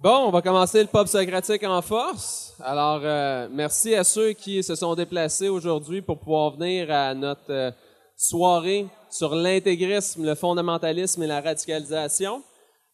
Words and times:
Bon, 0.00 0.28
on 0.28 0.30
va 0.30 0.42
commencer 0.42 0.80
le 0.80 0.86
pub 0.86 1.08
socratique 1.08 1.64
en 1.64 1.82
force. 1.82 2.54
Alors, 2.60 3.00
euh, 3.02 3.48
merci 3.50 3.96
à 3.96 4.04
ceux 4.04 4.32
qui 4.32 4.62
se 4.62 4.76
sont 4.76 4.94
déplacés 4.94 5.48
aujourd'hui 5.48 6.02
pour 6.02 6.20
pouvoir 6.20 6.52
venir 6.52 6.88
à 6.88 7.12
notre 7.14 7.50
euh, 7.50 7.72
soirée 8.16 8.86
sur 9.10 9.34
l'intégrisme, 9.34 10.24
le 10.24 10.36
fondamentalisme 10.36 11.20
et 11.24 11.26
la 11.26 11.40
radicalisation. 11.40 12.44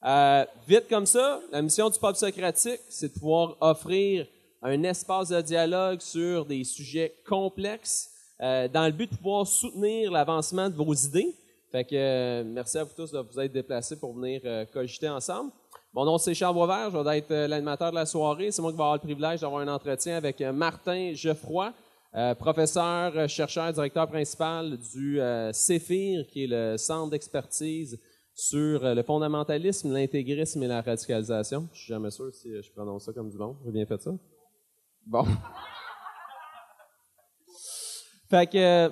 Euh, 0.03 0.47
vite 0.67 0.89
comme 0.89 1.05
ça, 1.05 1.43
la 1.53 1.61
mission 1.61 1.91
du 1.91 1.99
pub 1.99 2.15
socratique, 2.15 2.81
c'est 2.89 3.09
de 3.09 3.19
pouvoir 3.21 3.59
offrir 3.61 4.27
un 4.63 4.83
espace 4.85 5.29
de 5.29 5.43
dialogue 5.43 6.01
sur 6.01 6.47
des 6.47 6.65
sujets 6.65 7.15
complexes 7.29 8.09
dans 8.41 8.87
le 8.87 8.93
but 8.93 9.11
de 9.13 9.17
pouvoir 9.17 9.47
soutenir 9.47 10.11
l'avancement 10.11 10.71
de 10.71 10.75
vos 10.75 10.95
idées. 10.95 11.35
Fait 11.71 11.85
que 11.85 12.43
merci 12.45 12.79
à 12.79 12.85
vous 12.85 12.95
tous 12.97 13.13
de 13.13 13.19
vous 13.19 13.41
être 13.41 13.53
déplacés 13.53 13.97
pour 13.97 14.15
venir 14.15 14.41
cogiter 14.73 15.09
ensemble. 15.11 15.51
Mon 15.95 16.05
nom, 16.05 16.19
c'est 16.19 16.35
Charles 16.35 16.55
Boisvert. 16.55 16.91
Je 16.91 16.99
vais 16.99 17.19
être 17.19 17.31
euh, 17.31 17.47
l'animateur 17.47 17.91
de 17.91 17.95
la 17.95 18.05
soirée. 18.05 18.51
C'est 18.51 18.61
moi 18.61 18.73
qui 18.73 18.77
vais 18.77 18.83
avoir 18.83 18.97
le 18.97 19.01
privilège 19.01 19.43
d'avoir 19.43 19.63
un 19.63 19.69
entretien 19.69 20.17
avec 20.17 20.41
euh, 20.41 20.53
Martin 20.53 21.13
Geoffroy, 21.15 21.73
euh, 22.17 22.35
professeur, 22.35 23.29
chercheur, 23.29 23.73
directeur 23.73 24.09
principal 24.09 24.77
du 24.77 25.21
CEFIR, 25.53 26.27
qui 26.27 26.45
est 26.45 26.49
le 26.49 26.77
centre 26.79 27.11
d'expertise 27.11 28.01
sur 28.35 28.83
le 28.83 29.03
fondamentalisme, 29.05 29.93
l'intégrisme 29.93 30.65
et 30.65 30.67
la 30.67 30.83
radicalisation. 30.83 31.69
Je 31.73 31.79
suis 31.79 31.93
jamais 31.93 32.11
sûr 32.11 32.35
si 32.35 32.61
je 32.61 32.73
prononce 32.73 33.05
ça 33.05 33.13
comme 33.13 33.31
du 33.31 33.39
bon. 33.39 33.57
J'ai 33.65 33.71
bien 33.71 33.87
fait 33.87 34.03
ça? 34.03 34.11
Bon. 35.07 35.25
fait 38.31 38.51
que, 38.51 38.89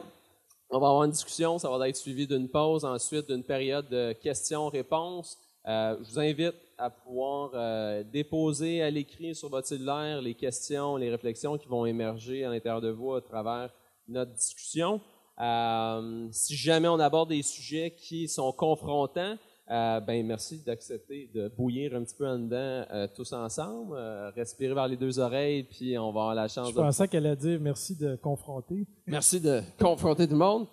on 0.70 0.78
va 0.78 0.86
avoir 0.86 1.02
une 1.02 1.10
discussion. 1.10 1.58
Ça 1.58 1.68
va 1.68 1.88
être 1.88 1.96
suivi 1.96 2.28
d'une 2.28 2.48
pause, 2.48 2.84
ensuite 2.84 3.26
d'une 3.26 3.42
période 3.42 3.88
de 3.88 4.12
questions-réponses. 4.12 5.36
Je 5.64 6.04
vous 6.04 6.18
invite 6.18 6.54
à 6.82 6.90
pouvoir 6.90 7.50
euh, 7.54 8.02
déposer 8.02 8.82
à 8.82 8.90
l'écrit 8.90 9.34
sur 9.34 9.48
votre 9.48 9.68
cellulaire 9.68 10.20
les 10.20 10.34
questions, 10.34 10.96
les 10.96 11.10
réflexions 11.10 11.56
qui 11.56 11.68
vont 11.68 11.86
émerger 11.86 12.44
à 12.44 12.50
l'intérieur 12.50 12.80
de 12.80 12.90
vous 12.90 13.14
à 13.14 13.20
travers 13.20 13.72
notre 14.08 14.32
discussion. 14.32 15.00
Euh, 15.40 16.28
si 16.32 16.56
jamais 16.56 16.88
on 16.88 16.98
aborde 16.98 17.28
des 17.28 17.42
sujets 17.42 17.94
qui 17.96 18.28
sont 18.28 18.52
confrontants, 18.52 19.36
euh, 19.70 20.00
ben 20.00 20.26
merci 20.26 20.62
d'accepter 20.64 21.30
de 21.32 21.48
bouillir 21.48 21.94
un 21.94 22.02
petit 22.02 22.16
peu 22.16 22.26
en 22.26 22.38
dedans 22.40 22.84
tous 23.14 23.32
ensemble, 23.32 23.96
respirer 24.34 24.74
vers 24.74 24.88
les 24.88 24.96
deux 24.96 25.20
oreilles, 25.20 25.62
puis 25.62 25.96
on 25.96 26.12
va 26.12 26.20
avoir 26.20 26.34
la 26.34 26.48
chance. 26.48 26.70
Je 26.70 26.74
pensais 26.74 27.06
qu'elle 27.06 27.26
allait 27.26 27.36
dire 27.36 27.60
merci 27.60 27.96
de 27.96 28.16
confronter. 28.16 28.86
Merci 29.06 29.40
de 29.40 29.62
confronter 29.78 30.26
tout 30.26 30.32
le 30.32 30.38
monde, 30.38 30.66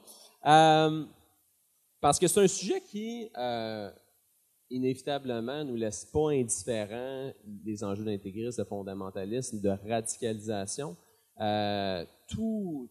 parce 2.01 2.17
que 2.17 2.27
c'est 2.27 2.41
un 2.41 2.47
sujet 2.47 2.81
qui 2.81 3.29
inévitablement, 4.69 5.63
nous 5.63 5.75
laisse 5.75 6.05
pas 6.05 6.31
indifférents 6.31 7.31
des 7.43 7.83
enjeux 7.83 8.05
d'intégrisme, 8.05 8.61
de 8.61 8.67
fondamentalisme, 8.67 9.61
de 9.61 9.69
radicalisation. 9.89 10.95
Euh, 11.39 12.05
tout, 12.27 12.89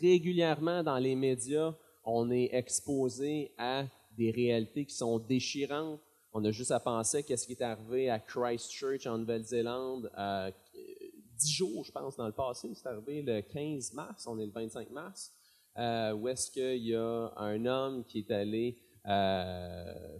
régulièrement 0.00 0.82
dans 0.82 0.98
les 0.98 1.14
médias, 1.14 1.74
on 2.04 2.30
est 2.30 2.50
exposé 2.52 3.52
à 3.58 3.84
des 4.16 4.30
réalités 4.30 4.84
qui 4.84 4.94
sont 4.94 5.18
déchirantes. 5.18 6.00
On 6.32 6.44
a 6.44 6.50
juste 6.50 6.70
à 6.70 6.80
penser 6.80 7.22
qu'est-ce 7.22 7.46
qui 7.46 7.52
est 7.52 7.62
arrivé 7.62 8.08
à 8.08 8.18
Christchurch 8.18 9.06
en 9.06 9.18
Nouvelle-Zélande, 9.18 10.10
euh, 10.18 10.50
dix 11.38 11.52
jours, 11.52 11.84
je 11.84 11.92
pense, 11.92 12.16
dans 12.16 12.26
le 12.26 12.32
passé. 12.32 12.70
C'est 12.74 12.86
arrivé 12.86 13.22
le 13.22 13.42
15 13.42 13.92
mars, 13.92 14.26
on 14.26 14.38
est 14.38 14.46
le 14.46 14.52
25 14.52 14.90
mars, 14.90 15.32
euh, 15.76 16.12
où 16.14 16.28
est-ce 16.28 16.50
qu'il 16.50 16.86
y 16.86 16.94
a 16.94 17.32
un 17.36 17.66
homme 17.66 18.04
qui 18.04 18.20
est 18.20 18.30
allé 18.30 18.78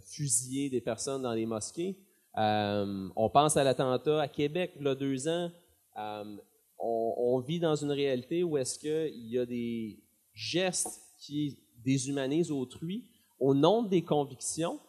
fusiller 0.01 0.69
des 0.69 0.81
personnes 0.81 1.21
dans 1.21 1.33
les 1.33 1.45
mosquées. 1.45 1.97
Euh, 2.37 3.09
on 3.15 3.29
pense 3.29 3.57
à 3.57 3.63
l'attentat 3.63 4.21
à 4.21 4.27
Québec, 4.27 4.73
il 4.79 4.85
y 4.85 4.87
a 4.87 4.95
deux 4.95 5.27
ans. 5.27 5.51
Euh, 5.97 6.35
on, 6.79 7.39
vit 7.39 7.59
dans 7.59 7.75
une 7.75 7.91
réalité 7.91 8.43
où 8.43 8.57
est-ce 8.57 8.79
qu'il 8.79 9.27
y 9.27 9.37
a 9.37 9.45
des 9.45 9.99
gestes 10.33 11.01
qui 11.19 11.59
déshumanisent 11.83 12.51
autrui 12.51 13.05
au 13.39 13.53
nom 13.53 13.83
des 13.83 14.01
convictions. 14.01 14.79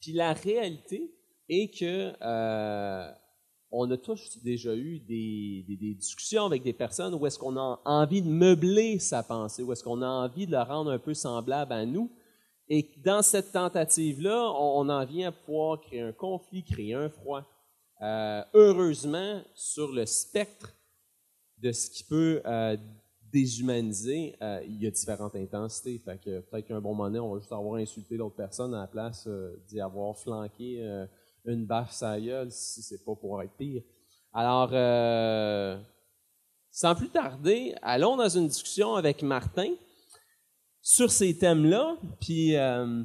Puis 0.00 0.12
la 0.12 0.32
réalité 0.32 1.14
est 1.48 1.72
que 1.78 2.12
on 3.70 3.90
a 3.90 3.96
tous 3.96 4.38
déjà 4.42 4.74
eu 4.74 5.00
des, 5.00 5.64
des, 5.68 5.94
discussions 5.94 6.46
avec 6.46 6.62
des 6.62 6.72
personnes 6.72 7.14
où 7.14 7.26
est-ce 7.26 7.38
qu'on 7.38 7.56
a 7.56 7.80
envie 7.84 8.22
de 8.22 8.28
meubler 8.28 8.98
sa 8.98 9.22
pensée, 9.22 9.62
où 9.62 9.72
est-ce 9.72 9.82
qu'on 9.82 10.02
a 10.02 10.08
envie 10.08 10.46
de 10.46 10.52
la 10.52 10.64
rendre 10.64 10.90
un 10.90 10.98
peu 10.98 11.14
semblable 11.14 11.72
à 11.72 11.84
nous. 11.84 12.10
Et 12.68 12.90
dans 13.04 13.22
cette 13.22 13.52
tentative-là, 13.52 14.52
on, 14.58 14.88
en 14.88 15.04
vient 15.04 15.28
à 15.28 15.32
pouvoir 15.32 15.80
créer 15.80 16.00
un 16.00 16.12
conflit, 16.12 16.64
créer 16.64 16.94
un 16.94 17.08
froid. 17.08 17.44
Euh, 18.02 18.42
heureusement, 18.54 19.40
sur 19.54 19.92
le 19.92 20.04
spectre 20.04 20.74
de 21.58 21.70
ce 21.70 21.88
qui 21.88 22.02
peut 22.02 22.42
euh, 22.44 22.76
déshumaniser, 23.32 24.36
euh, 24.42 24.60
il 24.66 24.82
y 24.82 24.86
a 24.86 24.90
différentes 24.90 25.36
intensités. 25.36 25.98
Fait 26.04 26.18
que 26.18 26.40
peut-être 26.40 26.66
qu'un 26.66 26.80
bon 26.80 26.94
moment 26.94 27.18
on 27.20 27.34
va 27.34 27.38
juste 27.38 27.52
avoir 27.52 27.76
insulté 27.76 28.16
l'autre 28.16 28.36
personne 28.36 28.74
à 28.74 28.80
la 28.80 28.86
place 28.88 29.28
d'y 29.68 29.80
avoir 29.80 30.16
flanqué 30.18 31.06
une 31.44 31.64
baffe 31.64 32.02
à 32.02 32.20
gueule 32.20 32.50
si 32.50 32.82
c'est 32.82 33.04
pas 33.04 33.14
pour 33.14 33.40
être 33.42 33.56
pire. 33.56 33.82
Alors, 34.32 34.70
sans 36.70 36.94
plus 36.94 37.08
tarder, 37.08 37.74
allons 37.80 38.16
dans 38.16 38.28
une 38.28 38.48
discussion 38.48 38.96
avec 38.96 39.22
Martin 39.22 39.72
sur 40.88 41.10
ces 41.10 41.36
thèmes-là, 41.36 41.96
puis 42.20 42.54
euh, 42.54 43.02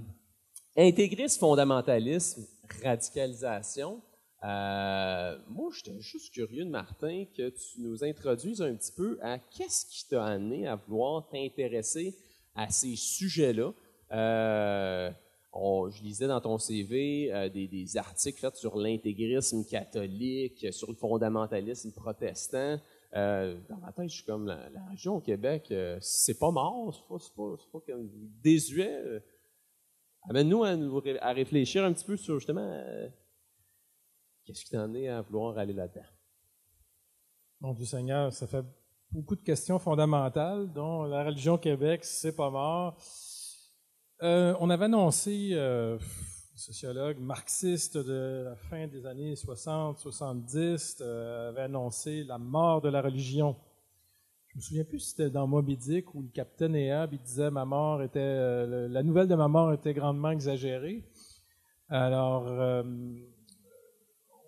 intégrisme, 0.78 1.40
fondamentalisme, 1.40 2.46
radicalisation. 2.84 4.00
Euh, 4.44 5.36
moi, 5.50 5.72
j'étais 5.74 6.00
juste 6.00 6.32
curieux 6.32 6.66
Martin 6.66 7.26
que 7.36 7.50
tu 7.50 7.82
nous 7.82 8.04
introduises 8.04 8.62
un 8.62 8.76
petit 8.76 8.92
peu 8.92 9.18
à 9.24 9.40
qu'est-ce 9.40 9.88
qui 9.88 10.08
t'a 10.08 10.24
amené 10.24 10.68
à 10.68 10.76
vouloir 10.76 11.28
t'intéresser 11.30 12.16
à 12.54 12.70
ces 12.70 12.96
sujets-là. 12.96 13.74
Euh, 14.12 15.10
je 15.52 16.04
lisais 16.04 16.28
dans 16.28 16.40
ton 16.40 16.60
CV 16.60 17.34
euh, 17.34 17.50
des, 17.50 17.68
des, 17.68 17.98
articles 17.98 18.40
faits 18.40 18.58
sur 18.58 18.78
l'intégrisme 18.78 19.66
catholique, 19.66 20.72
sur 20.72 20.92
le 20.92 20.98
fondamentalisme 20.98 21.92
protestant. 21.94 22.78
Euh, 23.14 23.60
dans 23.68 23.78
ma 23.78 23.92
tête, 23.92 24.10
je 24.10 24.16
suis 24.16 24.26
comme 24.26 24.46
la, 24.48 24.86
région 24.90 25.16
au 25.16 25.22
Québec, 25.22 25.68
euh, 25.72 25.98
c'est 26.00 26.40
pas 26.40 26.52
mort, 26.52 26.94
c'est 26.94 27.08
pas, 27.08 27.18
pas, 27.36 27.58
pas, 27.72 27.80
comme 27.86 28.10
désuet. 28.42 29.02
Euh. 29.06 29.20
Amène-nous 30.30 30.64
à, 30.64 30.70
à, 31.22 31.34
réfléchir 31.34 31.84
un 31.84 31.92
petit 31.92 32.06
peu 32.06 32.16
sur 32.16 32.40
justement 32.40 32.84
qu'est-ce 34.46 34.64
qui 34.64 34.72
t'en 34.72 34.94
est 34.94 35.08
à 35.08 35.22
vouloir 35.22 35.58
aller 35.58 35.74
là-dedans? 35.74 36.06
Mon 37.60 37.74
Dieu 37.74 37.86
Seigneur, 37.86 38.32
ça 38.32 38.48
fait 38.48 38.64
beaucoup 39.12 39.36
de 39.36 39.42
questions 39.42 39.78
fondamentales, 39.78 40.72
dont 40.72 41.04
la 41.04 41.24
religion 41.24 41.56
au 41.56 41.58
Québec, 41.58 42.06
c'est 42.06 42.36
pas 42.36 42.50
mort. 42.50 42.98
on 44.22 44.70
avait 44.70 44.86
annoncé 44.86 45.54
sociologue 46.56 47.20
marxiste 47.20 47.98
de 47.98 48.44
la 48.46 48.56
fin 48.56 48.88
des 48.88 49.06
années 49.06 49.34
60-70 49.36 50.98
euh, 51.02 51.50
avait 51.50 51.62
annoncé 51.62 52.24
la 52.24 52.38
mort 52.38 52.82
de 52.82 52.90
la 52.90 53.02
religion. 53.02 53.56
Je 54.48 54.58
me 54.58 54.62
souviens 54.62 54.84
plus 54.84 55.00
si 55.00 55.10
c'était 55.12 55.30
dans 55.30 55.48
Moby 55.48 55.78
Dick 55.78 56.14
où 56.14 56.22
le 56.22 56.28
capitaine 56.28 56.76
Ahab 56.76 57.16
disait 57.16 57.50
ma 57.52 57.64
mort 57.64 58.04
était 58.04 58.20
euh, 58.20 58.88
la 58.90 59.02
nouvelle 59.02 59.28
de 59.28 59.36
ma 59.36 59.48
mort 59.48 59.72
était 59.74 59.94
grandement 59.94 60.32
exagérée. 60.32 61.04
Alors 61.88 62.48
euh, 62.48 62.84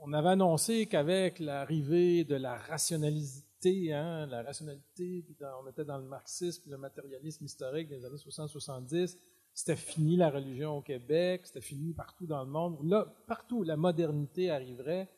on 0.02 0.12
avait 0.12 0.30
annoncé 0.30 0.86
qu'avec 0.88 1.40
l'arrivée 1.40 2.26
de 2.26 2.36
la 2.36 2.58
rationalité, 2.58 3.94
hein, 3.94 4.26
la 4.26 4.44
rationalité, 4.44 5.26
on 5.64 5.70
était 5.70 5.86
dans 5.86 5.98
le 5.98 6.06
marxisme, 6.06 6.70
le 6.70 6.78
matérialisme 6.78 7.46
historique 7.46 7.88
des 7.88 8.04
années 8.04 8.18
60-70, 8.18 9.18
c'était 9.54 9.76
fini 9.76 10.16
la 10.16 10.30
religion 10.30 10.78
au 10.78 10.82
Québec, 10.82 11.42
c'était 11.46 11.62
fini 11.62 11.94
partout 11.94 12.26
dans 12.26 12.44
le 12.44 12.50
monde. 12.50 12.78
Là, 12.84 13.14
partout 13.28 13.60
où 13.60 13.64
la 13.64 13.78
modernité 13.78 14.50
arriverait, 14.50 15.10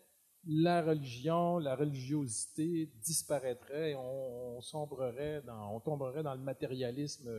la 0.48 0.82
religion, 0.82 1.58
la 1.58 1.76
religiosité 1.76 2.92
disparaîtrait 3.02 3.92
et 3.92 3.96
on, 3.96 4.62
sombrerait 4.62 5.42
dans, 5.46 5.76
on 5.76 5.80
tomberait 5.80 6.24
dans 6.24 6.34
le 6.34 6.42
matérialisme, 6.42 7.30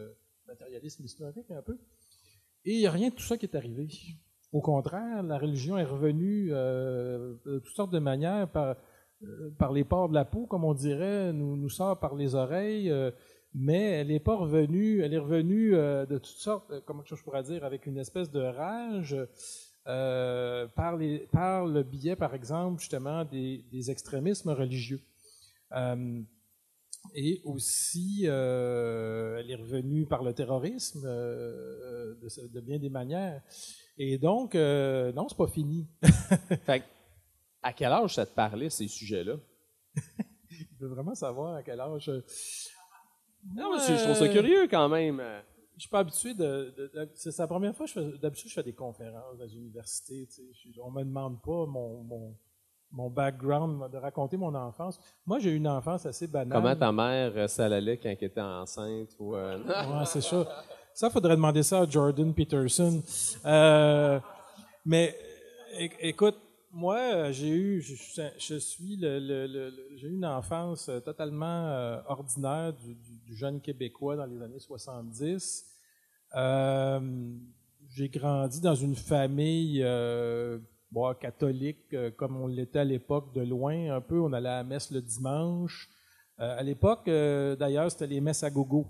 matérialisme 0.47 1.05
historique 1.05 1.51
un 1.51 1.63
peu. 1.63 1.79
Et 2.65 2.75
il 2.75 2.79
n'y 2.79 2.87
a 2.87 2.91
rien 2.91 3.11
de 3.11 3.15
tout 3.15 3.23
ça 3.23 3.37
qui 3.37 3.47
est 3.47 3.55
arrivé. 3.55 3.89
Au 4.53 4.61
contraire, 4.61 5.23
la 5.23 5.39
religion 5.39 5.79
est 5.79 5.85
revenue 5.85 6.49
euh, 6.51 7.35
de 7.45 7.59
toutes 7.61 7.75
sortes 7.77 7.93
de 7.93 7.99
manières 7.99 8.51
par, 8.51 8.77
euh, 9.23 9.51
par 9.59 9.73
les 9.73 9.85
pores 9.85 10.09
de 10.09 10.15
la 10.15 10.25
peau, 10.25 10.47
comme 10.47 10.65
on 10.65 10.75
dirait, 10.75 11.33
nous, 11.33 11.69
sort 11.69 11.99
par 12.01 12.15
les 12.15 12.35
oreilles. 12.35 12.91
Euh, 12.91 13.11
mais 13.59 13.83
elle 13.93 14.09
n'est 14.09 14.21
pas 14.21 14.37
revenue, 14.37 15.01
elle 15.01 15.15
est 15.15 15.19
revenue 15.19 15.75
euh, 15.75 16.05
de 16.05 16.19
toutes 16.19 16.37
sortes, 16.37 16.71
euh, 16.71 16.81
comment 16.85 17.03
je 17.07 17.15
pourrais 17.15 17.43
dire, 17.43 17.65
avec 17.65 17.87
une 17.87 17.97
espèce 17.97 18.31
de 18.31 18.41
rage 18.41 19.17
euh, 19.87 20.67
par, 20.67 20.97
les, 20.99 21.21
par 21.33 21.65
le 21.65 21.83
biais, 21.83 22.17
par 22.17 22.35
exemple, 22.35 22.81
justement, 22.81 23.25
des, 23.25 23.65
des 23.73 23.91
extrémismes 23.91 24.51
religieux. 24.51 25.01
et 27.15 27.41
aussi, 27.45 28.25
elle 28.25 29.51
est 29.51 29.57
revenue 29.59 30.05
par 30.05 30.23
le 30.23 30.35
terrorisme 30.35 31.07
de, 31.07 32.49
de, 32.49 32.61
bien 32.61 32.79
des 32.79 32.91
manières. 32.91 33.41
Et 33.97 34.19
donc, 34.19 34.55
non, 34.55 35.29
c'est 35.29 35.39
pas 35.39 35.47
fini. 35.47 35.87
fait 36.67 36.85
À 37.63 37.73
quel 37.73 37.93
âge 37.93 38.17
ça 38.17 38.27
te 38.27 38.35
parlait, 38.35 38.69
ces 38.69 38.89
sujets-là? 38.89 39.37
Il 40.51 40.77
veut 40.79 40.89
vraiment 40.89 41.15
savoir 41.15 41.55
à 41.55 41.63
quel 41.63 41.81
âge. 41.81 42.11
Euh, 43.47 43.61
Non, 43.61 43.71
mais 43.77 43.81
je 43.97 44.03
trouve 44.03 44.15
ça 44.17 44.25
euh, 44.25 44.33
curieux 44.33 44.69
quand 44.69 44.89
même. 44.89 45.23
Je 45.77 45.81
suis 45.83 45.91
pas 45.91 45.99
habitué 46.01 46.33
de. 46.35 46.75
de- 46.77 46.91
de- 46.95 47.11
c'est 47.15 47.37
la 47.39 47.47
première 47.47 47.75
fois 47.77 47.87
que. 47.87 48.17
D'habitude, 48.17 48.49
je 48.49 48.55
fais 48.55 48.63
des 48.63 48.73
conférences 48.73 49.41
sais. 49.41 50.27
Je- 50.31 50.81
on 50.81 50.91
me 50.91 51.03
demande 51.05 51.41
pas 51.43 51.67
mon, 51.67 52.03
mon, 52.03 52.35
mon 52.93 53.11
background, 53.11 53.91
de 53.93 53.99
raconter 53.99 54.37
mon 54.39 54.55
enfance. 54.55 54.99
Moi, 55.27 55.39
j'ai 55.39 55.51
eu 55.51 55.57
une 55.57 55.69
enfance 55.69 56.07
assez 56.07 56.27
banale. 56.29 56.53
Comment 56.63 56.77
ta 56.77 56.93
mère 56.93 57.33
euh, 57.37 57.47
ça 57.47 57.67
allait 57.67 57.99
quand 57.99 58.09
elle 58.09 58.25
était 58.27 58.41
enceinte? 58.41 59.11
Ou, 59.19 59.35
euh, 59.37 59.59
Ouais, 59.99 60.07
c'est 60.07 60.23
ça. 60.23 60.47
Ça, 60.95 61.11
faudrait 61.11 61.37
demander 61.37 61.63
ça 61.63 61.81
à 61.81 61.87
Jordan 61.87 62.33
Peterson. 62.33 63.03
Euh, 63.45 64.19
mais 64.87 65.15
écoute, 66.01 66.37
moi, 66.73 66.97
euh, 66.99 67.33
j'ai 67.33 67.49
eu, 67.51 67.83
je, 67.83 67.95
suis 68.57 68.97
le, 68.97 69.19
le- 69.19 69.47
le- 69.47 69.71
le- 69.71 69.89
j'ai 69.97 70.07
eu 70.09 70.15
une 70.15 70.25
enfance 70.25 70.89
euh, 70.89 71.01
totalement 71.01 71.67
euh, 71.69 71.99
ordinaire 72.07 72.73
du, 72.73 72.95
du- 73.27 73.37
jeune 73.37 73.61
Québécois 73.61 74.17
dans 74.17 74.27
les 74.27 74.41
années 74.43 74.59
70. 74.59 75.65
Euh, 76.35 77.01
j'ai 77.89 78.09
grandi 78.09 78.61
dans 78.61 78.75
une 78.75 78.95
famille 78.97 79.81
euh, 79.83 80.59
bon, 80.91 81.13
catholique, 81.15 81.93
euh, 81.95 82.11
comme 82.11 82.37
on 82.37 82.47
l'était 82.47 82.81
à 82.81 82.85
l'époque, 82.85 83.33
de 83.35 83.43
loin 83.43 83.95
un 83.95 84.01
peu. 84.01 84.21
On 84.21 84.33
allait 84.33 84.49
à 84.49 84.57
la 84.59 84.65
messe 84.65 84.91
le 84.91 85.01
dimanche. 85.03 85.89
À 86.39 86.63
l'époque, 86.63 87.07
d'ailleurs, 87.07 87.91
c'était 87.91 88.07
les 88.09 88.21
messes 88.21 88.43
à 88.43 88.51
gogo. 88.51 88.87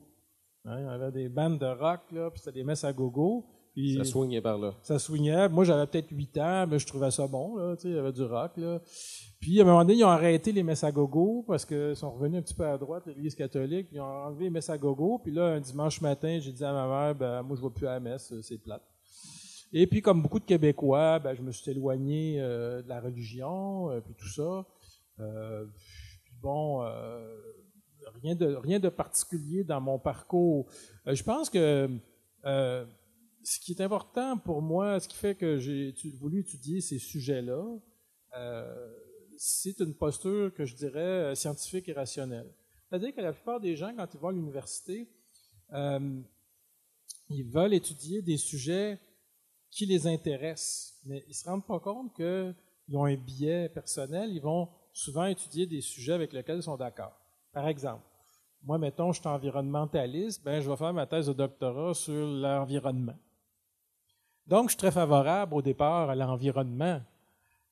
Hein, 0.64 0.80
il 0.80 0.84
y 0.84 0.88
avait 0.88 1.12
des 1.12 1.28
bandes 1.28 1.60
de 1.60 1.66
rock, 1.66 2.00
là, 2.10 2.28
puis 2.28 2.40
c'était 2.40 2.58
des 2.58 2.64
messes 2.64 2.82
à 2.82 2.92
gogo. 2.92 3.46
Puis 3.76 3.94
ça 3.94 4.05
soignait 4.05 4.40
par 4.40 4.56
là. 4.56 4.75
ça 4.81 4.99
swingait. 4.99 5.50
Moi, 5.50 5.64
j'avais 5.64 5.87
peut-être 5.87 6.08
8 6.11 6.38
ans, 6.38 6.67
mais 6.67 6.78
je 6.78 6.87
trouvais 6.87 7.11
ça 7.11 7.26
bon, 7.26 7.56
là, 7.56 7.76
il 7.84 7.90
y 7.90 7.99
avait 7.99 8.12
du 8.12 8.23
rock, 8.23 8.52
là. 8.56 8.81
Puis, 9.38 9.61
à 9.61 9.64
un 9.64 9.67
moment 9.67 9.84
donné, 9.84 9.99
ils 9.99 10.05
ont 10.05 10.08
arrêté 10.08 10.50
les 10.50 10.62
messes 10.62 10.82
à 10.82 10.90
gogo 10.90 11.44
parce 11.46 11.67
qu'ils 11.67 11.94
sont 11.94 12.11
revenus 12.11 12.38
un 12.38 12.43
petit 12.43 12.55
peu 12.55 12.67
à 12.67 12.78
droite, 12.78 13.05
l'Église 13.06 13.34
catholique, 13.34 13.88
puis 13.88 13.99
ils 13.99 14.00
ont 14.00 14.05
enlevé 14.05 14.44
les 14.44 14.50
messes 14.50 14.70
à 14.70 14.78
gogo. 14.78 15.20
Puis 15.23 15.31
là, 15.31 15.49
un 15.49 15.61
dimanche 15.61 16.00
matin, 16.00 16.38
j'ai 16.40 16.52
dit 16.52 16.64
à 16.64 16.73
ma 16.73 16.88
mère, 16.88 17.14
ben, 17.14 17.43
moi, 17.43 17.55
je 17.55 17.62
ne 17.62 17.69
vais 17.69 17.75
plus 17.75 17.87
à 17.87 17.93
la 17.93 18.00
messe, 18.00 18.32
c'est 18.40 18.56
plate. 18.56 18.82
Et 19.75 19.87
puis, 19.87 20.00
comme 20.00 20.23
beaucoup 20.23 20.40
de 20.40 20.46
Québécois, 20.46 21.19
ben, 21.19 21.34
je 21.34 21.43
me 21.43 21.52
suis 21.52 21.70
éloigné 21.70 22.40
euh, 22.40 22.81
de 22.81 22.88
la 22.88 22.99
religion, 22.99 23.90
euh, 23.90 24.00
puis 24.00 24.14
tout 24.14 24.28
ça. 24.28 24.64
Euh, 25.20 25.67
puis 26.25 26.32
bon, 26.40 26.82
euh, 26.82 27.37
rien, 28.23 28.34
de, 28.34 28.55
rien 28.55 28.78
de 28.78 28.88
particulier 28.88 29.64
dans 29.64 29.82
mon 29.82 29.99
parcours. 29.99 30.67
Euh, 31.06 31.14
je 31.14 31.23
pense 31.23 31.50
que 31.50 31.90
euh, 32.46 32.84
ce 33.46 33.60
qui 33.60 33.72
est 33.72 33.81
important 33.81 34.37
pour 34.38 34.60
moi, 34.60 34.98
ce 34.98 35.06
qui 35.06 35.16
fait 35.16 35.37
que 35.37 35.58
j'ai 35.58 35.94
voulu 36.19 36.40
étudier 36.40 36.81
ces 36.81 36.98
sujets-là, 36.98 37.64
euh, 38.37 38.93
c'est 39.38 39.78
une 39.78 39.94
posture 39.94 40.52
que 40.52 40.64
je 40.64 40.75
dirais 40.75 41.00
euh, 41.00 41.34
scientifique 41.37 41.88
et 41.88 41.93
rationnelle. 41.93 42.52
C'est-à-dire 42.88 43.14
que 43.14 43.20
la 43.20 43.32
plupart 43.32 43.60
des 43.60 43.76
gens, 43.76 43.94
quand 43.96 44.12
ils 44.12 44.19
vont 44.19 44.28
à 44.28 44.32
l'université, 44.32 45.08
euh, 45.72 46.20
ils 47.28 47.44
veulent 47.44 47.75
étudier 47.75 48.20
des 48.20 48.37
sujets 48.37 48.98
qui 49.70 49.87
les 49.87 50.08
intéressent, 50.08 50.94
mais 51.04 51.22
ils 51.26 51.31
ne 51.31 51.34
se 51.34 51.49
rendent 51.49 51.66
pas 51.66 51.78
compte 51.78 52.16
qu'ils 52.16 52.96
ont 52.96 53.04
un 53.04 53.14
biais 53.14 53.69
personnel, 53.69 54.32
ils 54.32 54.42
vont 54.42 54.69
souvent 54.92 55.26
étudier 55.26 55.66
des 55.66 55.82
sujets 55.82 56.14
avec 56.14 56.32
lesquels 56.32 56.56
ils 56.56 56.62
sont 56.64 56.76
d'accord. 56.76 57.16
Par 57.52 57.69
exemple, 57.69 58.02
moi, 58.64 58.76
mettons, 58.78 59.12
je 59.12 59.20
suis 59.20 59.28
environnementaliste, 59.28 60.42
ben, 60.42 60.60
je 60.60 60.69
vais 60.69 60.76
faire 60.76 60.92
ma 60.92 61.06
thèse 61.06 61.28
de 61.28 61.32
doctorat 61.32 61.94
sur 61.94 62.26
l'environnement. 62.26 63.16
Donc, 64.46 64.64
je 64.64 64.69
suis 64.70 64.76
très 64.78 64.90
favorable 64.93 65.54
au 65.54 65.62
départ 65.62 66.10
à 66.10 66.14
l'environnement. 66.14 67.00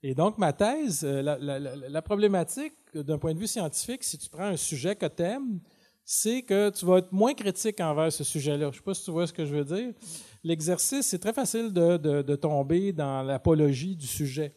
Et 0.03 0.15
donc, 0.15 0.37
ma 0.39 0.53
thèse, 0.53 1.03
euh, 1.05 1.23
la, 1.23 1.39
la- 1.39 1.59
la- 1.59 1.77
la 1.89 2.03
problématique 2.03 2.75
d'un 2.95 3.17
point 3.19 3.33
de 3.33 3.39
vue 3.39 3.47
scientifique, 3.47 4.05
si 4.05 4.19
tu 4.19 4.29
prends 4.29 4.45
un 4.45 4.57
sujet 4.57 4.97
que 4.97 5.07
tu 5.07 5.23
aimes, 5.23 5.61
c'est 6.05 6.43
que 6.43 6.69
tu 6.71 6.85
vas 6.85 6.99
être 6.99 7.13
moins 7.13 7.33
critique 7.33 7.81
envers 7.81 8.13
ce 8.13 8.23
sujet-là. 8.25 8.67
Je 8.67 8.67
ne 8.67 8.73
sais 8.73 8.81
pas 8.83 8.93
si 8.95 9.05
tu 9.05 9.11
vois 9.11 9.27
ce 9.27 9.33
que 9.33 9.47
je 9.47 9.55
veux 9.55 9.65
dire. 9.65 9.95
L'exercice, 10.43 11.07
c'est 11.07 11.19
très 11.19 11.33
facile 11.33 11.73
de, 11.73 11.97
de- 11.97 12.21
de 12.23 12.37
tomber 12.37 12.93
dans 12.93 13.23
l'apologie 13.23 13.97
du 13.97 14.07
sujet. 14.07 14.53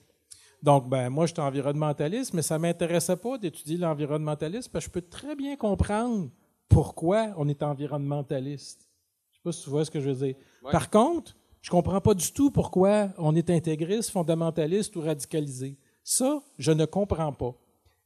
Donc, 0.62 0.90
ben, 0.90 1.10
moi, 1.10 1.28
je 1.28 1.34
suis 1.34 1.42
environnementaliste, 1.42 2.34
mais 2.34 2.42
ça 2.42 2.56
ne 2.58 2.64
m'intéressait 2.64 3.16
pas 3.16 3.38
d'étudier 3.38 3.78
l'environnementalisme 3.78 4.70
parce 4.74 4.86
que 4.86 4.90
je 4.90 4.94
peux 5.02 5.08
très 5.08 5.36
bien 5.36 5.56
comprendre 5.56 6.30
pourquoi 6.68 7.28
on 7.38 7.48
est 7.48 7.64
environnementaliste. 7.64 8.90
Je 9.32 9.38
ne 9.38 9.38
sais 9.38 9.42
pas 9.44 9.52
si 9.54 9.64
tu 9.64 9.70
vois 9.70 9.86
ce 9.86 9.92
que 9.92 10.02
je 10.02 10.10
veux 10.10 10.26
dire. 10.28 10.36
Ouais. 10.64 10.72
Par 10.72 10.90
contre, 10.90 11.36
je 11.62 11.70
ne 11.70 11.72
comprends 11.72 12.02
pas 12.02 12.14
du 12.14 12.32
tout 12.32 12.52
pourquoi 12.52 13.10
on 13.18 13.36
est 13.36 13.50
intégriste, 13.50 14.12
fondamentaliste 14.12 14.96
ou 14.96 15.02
radicalisé. 15.02 15.78
Ça, 16.04 16.42
je 16.58 16.72
ne 16.72 16.86
comprends 16.86 17.34
pas. 17.34 17.54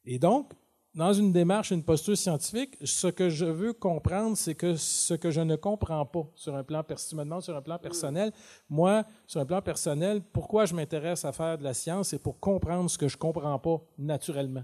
Et 0.06 0.18
donc, 0.18 0.52
dans 0.94 1.14
une 1.14 1.32
démarche, 1.32 1.72
une 1.72 1.84
posture 1.84 2.18
scientifique, 2.18 2.76
ce 2.84 3.08
que 3.08 3.30
je 3.30 3.46
veux 3.46 3.72
comprendre, 3.72 4.36
c'est 4.36 4.56
que 4.56 4.76
ce 4.76 5.14
que 5.14 5.32
je 5.32 5.40
ne 5.40 5.56
comprends 5.56 6.06
pas 6.06 6.28
sur 6.36 6.56
un 6.56 6.64
plan 6.64 6.84
personnellement, 6.84 7.40
sur 7.40 7.56
un 7.56 7.62
plan 7.62 7.78
personnel, 7.78 8.34
moi, 8.70 9.06
sur 9.26 9.40
un 9.40 9.46
plan 9.46 9.62
personnel, 9.62 10.22
pourquoi 10.34 10.66
je 10.66 10.76
m'intéresse 10.76 11.24
à 11.24 11.32
faire 11.32 11.58
de 11.58 11.64
la 11.64 11.74
science, 11.74 12.10
c'est 12.10 12.22
pour 12.22 12.40
comprendre 12.40 12.90
ce 12.90 12.98
que 12.98 13.08
je 13.08 13.16
ne 13.16 13.20
comprends 13.20 13.58
pas 13.60 13.82
naturellement? 13.98 14.64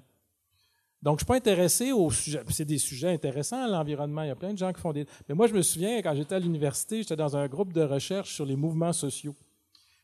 Donc, 1.02 1.20
je 1.20 1.24
ne 1.24 1.26
suis 1.26 1.26
pas 1.26 1.36
intéressé 1.36 1.92
aux 1.92 2.10
sujets. 2.10 2.42
C'est 2.50 2.66
des 2.66 2.80
sujets 2.80 3.14
intéressants, 3.14 3.68
l'environnement. 3.68 4.24
Il 4.24 4.30
y 4.30 4.32
a 4.32 4.36
plein 4.36 4.54
de 4.54 4.58
gens 4.58 4.74
qui 4.74 4.82
font 4.82 4.94
des. 4.94 5.06
Mais 5.30 5.36
moi, 5.36 5.48
je 5.48 5.54
me 5.54 5.62
souviens, 5.62 6.02
quand 6.02 6.16
j'étais 6.16 6.36
à 6.36 6.40
l'université, 6.40 6.98
j'étais 6.98 7.16
dans 7.16 7.38
un 7.38 7.48
groupe 7.48 7.72
de 7.72 7.82
recherche 7.82 8.34
sur 8.34 8.46
les 8.46 8.56
mouvements 8.56 8.94
sociaux. 8.94 9.36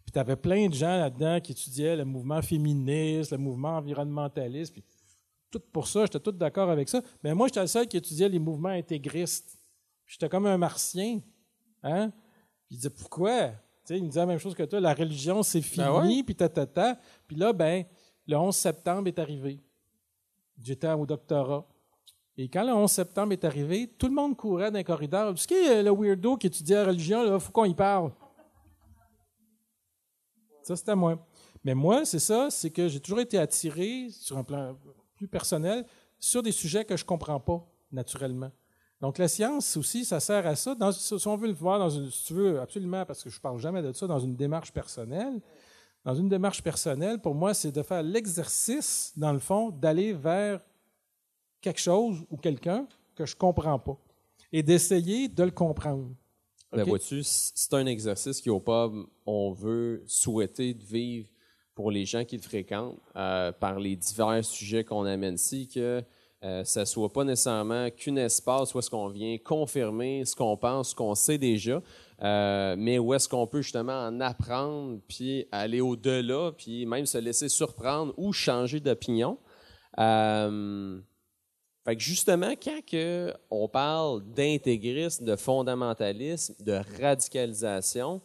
Puis 0.04 0.12
tu 0.12 0.20
avais 0.20 0.36
plein 0.36 0.68
de 0.68 0.74
gens 0.74 0.98
là-dedans 0.98 1.40
qui 1.40 1.54
étudiaient 1.54 1.96
le 1.96 2.06
mouvement 2.06 2.42
féministe, 2.42 3.32
le 3.32 3.38
mouvement 3.38 3.78
environnementaliste. 3.78 4.74
Puis 4.74 4.84
tout 5.50 5.62
pour 5.72 5.88
ça, 5.88 6.02
j'étais 6.06 6.20
tout 6.20 6.32
d'accord 6.32 6.70
avec 6.70 6.90
ça. 6.90 7.02
Mais 7.24 7.34
moi, 7.34 7.48
j'étais 7.48 7.62
le 7.62 7.68
seul 7.68 7.88
qui 7.88 7.98
étudiait 7.98 8.30
les 8.30 8.40
mouvements 8.40 8.70
intégristes. 8.70 9.58
J'étais 10.06 10.30
comme 10.30 10.46
un 10.46 10.58
martien. 10.58 11.22
Hein? 11.82 12.10
Puis 12.68 12.76
il 12.76 12.78
disait 12.78 12.90
pourquoi? 12.90 13.50
Tu 13.50 13.56
sais, 13.86 13.98
il 13.98 14.04
me 14.04 14.08
disait 14.10 14.20
la 14.20 14.26
même 14.26 14.40
chose 14.40 14.56
que 14.56 14.64
toi, 14.64 14.80
la 14.80 14.94
religion, 14.94 15.42
c'est 15.44 15.62
fini, 15.62 15.86
Ben 15.86 16.08
ouais. 16.08 16.24
puis 16.24 16.36
ta, 16.36 16.50
ta, 16.50 16.66
ta. 16.66 17.00
Puis 17.28 17.36
là, 17.36 17.52
ben, 17.52 17.84
le 18.28 18.38
11 18.38 18.56
septembre 18.56 19.08
est 19.08 19.20
arrivé. 19.20 19.60
J'étais 20.62 20.92
au 20.92 21.06
doctorat. 21.06 21.68
Et 22.38 22.50
quand 22.50 22.64
le 22.64 22.74
11 22.74 22.90
septembre 22.90 23.34
est 23.34 23.44
arrivé, 23.44 23.88
tout 23.98 24.08
le 24.08 24.14
monde 24.14 24.36
courait 24.36 24.72
dans 24.72 24.78
les 24.78 24.84
corridors. 24.84 25.38
Ce 25.38 25.48
qui 25.48 25.54
est 25.54 25.84
le 25.84 25.92
weirdo 25.92 26.38
qui 26.38 26.48
étudiait 26.48 26.78
la 26.78 26.86
religion, 26.86 27.36
il 27.36 27.40
faut 27.40 27.52
qu'on 27.52 27.66
y 27.66 27.76
parle. 27.76 28.12
Ça, 30.64 30.76
c'était 30.76 30.96
moi. 30.96 31.24
Mais 31.64 31.76
moi, 31.76 32.06
c'est 32.06 32.20
ça, 32.20 32.50
c'est 32.50 32.72
que 32.72 32.88
j'ai 32.88 33.00
toujours 33.00 33.20
été 33.20 33.38
attiré, 33.38 34.08
sur 34.10 34.38
un 34.38 34.44
plan 34.44 34.76
plus 35.16 35.28
personnel, 35.28 35.86
sur 36.20 36.42
des 36.42 36.52
sujets 36.52 36.86
que 36.86 36.98
je 36.98 37.04
ne 37.04 37.08
comprends 37.08 37.40
pas 37.40 37.66
naturellement. 37.92 38.52
Donc, 39.00 39.18
la 39.18 39.28
science 39.28 39.78
aussi, 39.78 40.06
ça 40.06 40.20
sert 40.20 40.48
à 40.48 40.56
ça. 40.56 40.76
Si 40.92 41.28
on 41.28 41.36
veut 41.36 41.48
le 41.48 41.54
voir, 41.54 41.92
si 41.92 42.24
tu 42.26 42.34
veux, 42.34 42.60
absolument, 42.60 43.06
parce 43.06 43.24
que 43.24 43.30
je 43.30 43.38
ne 43.38 43.42
parle 43.42 43.60
jamais 43.60 43.82
de 43.82 43.92
ça, 43.92 44.08
dans 44.08 44.20
une 44.20 44.36
démarche 44.36 44.72
personnelle, 44.72 45.42
dans 46.04 46.14
une 46.16 46.28
démarche 46.28 46.62
personnelle, 46.62 47.20
pour 47.20 47.34
moi, 47.34 47.54
c'est 47.54 47.72
de 47.72 47.82
faire 47.82 48.04
l'exercice, 48.04 49.14
dans 49.16 49.32
le 49.32 49.40
fond, 49.40 49.70
d'aller 49.70 50.14
vers 50.14 50.62
quelque 51.62 51.80
chose 51.80 52.24
ou 52.30 52.38
quelqu'un 52.38 52.88
que 53.16 53.26
je 53.26 53.36
ne 53.36 53.40
comprends 53.40 53.80
pas 53.80 53.98
et 54.52 54.62
d'essayer 54.62 55.28
de 55.28 55.44
le 55.44 55.52
comprendre. 55.52 56.10
Ben, 56.72 56.82
OK? 56.82 56.90
vois-tu, 56.90 57.22
c'est 57.24 57.74
un 57.74 57.86
exercice 57.86 58.42
qui, 58.42 58.50
au 58.50 58.60
pub, 58.60 59.06
on 59.26 59.52
veut 59.52 60.04
souhaiter 60.06 60.74
de 60.74 60.84
vivre 60.84 61.30
pour 61.74 61.90
les 61.90 62.06
gens 62.06 62.24
qui 62.26 62.36
le 62.36 62.42
fréquentent 62.42 63.00
euh, 63.16 63.52
par 63.52 63.80
les 63.80 63.96
divers 63.96 64.44
sujets 64.46 64.84
qu'on 64.84 65.06
amène 65.06 65.36
ici, 65.36 65.68
que 65.68 66.04
euh, 66.44 66.64
ça 66.66 66.86
soit 66.86 67.12
pas 67.12 67.24
nécessairement 67.24 67.90
qu'un 67.90 68.18
espace 68.18 68.74
où 68.74 68.80
est-ce 68.80 68.90
qu'on 68.90 69.08
vient 69.08 69.38
confirmer 69.38 70.26
ce 70.26 70.36
qu'on 70.36 70.58
pense, 70.58 70.90
ce 70.90 70.96
qu'on 70.96 71.16
sait 71.16 71.38
déjà, 71.38 71.82
euh, 72.22 72.76
mais 72.78 73.00
où 73.00 73.14
est-ce 73.14 73.30
qu'on 73.30 73.48
peut 73.48 73.62
justement 73.62 74.08
en 74.08 74.20
apprendre, 74.20 75.00
puis 75.08 75.48
aller 75.54 75.80
au-delà, 75.80 76.52
puis 76.52 76.86
même 76.86 77.06
se 77.06 77.18
laisser 77.18 77.48
surprendre 77.48 78.14
ou 78.18 78.34
changer 78.34 78.82
d'opinion. 78.82 79.38
Euh, 80.00 81.00
fait 81.86 81.96
que 81.96 82.02
justement, 82.02 82.54
quand 82.62 82.80
que 82.86 83.34
on 83.50 83.70
parle 83.70 84.24
d'intégrisme, 84.34 85.24
de 85.24 85.38
fondamentalisme, 85.38 86.56
de 86.62 86.80
radicalisation, 87.00 88.22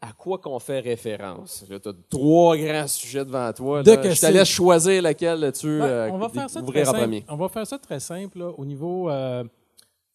à 0.00 0.12
quoi 0.12 0.38
qu'on 0.38 0.58
fait 0.58 0.80
référence? 0.80 1.64
Tu 1.66 1.74
as 1.74 1.80
trois 2.08 2.56
grands 2.56 2.86
sujets 2.86 3.24
devant 3.24 3.52
toi. 3.52 3.82
De 3.82 3.90
là. 3.92 3.96
que 3.96 4.10
Je 4.10 4.20
te 4.20 4.26
laisse 4.26 4.48
choisir 4.48 5.02
lequel 5.02 5.52
tu 5.52 5.80
Ouais, 5.80 6.10
on 6.10 6.18
va 6.18 6.28
faire 6.28 6.50
ça 6.50 6.60
très 6.60 6.68
ouvrir 6.68 6.82
en 6.88 6.92
simple. 6.92 6.98
premier. 7.02 7.24
On 7.28 7.36
va 7.36 7.48
faire 7.48 7.66
ça 7.66 7.78
très 7.78 8.00
simple 8.00 8.38
là, 8.38 8.48
au 8.50 8.64
niveau. 8.64 9.08
euh, 9.10 9.42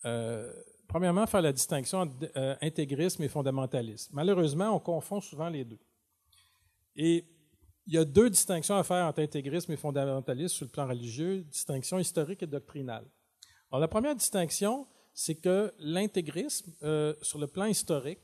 euh, 0.06 0.52
premièrement, 0.88 1.26
faire 1.28 1.42
la 1.42 1.52
distinction 1.54 2.00
entre 2.00 2.14
euh, 2.36 2.56
intégrisme 2.62 3.24
et 3.24 3.28
fondamentalisme. 3.28 4.12
Malheureusement, 4.14 4.70
on 4.76 4.80
confond 4.80 5.20
souvent 5.22 5.50
les 5.50 5.64
deux. 5.66 5.80
Et 6.96 7.26
il 7.88 7.94
y 7.94 7.98
a 7.98 8.06
deux 8.06 8.30
distinctions 8.30 8.76
à 8.76 8.84
faire 8.84 9.06
entre 9.06 9.22
intégrisme 9.22 9.72
et 9.72 9.78
fondamentalisme 9.78 10.56
sur 10.56 10.66
le 10.66 10.72
plan 10.72 10.88
religieux, 10.88 11.42
distinction 11.50 11.98
historique 11.98 12.44
et 12.44 12.48
doctrinale. 12.48 13.06
Alors, 13.72 13.80
la 13.82 13.88
première 13.88 14.16
distinction, 14.16 14.86
c'est 15.14 15.36
que 15.36 15.74
l'intégrisme, 15.80 16.72
euh, 16.84 17.14
sur 17.22 17.40
le 17.40 17.48
plan 17.48 17.66
historique, 17.66 18.20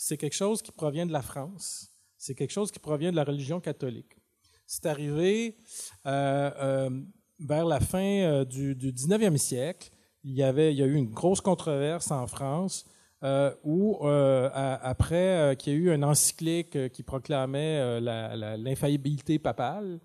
c'est 0.00 0.16
quelque 0.16 0.36
chose 0.36 0.62
qui 0.62 0.70
provient 0.70 1.06
de 1.06 1.12
la 1.12 1.22
France. 1.22 1.90
C'est 2.16 2.36
quelque 2.36 2.52
chose 2.52 2.70
qui 2.70 2.78
provient 2.78 3.10
de 3.10 3.16
la 3.16 3.24
religion 3.24 3.60
catholique. 3.60 4.16
c'est 4.64 4.86
arrivé 4.86 5.56
vers 6.04 7.64
la 7.66 7.80
fin 7.80 8.44
du, 8.44 8.76
du 8.76 8.92
19e 8.92 9.36
siècle. 9.36 9.90
Il 10.22 10.34
y, 10.34 10.44
avait, 10.44 10.72
il 10.72 10.78
y 10.78 10.82
a 10.84 10.86
eu 10.86 10.94
une 10.94 11.10
grosse 11.10 11.40
controverse 11.40 12.12
en 12.12 12.28
France 12.28 12.86
euh, 13.24 13.52
où, 13.64 13.98
euh, 14.06 14.48
après 14.52 15.56
qu'il 15.58 15.72
y 15.72 15.76
a 15.76 15.78
eu 15.78 15.90
un 15.90 16.04
encyclique 16.04 16.92
qui 16.92 17.02
proclamait 17.02 18.00
l'infaillibilité 18.00 19.40
papale, 19.40 19.98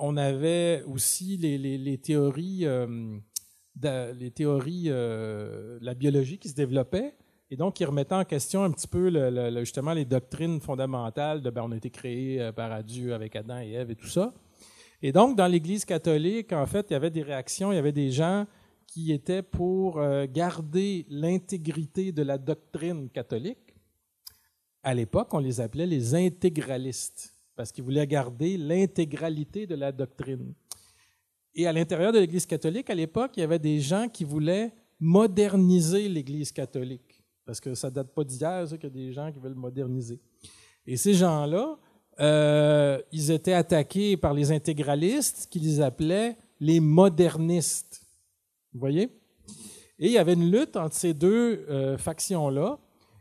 on 0.00 0.16
avait 0.16 0.82
aussi 0.84 1.36
les 1.36 1.98
théories, 1.98 2.66
les 3.82 4.30
théories 4.32 4.88
de 4.88 5.78
la 5.80 5.94
biologie 5.94 6.38
qui 6.38 6.48
se 6.48 6.54
développaient 6.56 7.14
et 7.50 7.56
donc 7.56 7.74
qui 7.74 7.84
remettaient 7.84 8.14
en 8.14 8.24
question 8.24 8.64
un 8.64 8.70
petit 8.70 8.88
peu 8.88 9.10
justement 9.58 9.92
les 9.92 10.04
doctrines 10.04 10.60
fondamentales 10.60 11.42
de 11.42 11.50
ben, 11.50 11.62
on 11.64 11.72
a 11.72 11.76
été 11.76 11.90
créé 11.90 12.50
par 12.54 12.82
Dieu 12.82 13.14
avec 13.14 13.36
Adam 13.36 13.60
et 13.60 13.72
Ève 13.72 13.90
et 13.90 13.96
tout 13.96 14.08
ça. 14.08 14.32
Et 15.02 15.12
donc, 15.12 15.36
dans 15.36 15.46
l'Église 15.46 15.84
catholique, 15.84 16.52
en 16.52 16.66
fait, 16.66 16.86
il 16.90 16.94
y 16.94 16.96
avait 16.96 17.10
des 17.10 17.22
réactions, 17.22 17.70
il 17.70 17.76
y 17.76 17.78
avait 17.78 17.92
des 17.92 18.10
gens 18.10 18.46
qui 18.86 19.12
étaient 19.12 19.42
pour 19.42 19.98
euh, 19.98 20.26
garder 20.28 21.06
l'intégrité 21.10 22.12
de 22.12 22.22
la 22.22 22.38
doctrine 22.38 23.10
catholique. 23.10 23.74
À 24.82 24.94
l'époque, 24.94 25.34
on 25.34 25.38
les 25.38 25.60
appelait 25.60 25.86
les 25.86 26.14
intégralistes, 26.14 27.34
parce 27.56 27.72
qu'ils 27.72 27.84
voulaient 27.84 28.06
garder 28.06 28.56
l'intégralité 28.56 29.66
de 29.66 29.74
la 29.74 29.92
doctrine. 29.92 30.54
Et 31.54 31.66
à 31.66 31.72
l'intérieur 31.72 32.12
de 32.12 32.18
l'Église 32.18 32.46
catholique, 32.46 32.88
à 32.88 32.94
l'époque, 32.94 33.32
il 33.36 33.40
y 33.40 33.42
avait 33.42 33.58
des 33.58 33.80
gens 33.80 34.08
qui 34.08 34.24
voulaient 34.24 34.72
moderniser 34.98 36.08
l'Église 36.08 36.52
catholique, 36.52 37.05
parce 37.46 37.60
que 37.60 37.74
ça 37.74 37.90
date 37.90 38.12
pas 38.12 38.24
d'hier, 38.24 38.66
qu'il 38.68 38.82
y 38.82 38.86
a 38.86 38.90
des 38.90 39.12
gens 39.12 39.32
qui 39.32 39.38
veulent 39.38 39.54
moderniser. 39.54 40.20
Et 40.86 40.96
ces 40.96 41.14
gens-là, 41.14 41.78
euh, 42.18 43.00
ils 43.12 43.30
étaient 43.30 43.52
attaqués 43.52 44.16
par 44.16 44.34
les 44.34 44.50
intégralistes, 44.50 45.46
qui 45.48 45.60
les 45.60 45.80
appelaient 45.80 46.36
les 46.60 46.80
modernistes. 46.80 48.02
Vous 48.72 48.80
voyez? 48.80 49.04
Et 49.98 50.06
il 50.06 50.12
y 50.12 50.18
avait 50.18 50.34
une 50.34 50.50
lutte 50.50 50.76
entre 50.76 50.94
ces 50.94 51.14
deux 51.14 51.64
euh, 51.68 51.96
factions-là. 51.96 52.78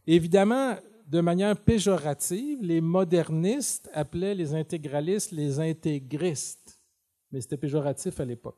Évidemment, 0.08 0.76
de 1.08 1.22
manière 1.22 1.56
péjorative, 1.58 2.62
les 2.62 2.82
modernistes 2.82 3.90
appelaient 3.94 4.36
les 4.36 4.54
intégralistes 4.54 5.32
les 5.32 5.60
intégristes. 5.60 6.80
Mais 7.32 7.42
c'était 7.42 7.58
péjoratif 7.58 8.20
à 8.20 8.26
l'époque. 8.26 8.58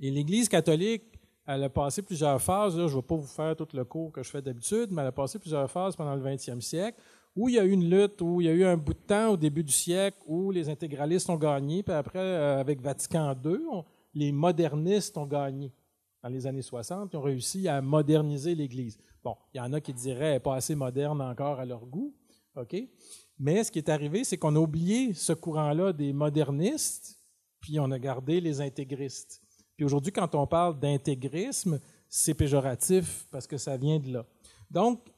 Et 0.00 0.10
l'Église 0.10 0.48
catholique, 0.48 1.17
elle 1.48 1.64
a 1.64 1.70
passé 1.70 2.02
plusieurs 2.02 2.40
phases. 2.40 2.76
je 2.76 2.82
ne 2.82 2.88
vais 2.88 3.02
pas 3.02 3.16
vous 3.16 3.26
faire 3.26 3.56
tout 3.56 3.66
le 3.72 3.84
cours 3.84 4.12
que 4.12 4.22
je 4.22 4.28
fais 4.28 4.42
d'habitude, 4.42 4.90
mais 4.90 5.00
elle 5.00 5.08
a 5.08 5.12
passé 5.12 5.38
plusieurs 5.38 5.70
phases 5.70 5.96
pendant 5.96 6.14
le 6.14 6.22
20e 6.22 6.60
siècle 6.60 7.00
où 7.34 7.48
il 7.48 7.54
y 7.54 7.58
a 7.58 7.64
eu 7.64 7.70
une 7.70 7.88
lutte, 7.88 8.20
où 8.20 8.40
il 8.40 8.46
y 8.46 8.50
a 8.50 8.52
eu 8.52 8.64
un 8.64 8.76
bout 8.76 8.92
de 8.92 8.98
temps 8.98 9.30
au 9.30 9.36
début 9.36 9.64
du 9.64 9.72
siècle 9.72 10.18
où 10.26 10.50
les 10.50 10.68
intégralistes 10.68 11.30
ont 11.30 11.36
gagné, 11.36 11.82
puis 11.82 11.94
après, 11.94 12.18
euh, 12.18 12.60
avec 12.60 12.82
Vatican 12.82 13.34
II, 13.44 13.82
les 14.12 14.30
modernistes 14.30 15.16
ont 15.16 15.26
gagné 15.26 15.72
dans 16.22 16.28
les 16.28 16.46
années 16.46 16.62
60, 16.62 17.12
ils 17.12 17.16
ont 17.16 17.22
réussi 17.22 17.68
à 17.68 17.80
moderniser 17.80 18.54
l'Église. 18.54 18.98
Bon, 19.24 19.36
il 19.54 19.58
y 19.58 19.60
en 19.60 19.72
a 19.72 19.80
qui 19.80 19.94
diraient 19.94 20.40
pas 20.40 20.56
assez 20.56 20.74
moderne 20.74 21.22
encore 21.22 21.60
à 21.60 21.64
leur 21.64 21.86
goût, 21.86 22.12
OK? 22.56 22.76
Mais 23.38 23.62
ce 23.62 23.70
qui 23.70 23.78
est 23.78 23.88
arrivé, 23.88 24.24
c'est 24.24 24.36
qu'on 24.36 24.56
a 24.56 24.58
oublié 24.58 25.14
ce 25.14 25.32
courant-là 25.32 25.92
des 25.92 26.12
modernistes, 26.12 27.24
puis 27.60 27.78
on 27.78 27.90
a 27.92 27.98
gardé 27.98 28.40
les 28.40 28.60
intégristes. 28.60 29.40
Puis 29.78 29.84
aujourd'hui, 29.84 30.10
quand 30.10 30.34
on 30.34 30.44
parle 30.44 30.76
d'intégrisme, 30.80 31.78
c'est 32.08 32.34
péjoratif 32.34 33.28
parce 33.30 33.46
que 33.46 33.56
ça 33.56 33.76
vient 33.76 34.00
de 34.00 34.12
là. 34.12 34.26
Donc, 34.68 35.08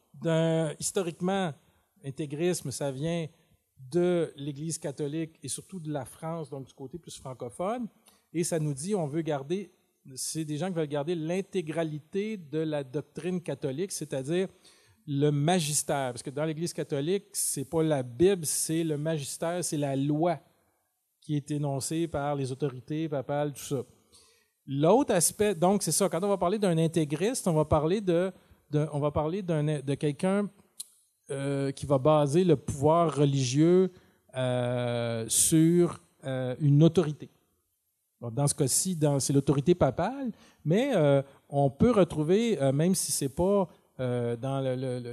historiquement, 0.78 1.54
intégrisme, 2.04 2.70
ça 2.70 2.92
vient 2.92 3.26
de 3.90 4.30
l'Église 4.36 4.76
catholique 4.76 5.38
et 5.42 5.48
surtout 5.48 5.80
de 5.80 5.90
la 5.90 6.04
France, 6.04 6.50
donc 6.50 6.66
du 6.66 6.74
côté 6.74 6.98
plus 6.98 7.16
francophone. 7.16 7.88
Et 8.34 8.44
ça 8.44 8.58
nous 8.58 8.74
dit, 8.74 8.94
on 8.94 9.06
veut 9.06 9.22
garder, 9.22 9.72
c'est 10.14 10.44
des 10.44 10.58
gens 10.58 10.68
qui 10.68 10.74
veulent 10.74 10.86
garder 10.88 11.14
l'intégralité 11.14 12.36
de 12.36 12.58
la 12.58 12.84
doctrine 12.84 13.40
catholique, 13.40 13.92
c'est-à-dire 13.92 14.48
le 15.06 15.30
magistère. 15.30 16.12
Parce 16.12 16.22
que 16.22 16.28
dans 16.28 16.44
l'Église 16.44 16.74
catholique, 16.74 17.28
c'est 17.32 17.64
pas 17.64 17.82
la 17.82 18.02
Bible, 18.02 18.44
c'est 18.44 18.84
le 18.84 18.98
magistère, 18.98 19.64
c'est 19.64 19.78
la 19.78 19.96
loi 19.96 20.38
qui 21.22 21.34
est 21.36 21.50
énoncée 21.50 22.08
par 22.08 22.34
les 22.34 22.52
autorités 22.52 23.08
papales, 23.08 23.54
tout 23.54 23.62
ça. 23.62 23.82
L'autre 24.72 25.12
aspect, 25.12 25.56
donc 25.56 25.82
c'est 25.82 25.90
ça, 25.90 26.08
quand 26.08 26.22
on 26.22 26.28
va 26.28 26.38
parler 26.38 26.56
d'un 26.56 26.78
intégriste, 26.78 27.48
on 27.48 27.54
va 27.54 27.64
parler 27.64 28.00
de, 28.00 28.32
on 28.92 29.00
va 29.00 29.10
parler 29.10 29.42
de 29.42 29.94
quelqu'un 29.96 30.48
euh, 31.32 31.72
qui 31.72 31.86
va 31.86 31.98
baser 31.98 32.44
le 32.44 32.54
pouvoir 32.54 33.16
religieux 33.16 33.90
euh, 34.36 35.24
sur 35.26 36.00
euh, 36.24 36.54
une 36.60 36.84
autorité. 36.84 37.30
dans 38.20 38.46
ce 38.46 38.54
cas-ci, 38.54 38.96
c'est 39.18 39.32
l'autorité 39.32 39.74
papale, 39.74 40.30
mais 40.64 40.92
on 41.48 41.68
peut 41.68 41.90
retrouver, 41.90 42.56
même 42.72 42.94
si 42.94 43.10
ce 43.10 43.24
n'est 43.24 43.28
pas 43.28 43.66
dans 43.98 44.60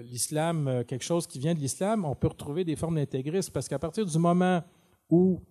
l'islam 0.03 0.83
quelque 0.87 1.03
chose 1.03 1.25
qui 1.25 1.39
vient 1.39 1.55
de 1.55 1.59
l'islam, 1.59 2.05
on 2.05 2.13
peut 2.13 2.27
retrouver 2.27 2.63
des 2.63 2.75
formes 2.75 2.97
d'intégrisme 2.97 3.51
parce 3.51 3.67
qu'à 3.67 3.79
partir 3.79 4.05
du 4.05 4.17
moment 4.19 4.61
où 5.09 5.41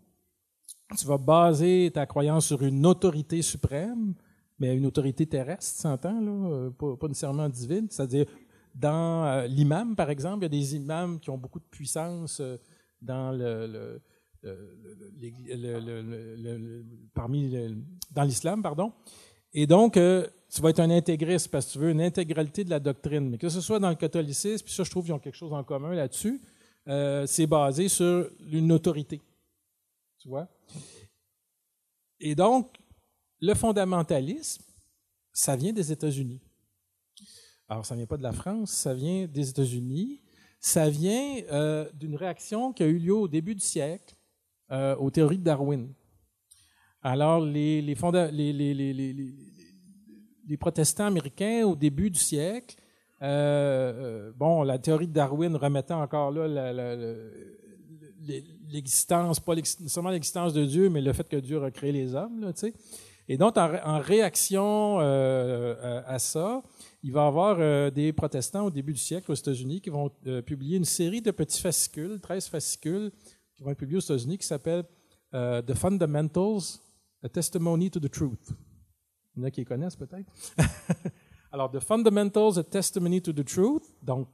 tu 0.97 1.07
vas 1.07 1.19
baser 1.19 1.91
ta 1.93 2.07
croyance 2.07 2.47
sur 2.47 2.63
une 2.63 2.87
autorité 2.87 3.43
suprême, 3.43 4.15
mais 4.59 4.75
une 4.77 4.87
autorité 4.87 5.27
terrestre, 5.27 5.81
s'entend, 5.81 6.21
là, 6.21 6.71
pas, 6.79 7.09
nécessairement 7.09 7.49
divine, 7.49 7.89
c'est-à-dire 7.91 8.27
dans 8.77 9.25
euh, 9.25 9.47
l'imam, 9.47 9.97
par 9.97 10.11
exemple, 10.11 10.41
il 10.41 10.43
y 10.43 10.47
a 10.47 10.61
des 10.61 10.77
imams 10.77 11.19
qui 11.19 11.31
ont 11.31 11.39
beaucoup 11.39 11.59
de 11.59 11.65
puissance 11.65 12.41
euh, 12.41 12.57
dans 13.01 13.33
le, 13.33 14.01
parmi 17.15 17.51
dans 18.13 18.23
l'islam, 18.23 18.63
pardon. 18.63 18.93
Et 19.53 19.67
donc, 19.67 19.97
euh, 19.97 20.27
tu 20.51 20.61
vas 20.61 20.71
être 20.71 20.81
un 20.81 20.91
intégriste 20.91 21.51
parce 21.51 21.67
que 21.67 21.73
tu 21.73 21.79
veux 21.79 21.91
une 21.91 22.03
intégralité 22.03 22.63
de 22.63 22.71
la 22.71 22.79
doctrine. 22.79 23.31
Mais 23.31 23.39
que 23.39 23.49
ce 23.49 23.61
soit 23.61 23.81
dans 23.81 23.89
le 23.89 23.97
catholicisme, 23.97 24.65
puis 24.65 24.75
ça, 24.75 24.85
je 24.85 24.91
trouve 24.91 25.05
qu'ils 25.05 25.15
ont 25.15 25.19
quelque 25.19 25.37
chose 25.37 25.53
en 25.53 25.65
commun 25.65 25.95
là-dessus, 25.95 26.41
c'est 27.27 27.47
basé 27.49 27.89
sur 27.89 28.29
une 28.53 28.71
autorité. 28.71 29.21
Et 32.21 32.35
donc, 32.35 32.77
le 33.41 33.55
fondamentalisme, 33.55 34.63
ça 35.33 35.57
vient 35.57 35.73
des 35.73 35.93
États-Unis. 35.93 36.41
Alors, 37.69 37.85
ça 37.85 37.95
ne 37.95 38.01
vient 38.01 38.07
pas 38.07 38.17
de 38.17 38.23
la 38.23 38.33
France, 38.33 38.71
ça 38.71 38.95
vient 38.95 39.27
des 39.27 39.51
États-Unis. 39.51 40.23
Ça 40.61 40.89
vient 40.89 41.43
euh, 41.53 41.89
d'une 41.95 42.17
réaction 42.17 42.73
qui 42.73 42.83
a 42.83 42.87
eu 42.87 42.99
lieu 42.99 43.15
au 43.15 43.29
début 43.29 43.55
du 43.55 43.61
siècle 43.61 44.15
euh, 44.71 44.97
aux 44.97 45.11
théories 45.11 45.39
de 45.39 45.45
Darwin. 45.45 45.93
Alors, 47.03 47.41
les, 47.41 47.83
les, 47.83 47.95
protestants 50.59 51.07
américains, 51.07 51.65
au 51.65 51.77
début 51.77 52.11
du 52.11 52.19
siècle, 52.19 52.77
euh, 53.23 54.33
bon, 54.35 54.63
la 54.63 54.79
théorie 54.79 55.07
de 55.07 55.13
Darwin 55.13 55.55
remettait 55.55 55.95
encore 55.95 56.33
là 56.33 56.49
l'existence, 58.69 59.41
pas 59.41 59.55
seulement 59.87 60.11
l'existence 60.11 60.53
de 60.53 60.65
Dieu, 60.65 60.89
mais 60.89 61.01
le 61.01 61.13
fait 61.13 61.29
que 61.29 61.37
Dieu 61.37 61.63
a 61.63 61.71
créé 61.71 61.93
les 61.93 62.15
hommes, 62.15 62.41
là. 62.41 62.53
Et 63.29 63.37
donc, 63.37 63.57
en, 63.57 63.99
réaction 63.99 65.01
à 65.01 66.19
ça, 66.19 66.63
il 67.07 67.13
va 67.13 67.23
y 67.23 67.27
avoir 67.29 67.57
euh, 67.61 67.89
des 67.89 68.13
protestants 68.13 68.67
au 68.67 68.71
début 68.71 68.93
du 68.93 68.99
siècle 68.99 69.31
aux 69.31 69.35
États-Unis 69.35 69.81
qui 69.81 69.91
vont 69.91 70.11
euh, 70.27 70.43
publier 70.43 70.77
une 70.77 70.85
série 70.85 71.23
de 71.23 71.31
petits 71.31 71.61
fascicules, 71.61 72.19
13 72.21 72.49
fascicules, 72.49 73.13
qui 73.55 73.63
vont 73.63 73.71
être 73.71 73.79
publiés 73.79 73.99
aux 73.99 74.01
États-Unis, 74.01 74.39
qui 74.39 74.47
s'appellent 74.47 74.83
euh, 75.33 75.63
The 75.63 75.75
Fundamentals, 75.75 76.81
A 77.23 77.29
Testimony 77.29 77.93
to 77.93 78.01
the 78.01 78.11
Truth. 78.11 78.51
Il 79.37 79.41
y 79.41 79.45
en 79.45 79.47
a 79.47 79.53
qui 79.53 79.61
les 79.61 79.65
connaissent 79.65 79.95
peut-être. 79.95 80.27
Alors, 81.53 81.71
The 81.71 81.79
Fundamentals, 81.79 82.59
A 82.59 82.65
Testimony 82.65 83.23
to 83.23 83.33
the 83.33 83.45
Truth, 83.45 83.85
donc 84.03 84.27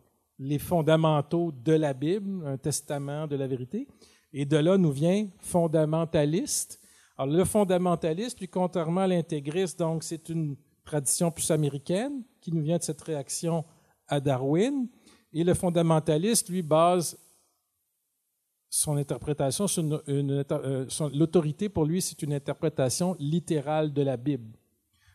les 0.42 0.58
fondamentaux 0.58 1.52
de 1.52 1.72
la 1.72 1.94
Bible, 1.94 2.44
un 2.46 2.56
testament 2.56 3.26
de 3.28 3.36
la 3.36 3.46
vérité. 3.46 3.86
Et 4.32 4.44
de 4.44 4.56
là 4.56 4.76
nous 4.76 4.90
vient 4.90 5.28
fondamentaliste. 5.38 6.80
Alors, 7.16 7.36
le 7.36 7.44
fondamentaliste, 7.44 8.40
lui, 8.40 8.48
contrairement 8.48 9.02
à 9.02 9.06
l'intégriste, 9.06 9.78
donc 9.78 10.02
c'est 10.02 10.28
une 10.28 10.56
tradition 10.84 11.30
plus 11.30 11.50
américaine 11.50 12.22
qui 12.40 12.52
nous 12.52 12.62
vient 12.62 12.78
de 12.78 12.82
cette 12.82 13.00
réaction 13.02 13.64
à 14.08 14.18
Darwin. 14.18 14.88
Et 15.32 15.44
le 15.44 15.54
fondamentaliste, 15.54 16.48
lui, 16.48 16.62
base 16.62 17.16
son 18.68 18.96
interprétation 18.96 19.68
sur 19.68 20.02
une, 20.08 20.44
euh, 20.50 20.86
l'autorité 21.14 21.68
pour 21.68 21.84
lui, 21.84 22.02
c'est 22.02 22.20
une 22.22 22.32
interprétation 22.32 23.14
littérale 23.20 23.92
de 23.92 24.02
la 24.02 24.16
Bible. 24.16 24.58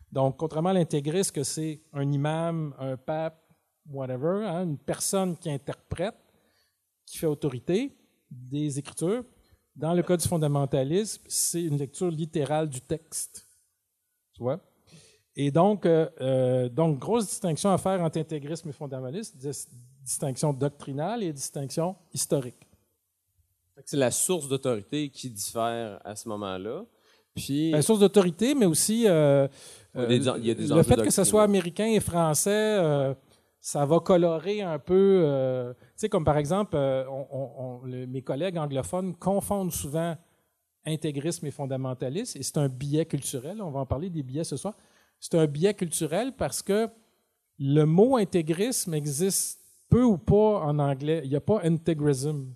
Donc, 0.10 0.38
contrairement 0.38 0.70
à 0.70 0.74
l'intégriste, 0.74 1.34
que 1.34 1.44
c'est 1.44 1.82
un 1.92 2.10
imam, 2.10 2.74
un 2.80 2.96
pape, 2.96 3.47
whatever, 3.92 4.46
hein, 4.46 4.64
une 4.64 4.78
personne 4.78 5.38
qui 5.38 5.50
interprète, 5.50 6.16
qui 7.06 7.18
fait 7.18 7.28
autorité 7.28 7.92
des 8.30 8.78
Écritures, 8.80 9.24
dans 9.76 9.94
le 9.94 10.02
cas 10.04 10.18
du 10.18 10.28
fondamentalisme, 10.28 11.22
c'est 11.28 11.64
une 11.64 11.78
lecture 11.78 12.10
littérale 12.10 12.68
du 12.68 12.82
texte. 12.82 13.48
Tu 14.34 14.42
vois? 14.42 14.60
Et 15.36 15.52
donc, 15.52 15.86
euh, 15.86 16.10
euh, 16.20 16.68
donc, 16.68 16.98
grosse 16.98 17.28
distinction 17.28 17.72
à 17.72 17.78
faire 17.78 18.02
entre 18.02 18.20
intégrisme 18.20 18.70
et 18.70 18.74
fondamentalisme, 18.74 19.38
distinction 20.02 20.52
doctrinale 20.52 21.22
et 21.24 21.32
distinction 21.32 21.96
historique. 22.12 22.68
C'est 23.86 23.98
la 23.98 24.10
source 24.10 24.48
d'autorité 24.48 25.10
qui 25.10 25.30
diffère 25.30 26.02
à 26.04 26.16
ce 26.16 26.28
moment-là. 26.30 26.84
Puis, 27.36 27.72
La 27.72 27.84
source 27.84 28.00
d'autorité, 28.00 28.56
mais 28.56 28.66
aussi 28.66 29.08
euh, 29.08 29.48
euh, 29.96 30.08
il 30.10 30.46
y 30.46 30.52
a 30.52 30.54
des 30.56 30.68
le 30.68 30.84
fait 30.84 31.02
que 31.02 31.12
ce 31.12 31.24
soit 31.24 31.44
américain 31.44 31.86
et 31.86 32.00
français, 32.00 32.50
euh, 32.52 33.14
ça 33.68 33.86
va 33.86 34.00
colorer 34.00 34.62
un 34.62 34.80
peu. 34.80 35.24
euh, 35.26 35.74
tu 35.74 35.80
sais, 35.98 36.08
comme 36.08 36.24
par 36.24 36.38
exemple, 36.38 36.78
euh, 36.78 37.06
mes 38.08 38.22
collègues 38.22 38.58
anglophones 38.58 39.14
confondent 39.14 39.74
souvent 39.74 40.16
intégrisme 40.86 41.46
et 41.48 41.52
fondamentalisme, 41.52 42.38
et 42.40 42.44
c'est 42.44 42.58
un 42.58 42.70
biais 42.70 43.06
culturel. 43.06 43.62
On 43.62 43.70
va 43.70 43.82
en 43.82 43.86
parler 43.86 44.10
des 44.10 44.24
biais 44.24 44.46
ce 44.46 44.56
soir. 44.56 44.74
C'est 45.20 45.36
un 45.36 45.48
biais 45.48 45.74
culturel 45.74 46.32
parce 46.38 46.62
que 46.62 46.88
le 47.60 47.84
mot 47.84 48.16
intégrisme 48.16 48.94
existe 48.94 49.60
peu 49.90 50.04
ou 50.04 50.18
pas 50.18 50.62
en 50.62 50.80
anglais. 50.80 51.20
Il 51.26 51.30
n'y 51.30 51.36
a 51.36 51.42
pas 51.42 51.60
integrism. 51.66 52.54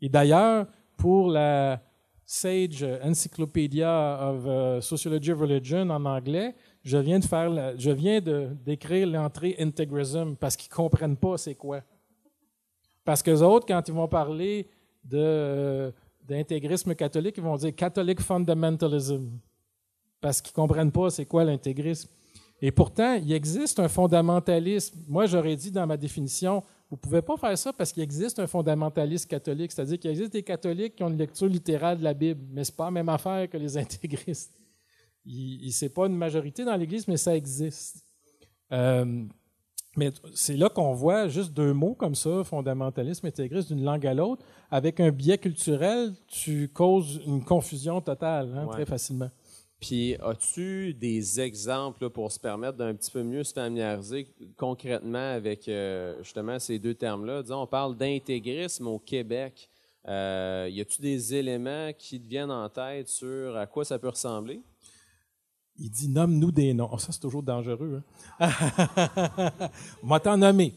Et 0.00 0.08
d'ailleurs, 0.08 0.66
pour 0.96 1.30
la 1.30 1.80
Sage 2.24 2.84
Encyclopedia 3.04 4.18
of 4.32 4.46
euh, 4.46 4.80
Sociology 4.80 5.30
of 5.30 5.38
Religion 5.38 5.88
en 5.90 6.04
anglais, 6.06 6.56
je 6.82 6.98
viens 6.98 7.18
de 7.18 7.24
faire, 7.24 7.78
je 7.78 7.90
viens 7.90 8.20
de 8.20 8.48
d'écrire 8.64 9.06
l'entrée 9.06 9.56
integrism 9.58 10.34
parce 10.36 10.56
qu'ils 10.56 10.70
comprennent 10.70 11.16
pas 11.16 11.36
c'est 11.36 11.54
quoi. 11.54 11.82
Parce 13.04 13.22
que 13.22 13.30
les 13.30 13.42
autres, 13.42 13.66
quand 13.66 13.82
ils 13.88 13.94
vont 13.94 14.08
parler 14.08 14.68
de 15.04 15.92
d'intégrisme 16.26 16.94
catholique, 16.94 17.36
ils 17.38 17.42
vont 17.42 17.56
dire 17.56 17.74
Catholic 17.74 18.20
fundamentalism 18.20 19.30
parce 20.20 20.42
qu'ils 20.42 20.54
comprennent 20.54 20.92
pas 20.92 21.10
c'est 21.10 21.24
quoi 21.24 21.44
l'intégrisme. 21.44 22.08
Et 22.60 22.72
pourtant, 22.72 23.14
il 23.14 23.32
existe 23.32 23.78
un 23.78 23.88
fondamentalisme. 23.88 24.98
Moi, 25.08 25.26
j'aurais 25.26 25.54
dit 25.54 25.70
dans 25.70 25.86
ma 25.86 25.96
définition, 25.96 26.62
vous 26.90 26.96
ne 26.96 27.00
pouvez 27.00 27.22
pas 27.22 27.36
faire 27.36 27.56
ça 27.56 27.72
parce 27.72 27.92
qu'il 27.92 28.02
existe 28.02 28.38
un 28.40 28.46
fondamentaliste 28.46 29.30
catholique, 29.30 29.72
c'est-à-dire 29.72 29.98
qu'il 29.98 30.10
existe 30.10 30.32
des 30.32 30.42
catholiques 30.42 30.96
qui 30.96 31.02
ont 31.04 31.08
une 31.08 31.18
lecture 31.18 31.46
littérale 31.46 31.98
de 31.98 32.04
la 32.04 32.14
Bible, 32.14 32.40
mais 32.50 32.64
ce 32.64 32.72
n'est 32.72 32.76
pas 32.76 32.86
la 32.86 32.90
même 32.90 33.08
affaire 33.08 33.48
que 33.48 33.56
les 33.56 33.76
intégristes. 33.78 34.52
Ce 35.28 35.84
n'est 35.84 35.88
pas 35.90 36.06
une 36.06 36.16
majorité 36.16 36.64
dans 36.64 36.76
l'Église, 36.76 37.06
mais 37.08 37.16
ça 37.16 37.36
existe. 37.36 38.04
Euh, 38.72 39.24
mais 39.96 40.10
c'est 40.34 40.56
là 40.56 40.68
qu'on 40.68 40.92
voit 40.94 41.28
juste 41.28 41.52
deux 41.52 41.72
mots 41.72 41.94
comme 41.94 42.14
ça, 42.14 42.44
fondamentalisme, 42.44 43.26
intégriste, 43.26 43.68
d'une 43.72 43.82
langue 43.84 44.06
à 44.06 44.14
l'autre. 44.14 44.44
Avec 44.70 45.00
un 45.00 45.10
biais 45.10 45.38
culturel, 45.38 46.12
tu 46.28 46.68
causes 46.68 47.20
une 47.26 47.44
confusion 47.44 48.00
totale, 48.00 48.54
hein, 48.56 48.66
Ouais. 48.66 48.72
très 48.72 48.86
facilement. 48.86 49.30
Puis, 49.80 50.16
as-tu 50.16 50.92
des 50.94 51.40
exemples 51.40 52.04
là, 52.04 52.10
pour 52.10 52.32
se 52.32 52.40
permettre 52.40 52.76
d'un 52.78 52.94
petit 52.94 53.10
peu 53.12 53.22
mieux 53.22 53.44
se 53.44 53.52
familiariser 53.52 54.28
concrètement 54.56 55.32
avec 55.34 55.68
euh, 55.68 56.16
justement 56.22 56.58
ces 56.58 56.78
deux 56.80 56.94
termes-là? 56.94 57.42
Disons, 57.42 57.62
on 57.62 57.66
parle 57.66 57.96
d'intégrisme 57.96 58.86
au 58.88 58.98
Québec. 58.98 59.68
Euh, 60.06 60.68
y 60.70 60.80
a-tu 60.80 61.00
des 61.00 61.34
éléments 61.34 61.92
qui 61.96 62.20
te 62.20 62.26
viennent 62.28 62.50
en 62.50 62.68
tête 62.68 63.08
sur 63.08 63.56
à 63.56 63.66
quoi 63.66 63.84
ça 63.84 63.98
peut 63.98 64.08
ressembler? 64.08 64.60
Il 65.78 65.90
dit 65.90 66.08
nomme-nous 66.08 66.50
des 66.50 66.74
noms. 66.74 66.88
Oh, 66.92 66.98
ça, 66.98 67.12
c'est 67.12 67.20
toujours 67.20 67.42
dangereux. 67.42 68.02
Hein? 68.40 68.50
on 70.02 70.06
m'a 70.06 70.18
t'en 70.18 70.36
nommer. 70.36 70.74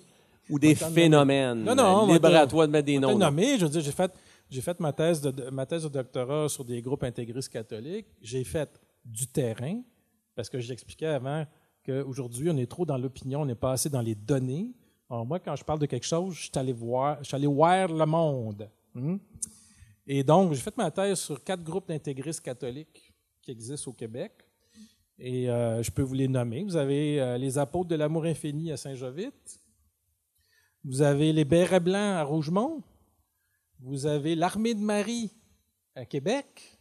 Ou 0.49 0.59
des 0.59 0.75
phénomènes? 0.75 1.63
Non, 1.63 1.75
non, 1.75 2.03
on 2.03 2.07
va 2.07 2.13
Libre 2.13 2.35
à 2.35 2.45
toi 2.47 2.67
de 2.67 2.71
mettre 2.71 2.85
des 2.85 2.99
noms. 2.99 3.17
nommé, 3.17 3.57
je 3.57 3.65
veux 3.65 3.71
dire, 3.71 3.81
j'ai 3.81 3.91
fait, 3.91 4.11
j'ai 4.49 4.61
fait 4.61 4.79
ma, 4.79 4.91
thèse 4.91 5.21
de, 5.21 5.31
de- 5.31 5.49
ma 5.49 5.65
thèse 5.65 5.83
de 5.83 5.89
doctorat 5.89 6.49
sur 6.49 6.65
des 6.65 6.81
groupes 6.81 7.03
intégristes 7.03 7.49
catholiques. 7.51 8.07
J'ai 8.21 8.43
fait 8.43 8.69
du 9.05 9.27
terrain, 9.27 9.81
parce 10.35 10.49
que 10.49 10.59
j'expliquais 10.59 11.07
avant 11.07 11.45
qu'aujourd'hui, 11.85 12.49
on 12.49 12.57
est 12.57 12.69
trop 12.69 12.85
dans 12.85 12.97
l'opinion, 12.97 13.41
on 13.41 13.45
n'est 13.45 13.55
pas 13.55 13.71
assez 13.71 13.89
dans 13.89 14.01
les 14.01 14.15
données. 14.15 14.71
Alors, 15.09 15.25
moi, 15.25 15.39
quand 15.39 15.55
je 15.55 15.63
parle 15.63 15.79
de 15.79 15.85
quelque 15.85 16.05
chose, 16.05 16.35
je 16.35 16.41
suis 16.41 16.51
allé 16.55 16.73
voir, 16.73 17.17
je 17.21 17.27
suis 17.27 17.35
allé 17.35 17.47
voir 17.47 17.87
le 17.87 18.05
monde. 18.05 18.69
Hmm? 18.93 19.17
Et 20.05 20.23
donc, 20.23 20.53
j'ai 20.53 20.61
fait 20.61 20.75
ma 20.77 20.91
thèse 20.91 21.19
sur 21.19 21.43
quatre 21.43 21.63
groupes 21.63 21.87
d'intégristes 21.87 22.41
catholiques 22.41 23.13
qui 23.41 23.51
existent 23.51 23.89
au 23.89 23.93
Québec. 23.93 24.31
Et 25.23 25.51
euh, 25.51 25.83
je 25.83 25.91
peux 25.91 26.01
vous 26.01 26.15
les 26.15 26.27
nommer. 26.27 26.63
Vous 26.63 26.75
avez 26.75 27.21
euh, 27.21 27.37
les 27.37 27.59
apôtres 27.59 27.89
de 27.89 27.95
l'amour 27.95 28.25
infini 28.25 28.71
à 28.71 28.77
Saint-Jovite. 28.77 29.59
Vous 30.83 31.03
avez 31.03 31.31
les 31.31 31.45
bérets 31.45 31.79
blancs 31.79 32.17
à 32.17 32.23
Rougemont. 32.23 32.81
Vous 33.81 34.07
avez 34.07 34.33
l'armée 34.33 34.73
de 34.73 34.79
Marie 34.79 35.29
à 35.93 36.05
Québec. 36.05 36.79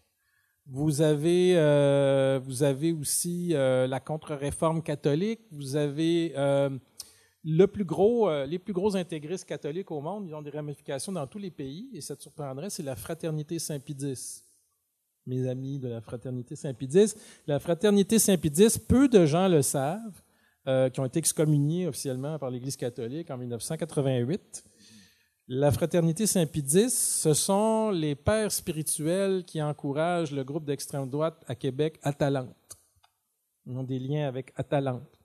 Vous 0.64 1.02
avez, 1.02 1.52
euh, 1.58 2.40
vous 2.42 2.62
avez 2.62 2.92
aussi 2.92 3.48
la 3.50 4.00
contre-réforme 4.00 4.82
catholique. 4.82 5.40
Vous 5.50 5.76
avez 5.76 6.32
le 7.44 7.66
plus 7.66 7.84
gros, 7.84 8.30
les 8.44 8.58
plus 8.58 8.72
gros 8.72 8.96
intégristes 8.96 9.46
catholiques 9.46 9.90
au 9.90 10.00
monde. 10.00 10.26
Ils 10.26 10.34
ont 10.34 10.42
des 10.42 10.50
ramifications 10.50 11.12
dans 11.12 11.26
tous 11.26 11.38
les 11.38 11.50
pays. 11.50 11.90
Et 11.92 12.00
ça 12.00 12.16
te 12.16 12.22
surprendrait, 12.22 12.70
c'est 12.70 12.82
la 12.82 12.96
fraternité 12.96 13.58
Saint-Pédis. 13.58 14.44
Mes 15.26 15.48
amis 15.48 15.78
de 15.78 15.88
la 15.88 16.00
fraternité 16.00 16.56
Saint-Pédis. 16.56 17.14
La 17.46 17.58
fraternité 17.58 18.18
Saint-Pédis, 18.18 18.78
peu 18.78 19.08
de 19.08 19.26
gens 19.26 19.48
le 19.48 19.62
savent, 19.62 20.22
euh, 20.66 20.90
qui 20.90 21.00
ont 21.00 21.04
été 21.04 21.18
excommuniés 21.18 21.86
officiellement 21.86 22.38
par 22.38 22.50
l'Église 22.50 22.76
catholique 22.76 23.30
en 23.30 23.38
1988. 23.38 24.64
La 25.48 25.72
fraternité 25.72 26.26
Saint-Pédis, 26.26 26.90
ce 26.90 27.34
sont 27.34 27.90
les 27.90 28.14
pères 28.14 28.52
spirituels 28.52 29.44
qui 29.44 29.60
encouragent 29.60 30.32
le 30.32 30.44
groupe 30.44 30.64
d'extrême 30.64 31.10
droite 31.10 31.42
à 31.48 31.54
Québec, 31.54 31.98
Atalante. 32.02 32.78
Ils 33.66 33.76
ont 33.76 33.82
des 33.82 33.98
liens 33.98 34.28
avec 34.28 34.52
Atalante. 34.54 35.18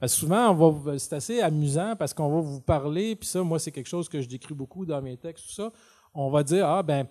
Que 0.00 0.06
souvent, 0.06 0.82
c'est 0.98 1.14
assez 1.14 1.40
amusant 1.40 1.94
parce 1.96 2.12
qu'on 2.12 2.30
va 2.30 2.40
vous 2.40 2.60
parler, 2.60 3.16
puis 3.16 3.28
ça, 3.28 3.42
moi, 3.42 3.58
c'est 3.58 3.70
quelque 3.70 3.88
chose 3.88 4.08
que 4.08 4.20
je 4.20 4.28
décris 4.28 4.54
beaucoup 4.54 4.84
dans 4.84 5.00
mes 5.00 5.16
textes, 5.16 5.46
tout 5.46 5.54
ça. 5.54 5.72
On 6.12 6.30
va 6.30 6.42
dire, 6.42 6.66
ah, 6.66 6.82
ben, 6.82 7.06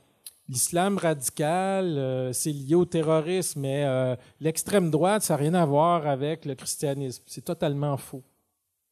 l'islam 0.50 0.98
radical, 0.98 1.98
euh, 1.98 2.34
c'est 2.34 2.52
lié 2.52 2.76
au 2.76 2.86
terrorisme, 2.86 3.62
mais 3.62 3.86
euh, 3.86 4.16
l'extrême 4.42 4.90
droite, 4.90 5.22
ça 5.22 5.36
n'a 5.36 5.38
rien 5.38 5.54
à 5.54 5.66
voir 5.66 6.08
avec 6.08 6.46
le 6.46 6.56
christianisme. 6.56 7.24
C'est 7.28 7.46
totalement 7.46 7.96
faux. 7.96 8.24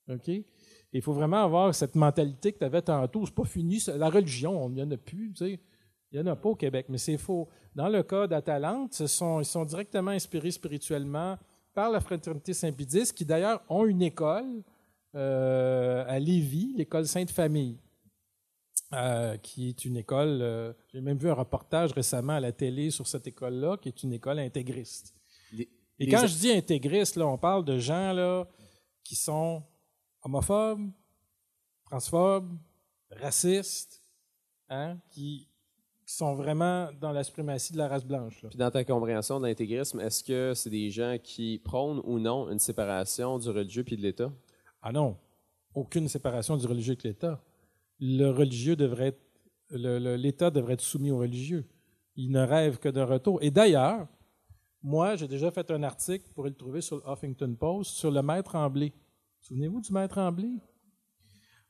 OK? 0.10 0.30
Il 0.94 1.02
faut 1.02 1.14
vraiment 1.14 1.44
avoir 1.44 1.76
cette 1.76 1.96
mentalité 1.96 2.54
que 2.54 2.60
tu 2.60 2.64
avais 2.64 2.82
tantôt. 2.82 3.26
C'est 3.26 3.36
pas 3.36 3.44
fini. 3.44 3.84
La 3.98 4.10
religion, 4.10 4.70
il 4.70 4.76
n'y 4.76 4.84
en 4.84 4.92
a 4.92 4.98
plus. 4.98 5.34
Il 5.42 5.60
n'y 6.14 6.20
en 6.20 6.28
a 6.28 6.36
pas 6.36 6.50
au 6.50 6.56
Québec, 6.56 6.86
mais 6.88 6.98
c'est 6.98 7.18
faux. 7.18 7.50
Dans 7.76 7.90
le 7.90 8.04
cas 8.04 8.26
d'Atalante, 8.28 8.98
ils 9.00 9.08
sont 9.10 9.66
directement 9.66 10.12
inspirés 10.12 10.52
spirituellement 10.52 11.38
par 11.74 11.92
la 11.92 12.00
fraternité 12.00 12.54
Saint-Pédis, 12.54 13.14
qui 13.14 13.26
d'ailleurs 13.26 13.62
ont 13.70 13.86
une 13.86 14.02
école 14.02 14.64
euh, 15.14 16.04
à 16.08 16.20
Lévis, 16.20 16.74
l'école 16.76 17.06
Sainte-Famille, 17.06 17.78
euh, 18.94 19.38
qui 19.38 19.70
est 19.70 19.86
une 19.86 19.98
école, 19.98 20.40
euh, 20.42 20.74
j'ai 20.94 21.02
même 21.02 21.18
vu 21.18 21.30
un 21.30 21.34
reportage 21.34 21.92
récemment 21.92 22.34
à 22.34 22.40
la 22.40 22.52
télé 22.52 22.90
sur 22.92 23.06
cette 23.08 23.28
école-là, 23.28 23.78
qui 23.78 23.90
est 23.90 24.04
une 24.04 24.14
école 24.14 24.40
intégriste. 24.40 25.14
Les- 25.52 25.70
Et 26.00 26.06
les- 26.06 26.12
quand 26.12 26.26
je 26.28 26.36
dis 26.38 26.52
intégriste, 26.52 27.16
là, 27.18 27.28
on 27.28 27.38
parle 27.38 27.66
de 27.66 27.78
gens 27.80 28.14
là, 28.14 28.46
qui 29.04 29.16
sont 29.16 29.64
homophobes, 30.24 30.90
transphobes, 31.86 32.58
racistes, 33.12 34.02
hein, 34.70 34.98
qui, 35.10 35.50
qui 36.06 36.14
sont 36.16 36.36
vraiment 36.36 36.90
dans 37.00 37.12
la 37.12 37.24
suprématie 37.24 37.74
de 37.74 37.78
la 37.78 37.88
race 37.88 38.06
blanche. 38.06 38.42
là. 38.42 38.50
Puis 38.50 38.58
dans 38.58 38.72
ta 38.72 38.84
compréhension 38.84 39.40
de 39.40 39.48
l'intégrisme, 39.48 40.00
est-ce 40.00 40.24
que 40.24 40.54
c'est 40.54 40.70
des 40.70 40.90
gens 40.90 41.18
qui 41.22 41.60
prônent 41.64 42.02
ou 42.06 42.20
non 42.20 42.50
une 42.50 42.60
séparation 42.60 43.38
du 43.40 43.50
religieux 43.50 43.84
puis 43.84 43.98
de 43.98 44.02
l'État? 44.02 44.32
Ah 44.82 44.92
non, 44.92 45.18
aucune 45.74 46.08
séparation 46.08 46.56
du 46.58 46.66
religieux 46.66 46.94
avec 46.94 47.04
l'État. 47.04 47.44
Le 48.00 48.30
religieux 48.30 48.76
devrait 48.76 49.18
l'État 49.70 50.50
devrait 50.50 50.74
être 50.74 50.82
soumis 50.82 51.12
au 51.12 51.18
religieux. 51.18 51.66
Il 52.16 52.32
ne 52.32 52.40
rêve 52.40 52.80
que 52.80 52.90
d'un 52.90 53.06
retour. 53.06 53.40
Et 53.42 53.52
d'ailleurs, 53.52 54.08
moi, 54.82 55.16
j'ai 55.16 55.28
déjà 55.28 55.52
fait 55.52 55.70
un 55.72 55.84
article, 55.84 56.26
vous 56.28 56.34
pourrez 56.34 56.50
le 56.50 56.56
trouver 56.56 56.82
sur 56.82 56.98
le 56.98 57.04
Huffington 57.12 57.54
Post, 57.54 57.92
sur 57.92 58.10
le 58.10 58.22
maître 58.22 58.52
Tremblay. 58.52 58.94
Souvenez-vous 59.42 59.82
du 59.82 59.92
maître 59.92 60.16
Tremblay? 60.16 60.52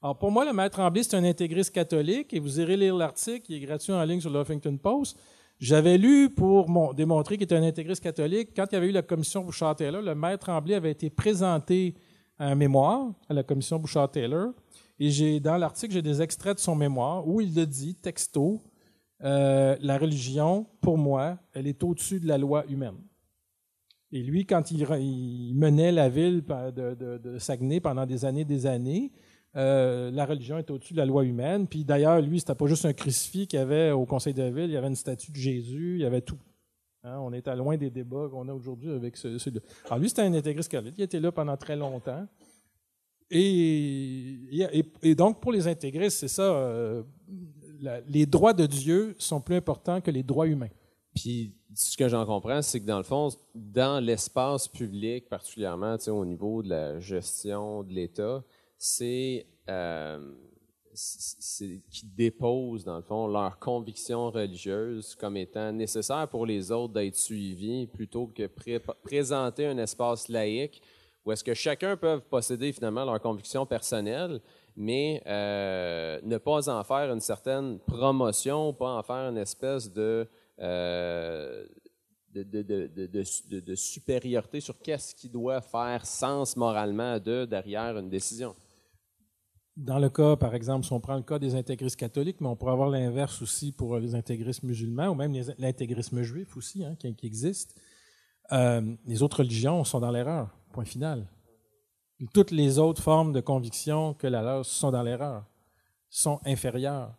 Alors, 0.02 0.18
pour 0.20 0.32
moi, 0.32 0.46
le 0.46 0.54
maître 0.54 0.78
Tremblay, 0.78 1.02
c'est 1.02 1.16
un 1.16 1.24
intégriste 1.24 1.74
catholique, 1.74 2.34
et 2.34 2.40
vous 2.40 2.60
irez 2.60 2.78
lire 2.78 2.96
l'article, 2.96 3.52
il 3.52 3.56
est 3.56 3.66
gratuit 3.66 3.94
en 3.94 4.04
ligne 4.04 4.22
sur 4.22 4.30
le 4.30 4.40
Huffington 4.40 4.78
Post. 4.78 5.18
J'avais 5.60 5.98
lu 5.98 6.30
pour 6.30 6.70
mon- 6.70 6.94
démontrer 6.94 7.36
qu'il 7.36 7.46
était 7.46 7.56
un 7.56 7.64
intégriste 7.64 8.04
catholique. 8.04 8.50
Quand 8.56 8.66
il 8.72 8.76
y 8.76 8.78
avait 8.78 8.90
eu 8.90 8.92
la 8.92 9.02
commission 9.02 9.44
Bouchard-Taylor, 9.44 10.04
le 10.04 10.14
maître 10.14 10.46
Tremblay 10.46 10.76
avait 10.76 10.92
été 10.92 11.10
présenté 11.10 11.96
un 12.38 12.54
mémoire 12.54 13.12
à 13.28 13.34
la 13.34 13.42
commission 13.42 13.80
Bouchard-Taylor. 13.80 14.54
Et 15.00 15.10
j'ai, 15.12 15.40
dans 15.40 15.58
l'article, 15.58 15.94
j'ai 15.94 16.02
des 16.02 16.22
extraits 16.22 16.56
de 16.56 16.60
son 16.60 16.76
mémoire 16.76 17.28
où 17.28 17.40
il 17.42 17.54
le 17.54 17.66
dit, 17.66 17.96
texto, 17.96 18.64
euh, 19.24 19.76
la 19.80 19.98
religion, 19.98 20.68
pour 20.82 20.98
moi, 20.98 21.38
elle 21.54 21.68
est 21.68 21.84
au-dessus 21.84 22.20
de 22.20 22.28
la 22.28 22.38
loi 22.38 22.66
humaine. 22.68 22.98
Et 24.12 24.22
lui, 24.24 24.46
quand 24.46 24.72
il, 24.72 25.54
menait 25.56 25.92
la 25.92 26.10
ville 26.10 26.44
de, 26.46 27.38
Saguenay 27.40 27.80
pendant 27.80 28.06
des 28.06 28.26
années 28.26 28.46
des 28.46 28.66
années, 28.66 29.12
euh, 29.56 30.12
la 30.12 30.26
religion 30.26 30.58
est 30.58 30.70
au-dessus 30.70 30.94
de 30.94 31.00
la 31.00 31.06
loi 31.06 31.26
humaine. 31.26 31.68
Puis 31.68 31.84
d'ailleurs, 31.84 32.22
lui, 32.22 32.40
c'était 32.40 32.56
pas 32.56 32.68
juste 32.68 32.86
un 32.86 32.94
crucifix 32.94 33.48
qu'il 33.48 33.60
y 33.60 33.62
avait 33.62 33.92
au 33.92 34.06
conseil 34.06 34.34
de 34.34 34.44
ville, 34.44 34.66
il 34.66 34.72
y 34.72 34.78
avait 34.78 34.88
une 34.88 34.96
statue 34.96 35.32
de 35.32 35.38
Jésus, 35.38 35.96
il 35.96 36.02
y 36.02 36.06
avait 36.06 36.22
tout. 36.22 36.38
Hein, 37.04 37.20
on 37.22 37.34
est 37.34 37.48
à 37.48 37.56
loin 37.56 37.76
des 37.78 37.90
débats 37.90 38.28
qu'on 38.30 38.48
a 38.48 38.54
aujourd'hui 38.54 38.92
avec 38.92 39.18
ce, 39.18 39.38
ce- 39.38 39.50
Alors 39.86 40.00
lui, 40.00 40.10
c'était 40.10 40.24
un 40.24 40.34
intégriste 40.34 40.72
catholique, 40.72 40.96
il 40.98 41.04
était 41.04 41.20
là 41.20 41.32
pendant 41.32 41.58
très 41.58 41.76
longtemps. 41.76 42.28
Et, 43.30 45.16
donc, 45.16 45.42
pour 45.42 45.52
les 45.52 45.68
intégristes, 45.68 46.18
c'est 46.20 46.28
ça. 46.28 46.44
euh, 46.44 47.04
les 48.08 48.26
droits 48.26 48.54
de 48.54 48.66
Dieu 48.66 49.16
sont 49.20 49.42
plus 49.42 49.56
importants 49.56 50.02
que 50.02 50.12
les 50.12 50.24
droits 50.24 50.48
humains. 50.48 50.70
Puis, 51.14 51.54
ce 51.76 51.98
que 51.98 52.08
j'en 52.08 52.26
comprends, 52.26 52.62
c'est 52.62 52.80
que 52.80 52.86
dans 52.86 52.98
le 52.98 53.04
fond, 53.04 53.30
dans 53.54 54.04
l'espace 54.04 54.68
public, 54.68 55.28
particulièrement 55.30 55.96
au 56.08 56.26
niveau 56.26 56.64
de 56.64 56.70
la 56.70 57.00
gestion 57.00 57.84
de 57.84 57.94
l'État, 57.94 58.44
c'est 58.78 59.46
euh, 59.70 60.34
qui 61.92 62.06
déposent, 62.06 62.84
dans 62.84 62.98
le 62.98 63.04
fond, 63.04 63.28
leurs 63.28 63.60
convictions 63.60 64.32
religieuses 64.32 65.16
comme 65.16 65.38
étant 65.38 65.72
nécessaires 65.72 66.28
pour 66.28 66.46
les 66.46 66.72
autres 66.72 66.94
d'être 66.94 67.16
suivis 67.16 67.88
plutôt 67.88 68.28
que 68.28 68.48
présenter 69.04 69.68
un 69.68 69.78
espace 69.78 70.28
laïque 70.30 70.82
où 71.28 71.32
est-ce 71.34 71.44
que 71.44 71.54
chacun 71.54 71.98
peut 71.98 72.22
posséder 72.22 72.72
finalement 72.72 73.04
leurs 73.04 73.20
convictions 73.20 73.66
personnelles, 73.66 74.40
mais 74.78 75.22
euh, 75.28 76.22
ne 76.24 76.38
pas 76.38 76.70
en 76.70 76.84
faire 76.86 77.12
une 77.12 77.20
certaine 77.20 77.80
promotion, 77.80 78.72
pas 78.72 78.94
en 78.94 79.04
faire 79.04 79.30
une 79.30 79.38
espèce 79.38 79.92
de, 79.92 80.26
euh, 80.62 81.66
de, 82.34 82.44
de, 82.44 83.60
de, 83.60 83.76
supériorité 83.76 84.62
sur 84.62 84.80
qu'est-ce 84.80 85.14
qui 85.14 85.28
doit 85.28 85.60
faire 85.60 86.06
sens 86.06 86.56
moralement 86.56 87.20
de 87.20 87.44
derrière 87.44 87.98
une 87.98 88.10
décision? 88.10 88.56
Dans 89.76 90.00
le 90.00 90.10
cas, 90.10 90.38
par 90.38 90.56
exemple, 90.56 90.86
si 90.86 90.94
on 90.94 91.02
prend 91.02 91.18
le 91.18 91.24
cas 91.24 91.40
des 91.40 91.56
intégristes 91.56 91.98
catholiques, 92.00 92.40
mais 92.40 92.48
on 92.48 92.56
pourrait 92.56 92.72
avoir 92.72 92.90
l'inverse 92.90 93.42
aussi 93.42 93.74
pour 93.74 93.98
les 93.98 94.16
intégristes 94.16 94.64
musulmans 94.64 95.10
ou 95.10 95.14
même 95.14 95.34
l'intégrisme 95.58 96.22
juif 96.22 96.56
aussi, 96.56 96.86
hein, 96.86 96.96
qui, 96.96 97.28
existe. 97.28 97.78
Euh, 98.54 98.96
les 99.06 99.22
autres 99.24 99.40
religions 99.40 99.84
sont 99.84 100.00
dans 100.00 100.10
l'erreur, 100.10 100.57
point 100.78 100.86
final. 100.86 101.26
Toutes 102.36 102.52
les 102.52 102.78
autres 102.78 103.02
formes 103.02 103.34
de 103.34 103.42
conviction 103.42 104.14
que 104.14 104.28
la 104.28 104.44
leur 104.44 104.64
sont 104.64 104.92
dans 104.92 105.02
l'erreur, 105.02 105.44
sont 106.08 106.40
inférieures. 106.46 107.16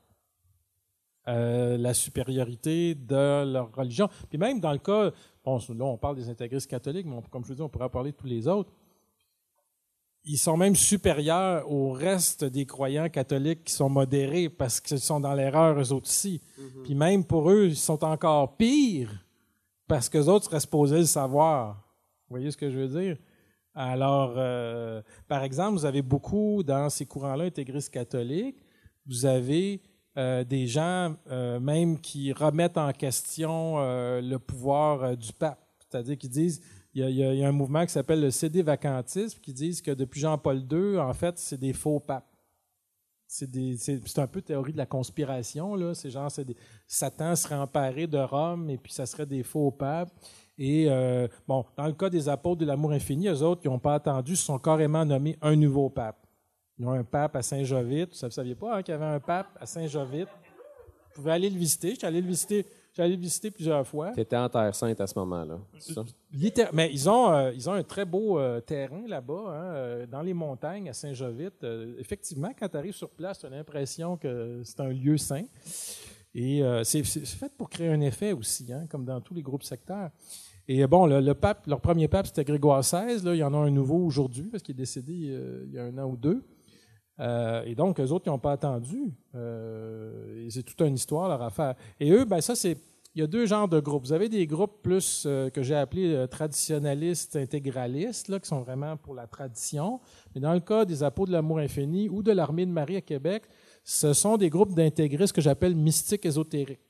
Euh, 1.27 1.77
la 1.77 1.92
supériorité 1.92 2.94
de 2.94 3.53
leur 3.53 3.75
religion. 3.75 4.09
Puis 4.29 4.38
même 4.38 4.61
dans 4.61 4.71
le 4.71 4.79
cas, 4.79 5.11
bon, 5.44 5.59
là 5.59 5.85
on 5.85 5.99
parle 5.99 6.14
des 6.14 6.29
intégristes 6.29 6.71
catholiques, 6.71 7.05
mais 7.05 7.21
comme 7.33 7.42
je 7.42 7.49
vous 7.49 7.55
dis, 7.57 7.62
on 7.62 7.68
pourrait 7.68 7.88
parler 7.88 8.12
de 8.12 8.16
tous 8.16 8.29
les 8.29 8.47
autres. 8.47 8.73
Ils 10.25 10.38
sont 10.38 10.57
même 10.57 10.77
supérieurs 10.77 11.68
au 11.68 11.90
reste 11.90 12.44
des 12.44 12.64
croyants 12.64 13.09
catholiques 13.09 13.64
qui 13.64 13.73
sont 13.73 13.88
modérés 13.88 14.49
parce 14.49 14.81
qu'ils 14.81 15.01
sont 15.01 15.18
dans 15.18 15.35
l'erreur 15.35 15.81
eux 15.81 15.92
autres 15.92 16.07
aussi. 16.07 16.40
Mm-hmm. 16.40 16.83
Puis 16.85 16.94
même 16.94 17.25
pour 17.25 17.51
eux, 17.51 17.66
ils 17.66 17.77
sont 17.77 18.05
encore 18.05 18.57
pires 18.57 19.25
parce 19.88 20.09
que 20.09 20.18
les 20.18 20.29
autres 20.29 20.44
seraient 20.44 20.61
supposés 20.61 20.99
le 20.99 21.07
savoir. 21.07 21.75
Vous 22.29 22.35
voyez 22.37 22.53
ce 22.53 22.57
que 22.57 22.71
je 22.71 22.79
veux 22.79 23.03
dire? 23.03 23.16
Alors, 23.81 24.35
euh, 24.37 25.03
par 25.29 25.45
exemple, 25.45 25.79
vous 25.79 25.85
avez 25.85 26.03
beaucoup 26.03 26.64
dans 26.64 26.91
ces 26.91 27.07
courants-là 27.07 27.45
intégristes 27.45 27.95
catholiques, 27.95 28.57
vous 29.07 29.25
avez 29.25 29.81
euh, 30.17 30.43
des 30.43 30.67
gens 30.67 31.14
euh, 31.31 31.61
même 31.61 32.01
qui 32.01 32.33
remettent 32.33 32.77
en 32.77 32.91
question 32.93 33.77
le 33.79 34.37
pouvoir 34.38 35.17
du 35.17 35.33
pape. 35.33 35.61
C'est-à-dire 35.79 36.19
qu'ils 36.19 36.31
disent, 36.31 36.61
il 36.93 37.09
y, 37.09 37.45
a, 37.45 37.47
un 37.47 37.53
mouvement 37.53 37.87
qui 37.87 37.93
s'appelle 37.93 38.21
le 38.21 38.33
CD 38.33 38.62
vacantisme 38.62 39.38
qui 39.41 39.53
disent 39.53 39.81
que 39.81 39.93
depuis 39.93 40.23
Jean-Paul 40.23 40.67
II, 40.69 40.99
en 40.99 41.14
fait, 41.14 41.38
c'est 41.38 41.61
des 41.61 41.73
faux 41.73 42.01
papes. 42.01 42.27
C'est 43.29 44.19
un 44.19 44.27
peu 44.27 44.43
théorie 44.43 44.73
de 44.73 44.79
la 44.79 44.87
conspiration. 44.87 45.77
Là. 45.77 45.95
C'est 45.95 46.11
genre, 46.11 46.33
des, 46.37 46.57
Satan 46.88 47.37
serait 47.37 47.55
emparé 47.55 48.09
de 48.09 48.19
Rome 48.19 48.71
et 48.71 48.77
puis 48.79 48.93
ça 48.93 49.07
serait 49.07 49.27
des 49.27 49.45
faux 49.45 49.71
papes. 49.71 50.11
Et 50.59 50.87
euh, 50.88 51.29
bon, 51.47 51.64
dans 51.77 51.87
le 51.87 51.92
cas 51.92 52.11
des 52.11 52.29
apôtres 52.29 52.61
de 52.61 52.66
l'amour 52.66 52.90
infini, 52.90 53.29
eux 53.29 53.42
autres 53.42 53.62
qui 53.62 53.68
n'ont 53.68 53.79
pas 53.79 53.94
attendu 53.94 54.35
se 54.35 54.44
sont 54.44 54.59
carrément 54.59 55.05
nommés 55.05 55.38
un 55.40 55.55
nouveau 55.55 55.88
pape. 55.88 56.27
Ils 56.79 56.87
ont 56.87 56.92
un 56.92 57.05
pape 57.05 57.37
à 57.37 57.42
Saint-Jovite. 57.42 58.11
Vous 58.21 58.27
ne 58.27 58.31
saviez 58.31 58.55
pas 58.57 58.77
hein, 58.77 58.83
qu'il 58.83 58.92
y 58.92 58.97
avait 58.97 59.05
un 59.05 59.21
pape 59.21 59.57
à 59.61 59.66
Saint-Jovite? 59.66 60.29
Vous 60.29 61.23
pouvez 61.23 61.33
aller 61.33 61.49
le 61.49 61.59
visiter. 61.59 61.90
Je 61.90 61.97
suis 61.97 62.07
allé 62.07 62.21
le 62.21 62.27
visiter, 62.27 62.66
allé 62.97 63.14
le 63.14 63.21
visiter 63.21 63.53
plusieurs 63.53 63.87
fois. 63.87 64.11
Tu 64.12 64.21
étais 64.21 64.37
en 64.37 64.49
Terre 64.49 64.75
Sainte 64.75 65.01
à 65.01 65.07
ce 65.07 65.16
moment-là. 65.21 65.59
Mais 66.73 66.90
ils 66.92 67.09
ont, 67.09 67.33
euh, 67.33 67.53
ils 67.55 67.71
ont 67.71 67.75
un 67.75 67.83
très 67.85 68.05
beau 68.05 68.38
euh, 68.38 68.61
terrain 68.61 69.03
là-bas, 69.07 69.44
hein, 69.49 70.07
dans 70.11 70.23
les 70.23 70.35
montagnes 70.35 70.88
à 70.88 70.92
Saint-Jovite. 70.92 71.64
effectivement, 71.99 72.51
quand 72.59 72.68
tu 72.68 72.77
arrives 72.77 72.94
sur 72.94 73.11
place, 73.11 73.38
tu 73.38 73.47
as 73.47 73.51
l'impression 73.51 74.16
que 74.16 74.61
c'est 74.64 74.81
un 74.81 74.88
lieu 74.88 75.16
saint. 75.18 75.44
Et 76.35 76.62
c'est 76.83 77.05
fait 77.05 77.53
pour 77.57 77.71
créer 77.71 77.88
un 77.88 78.01
effet 78.01 78.33
aussi, 78.33 78.73
hein, 78.73 78.87
comme 78.88 79.05
dans 79.05 79.21
tous 79.21 79.35
les 79.35 79.42
groupes 79.42 79.64
sectaires. 79.64 80.11
Et 80.70 80.87
bon, 80.87 81.07
le, 81.07 81.33
pape, 81.33 81.66
leur 81.66 81.81
premier 81.81 82.09
pape, 82.09 82.26
c'était 82.26 82.44
Grégoire 82.44 82.81
XVI. 82.81 83.22
Il 83.24 83.37
y 83.37 83.42
en 83.42 83.54
a 83.54 83.57
un 83.57 83.70
nouveau 83.70 84.04
aujourd'hui 84.04 84.50
parce 84.50 84.62
qu'il 84.62 84.74
est 84.74 84.76
décédé 84.76 85.28
euh, 85.31 85.64
il 85.66 85.72
y 85.72 85.78
a 85.78 85.85
un 85.85 85.96
an 85.96 86.04
ou 86.04 86.16
deux. 86.16 86.44
Euh, 87.20 87.62
et 87.64 87.74
donc, 87.74 87.98
eux 87.98 88.12
autres, 88.12 88.26
ils 88.26 88.31
n'ont 88.31 88.38
pas 88.38 88.52
attendu. 88.52 89.14
Euh, 89.35 90.46
c'est 90.50 90.62
toute 90.62 90.81
une 90.83 90.94
histoire, 90.94 91.26
leur 91.31 91.40
affaire. 91.40 91.74
Et 91.98 92.11
eux, 92.11 92.26
ben 92.26 92.42
ça, 92.42 92.54
c'est. 92.54 92.76
Il 93.14 93.22
y 93.22 93.24
a 93.24 93.26
deux 93.26 93.46
genres 93.46 93.66
de 93.66 93.81
groupes. 93.81 94.04
Vous 94.04 94.12
avez 94.12 94.28
des 94.28 94.46
groupes 94.46 94.83
plus 94.83 95.26
que 95.52 95.62
j'ai 95.62 95.74
appelés 95.74 96.26
traditionnalistes, 96.31 97.35
intégralistes, 97.35 98.28
là, 98.28 98.38
qui 98.38 98.46
sont 98.46 98.61
vraiment 98.61 98.96
pour 98.96 99.14
la 99.14 99.26
tradition. 99.26 99.98
Mais 100.35 100.40
dans 100.40 100.52
le 100.52 100.61
cas 100.61 100.85
des 100.85 101.02
apôtres 101.02 101.31
de 101.31 101.33
l'amour 101.33 101.59
infini 101.59 102.09
ou 102.09 102.22
de 102.22 102.31
l'armée 102.31 102.64
de 102.64 102.70
Marie 102.70 102.96
à 102.96 103.00
Québec, 103.00 103.44
ce 103.83 104.12
sont 104.12 104.37
des 104.37 104.50
groupes 104.50 104.74
d'intégristes 104.74 105.35
que 105.35 105.40
j'appelle 105.40 105.74
mystiques 105.74 106.26
ésotériques. 106.26 106.88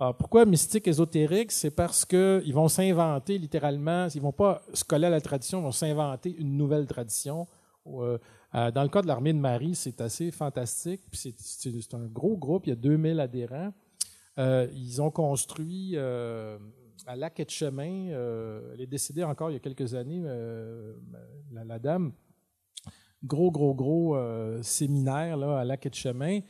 Alors, 0.00 0.16
pourquoi 0.16 0.46
mystique 0.46 0.88
ésotérique? 0.88 1.52
C'est 1.52 1.70
parce 1.70 2.06
qu'ils 2.06 2.54
vont 2.54 2.68
s'inventer 2.68 3.36
littéralement, 3.36 4.08
ils 4.14 4.16
ne 4.16 4.22
vont 4.22 4.32
pas 4.32 4.62
se 4.72 4.82
coller 4.82 5.08
à 5.08 5.10
la 5.10 5.20
tradition, 5.20 5.60
ils 5.60 5.64
vont 5.64 5.72
s'inventer 5.72 6.34
une 6.38 6.56
nouvelle 6.56 6.86
tradition. 6.86 7.46
Euh, 7.86 8.16
euh, 8.54 8.70
dans 8.70 8.82
le 8.82 8.88
cas 8.88 9.02
de 9.02 9.06
l'Armée 9.06 9.34
de 9.34 9.38
Marie, 9.38 9.74
c'est 9.74 10.00
assez 10.00 10.30
fantastique. 10.30 11.02
C'est 11.12 11.92
un 11.92 12.06
gros 12.06 12.38
groupe, 12.38 12.66
il 12.66 12.70
y 12.70 12.72
a 12.72 12.76
2000 12.76 13.20
adhérents. 13.20 13.74
Euh, 14.38 14.68
ils 14.72 15.02
ont 15.02 15.10
construit 15.10 15.98
à 15.98 17.14
Lac 17.14 17.38
et 17.38 17.46
Chemin, 17.46 18.06
elle 18.72 18.80
est 18.80 18.86
décédée 18.86 19.22
encore 19.22 19.50
il 19.50 19.54
y 19.54 19.56
a 19.56 19.60
quelques 19.60 19.92
années, 19.92 20.22
la, 21.52 21.78
dame, 21.78 22.12
gros, 23.22 23.50
gros, 23.50 23.74
gros 23.74 24.16
séminaire 24.62 25.36
là, 25.36 25.58
à 25.58 25.64
Lac 25.64 25.84
et 25.84 25.92
Chemin. 25.92 26.40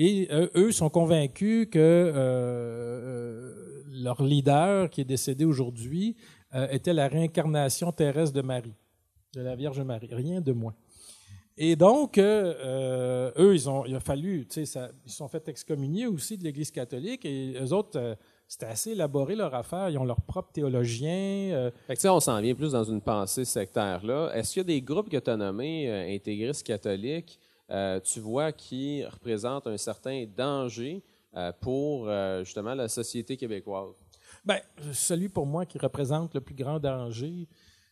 Et 0.00 0.28
euh, 0.30 0.46
eux 0.54 0.70
sont 0.70 0.90
convaincus 0.90 1.66
que 1.68 1.78
euh, 1.78 2.12
euh, 2.14 3.82
leur 3.90 4.22
leader, 4.22 4.88
qui 4.90 5.00
est 5.00 5.04
décédé 5.04 5.44
aujourd'hui, 5.44 6.16
était 6.70 6.94
la 6.94 7.08
réincarnation 7.08 7.92
terrestre 7.92 8.34
de 8.34 8.40
Marie, 8.40 8.72
de 9.34 9.42
la 9.42 9.54
Vierge 9.54 9.80
Marie, 9.80 10.08
rien 10.10 10.40
de 10.40 10.52
moins. 10.52 10.74
Et 11.58 11.76
donc, 11.76 12.16
eux, 12.16 13.52
ils 13.52 13.68
ont, 13.68 13.84
il 13.84 13.94
a 13.94 14.00
fallu, 14.00 14.46
tu 14.46 14.64
sais, 14.64 14.88
ils 15.04 15.12
sont 15.12 15.28
fait 15.28 15.46
excommunier 15.48 16.06
aussi 16.06 16.38
de 16.38 16.44
l'Église 16.44 16.70
catholique, 16.70 17.26
et 17.26 17.54
eux 17.60 17.72
autres, 17.74 18.16
c'était 18.46 18.64
assez 18.64 18.92
élaboré 18.92 19.36
leur 19.36 19.54
affaire. 19.54 19.90
Ils 19.90 19.98
ont 19.98 20.06
leur 20.06 20.22
propre 20.22 20.52
théologien. 20.52 21.70
Fait 21.86 22.08
on 22.08 22.20
s'en 22.20 22.40
vient 22.40 22.54
plus 22.54 22.72
dans 22.72 22.84
une 22.84 23.02
pensée 23.02 23.44
sectaire-là. 23.44 24.30
Est-ce 24.32 24.54
qu'il 24.54 24.60
y 24.60 24.64
a 24.64 24.64
des 24.64 24.80
groupes 24.80 25.10
que 25.10 25.18
tu 25.18 25.28
as 25.28 25.36
nommés 25.36 25.90
intégristes 26.14 26.66
catholiques 26.66 27.38
euh, 27.70 28.00
tu 28.00 28.20
vois 28.20 28.52
qui 28.52 29.04
représente 29.04 29.66
un 29.66 29.76
certain 29.76 30.24
danger 30.24 31.02
euh, 31.36 31.52
pour 31.60 32.08
euh, 32.08 32.42
justement 32.42 32.74
la 32.74 32.88
société 32.88 33.36
québécoise? 33.36 33.94
Bien, 34.44 34.60
celui 34.92 35.28
pour 35.28 35.44
moi 35.44 35.66
qui 35.66 35.78
représente 35.78 36.34
le 36.34 36.40
plus 36.40 36.54
grand 36.54 36.80
danger, 36.80 37.46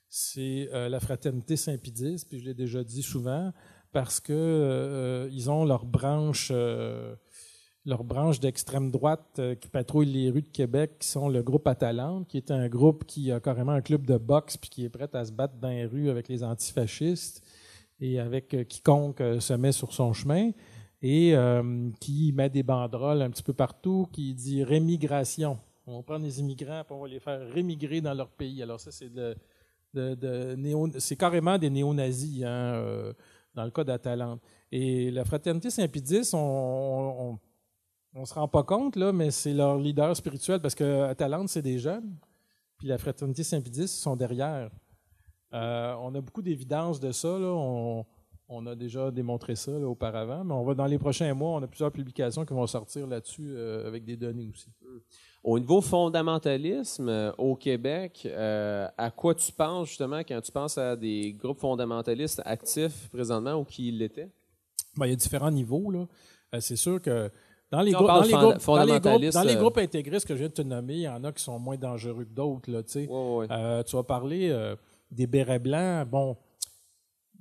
c'est 0.09 0.69
la 0.73 1.01
fraternité 1.01 1.57
Saint-Pédis, 1.57 2.25
puis 2.27 2.39
je 2.39 2.45
l'ai 2.45 2.55
déjà 2.55 2.85
dit 2.85 3.03
souvent, 3.03 3.53
parce 3.93 4.21
que 4.21 5.29
ils 5.33 5.51
ont 5.51 5.65
leur 5.65 5.85
branche, 5.85 6.53
leur 7.85 8.05
branche 8.05 8.39
d'extrême 8.39 8.91
droite 8.91 9.41
qui 9.61 9.69
patrouille 9.69 10.07
les 10.07 10.31
rues 10.31 10.43
de 10.43 10.49
Québec, 10.49 11.01
qui 11.01 11.09
sont 11.09 11.29
le 11.29 11.43
groupe 11.43 11.67
Atalante, 11.67 12.29
qui 12.29 12.37
est 12.37 12.53
un 12.53 12.69
groupe 12.69 13.05
qui 13.05 13.33
a 13.33 13.41
carrément 13.41 13.73
un 13.73 13.83
club 13.83 14.07
de 14.07 14.17
boxe 14.17 14.57
puis 14.57 14.71
qui 14.71 14.85
est 14.85 14.91
prêt 14.91 15.11
à 15.13 15.25
se 15.25 15.33
battre 15.33 15.57
dans 15.57 15.69
les 15.69 15.85
rues 15.85 16.09
avec 16.09 16.29
les 16.29 16.45
antifascistes 16.45 17.43
et 18.01 18.19
avec 18.19 18.55
euh, 18.55 18.65
quiconque 18.65 19.21
euh, 19.21 19.41
se 19.41 19.55
met 19.55 19.73
sur 19.73 19.93
son 19.93 20.13
chemin 20.13 20.51
et 21.03 21.35
euh, 21.35 21.91
qui 22.01 22.33
met 22.33 22.51
des 22.51 22.63
banderoles 22.63 23.23
un 23.23 23.31
petit 23.31 23.43
peu 23.43 23.53
partout, 23.53 24.09
qui 24.13 24.35
dit 24.35 24.65
rémigration. 24.65 25.59
On 25.87 26.03
prend 26.03 26.19
des 26.19 26.41
immigrants 26.41 26.81
et 26.81 26.93
on 26.93 27.01
va 27.01 27.09
les 27.09 27.21
faire 27.21 27.49
rémigrer 27.53 28.01
dans 28.01 28.15
leur 28.15 28.29
pays. 28.29 28.63
Alors 28.63 28.81
ça, 28.81 28.91
c'est 28.91 29.13
de, 29.13 29.37
c'est 30.99 31.17
carrément 31.17 31.59
des 31.59 31.71
néo-nazis 31.71 32.43
hein, 32.45 33.13
dans 33.55 33.65
le 33.65 33.71
cas 33.71 33.85
d'Atalante. 33.85 34.41
Et 34.73 35.11
la 35.13 35.25
Fraternité 35.25 35.71
Saint-Pédis, 35.71 36.31
on, 36.33 37.39
on, 38.15 38.25
se 38.25 38.35
rend 38.35 38.49
pas 38.49 38.65
compte, 38.65 38.97
là, 38.97 39.13
mais 39.13 39.31
c'est 39.31 39.55
leur 39.55 39.79
leader 39.79 40.17
spirituel 40.17 40.61
parce 40.61 40.75
que 40.75 41.03
Atalante, 41.05 41.51
c'est 41.51 41.63
des 41.63 41.79
jeunes, 41.79 42.17
puis 42.79 42.89
la 42.89 42.99
Fraternité 42.99 43.45
Saint-Pédis 43.45 43.89
sont 43.89 44.17
derrière. 44.17 44.71
Euh, 45.57 45.95
on 46.01 46.15
a 46.15 46.21
beaucoup 46.21 46.43
d'évidence 46.43 47.01
de 47.01 47.13
ça. 47.13 47.29
On, 47.29 48.67
a 48.67 48.75
déjà 48.77 49.11
démontré 49.11 49.57
ça 49.57 49.73
auparavant, 49.73 50.45
mais 50.45 50.55
on 50.55 50.63
va 50.65 50.75
dans 50.75 50.87
les 50.87 50.99
prochains 50.99 51.35
mois, 51.35 51.51
on 51.51 51.63
a 51.63 51.67
plusieurs 51.67 51.91
publications 51.91 52.45
qui 52.45 52.55
vont 52.55 52.67
sortir 52.67 53.07
là-dessus 53.07 53.55
euh, 53.57 53.89
avec 53.89 54.05
des 54.05 54.17
données 54.17 54.49
aussi. 54.53 54.69
Au 55.43 55.59
niveau 55.59 55.81
fondamentalisme 55.81 57.09
euh, 57.09 57.33
au 57.39 57.57
Québec, 57.57 58.29
à 58.37 59.11
quoi 59.11 59.35
tu 59.35 59.51
penses 59.51 59.89
justement 59.89 60.21
quand 60.21 60.41
tu 60.41 60.53
penses 60.53 60.79
à 60.79 60.95
des 60.95 61.33
groupes 61.33 61.59
fondamentalistes 61.59 62.41
actifs 62.45 63.09
présentement 63.11 63.55
ou 63.55 63.65
qui 63.65 63.91
l'étaient? 63.91 64.31
Ben, 64.97 65.07
il 65.07 65.11
y 65.11 65.13
a 65.13 65.17
différents 65.17 65.51
niveaux. 65.51 65.93
C'est 66.61 66.77
sûr 66.77 67.03
que 67.03 67.31
Dans 67.73 67.81
les, 67.81 67.91
dans 67.91 67.99
groupes, 67.99 68.09
dans 68.09 68.23
les 68.23 68.33
groupes, 68.33 68.61
fondamentaliste, 68.61 69.35
dans 69.37 69.43
les 69.43 69.57
groupes 69.57 69.79
intégristes 69.79 70.27
que 70.27 70.35
je 70.35 70.39
viens 70.39 70.49
de 70.49 70.55
te 70.55 70.63
nommer, 70.63 70.95
il 70.95 71.01
y 71.01 71.09
en 71.09 71.25
a 71.25 71.33
qui 71.33 71.43
sont 71.43 71.59
moins 71.59 71.77
dangereux 71.77 72.25
que 72.25 72.35
d'autres. 72.35 72.71
Là, 72.71 72.85
tu 72.85 72.93
sais. 72.93 73.09
Ouais, 73.09 73.47
ouais, 73.49 73.49
ouais. 73.49 73.85
Tu 73.85 73.97
vas 73.97 74.05
parler 74.05 74.75
des 75.17 75.27
bérets 75.27 75.59
blancs. 75.59 76.09
Bon, 76.09 76.37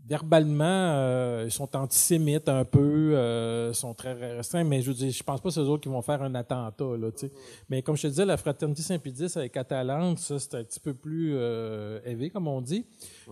verbalement, 0.08 0.64
euh, 0.66 1.44
ils 1.46 1.52
sont 1.52 1.76
antisémites 1.76 2.48
un 2.48 2.64
peu, 2.64 3.16
euh, 3.16 3.74
sont 3.74 3.94
très 3.94 4.14
restreints, 4.14 4.64
mais 4.64 4.82
je 4.82 4.92
veux 4.92 4.94
dire, 4.94 5.12
je 5.12 5.24
pense 5.24 5.42
pas 5.42 5.50
que 5.50 5.54
c'est 5.54 5.62
eux 5.62 5.70
autres 5.70 5.84
qui 5.84 5.90
vont 5.90 6.02
faire 6.02 6.22
un 6.22 6.36
attentat. 6.36 6.98
Là, 6.98 7.12
tu 7.12 7.28
sais. 7.28 7.32
Mais 7.70 7.82
comme 7.82 7.98
je 7.98 8.04
te 8.04 8.08
disais, 8.08 8.26
la 8.26 8.38
fraternité 8.38 8.84
Saint-Pédis 8.84 9.32
avec 9.36 9.52
Catalante, 9.52 10.20
ça, 10.20 10.38
c'est 10.38 10.56
un 10.56 10.64
petit 10.64 10.80
peu 10.80 10.94
plus 10.94 11.34
euh, 11.36 12.00
élevé, 12.06 12.30
comme 12.30 12.48
on 12.48 12.62
dit. 12.62 12.86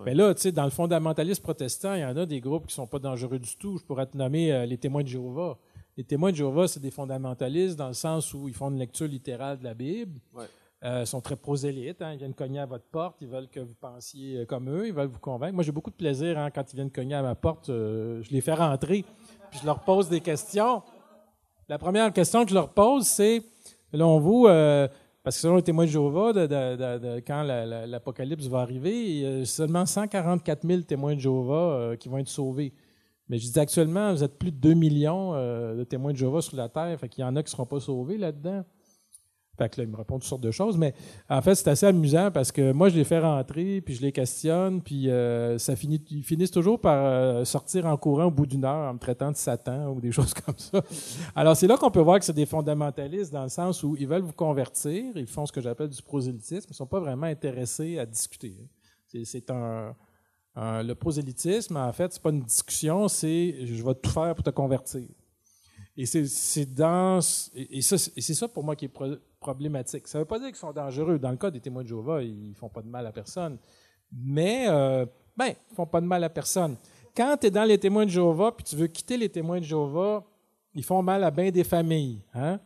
Mais 0.06 0.16
là, 0.16 0.34
tu 0.34 0.42
sais, 0.42 0.52
dans 0.52 0.66
le 0.66 0.72
fondamentalisme 0.72 1.44
protestant, 1.44 1.94
il 1.94 2.02
y 2.02 2.06
en 2.06 2.18
a 2.18 2.26
des 2.26 2.42
groupes 2.42 2.68
qui 2.68 2.74
sont 2.74 2.88
pas 2.88 3.00
dangereux 3.00 3.40
du 3.40 3.56
tout. 3.56 3.78
Je 3.78 3.84
pourrais 3.84 4.08
te 4.08 4.18
nommer 4.18 4.52
euh, 4.52 4.66
les 4.66 4.78
témoins 4.78 5.04
de 5.04 5.08
Jéhovah. 5.08 5.60
Les 5.96 6.04
témoins 6.04 6.32
de 6.32 6.38
Jéhovah, 6.38 6.68
c'est 6.68 6.80
des 6.80 6.90
fondamentalistes 6.90 7.78
dans 7.78 7.88
le 7.88 7.94
sens 7.94 8.34
où 8.34 8.48
ils 8.48 8.54
font 8.54 8.72
une 8.72 8.80
lecture 8.80 9.08
littérale 9.08 9.60
de 9.60 9.64
la 9.64 9.76
Bible. 9.76 10.20
Ouais. 10.34 10.46
Euh, 10.86 11.06
sont 11.06 11.22
très 11.22 11.38
prosélytes. 11.38 12.02
hein. 12.02 12.12
Ils 12.12 12.18
viennent 12.18 12.34
cogner 12.34 12.60
à 12.60 12.66
votre 12.66 12.84
porte. 12.84 13.22
Ils 13.22 13.28
veulent 13.30 13.48
que 13.48 13.62
vous 13.62 13.74
pensiez 13.80 14.40
euh, 14.40 14.46
comme 14.46 14.70
eux. 14.70 14.86
Ils 14.88 14.94
veulent 14.94 15.08
vous 15.08 15.20
convaincre. 15.20 15.54
Moi, 15.54 15.64
j'ai 15.64 15.72
beaucoup 15.72 15.92
de 15.92 15.96
plaisir 15.96 16.38
hein, 16.38 16.50
quand 16.52 16.74
ils 16.74 16.76
viennent 16.76 16.92
cogner 16.92 17.16
à 17.16 17.22
ma 17.22 17.36
porte. 17.36 17.70
euh, 17.70 18.22
je 18.22 18.30
les 18.32 18.42
fais 18.42 18.54
rentrer. 18.54 19.06
Puis 19.50 19.60
je 19.62 19.66
leur 19.66 19.80
pose 19.80 20.10
des 20.10 20.20
questions. 20.20 20.82
La 21.70 21.78
première 21.78 22.12
question 22.12 22.44
que 22.44 22.50
je 22.50 22.56
leur 22.56 22.68
pose, 22.74 23.06
c'est, 23.08 23.42
selon 23.94 24.20
vous, 24.20 24.44
parce 25.24 25.38
que 25.38 25.42
selon 25.44 25.56
les 25.56 25.62
témoins 25.62 25.86
de 25.86 25.90
Jéhovah, 25.90 26.34
quand 27.26 27.44
la- 27.44 27.66
la- 27.66 27.88
l'Apocalypse 27.88 28.48
va 28.48 28.60
arriver, 28.60 28.92
il 29.10 29.18
y 29.20 29.26
a 29.42 29.46
seulement 29.46 29.86
144 29.86 30.68
000 30.68 30.82
témoins 30.82 31.16
de 31.16 31.20
Jéhovah 31.22 31.96
qui 31.98 32.10
vont 32.10 32.18
être 32.18 32.28
sauvés. 32.28 32.74
Mais 33.30 33.38
je 33.38 33.50
dis 33.50 33.58
actuellement, 33.58 34.12
vous 34.12 34.24
êtes 34.24 34.38
plus 34.38 34.52
de 34.52 34.58
2 34.58 34.74
millions 34.74 35.32
de 35.32 35.84
témoins 35.86 36.12
de 36.12 36.18
Jéhovah 36.18 36.42
sur 36.42 36.58
la 36.58 36.68
Terre, 36.68 37.00
fait 37.00 37.08
qu'il 37.08 37.22
y 37.22 37.26
en 37.26 37.36
a 37.38 37.42
qui 37.42 37.48
ne 37.48 37.52
seront 37.52 37.66
pas 37.66 37.80
sauvés 37.80 38.18
là-dedans. 38.18 38.66
Fait 39.58 39.70
que 39.70 39.80
là, 39.80 39.84
ils 39.86 39.90
me 39.90 39.96
répondent 39.96 40.20
toutes 40.20 40.30
sortes 40.30 40.42
de 40.42 40.50
choses, 40.50 40.78
mais 40.78 40.96
en 41.30 41.40
fait, 41.42 41.54
c'est 41.54 41.68
assez 41.68 41.86
amusant 41.86 42.32
parce 42.32 42.52
que 42.52 42.72
moi, 42.72 42.90
je 42.90 42.96
les 42.96 43.04
fais 43.04 43.20
rentrer, 43.20 43.82
puis 43.82 43.94
je 43.94 44.02
les 44.02 44.12
questionne, 44.12 44.82
puis 44.82 45.12
euh, 45.12 45.60
ça 45.60 45.76
finit, 45.76 46.04
ils 46.10 46.24
finissent 46.24 46.50
toujours 46.50 46.80
par 46.80 47.06
euh, 47.06 47.46
sortir 47.46 47.86
en 47.86 47.96
courant 47.96 48.26
au 48.26 48.32
bout 48.32 48.48
d'une 48.48 48.66
heure 48.66 48.90
en 48.90 48.94
me 48.96 49.00
traitant 49.00 49.32
de 49.32 49.38
Satan 49.38 49.92
ou 49.92 50.02
des 50.02 50.12
choses 50.12 50.34
comme 50.34 50.58
ça. 50.58 50.82
Alors, 51.36 51.56
c'est 51.56 51.68
là 51.68 51.78
qu'on 51.78 51.92
peut 51.92 52.02
voir 52.02 52.18
que 52.18 52.26
c'est 52.26 52.34
des 52.34 52.48
fondamentalistes 52.48 53.32
dans 53.32 53.44
le 53.44 53.50
sens 53.50 53.84
où 53.84 53.96
ils 53.96 54.08
veulent 54.08 54.24
vous 54.24 54.34
convertir, 54.34 55.16
ils 55.16 55.28
font 55.28 55.46
ce 55.46 55.52
que 55.52 55.62
j'appelle 55.62 55.90
du 55.90 56.02
prosélytisme, 56.02 56.68
ils 56.70 56.74
ne 56.74 56.76
sont 56.76 56.88
pas 56.88 57.00
vraiment 57.00 57.28
intéressés 57.28 58.00
à 58.00 58.08
discuter. 58.08 58.58
C'est, 59.24 59.52
un, 59.52 59.94
le 60.56 60.94
prosélytisme, 60.94 61.78
en 61.78 61.94
fait, 61.94 62.12
c'est 62.12 62.24
pas 62.24 62.32
une 62.32 62.42
discussion, 62.42 63.08
c'est 63.08 63.68
je 63.68 63.84
vais 63.84 63.94
tout 63.94 64.10
faire 64.10 64.34
pour 64.34 64.44
te 64.44 64.50
convertir. 64.50 65.08
Et 65.96 66.08
c'est, 66.08 66.66
dans 66.74 67.20
et, 67.54 67.78
et 67.78 67.82
c'est 67.84 68.34
ça 68.34 68.48
pour 68.48 68.64
moi 68.64 68.76
qui 68.76 68.86
est 68.86 68.92
pro- 69.44 69.52
problématique. 69.54 70.08
Ça 70.08 70.18
ne 70.18 70.24
veut 70.24 70.28
pas 70.28 70.40
dire 70.40 70.48
qu'ils 70.48 70.56
sont 70.58 70.72
dangereux. 70.72 71.20
Dans 71.20 71.32
le 71.32 71.38
cas 71.38 71.52
des 71.52 71.60
témoins 71.60 71.84
de 71.84 71.88
Jéhovah, 71.88 72.22
ils 72.24 72.54
font 72.56 72.70
pas 72.70 72.82
de 72.82 72.88
mal 72.88 73.06
à 73.06 73.12
personne. 73.12 73.58
Mais 74.12 74.66
euh, 74.68 75.06
ben, 75.36 75.54
ils 75.72 75.76
font 75.76 75.86
pas 75.86 76.02
de 76.02 76.06
mal 76.06 76.24
à 76.24 76.30
personne. 76.30 76.76
Quand 77.16 77.38
tu 77.40 77.48
es 77.48 77.52
dans 77.52 77.64
les 77.64 77.78
témoins 77.78 78.06
de 78.06 78.12
Jéhovah 78.12 78.52
puis 78.52 78.64
tu 78.64 78.76
veux 78.76 78.88
quitter 78.88 79.18
les 79.18 79.30
témoins 79.30 79.60
de 79.60 79.66
Jéhovah, 79.66 80.24
ils 80.74 80.84
font 80.84 81.02
mal 81.02 81.24
à 81.24 81.32
bien 81.32 81.52
des 81.52 81.64
familles. 81.64 82.22
Hein? 82.34 82.60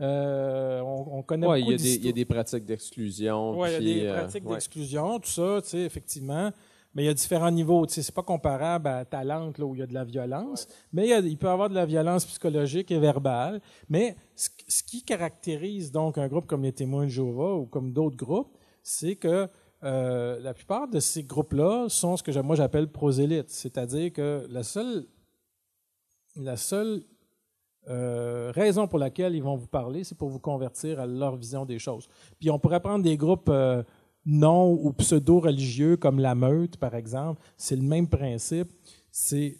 Euh, 0.00 0.80
on, 0.80 1.18
on 1.18 1.22
connaît 1.22 1.46
Ouais, 1.46 1.60
il 1.60 1.64
beaucoup 1.64 1.72
y, 1.72 1.74
a 1.74 1.78
des, 1.78 1.94
il 1.96 2.06
y 2.06 2.08
a 2.08 2.12
des 2.12 2.24
pratiques 2.24 2.64
d'exclusion. 2.64 3.58
Oui, 3.58 3.68
il 3.68 3.72
y 3.72 3.76
a 3.76 3.80
des 3.80 4.06
euh, 4.06 4.18
pratiques 4.20 4.46
ouais. 4.46 4.54
d'exclusion, 4.54 5.18
tout 5.20 5.28
ça, 5.28 5.60
tu 5.62 5.68
sais, 5.68 5.80
effectivement. 5.80 6.50
Mais 6.94 7.04
il 7.04 7.06
y 7.06 7.08
a 7.08 7.14
différents 7.14 7.50
niveaux. 7.52 7.86
Tu 7.86 7.94
sais, 7.94 8.02
c'est 8.02 8.14
pas 8.14 8.22
comparable 8.24 8.88
à 8.88 9.04
Talente, 9.04 9.58
là, 9.58 9.64
où 9.64 9.74
il 9.74 9.78
y 9.78 9.82
a 9.82 9.86
de 9.86 9.94
la 9.94 10.04
violence. 10.04 10.66
Mais 10.92 11.04
il, 11.06 11.10
y 11.10 11.12
a- 11.12 11.20
il 11.20 11.38
peut 11.38 11.46
y 11.46 11.50
avoir 11.50 11.68
de 11.68 11.74
la 11.74 11.86
violence 11.86 12.24
psychologique 12.26 12.90
et 12.90 12.98
verbale. 12.98 13.60
Mais 13.88 14.16
ce, 14.34 14.48
ce 14.66 14.82
qui 14.82 15.02
caractérise 15.04 15.92
donc 15.92 16.18
un 16.18 16.26
groupe 16.26 16.46
comme 16.46 16.62
les 16.62 16.72
Témoins 16.72 17.04
de 17.04 17.10
Jéhovah 17.10 17.54
ou 17.54 17.66
comme 17.66 17.92
d'autres 17.92 18.16
groupes, 18.16 18.56
c'est 18.82 19.14
que 19.16 19.48
euh, 19.82 20.40
la 20.40 20.52
plupart 20.52 20.88
de 20.88 20.98
ces 21.00 21.22
groupes-là 21.22 21.86
sont 21.88 22.16
ce 22.16 22.22
que 22.22 22.38
moi 22.40 22.56
j'appelle 22.56 22.88
prosélytes. 22.90 23.50
C'est-à-dire 23.50 24.12
que 24.12 24.46
la 24.50 24.62
seule, 24.62 25.06
la 26.36 26.56
seule 26.56 27.02
euh, 27.88 28.52
raison 28.54 28.86
pour 28.86 28.98
laquelle 28.98 29.34
ils 29.34 29.42
vont 29.42 29.56
vous 29.56 29.66
parler, 29.66 30.04
c'est 30.04 30.16
pour 30.18 30.28
vous 30.28 30.38
convertir 30.38 31.00
à 31.00 31.06
leur 31.06 31.36
vision 31.36 31.64
des 31.64 31.78
choses. 31.78 32.08
Puis 32.38 32.50
on 32.50 32.58
pourrait 32.58 32.80
prendre 32.80 33.02
des 33.02 33.16
groupes 33.16 33.48
euh, 33.48 33.82
non 34.26 34.72
ou 34.72 34.92
pseudo-religieux 34.92 35.96
comme 35.96 36.18
la 36.18 36.34
meute, 36.34 36.76
par 36.76 36.94
exemple. 36.94 37.40
C'est 37.56 37.76
le 37.76 37.82
même 37.82 38.08
principe. 38.08 38.72
C'est 39.10 39.58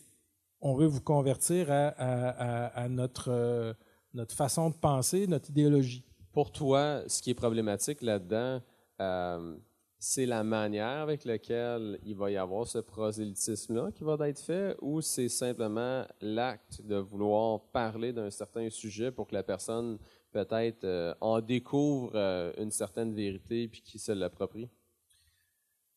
on 0.60 0.74
veut 0.74 0.86
vous 0.86 1.00
convertir 1.00 1.68
à, 1.70 2.88
notre, 2.88 3.30
euh, 3.30 3.72
notre 4.12 4.34
façon 4.34 4.70
de 4.70 4.74
penser, 4.74 5.26
notre 5.26 5.48
idéologie. 5.50 6.04
Pour 6.32 6.52
toi, 6.52 7.02
ce 7.06 7.22
qui 7.22 7.30
est 7.30 7.34
problématique 7.34 8.02
là-dedans, 8.02 8.60
euh, 9.00 9.56
c'est 9.98 10.26
la 10.26 10.44
manière 10.44 11.00
avec 11.00 11.24
laquelle 11.24 11.98
il 12.04 12.16
va 12.16 12.30
y 12.30 12.36
avoir 12.36 12.66
ce 12.66 12.78
prosélytisme-là 12.78 13.90
qui 13.92 14.04
va 14.04 14.16
être 14.28 14.40
fait 14.40 14.76
ou 14.80 15.00
c'est 15.00 15.28
simplement 15.28 16.04
l'acte 16.20 16.82
de 16.82 16.96
vouloir 16.96 17.60
parler 17.72 18.12
d'un 18.12 18.30
certain 18.30 18.70
sujet 18.70 19.10
pour 19.10 19.26
que 19.26 19.34
la 19.34 19.42
personne 19.42 19.98
peut-être 20.32 20.84
euh, 20.84 21.14
en 21.20 21.40
découvre 21.40 22.12
euh, 22.14 22.52
une 22.58 22.70
certaine 22.70 23.14
vérité 23.14 23.68
puis 23.68 23.82
qui 23.82 23.98
se 23.98 24.12
l'approprie? 24.12 24.68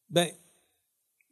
Ben, 0.10 0.30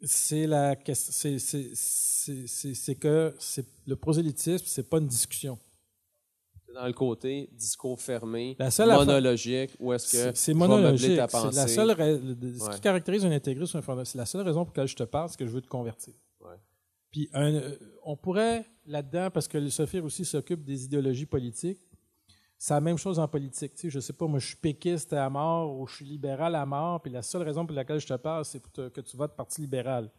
c'est 0.04 0.48
la 0.48 0.76
question. 0.76 1.12
c'est- 1.14 1.40
c'est- 1.40 1.76
C'est 2.24 2.46
c'est- 2.48 2.76
c'est 2.76 2.94
que 2.96 3.34
c'est- 3.40 3.66
le 3.88 3.96
prosélytisme, 3.96 4.64
c'est 4.68 4.88
pas 4.88 5.00
une 5.00 5.08
discussion. 5.08 5.58
C'est 6.68 6.74
dans 6.74 6.86
le 6.86 6.94
côté 6.94 7.50
discours 7.52 8.00
fermé, 8.00 8.56
La 8.60 8.70
seule 8.70 8.92
affaire- 8.92 9.06
monologique, 9.08 9.72
où 9.80 9.92
est-ce 9.92 10.12
que 10.30 10.36
C'est 10.36 10.54
monologique. 10.54 11.18
ta 11.18 11.28
pensée? 11.28 11.56
la 11.56 11.68
seule 11.68 11.88
le- 11.98 12.60
ce 12.60 12.64
Ouais. 12.66 12.76
qui 12.76 12.80
caractérise 12.82 13.26
un 13.26 13.32
intégriste 13.32 13.74
ou 13.74 13.82
c'est 14.06 14.18
la 14.20 14.26
seule 14.28 14.42
raison 14.44 14.64
pour 14.66 14.72
laquelle 14.74 14.88
je 14.88 14.96
te 14.96 15.02
parle, 15.04 15.30
c'est 15.30 15.38
que 15.38 15.48
je 15.48 15.52
veux 15.52 15.62
te 15.62 15.68
convertir. 15.68 16.14
Ouais. 16.42 16.56
Puis 17.10 17.28
un- 17.34 17.56
euh, 17.56 17.76
on 18.04 18.16
pourrait 18.16 18.66
là-dedans, 18.86 19.30
parce 19.32 19.48
que 19.48 19.58
le 19.58 19.70
Sophir 19.72 20.06
aussi 20.06 20.24
s'occupe 20.24 20.64
des 20.64 20.86
idéologies 20.86 21.26
politiques, 21.26 21.82
c'est 22.64 22.76
la 22.76 22.82
même 22.82 22.98
chose 23.00 23.18
en 23.18 23.28
politique. 23.28 23.74
Tu 23.74 23.82
sais, 23.82 23.90
je 23.90 24.00
sais 24.00 24.14
pas, 24.14 24.28
moi 24.28 24.38
je 24.38 24.46
suis 24.50 24.56
péquiste 24.56 25.14
à 25.14 25.28
mort 25.32 25.76
ou 25.80 25.88
je 25.88 25.96
suis 25.96 26.06
libéral 26.06 26.54
à 26.54 26.64
mort, 26.64 27.02
puis 27.02 27.12
la 27.12 27.24
seule 27.24 27.42
raison 27.42 27.66
pour 27.66 27.76
laquelle 27.76 28.00
je 28.00 28.06
te 28.06 28.14
parle, 28.14 28.46
c'est 28.46 28.60
pour 28.60 28.72
te- 28.72 28.90
que 28.90 29.02
tu 29.02 29.18
votes 29.18 29.36
Parti 29.36 29.62
libéral. 29.62 30.12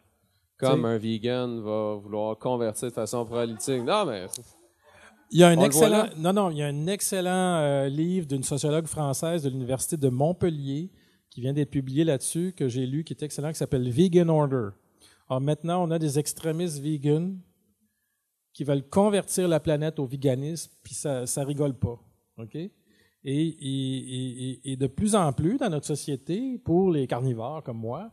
Comme 0.59 0.81
Tu 0.81 0.83
sais. 0.83 0.89
un 0.89 0.99
vegan 0.99 1.61
va 1.61 1.95
vouloir 1.95 2.37
convertir 2.39 2.89
de 2.89 2.93
façon 2.95 3.25
politique. 3.25 3.83
Non, 3.85 4.05
mais 4.07 4.27
Il 5.31 5.39
y 5.39 5.45
a 5.45 5.49
un 5.51 5.57
On 5.57 5.63
excellent, 5.65 6.09
non, 6.19 6.33
non, 6.33 6.51
il 6.51 6.57
y 6.59 6.63
a 6.63 6.67
un 6.67 6.87
excellent 6.89 7.31
euh, 7.61 7.89
livre 7.89 8.27
d'une 8.27 8.43
sociologue 8.43 8.87
française 8.87 9.45
de 9.45 9.49
l'université 9.49 9.97
de 9.97 10.09
Montpellier 10.09 10.91
qui 11.31 11.43
vient 11.43 11.53
d'être 11.53 11.71
publié 11.71 12.03
là-dessus 12.03 12.53
que 12.57 12.67
j'ai 12.69 12.87
lu, 12.87 13.05
qui 13.05 13.13
est 13.13 13.23
excellent, 13.23 13.51
qui 13.53 13.59
s'appelle 13.59 13.89
Vegan 13.89 14.29
Order. 14.29 14.71
Alors 15.29 15.41
maintenant, 15.41 15.83
on 15.87 15.93
a 15.93 15.99
des 16.01 16.19
extrémistes 16.19 16.81
vegan 16.81 17.39
qui 18.53 18.65
veulent 18.65 18.87
convertir 18.89 19.47
la 19.47 19.61
planète 19.61 20.01
au 20.01 20.07
véganisme, 20.07 20.73
puis 20.83 20.93
ça, 20.95 21.25
ça 21.27 21.45
rigole 21.45 21.79
pas, 21.79 21.99
ok? 22.39 22.55
Et, 22.55 22.71
et, 23.25 24.51
et- 24.51 24.73
et- 24.73 24.77
de 24.77 24.87
plus 24.89 25.15
en 25.15 25.33
plus 25.33 25.57
dans 25.57 25.71
notre 25.71 25.87
société, 25.87 26.59
pour 26.59 26.91
les 26.91 27.07
carnivores 27.07 27.63
comme 27.63 27.79
moi, 27.79 28.11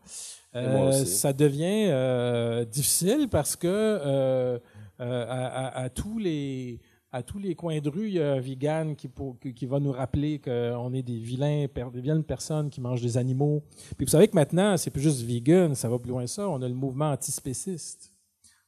moi 0.53 0.61
euh, 0.61 0.91
ça 1.05 1.33
devient 1.33 1.87
euh, 1.89 2.63
difficile 2.65 3.27
parce 3.29 3.55
que 3.55 3.67
euh, 3.67 4.59
à, 4.99 5.05
à- 5.05 5.81
à 5.83 5.89
tous 5.89 6.19
les 6.19 6.79
à 7.11 7.23
tous 7.23 7.39
les 7.39 7.55
coins 7.55 7.79
de 7.79 7.89
rue, 7.89 8.07
il 8.09 8.13
y 8.13 8.21
a 8.21 8.33
un 8.33 8.39
vegan 8.39 8.95
qui, 8.95 9.07
pour- 9.07 9.35
qui, 9.39 9.65
va 9.65 9.79
nous 9.79 9.91
rappeler 9.91 10.37
qu'on 10.37 10.93
est 10.93 11.01
des 11.01 11.17
vilains, 11.17 11.65
des 11.91 12.01
vilaines 12.01 12.23
personnes 12.23 12.69
qui 12.69 12.79
mangent 12.81 13.01
des 13.01 13.17
animaux. 13.17 13.63
Puis 13.97 14.05
vous 14.05 14.11
savez 14.11 14.27
que 14.27 14.35
maintenant, 14.35 14.77
c'est 14.77 14.91
plus 14.91 15.01
juste 15.01 15.23
vegan, 15.23 15.73
ça 15.73 15.89
va 15.89 15.97
plus 15.97 16.11
loin 16.11 16.21
que 16.25 16.29
ça. 16.29 16.47
On 16.47 16.61
a 16.61 16.67
le 16.67 16.75
mouvement 16.75 17.09
antispéciste. 17.09 18.13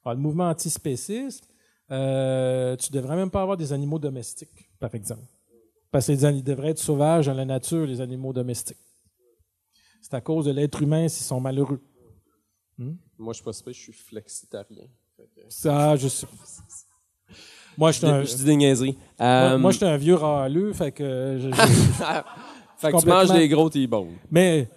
Alors, 0.04 0.16
le 0.16 0.22
mouvement 0.22 0.50
antispéciste, 0.50 1.48
euh, 1.92 2.76
tu 2.78 2.92
devrais 2.92 3.16
même 3.16 3.30
pas 3.30 3.44
avoir 3.44 3.58
des 3.58 3.72
animaux 3.74 4.00
domestiques, 4.00 4.72
par 4.80 4.96
exemple. 4.96 5.22
Parce 5.92 6.06
qu'ils 6.06 6.44
devraient 6.44 6.70
être 6.70 6.80
sauvages 6.80 7.26
dans 7.28 7.34
la 7.34 7.46
nature, 7.46 7.86
les 7.86 8.00
animaux 8.02 8.32
domestiques. 8.34 8.78
C'est 10.02 10.14
à 10.14 10.22
cause 10.22 10.46
de 10.46 10.52
l'être 10.52 10.82
humain 10.82 11.08
s'ils 11.08 11.26
sont 11.26 11.40
malheureux. 11.40 11.82
moi, 12.78 13.34
je 13.34 13.36
suis 13.36 13.44
pas 13.44 13.52
je 13.68 13.72
suis 13.72 13.94
flexitarien. 13.94 14.88
Ça, 15.50 15.96
je 15.98 16.08
sais. 16.08 16.28
Moi, 17.78 17.92
je 17.92 17.98
suis 18.00 18.08
un, 18.08 18.24
Je 18.24 18.36
dis 18.36 18.44
des 18.44 18.56
niaiseries. 18.56 18.98
moi, 19.20 19.28
Euh, 19.28 19.58
moi, 19.58 19.72
je 19.72 19.78
suis 19.78 19.86
un 19.86 19.98
vieux 19.98 20.16
râleux, 20.16 20.74
fait 20.74 20.92
que 20.92 21.38
je- 21.40 21.50
je- 21.50 21.56
fait 22.78 22.92
que 22.92 23.00
tu 23.00 23.06
manges 23.08 23.32
des 23.34 23.48
gros 23.48 23.70
T-bones. 23.70 24.18
Mais, 24.30 24.68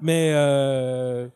mais 0.00 0.30
euh, 0.34 1.28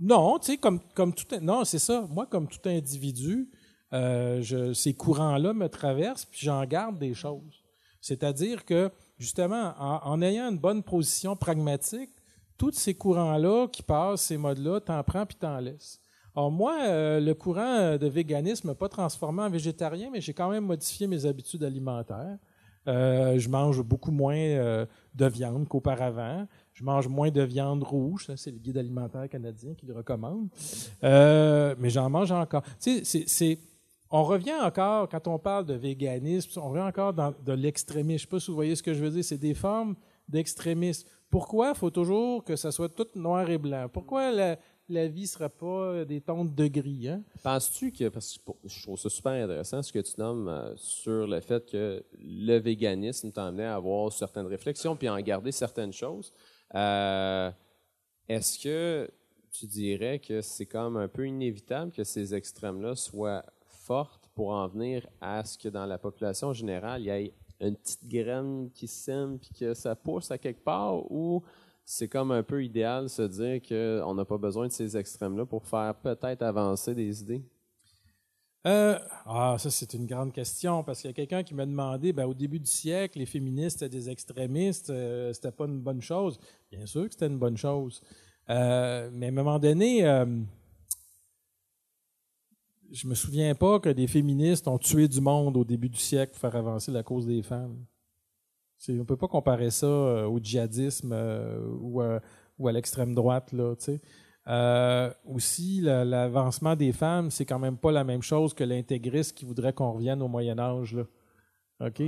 non, 0.00 0.38
tu 0.38 0.52
sais, 0.52 0.56
comme, 0.58 0.80
comme 0.94 1.14
tout, 1.14 1.26
non, 1.40 1.64
c'est 1.64 1.78
ça. 1.78 2.06
Moi, 2.10 2.26
comme 2.26 2.48
tout 2.48 2.58
individu, 2.68 3.48
euh, 3.92 4.42
je, 4.42 4.72
ces 4.74 4.94
courants-là 4.94 5.52
me 5.54 5.68
traversent, 5.68 6.24
puis 6.26 6.40
j'en 6.42 6.64
garde 6.66 6.98
des 6.98 7.14
choses. 7.14 7.62
C'est-à-dire 8.00 8.64
que, 8.64 8.90
justement, 9.18 9.74
en, 9.78 10.22
ayant 10.22 10.50
une 10.50 10.58
bonne 10.58 10.82
position 10.82 11.36
pragmatique, 11.36 12.10
tous 12.56 12.72
ces 12.72 12.94
courants-là 12.94 13.68
qui 13.68 13.82
passent, 13.82 14.22
ces 14.22 14.36
modes-là, 14.36 14.80
t'en 14.80 15.02
prends 15.02 15.26
puis 15.26 15.36
t'en 15.36 15.58
laisses. 15.58 16.00
Alors 16.34 16.50
moi, 16.52 16.76
euh, 16.82 17.20
le 17.20 17.34
courant 17.34 17.96
de 17.96 18.06
véganisme 18.06 18.68
n'a 18.68 18.74
pas 18.74 18.88
transformé 18.88 19.42
en 19.42 19.50
végétarien, 19.50 20.08
mais 20.12 20.20
j'ai 20.20 20.32
quand 20.32 20.50
même 20.50 20.64
modifié 20.64 21.06
mes 21.06 21.26
habitudes 21.26 21.64
alimentaires. 21.64 22.38
Euh, 22.86 23.38
je 23.38 23.48
mange 23.48 23.82
beaucoup 23.82 24.12
moins 24.12 24.36
euh, 24.36 24.86
de 25.14 25.26
viande 25.26 25.66
qu'auparavant. 25.66 26.46
Je 26.74 26.84
mange 26.84 27.08
moins 27.08 27.30
de 27.30 27.42
viande 27.42 27.82
rouge. 27.82 28.30
c'est 28.36 28.52
le 28.52 28.58
guide 28.58 28.78
alimentaire 28.78 29.28
canadien 29.28 29.74
qui 29.74 29.84
le 29.84 29.94
recommande. 29.94 30.48
mais 31.02 31.90
j'en 31.90 32.08
mange 32.08 32.30
encore. 32.30 32.62
Tu 32.80 33.04
sais, 33.04 33.24
c'est 33.26 33.58
on 34.10 34.24
revient 34.24 34.54
encore, 34.54 35.08
quand 35.08 35.26
on 35.28 35.38
parle 35.38 35.66
de 35.66 35.74
véganisme, 35.74 36.58
on 36.60 36.70
revient 36.70 36.82
encore 36.82 37.12
de 37.12 37.52
l'extrémisme. 37.52 38.08
Je 38.08 38.14
ne 38.14 38.18
sais 38.18 38.26
pas 38.26 38.40
si 38.40 38.50
vous 38.50 38.56
voyez 38.56 38.74
ce 38.74 38.82
que 38.82 38.94
je 38.94 39.04
veux 39.04 39.10
dire. 39.10 39.24
C'est 39.24 39.38
des 39.38 39.54
formes 39.54 39.96
d'extrémisme. 40.28 41.08
Pourquoi 41.30 41.74
faut 41.74 41.90
toujours 41.90 42.42
que 42.42 42.56
ça 42.56 42.72
soit 42.72 42.88
tout 42.88 43.06
noir 43.14 43.48
et 43.50 43.58
blanc? 43.58 43.88
Pourquoi 43.92 44.30
la, 44.30 44.56
vie 45.08 45.22
ne 45.22 45.26
sera 45.26 45.50
pas 45.50 46.06
des 46.06 46.22
tons 46.22 46.46
de 46.46 46.66
gris? 46.68 47.08
Hein? 47.08 47.22
Penses-tu 47.42 47.92
que, 47.92 48.08
parce 48.08 48.38
que 48.38 48.52
je 48.64 48.82
trouve 48.82 48.98
ça 48.98 49.10
super 49.10 49.32
intéressant 49.32 49.82
ce 49.82 49.92
que 49.92 49.98
tu 49.98 50.18
nommes 50.18 50.48
euh, 50.48 50.74
sur 50.76 51.26
le 51.26 51.40
fait 51.40 51.66
que 51.66 52.02
le 52.18 52.56
véganisme 52.58 53.30
t'emmenait 53.30 53.66
à 53.66 53.74
avoir 53.74 54.10
certaines 54.10 54.46
réflexions 54.46 54.96
puis 54.96 55.06
à 55.06 55.14
en 55.14 55.20
garder 55.20 55.52
certaines 55.52 55.92
choses. 55.92 56.32
Euh, 56.74 57.50
est-ce 58.26 58.58
que 58.58 59.10
tu 59.52 59.66
dirais 59.66 60.18
que 60.18 60.40
c'est 60.40 60.66
comme 60.66 60.96
un 60.96 61.08
peu 61.08 61.26
inévitable 61.26 61.92
que 61.92 62.04
ces 62.04 62.34
extrêmes-là 62.34 62.94
soient 62.94 63.44
forte 63.88 64.28
pour 64.34 64.50
en 64.50 64.68
venir 64.68 65.06
à 65.18 65.42
ce 65.44 65.56
que 65.56 65.70
dans 65.70 65.86
la 65.86 65.96
population 65.96 66.52
générale, 66.52 67.00
il 67.00 67.06
y 67.06 67.08
ait 67.08 67.32
une 67.60 67.74
petite 67.74 68.06
graine 68.06 68.70
qui 68.74 68.86
sème 68.86 69.38
puis 69.38 69.50
que 69.58 69.72
ça 69.72 69.96
pousse 69.96 70.30
à 70.30 70.36
quelque 70.36 70.62
part 70.62 71.10
ou 71.10 71.42
c'est 71.86 72.06
comme 72.06 72.30
un 72.32 72.42
peu 72.42 72.62
idéal 72.62 73.08
se 73.08 73.22
dire 73.22 73.62
qu'on 73.66 74.14
n'a 74.14 74.24
pas 74.26 74.36
besoin 74.36 74.66
de 74.66 74.72
ces 74.72 74.94
extrêmes-là 74.94 75.46
pour 75.46 75.64
faire 75.64 75.94
peut-être 75.94 76.42
avancer 76.42 76.94
des 76.94 77.22
idées? 77.22 77.42
Euh, 78.66 78.98
ah, 79.24 79.56
ça, 79.58 79.70
c'est 79.70 79.94
une 79.94 80.04
grande 80.04 80.32
question 80.34 80.84
parce 80.84 81.00
qu'il 81.00 81.08
y 81.08 81.12
a 81.12 81.14
quelqu'un 81.14 81.42
qui 81.42 81.54
m'a 81.54 81.64
demandé 81.64 82.12
ben, 82.12 82.26
au 82.26 82.34
début 82.34 82.60
du 82.60 82.70
siècle, 82.70 83.18
les 83.18 83.24
féministes 83.24 83.80
étaient 83.80 83.96
des 83.96 84.10
extrémistes, 84.10 84.90
euh, 84.90 85.32
c'était 85.32 85.52
pas 85.52 85.64
une 85.64 85.80
bonne 85.80 86.02
chose. 86.02 86.38
Bien 86.70 86.84
sûr 86.84 87.06
que 87.06 87.12
c'était 87.12 87.28
une 87.28 87.38
bonne 87.38 87.56
chose. 87.56 88.02
Euh, 88.50 89.08
mais 89.12 89.26
à 89.26 89.28
un 89.30 89.32
moment 89.32 89.58
donné, 89.58 90.04
je 92.92 93.06
me 93.06 93.14
souviens 93.14 93.54
pas 93.54 93.80
que 93.80 93.88
des 93.88 94.06
féministes 94.06 94.68
ont 94.68 94.78
tué 94.78 95.08
du 95.08 95.20
monde 95.20 95.56
au 95.56 95.64
début 95.64 95.88
du 95.88 95.98
siècle 95.98 96.32
pour 96.32 96.40
faire 96.40 96.56
avancer 96.56 96.90
la 96.90 97.02
cause 97.02 97.26
des 97.26 97.42
femmes. 97.42 97.76
on 98.88 98.92
ne 98.92 99.02
peut 99.02 99.16
pas 99.16 99.28
comparer 99.28 99.70
ça 99.70 99.86
euh, 99.86 100.26
au 100.26 100.38
djihadisme 100.38 101.12
euh, 101.12 101.60
ou, 101.80 102.00
à, 102.00 102.20
ou, 102.58 102.68
à 102.68 102.72
l'extrême 102.72 103.14
droite. 103.14 103.52
Là, 103.52 103.74
euh, 104.48 105.10
aussi, 105.26 105.80
l'avancement 105.82 106.76
des 106.76 106.92
femmes, 106.92 107.30
c'est 107.30 107.44
quand 107.44 107.58
même 107.58 107.76
pas 107.76 107.92
la 107.92 108.04
même 108.04 108.22
chose 108.22 108.54
que 108.54 108.64
l'intégriste 108.64 109.36
qui 109.36 109.44
voudrait 109.44 109.72
qu'on 109.72 109.92
revienne 109.92 110.22
au 110.22 110.28
Moyen 110.28 110.58
Âge. 110.58 110.94
Là. 110.94 111.04
OK? 111.86 112.02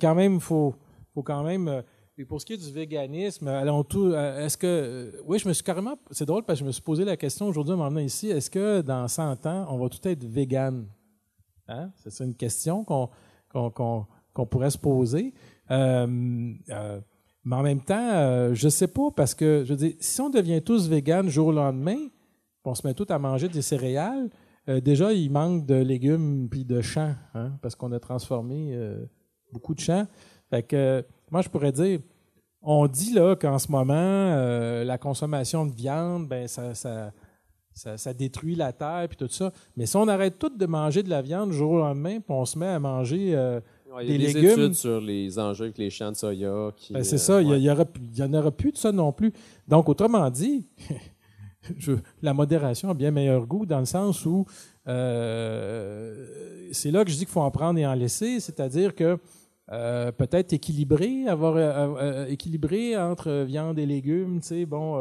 quand 0.00 0.14
même, 0.14 0.40
faut, 0.40 0.74
faut 1.14 1.22
quand 1.22 1.44
même 1.44 1.82
et 2.18 2.24
pour 2.24 2.40
ce 2.40 2.46
qui 2.46 2.54
est 2.54 2.56
du 2.56 2.72
véganisme, 2.72 3.46
allons 3.48 3.84
tout. 3.84 4.06
Euh, 4.06 4.44
est-ce 4.44 4.56
que. 4.56 4.66
Euh, 4.66 5.10
oui, 5.26 5.38
je 5.38 5.46
me 5.46 5.52
suis 5.52 5.62
carrément. 5.62 5.96
C'est 6.10 6.24
drôle 6.24 6.44
parce 6.44 6.58
que 6.58 6.64
je 6.64 6.66
me 6.66 6.72
suis 6.72 6.82
posé 6.82 7.04
la 7.04 7.16
question 7.16 7.46
aujourd'hui 7.46 7.74
en 7.74 7.76
m'emmenant 7.76 8.00
ici. 8.00 8.30
Est-ce 8.30 8.48
que 8.50 8.80
dans 8.80 9.06
100 9.06 9.44
ans, 9.44 9.66
on 9.68 9.76
va 9.76 9.88
tout 9.90 10.08
être 10.08 10.24
vegan? 10.24 10.86
Hein? 11.68 11.90
C'est 11.96 12.24
une 12.24 12.34
question 12.34 12.84
qu'on 12.84 14.46
pourrait 14.46 14.70
se 14.70 14.78
poser. 14.78 15.34
Euh, 15.70 16.06
mais 16.08 17.54
en 17.54 17.62
même 17.62 17.82
temps, 17.82 18.54
je 18.54 18.64
ne 18.64 18.70
sais 18.70 18.88
pas 18.88 19.10
parce 19.14 19.34
que, 19.34 19.62
je 19.64 19.74
veux 19.74 19.76
dire, 19.76 19.94
si 20.00 20.20
on 20.20 20.30
devient 20.30 20.62
tous 20.62 20.88
véganes 20.88 21.28
jour 21.28 21.48
au 21.48 21.52
lendemain, 21.52 21.98
on 22.64 22.74
se 22.74 22.84
met 22.86 22.94
tous 22.94 23.12
à 23.12 23.18
manger 23.18 23.48
des 23.48 23.62
céréales, 23.62 24.30
déjà, 24.66 25.12
il 25.12 25.30
manque 25.30 25.64
de 25.64 25.76
légumes 25.76 26.48
puis 26.50 26.64
de 26.64 26.80
champs, 26.80 27.14
hein, 27.34 27.52
parce 27.62 27.76
qu'on 27.76 27.92
a 27.92 28.00
transformé 28.00 28.76
beaucoup 29.52 29.74
de 29.74 29.80
champs. 29.80 30.06
Fait 30.50 30.64
que 30.64 31.04
moi, 31.30 31.42
je 31.42 31.48
pourrais 31.48 31.72
dire, 31.72 32.00
on 32.62 32.86
dit 32.86 33.12
là 33.12 33.36
qu'en 33.36 33.58
ce 33.58 33.70
moment, 33.70 33.94
euh, 33.94 34.84
la 34.84 34.98
consommation 34.98 35.66
de 35.66 35.72
viande, 35.72 36.28
ben 36.28 36.48
ça, 36.48 36.74
ça, 36.74 37.12
ça, 37.74 38.14
détruit 38.14 38.54
la 38.54 38.72
terre 38.72 39.06
puis 39.08 39.16
tout 39.16 39.28
ça. 39.28 39.52
Mais 39.76 39.86
si 39.86 39.96
on 39.96 40.08
arrête 40.08 40.38
tout 40.38 40.48
de 40.48 40.66
manger 40.66 41.02
de 41.02 41.10
la 41.10 41.22
viande 41.22 41.52
jour 41.52 41.72
au 41.72 41.78
lendemain, 41.78 42.20
puis 42.20 42.30
on 42.30 42.44
se 42.44 42.58
met 42.58 42.66
à 42.66 42.78
manger 42.78 43.34
euh, 43.34 43.60
il 44.02 44.10
y 44.10 44.14
a 44.14 44.18
des, 44.18 44.32
légumes. 44.32 44.50
études 44.50 44.74
sur 44.74 45.00
les 45.00 45.38
enjeux 45.38 45.64
avec 45.64 45.78
les 45.78 45.90
champs 45.90 46.10
de 46.10 46.16
soya. 46.16 46.70
Ben, 46.90 47.04
c'est 47.04 47.18
ça, 47.18 47.40
il 47.40 47.48
n'y 47.48 47.70
en 47.70 48.34
aura 48.34 48.50
plus 48.50 48.72
de 48.72 48.76
ça 48.76 48.92
non 48.92 49.12
plus. 49.12 49.32
Donc, 49.68 49.88
autrement 49.88 50.28
dit, 50.30 50.66
la 52.22 52.34
modération 52.34 52.90
a 52.90 52.94
bien 52.94 53.10
meilleur 53.10 53.46
goût 53.46 53.66
dans 53.66 53.78
le 53.78 53.86
sens 53.86 54.24
où 54.26 54.44
euh, 54.88 56.68
c'est 56.72 56.90
là 56.90 57.04
que 57.04 57.10
je 57.10 57.16
dis 57.16 57.24
qu'il 57.24 57.32
faut 57.32 57.40
en 57.40 57.50
prendre 57.50 57.78
et 57.78 57.86
en 57.86 57.94
laisser, 57.94 58.40
c'est-à-dire 58.40 58.94
que 58.94 59.18
euh, 59.72 60.12
peut-être 60.12 60.52
équilibré, 60.52 61.26
avoir 61.26 61.56
euh, 61.56 61.96
euh, 62.00 62.26
équilibré 62.26 62.96
entre 62.96 63.42
viande 63.42 63.78
et 63.80 63.86
légumes, 63.86 64.40
tu 64.40 64.48
sais, 64.48 64.66
bon, 64.66 65.00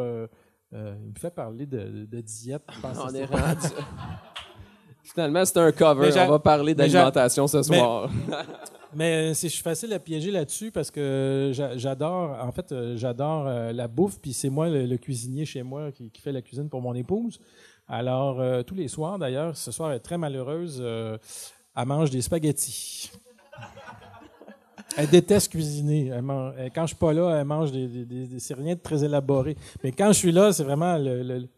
il 0.71 0.77
me 0.77 1.19
fait 1.19 1.29
parler 1.29 1.67
de, 1.67 2.21
diète. 2.21 2.63
On 2.83 3.13
est 3.13 3.27
Finalement, 5.03 5.45
c'est 5.45 5.59
un 5.59 5.71
cover. 5.71 6.09
On 6.17 6.31
va 6.31 6.39
parler 6.39 6.73
d'alimentation 6.73 7.47
ce 7.47 7.61
soir. 7.61 8.09
Mais, 8.95 9.33
c'est 9.35 9.49
facile 9.49 9.93
à 9.93 9.99
piéger 9.99 10.31
là-dessus 10.31 10.71
parce 10.71 10.89
que 10.89 11.51
j'adore, 11.75 12.37
en 12.41 12.51
fait, 12.51 12.73
j'adore 12.95 13.43
la 13.45 13.87
bouffe, 13.87 14.19
puis 14.19 14.33
c'est 14.33 14.49
moi 14.49 14.67
le, 14.67 14.97
cuisinier 14.97 15.45
chez 15.45 15.61
moi 15.61 15.91
qui, 15.91 16.09
qui, 16.09 16.21
fait 16.21 16.31
la 16.31 16.41
cuisine 16.41 16.69
pour 16.69 16.81
mon 16.81 16.95
épouse. 16.95 17.39
Alors, 17.87 18.41
tous 18.63 18.73
les 18.73 18.87
soirs, 18.87 19.19
d'ailleurs, 19.19 19.55
ce 19.55 19.71
soir, 19.71 19.91
elle 19.91 19.97
est 19.97 19.99
très 19.99 20.17
malheureuse, 20.17 20.81
elle 20.81 21.85
mange 21.85 22.09
des 22.09 22.21
spaghettis. 22.21 23.11
Elle 24.97 25.09
déteste 25.09 25.51
cuisiner. 25.51 26.11
quand 26.73 26.83
je 26.83 26.87
suis 26.87 26.95
pas 26.95 27.13
là, 27.13 27.37
elle 27.39 27.45
mange 27.45 27.71
des, 27.71 27.87
des, 27.87 28.39
c'est 28.39 28.53
rien 28.53 28.75
de 28.75 28.79
très 28.79 29.03
élaboré. 29.03 29.55
Mais 29.83 29.91
quand 29.91 30.07
je 30.07 30.17
suis 30.19 30.31
là, 30.31 30.53
c'est 30.53 30.63
vraiment 30.63 30.97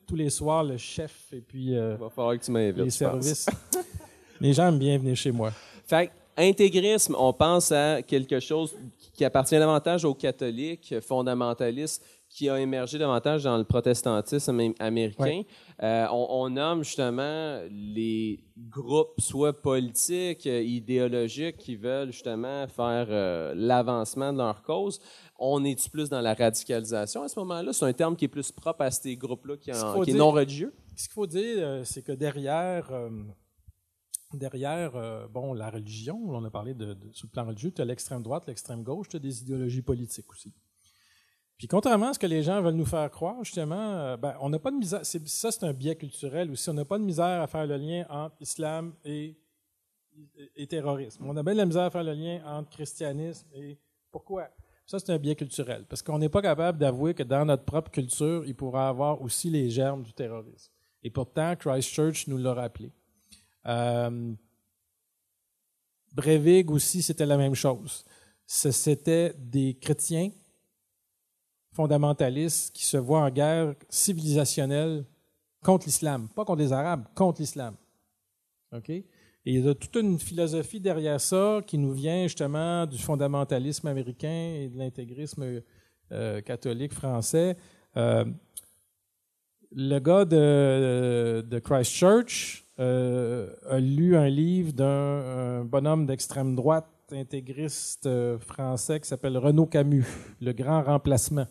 tous 0.06 0.16
les 0.16 0.30
soirs 0.30 0.64
le 0.64 0.78
chef 0.78 1.14
et 1.32 1.42
puis 1.42 1.76
euh, 1.76 1.96
Il 1.98 2.04
va 2.04 2.10
falloir 2.10 2.38
que 2.38 2.44
tu 2.44 2.52
m'invites, 2.52 2.84
les 2.84 2.90
services. 2.90 3.48
les 4.42 4.54
gens 4.54 4.68
aiment 4.68 4.80
bien 4.80 4.98
venir 4.98 5.16
chez 5.16 5.32
moi. 5.32 5.52
Fait 5.86 6.12
intégrisme, 6.38 7.16
on 7.18 7.34
pense 7.34 7.72
à 7.72 8.02
quelque 8.02 8.40
chose 8.40 8.76
qui 9.14 9.26
appartient 9.26 9.58
davantage 9.58 10.06
aux 10.06 10.14
catholiques 10.14 10.96
fondamentalistes 11.02 12.04
qui 12.38 12.50
a 12.50 12.60
émergé 12.60 13.00
davantage 13.00 13.46
dans 13.46 13.58
le 13.58 13.64
protestantisme 13.64 14.74
américain. 14.78 15.42
Euh, 15.82 16.06
on, 16.12 16.52
nomme 16.52 16.84
justement 16.84 17.62
les 17.72 18.44
groupes, 18.56 19.20
soit 19.20 19.60
politiques, 19.60 20.46
euh, 20.46 20.62
idéologiques, 20.62 21.58
qui 21.58 21.76
veulent 21.76 22.12
justement 22.12 22.68
faire 22.68 23.08
euh, 23.10 23.54
l'avancement 23.56 24.32
de 24.34 24.38
leur 24.38 24.62
cause. 24.62 25.00
On 25.40 25.66
est 25.66 25.90
plus 25.90 26.10
dans 26.10 26.22
la 26.22 26.36
radicalisation 26.36 27.24
à 27.24 27.28
ce 27.28 27.40
moment-là? 27.40 27.74
C'est 27.74 27.86
un 27.86 27.94
terme 27.94 28.16
qui 28.16 28.26
est 28.26 28.28
plus 28.28 28.52
propre 28.52 28.84
à 28.84 28.92
ces 28.92 29.18
groupes-là, 29.18 29.58
qui, 29.58 29.72
est 29.72 30.14
non 30.14 30.30
religieux? 30.30 30.76
Ce 30.96 31.06
qu'il 31.06 31.14
faut 31.14 31.26
dire, 31.26 31.82
c'est 31.86 32.04
que 32.04 32.12
derrière, 32.12 32.92
derrière 34.32 35.28
bon, 35.34 35.54
la 35.54 35.72
religion, 35.72 36.20
on 36.24 36.44
a 36.44 36.52
parlé 36.52 36.76
de, 36.76 36.94
de, 36.94 37.12
sur 37.14 37.26
le 37.26 37.32
plan 37.32 37.48
religieux, 37.48 37.72
tu 37.72 37.82
as 37.82 37.86
l'extrême 37.86 38.22
droite, 38.22 38.44
l'extrême 38.46 38.84
gauche, 38.84 39.10
tu 39.10 39.16
as 39.16 39.20
des 39.20 39.42
idéologies 39.42 39.82
politiques 39.82 40.32
aussi. 40.32 40.54
Puis 41.58 41.68
contrairement 41.68 42.10
à 42.10 42.14
ce 42.14 42.20
que 42.20 42.28
les 42.28 42.44
gens 42.44 42.62
veulent 42.62 42.76
nous 42.76 42.86
faire 42.86 43.10
croire, 43.10 43.44
justement, 43.44 43.94
euh, 43.94 44.18
ben, 44.18 44.36
on 44.42 44.50
n'a 44.50 44.60
pas 44.60 44.70
de 44.70 44.76
misère. 44.76 45.04
Ça, 45.04 45.52
c'est 45.52 45.64
un 45.64 45.74
biais 45.74 45.96
culturel 45.96 46.52
aussi. 46.52 46.70
On 46.70 46.74
n'a 46.74 46.86
pas 46.86 47.00
de 47.00 47.04
misère 47.04 47.42
à 47.42 47.48
faire 47.48 47.66
le 47.66 47.78
lien 47.78 48.06
entre 48.10 48.36
islam 48.40 48.94
et, 49.04 49.36
terrorisme. 50.70 51.24
On 51.28 51.36
a 51.36 51.44
bien 51.44 51.54
de 51.54 51.58
la 51.58 51.66
misère 51.66 51.84
à 51.84 51.90
faire 51.90 52.04
le 52.04 52.14
lien 52.14 52.42
entre 52.46 52.70
christianisme 52.70 53.48
et 53.54 53.78
pourquoi? 54.12 54.50
Ça, 54.86 55.00
c'est 55.00 55.12
un 55.12 55.18
biais 55.18 55.36
culturel. 55.36 55.86
Parce 55.90 56.02
qu'on 56.02 56.18
n'est 56.18 56.30
pas 56.30 56.42
capable 56.42 56.78
d'avouer 56.78 57.14
que 57.14 57.24
dans 57.24 57.44
notre 57.44 57.64
propre 57.64 57.92
culture, 57.92 58.46
il 58.46 58.56
pourra 58.56 58.90
avoir 58.90 59.22
aussi 59.22 59.50
les 59.50 59.70
germes 59.70 60.04
du 60.04 60.14
terrorisme. 60.14 60.72
Et 61.04 61.10
pourtant, 61.10 61.56
Christchurch 61.56 62.28
nous 62.28 62.38
l'a 62.38 62.54
rappelé. 62.54 62.92
Euh, 63.66 64.34
Breivik 66.14 66.72
aussi, 66.72 67.02
c'était 67.02 67.26
la 67.26 67.38
même 67.38 67.54
chose. 67.54 68.06
C'était 68.46 69.34
des 69.38 69.76
chrétiens 69.76 70.32
fondamentalistes 71.78 72.76
qui 72.76 72.86
se 72.86 72.98
voient 72.98 73.22
en 73.22 73.30
guerre 73.30 73.76
civilisationnelle 73.88 75.06
contre 75.64 75.86
l'islam, 75.86 76.28
pas 76.36 76.44
contre 76.44 76.64
les 76.64 76.74
Arabes, 76.74 77.06
contre 77.14 77.40
l'islam. 77.40 77.76
OK? 78.76 78.90
Et 78.90 79.06
il 79.46 79.64
y 79.64 79.70
a 79.70 79.76
toute 79.76 79.96
une 79.96 80.18
philosophie 80.18 80.80
derrière 80.80 81.22
ça 81.22 81.62
qui 81.66 81.78
nous 81.78 81.94
vient 81.94 82.24
justement 82.24 82.86
du 82.88 82.98
fondamentalisme 82.98 83.88
américain 83.88 84.56
et 84.60 84.70
de 84.70 84.78
l'intégrisme 84.78 85.62
euh, 86.12 86.42
catholique 86.42 86.94
français. 86.94 87.56
Euh, 87.96 88.26
le 89.72 90.00
gars 90.00 90.26
de, 90.26 91.60
Christchurch 91.64 92.66
euh, 92.80 93.54
a 93.70 93.80
lu 93.80 94.18
un 94.18 94.30
livre 94.30 94.74
d'un 94.74 95.64
bonhomme 95.64 96.08
d'extrême 96.08 96.56
droite 96.56 96.90
intégriste 97.12 98.10
français 98.40 99.00
qui 99.00 99.08
s'appelle 99.08 99.38
Renaud 99.38 99.68
Camus, 99.68 100.08
Le 100.42 100.52
Grand 100.54 100.82
Remplacement. 100.84 101.48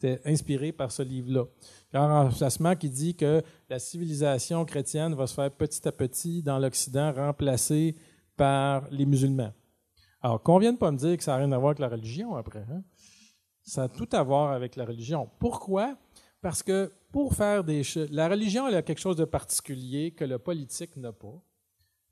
Était 0.00 0.20
inspiré 0.28 0.72
par 0.72 0.90
ce 0.90 1.02
livre-là. 1.02 1.44
Un 1.92 2.24
remplacement 2.24 2.74
qui 2.76 2.88
dit 2.88 3.14
que 3.14 3.42
la 3.68 3.78
civilisation 3.78 4.64
chrétienne 4.64 5.14
va 5.14 5.26
se 5.26 5.34
faire 5.34 5.50
petit 5.50 5.86
à 5.86 5.92
petit 5.92 6.42
dans 6.42 6.58
l'Occident 6.58 7.12
remplacée 7.12 7.96
par 8.36 8.88
les 8.90 9.06
musulmans. 9.06 9.52
Alors, 10.22 10.42
qu'on 10.42 10.58
vienne 10.58 10.78
pas 10.78 10.90
me 10.90 10.96
dire 10.96 11.16
que 11.16 11.22
ça 11.22 11.32
n'a 11.32 11.38
rien 11.38 11.52
à 11.52 11.58
voir 11.58 11.70
avec 11.70 11.78
la 11.78 11.88
religion 11.88 12.36
après. 12.36 12.64
Hein? 12.70 12.82
Ça 13.62 13.84
a 13.84 13.88
tout 13.88 14.08
à 14.12 14.22
voir 14.22 14.52
avec 14.52 14.76
la 14.76 14.84
religion. 14.84 15.28
Pourquoi? 15.38 15.96
Parce 16.40 16.62
que 16.62 16.92
pour 17.12 17.34
faire 17.34 17.64
des 17.64 17.82
choses, 17.84 18.08
la 18.10 18.28
religion, 18.28 18.66
elle 18.68 18.76
a 18.76 18.82
quelque 18.82 19.00
chose 19.00 19.16
de 19.16 19.24
particulier 19.24 20.12
que 20.12 20.24
le 20.24 20.38
politique 20.38 20.96
n'a 20.96 21.12
pas. 21.12 21.42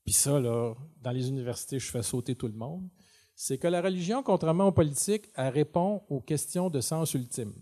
Puis 0.04 0.14
ça, 0.14 0.40
là, 0.40 0.74
dans 1.02 1.10
les 1.10 1.28
universités, 1.28 1.78
je 1.78 1.90
fais 1.90 2.02
sauter 2.02 2.34
tout 2.34 2.48
le 2.48 2.54
monde. 2.54 2.88
C'est 3.34 3.58
que 3.58 3.68
la 3.68 3.80
religion, 3.80 4.22
contrairement 4.22 4.66
au 4.66 4.72
politique, 4.72 5.30
elle 5.36 5.52
répond 5.52 6.02
aux 6.08 6.20
questions 6.20 6.70
de 6.70 6.80
sens 6.80 7.14
ultime. 7.14 7.54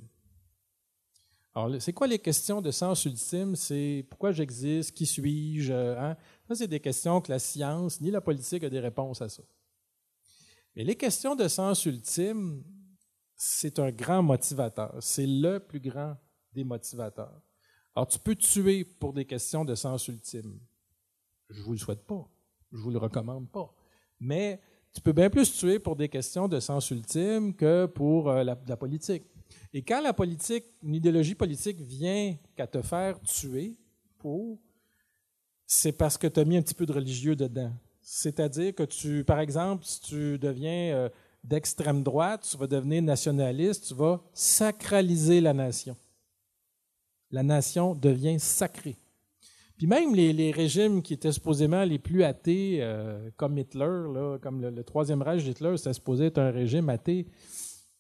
Alors, 1.57 1.81
c'est 1.81 1.95
quoi 1.95 2.07
les 2.07 2.19
questions 2.19 2.61
de 2.61 2.71
sens 2.71 3.07
ultime? 3.07 3.57
C'est 3.57 4.05
pourquoi 4.11 4.31
j'existe, 4.31 4.93
qui 4.93 5.07
suis-je? 5.07 5.73
Hein? 5.73 6.15
Ça, 6.47 6.55
c'est 6.55 6.69
des 6.69 6.81
questions 6.81 7.19
que 7.23 7.33
la 7.33 7.39
science 7.39 7.99
ni 7.99 8.11
la 8.11 8.21
politique 8.21 8.63
a 8.63 8.69
des 8.69 8.79
réponses 8.79 9.23
à 9.23 9.31
ça. 9.31 9.43
Mais 10.75 10.85
les 10.85 10.97
questions 10.97 11.35
de 11.35 11.49
sens 11.49 11.87
ultime, 11.87 12.63
c'est 13.35 13.79
un 13.79 13.91
grand 13.91 14.23
motivateur. 14.23 14.97
C'est 15.01 15.27
le 15.27 15.59
plus 15.59 15.81
grand 15.81 16.19
des 16.53 16.63
motivateurs. 16.63 17.41
Alors, 17.95 18.07
tu 18.07 18.19
peux 18.19 18.37
tuer 18.37 18.85
pour 18.85 19.15
des 19.15 19.25
questions 19.25 19.65
de 19.65 19.75
sens 19.75 20.09
ultime. 20.09 20.61
Je 21.49 21.61
ne 21.61 21.65
vous 21.65 21.73
le 21.73 21.79
souhaite 21.79 22.05
pas. 22.05 22.29
Je 22.71 22.77
ne 22.77 22.83
vous 22.83 22.91
le 22.91 22.99
recommande 22.99 23.51
pas. 23.51 23.75
Mais 24.21 24.61
tu 24.93 25.01
peux 25.01 25.13
bien 25.13 25.31
plus 25.31 25.51
tuer 25.51 25.79
pour 25.79 25.97
des 25.97 26.11
questions 26.11 26.49
de 26.49 26.61
sens 26.61 26.91
ultime 26.91 27.55
que 27.55 27.87
pour 27.87 28.29
euh, 28.29 28.45
la, 28.45 28.77
politique. 28.77 29.25
Et 29.77 29.83
quand 29.83 30.01
la 30.01 30.15
politique, 30.15 30.65
une 30.83 30.95
idéologie 30.95 31.35
politique 31.35 31.79
vient 31.83 32.35
qu'à 32.57 32.67
te 32.67 32.81
faire 32.81 33.21
tuer 33.21 33.77
c'est 35.67 35.93
parce 35.93 36.17
que 36.17 36.27
tu 36.27 36.41
as 36.41 36.45
mis 36.47 36.57
un 36.57 36.63
petit 36.63 36.73
peu 36.73 36.87
de 36.87 36.95
religieux 36.95 37.37
dedans. 37.37 37.71
C'est-à-dire 38.01 38.75
que 38.75 38.85
tu, 38.85 39.23
par 39.23 39.39
exemple, 39.39 39.85
si 39.85 40.01
tu 40.01 40.39
deviens 40.39 40.95
euh, 40.95 41.09
d'extrême 41.45 42.03
droite, 42.03 42.49
tu 42.51 42.57
vas 42.57 42.67
devenir 42.67 43.03
nationaliste, 43.03 43.89
tu 43.89 43.95
vas 43.95 44.23
sacraliser 44.33 45.43
la 45.43 45.53
nation. 45.53 45.95
La 47.31 47.43
nation 47.43 47.95
devient 47.95 48.41
sacrée. 48.41 48.97
Puis 49.77 49.87
même 49.87 50.15
les, 50.15 50.53
régimes 50.53 51.03
qui 51.03 51.13
étaient 51.13 51.33
supposément 51.33 51.85
les 51.85 51.99
plus 51.99 52.25
athées, 52.25 52.79
euh, 52.81 53.29
comme 53.37 53.59
Hitler, 53.59 54.39
comme 54.41 54.63
le, 54.63 54.85
troisième 54.85 55.21
Reich 55.21 55.45
d'Hitler, 55.45 55.77
c'était 55.77 55.93
supposé 55.93 56.27
être 56.27 56.39
un 56.39 56.51
régime 56.51 56.89
athée. 56.89 57.27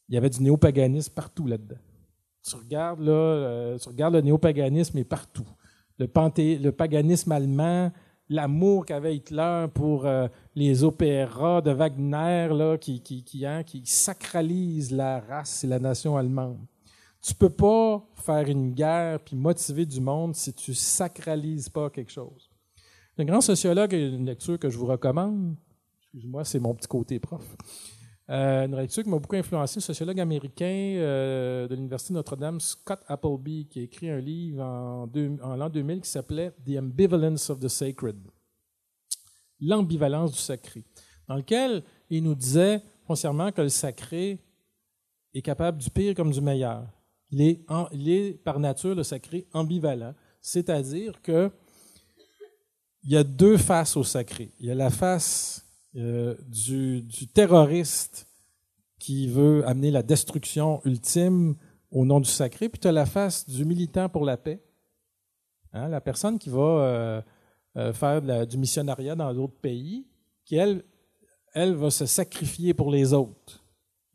Il 0.09 0.15
y 0.15 0.19
avait 0.19 0.31
du 0.31 0.43
néopaganisme 0.43 1.13
partout 1.13 1.47
là-dedans. 1.47 1.79
Tu 2.49 2.57
regardes, 2.57 3.01
là, 3.01 3.13
euh, 3.13 3.79
tu 3.79 3.89
regardes 3.89 4.15
le 4.15 4.21
néopaganisme 4.21 4.99
est 4.99 5.05
partout. 5.05 5.47
Le, 5.99 6.07
le 6.07 6.71
paganisme 6.71 7.33
allemand, 7.33 7.91
l'amour 8.29 8.87
qu'avait 8.87 9.17
Hitler 9.17 9.67
pour 9.75 10.07
euh, 10.07 10.29
les 10.55 10.85
opéras 10.85 11.61
de 11.61 11.71
Wagner, 11.73 12.49
là, 12.53 12.77
qui, 12.79 13.01
qui, 13.01 13.25
qui, 13.25 13.45
hein, 13.45 13.63
qui 13.63 13.83
sacralise 13.85 14.93
la 14.93 15.21
race 15.21 15.65
et 15.65 15.67
la 15.67 15.79
nation 15.79 16.17
allemande. 16.17 16.59
Tu 17.21 17.35
peux 17.35 17.51
pas 17.51 18.07
faire 18.15 18.49
une 18.49 18.73
guerre 18.73 19.19
puis 19.21 19.35
motiver 19.35 19.85
du 19.85 20.01
monde 20.01 20.37
si 20.37 20.53
tu 20.53 20.75
sacralises 20.75 21.69
pas 21.69 21.91
quelque 21.91 22.13
chose. 22.13 22.49
Un 23.19 23.25
grand 23.25 23.41
sociologue, 23.41 23.93
une 23.95 24.27
lecture 24.27 24.59
que 24.59 24.71
je 24.71 24.79
vous 24.79 24.87
recommande, 24.87 25.57
excuse-moi, 26.03 26.45
c'est 26.45 26.61
mon 26.61 26.75
petit 26.75 26.87
côté 26.87 27.19
prof. 27.19 27.43
Euh, 28.29 28.67
une 28.67 28.75
lecture 28.75 29.05
qui 29.05 29.09
m'a 29.09 29.19
beaucoup 29.19 29.37
influencé, 29.37 29.79
un 29.79 29.81
sociologue 29.81 30.19
américain 30.19 30.65
euh, 30.97 31.69
de 31.69 31.75
l'Université 31.77 32.13
Notre-Dame, 32.13 32.59
Scott 32.61 33.01
Appleby, 33.07 33.67
qui 33.67 33.79
a 33.79 33.83
écrit 33.83 34.11
un 34.11 34.19
livre 34.19 34.63
en, 34.63 35.57
l'an 35.57 35.71
2000 35.71 36.01
qui 36.01 36.11
s'appelait 36.11 36.53
The 36.65 36.79
Ambivalence 36.79 37.51
of 37.51 37.61
the 37.61 37.69
Sacred. 37.69 38.17
L'ambivalence 39.61 40.33
du 40.33 40.39
sacré. 40.39 40.85
Dans 41.29 41.37
lequel 41.37 41.85
il 42.11 42.25
nous 42.25 42.35
disait, 42.35 42.83
foncièrement, 43.07 43.53
que 43.53 43.63
le 43.63 43.69
sacré 43.69 44.39
est 45.33 45.43
capable 45.43 45.79
du 45.79 45.89
pire 45.89 46.15
comme 46.15 46.33
du 46.33 46.41
meilleur. 46.41 46.87
Il 47.31 47.41
est, 47.43 48.33
par 48.45 48.59
nature, 48.59 48.95
le 48.95 49.03
sacré, 49.03 49.47
ambivalent, 49.53 50.15
c'est-à-dire 50.41 51.21
que 51.23 51.51
il 53.05 53.13
y 53.13 53.17
a 53.17 53.23
deux 53.23 53.57
faces 53.57 53.97
au 53.97 54.03
sacré. 54.03 54.51
Il 54.59 54.67
y 54.67 54.71
a 54.71 54.75
la 54.75 54.91
face 54.91 55.66
euh, 55.97 56.35
du, 56.47 57.07
terroriste 57.33 58.27
qui 58.99 59.29
veut 59.29 59.67
amener 59.67 59.91
la 59.91 60.03
destruction 60.03 60.83
ultime 60.85 61.57
au 61.91 62.05
nom 62.05 62.21
du 62.21 62.29
sacré, 62.29 62.69
puis 62.69 62.79
tu 62.79 62.89
as 62.89 62.93
la 62.93 63.07
face 63.07 63.49
du 63.49 63.65
militant 63.65 64.11
pour 64.11 64.27
la 64.27 64.37
paix, 64.37 64.63
hein, 65.73 65.89
la 65.89 66.03
personne 66.03 66.39
qui 66.39 66.51
va 66.51 66.61
euh, 66.61 67.23
euh, 67.77 67.93
faire 67.95 68.47
du 68.47 68.59
missionnariat 68.59 69.15
dans 69.15 69.33
d'autres 69.33 69.59
pays, 69.59 70.07
qui, 70.45 70.57
elle, 70.57 70.85
elle 71.55 71.75
va 71.75 71.91
se 71.91 72.05
sacrifier 72.05 72.75
pour 72.75 72.91
les 72.91 73.15
autres. 73.15 73.65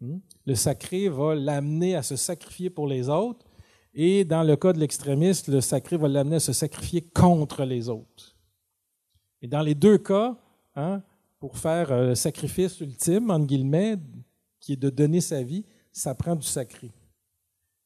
Hmm? 0.02 0.20
Le 0.46 0.54
sacré 0.54 1.10
va 1.10 1.34
l'amener 1.34 1.96
à 1.96 2.04
se 2.04 2.16
sacrifier 2.16 2.70
pour 2.70 2.86
les 2.86 3.10
autres. 3.10 3.48
Et 3.96 4.24
dans 4.24 4.44
le 4.44 4.56
cas 4.56 4.72
de 4.72 4.80
l'extrémiste, 4.80 5.48
le 5.48 5.62
sacré 5.62 5.98
va 5.98 6.08
l'amener 6.08 6.36
à 6.36 6.40
se 6.40 6.54
sacrifier 6.54 7.02
contre 7.02 7.66
les 7.66 7.90
autres. 7.90 8.38
Et 9.42 9.48
dans 9.48 9.62
les 9.62 9.76
deux 9.76 9.98
cas, 9.98 10.38
hein, 10.76 11.02
pour 11.42 11.58
faire 11.58 11.92
un 11.92 12.14
sacrifice 12.14 12.80
ultime, 12.82 13.32
entre 13.32 13.48
guillemets, 13.48 13.98
qui 14.60 14.74
est 14.74 14.78
de 14.78 14.92
donner 14.92 15.22
sa 15.22 15.42
vie, 15.42 15.66
ça 15.92 16.14
prend 16.14 16.36
du 16.36 16.46
sacré. 16.46 16.92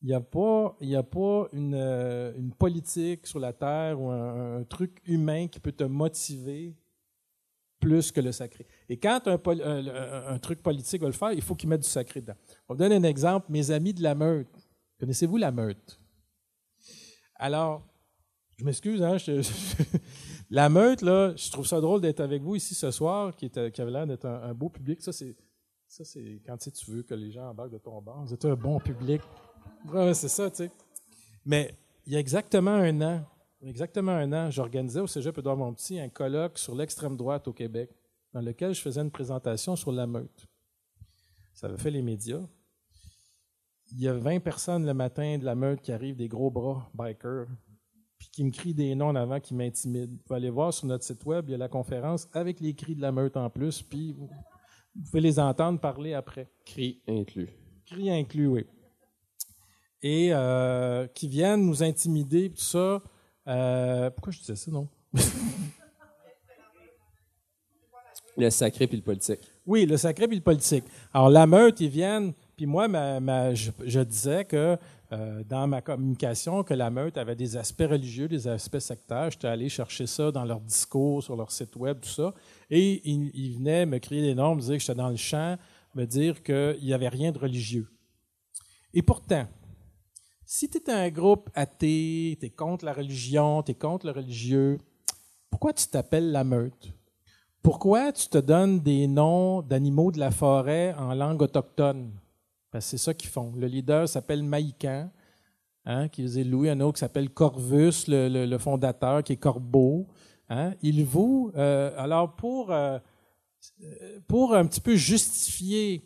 Il 0.01 0.10
n'y 0.10 0.14
a 0.14 0.20
pas, 0.20 0.76
a 0.82 1.03
pas 1.03 1.47
une, 1.53 1.74
euh, 1.74 2.34
une, 2.38 2.53
politique 2.53 3.26
sur 3.26 3.39
la 3.39 3.53
terre 3.53 3.99
ou 3.99 4.12
un, 4.12 4.62
truc 4.66 5.01
humain 5.06 5.47
qui 5.47 5.62
peut 5.62 5.72
te 5.72 5.86
motiver 5.86 6.76
plus 7.80 8.12
que 8.12 8.20
le 8.20 8.34
sacré. 8.34 8.68
Et 8.89 8.97
quand 8.97 9.22
un, 9.26 10.38
truc 10.39 10.62
politique 10.62 11.01
va 11.01 11.08
le 11.08 11.14
faire, 11.14 11.32
il 11.32 11.41
faut 11.41 11.56
qu'il 11.56 11.70
mette 11.70 11.82
du 11.82 11.89
sacré 11.89 12.20
dedans. 12.20 12.36
On 12.68 12.74
vous 12.74 12.78
donne 12.78 12.91
un 12.91 13.03
exemple. 13.03 13.47
Mes 13.49 13.72
amis 13.72 13.93
de 13.93 14.03
la 14.03 14.16
meute. 14.16 14.49
Connaissez-vous 14.99 15.38
la 15.38 15.51
meute? 15.53 15.97
Alors, 17.36 17.88
je 18.58 18.66
m'excuse, 18.66 19.01
hein, 19.01 19.16
la 20.50 20.70
meute, 20.70 21.02
là, 21.02 21.34
je 21.36 21.52
trouve 21.52 21.66
ça 21.66 21.82
drôle 21.82 22.02
d'être 22.02 22.20
avec 22.20 22.41
vous 22.41 22.56
ici 22.56 22.76
ce 22.76 22.91
soir, 22.91 23.36
qui, 23.36 23.50
qui 23.50 23.82
avait 23.82 23.91
l'air 23.91 24.08
d'être 24.08 24.26
un, 24.26 24.54
beau 24.54 24.70
public. 24.70 25.02
Ça, 25.02 25.12
c'est, 25.12 25.36
ça, 25.88 26.04
c'est 26.04 26.41
quand 26.46 26.58
tu 26.58 26.91
veux 26.91 27.04
que 27.04 27.14
les 27.14 27.32
gens 27.32 27.50
embarquent 27.50 27.74
de 27.74 27.78
ton 27.78 28.02
bord. 28.02 28.24
Vous 28.26 28.34
êtes 28.34 28.46
un 28.46 28.56
bon 28.56 28.80
public. 28.80 29.22
Ouais, 29.91 30.14
c'est 30.14 30.28
ça, 30.28 30.50
tu 30.50 30.58
sais. 30.58 30.72
Mais 31.46 31.76
il 32.06 32.14
y 32.14 32.16
a 32.16 32.20
exactement 32.20 32.72
un 32.72 33.02
an, 33.02 33.26
exactement 33.62 34.12
un 34.12 34.32
an, 34.34 34.52
j'organisais 34.52 35.00
au 35.00 35.08
Cégep 35.08 35.38
Edouard 35.38 35.58
Montpetit 35.58 36.00
un 36.00 36.10
colloque 36.10 36.58
sur 36.58 36.76
l'extrême 36.76 37.18
droite 37.18 37.48
au 37.48 37.54
Québec, 37.54 37.89
dans 38.34 38.41
lequel 38.41 38.74
je 38.74 38.82
faisais 38.82 39.02
une 39.02 39.12
présentation 39.12 39.76
sur 39.76 39.91
la 39.91 40.06
meute. 40.08 40.48
Ça 41.54 41.68
avait 41.68 41.78
fait 41.78 41.91
les 41.91 42.02
médias. 42.02 42.41
Il 43.91 44.02
y 44.02 44.08
a 44.08 44.14
20 44.14 44.39
personnes 44.39 44.86
le 44.86 44.93
matin 44.93 45.38
de 45.38 45.46
la 45.46 45.56
meute 45.56 45.82
qui 45.82 45.91
arrivent, 45.91 46.18
des 46.18 46.28
gros 46.28 46.52
bras 46.52 46.89
bikers, 46.93 47.48
puis 48.18 48.30
qui 48.32 48.43
me 48.43 48.51
crient 48.51 48.74
des 48.74 48.95
noms 48.95 49.09
en 49.09 49.16
avant 49.16 49.39
qui 49.39 49.53
m'intimident. 49.53 50.11
Vous 50.11 50.24
pouvez 50.26 50.38
aller 50.38 50.49
voir 50.49 50.74
sur 50.74 50.88
notre 50.88 51.03
site 51.03 51.26
web, 51.26 51.45
il 51.47 51.51
y 51.51 51.55
a 51.55 51.57
la 51.57 51.68
conférence 51.68 52.28
avec 52.34 52.59
les 52.59 52.74
cris 52.74 52.95
de 52.95 53.01
la 53.01 53.11
meute 53.11 53.38
en 53.38 53.49
plus, 53.49 53.82
puis 53.82 54.13
vous, 54.13 54.30
pouvez 55.05 55.22
les 55.22 55.39
entendre 55.39 55.80
parler 55.80 56.13
après. 56.13 56.49
Cris 56.66 57.01
inclus. 57.07 57.49
Cris 57.86 58.09
inclus, 58.09 58.47
oui. 58.47 58.66
Et 60.01 60.30
euh, 60.32 61.07
qui 61.07 61.28
viennent 61.28 61.66
nous 61.66 61.84
intimider, 61.84 62.49
tout 62.49 62.61
ça. 62.61 63.01
Euh, 63.47 64.09
pourquoi 64.11 64.32
je 64.32 64.39
disais 64.39 64.55
ça, 64.55 64.72
non? 64.72 64.88
le 68.38 68.49
sacré 68.49 68.88
puis 68.88 68.97
le 68.97 69.03
politique. 69.03 69.39
Oui, 69.66 69.86
le 69.86 69.97
sacré 69.97 70.28
puis 70.28 70.38
le 70.38 70.43
politique. 70.43 70.84
Alors, 71.13 71.30
la 71.30 71.47
meute, 71.47 71.80
ils 71.80 71.89
viennent, 71.89 72.34
puis 72.56 72.66
moi, 72.66 72.88
je, 73.53 73.99
disais 74.01 74.45
que 74.45 74.78
euh, 75.12 75.43
dans 75.43 75.68
ma 75.68 75.82
communication, 75.82 76.64
que 76.64 76.74
la 76.74 76.89
meute 76.89 77.18
avait 77.18 77.36
des 77.36 77.58
aspects 77.58 77.88
religieux, 77.89 78.28
des 78.28 78.47
aspects 78.47 78.80
sectaires. 78.80 79.30
J'étais 79.32 79.47
allé 79.47 79.70
chercher 79.70 80.08
ça 80.08 80.32
dans 80.32 80.45
leur 80.45 80.62
discours, 80.62 81.22
sur 81.22 81.36
leur 81.36 81.51
site 81.51 81.76
web, 81.76 81.99
tout 82.01 82.10
ça. 82.10 82.34
Et 82.70 83.01
ils, 83.10 83.58
venaient 83.58 83.86
me 83.86 83.99
crier 83.99 84.22
des 84.22 84.36
noms, 84.36 84.56
me 84.56 84.62
dire 84.62 84.74
que 84.74 84.80
j'étais 84.80 84.95
dans 84.95 85.10
le 85.10 85.16
champ, 85.16 85.58
me 85.93 86.06
dire 86.06 86.41
qu'il 86.43 86.80
n'y 86.82 86.93
avait 86.93 87.10
rien 87.10 87.32
de 87.32 87.39
religieux. 87.39 87.88
Et 88.93 89.01
pourtant, 89.01 89.47
si 90.45 90.70
tu 90.70 90.78
es 90.78 90.89
un 90.89 91.10
groupe 91.10 91.49
athée, 91.53 92.38
tu 92.39 92.45
es 92.45 92.49
contre 92.49 92.86
la 92.86 92.93
religion, 92.93 93.64
tu 93.64 93.72
es 93.72 93.76
contre 93.76 94.06
le 94.06 94.14
religieux, 94.14 94.78
pourquoi 95.49 95.74
tu 95.74 95.88
t'appelles 95.88 96.32
la 96.32 96.43
meute? 96.43 96.93
Pourquoi 97.62 98.12
tu 98.12 98.28
te 98.28 98.38
donnes 98.38 98.80
des 98.80 99.08
noms 99.08 99.62
d'animaux 99.62 100.12
de 100.12 100.20
la 100.20 100.32
forêt 100.32 100.93
en 100.93 101.14
langue 101.14 101.41
autochtone? 101.41 102.12
Que 102.76 102.82
c'est 102.82 102.97
ça 102.97 103.13
qu'ils 103.13 103.30
font. 103.30 103.53
Le 103.55 103.67
leader 103.67 104.09
s'appelle 104.09 104.43
Maïcan, 104.43 105.09
hein, 105.86 106.09
qui 106.09 106.23
faisait 106.23 106.43
Louis, 106.43 106.69
un 106.69 106.82
autre 106.82 106.95
qui 106.95 106.99
s'appelle 106.99 107.30
Corvus, 107.30 108.05
le, 108.07 108.57
fondateur, 108.57 109.23
qui 109.23 109.34
est 109.34 109.38
Corbeau. 109.38 110.07
Hein. 110.49 110.73
Il 110.82 111.05
vous. 111.05 111.51
Euh, 111.55 111.93
alors, 111.97 112.36
pour, 112.36 112.71
euh, 112.71 112.99
pour 114.28 114.55
un 114.55 114.65
petit 114.65 114.82
peu 114.82 114.95
justifier 114.95 116.03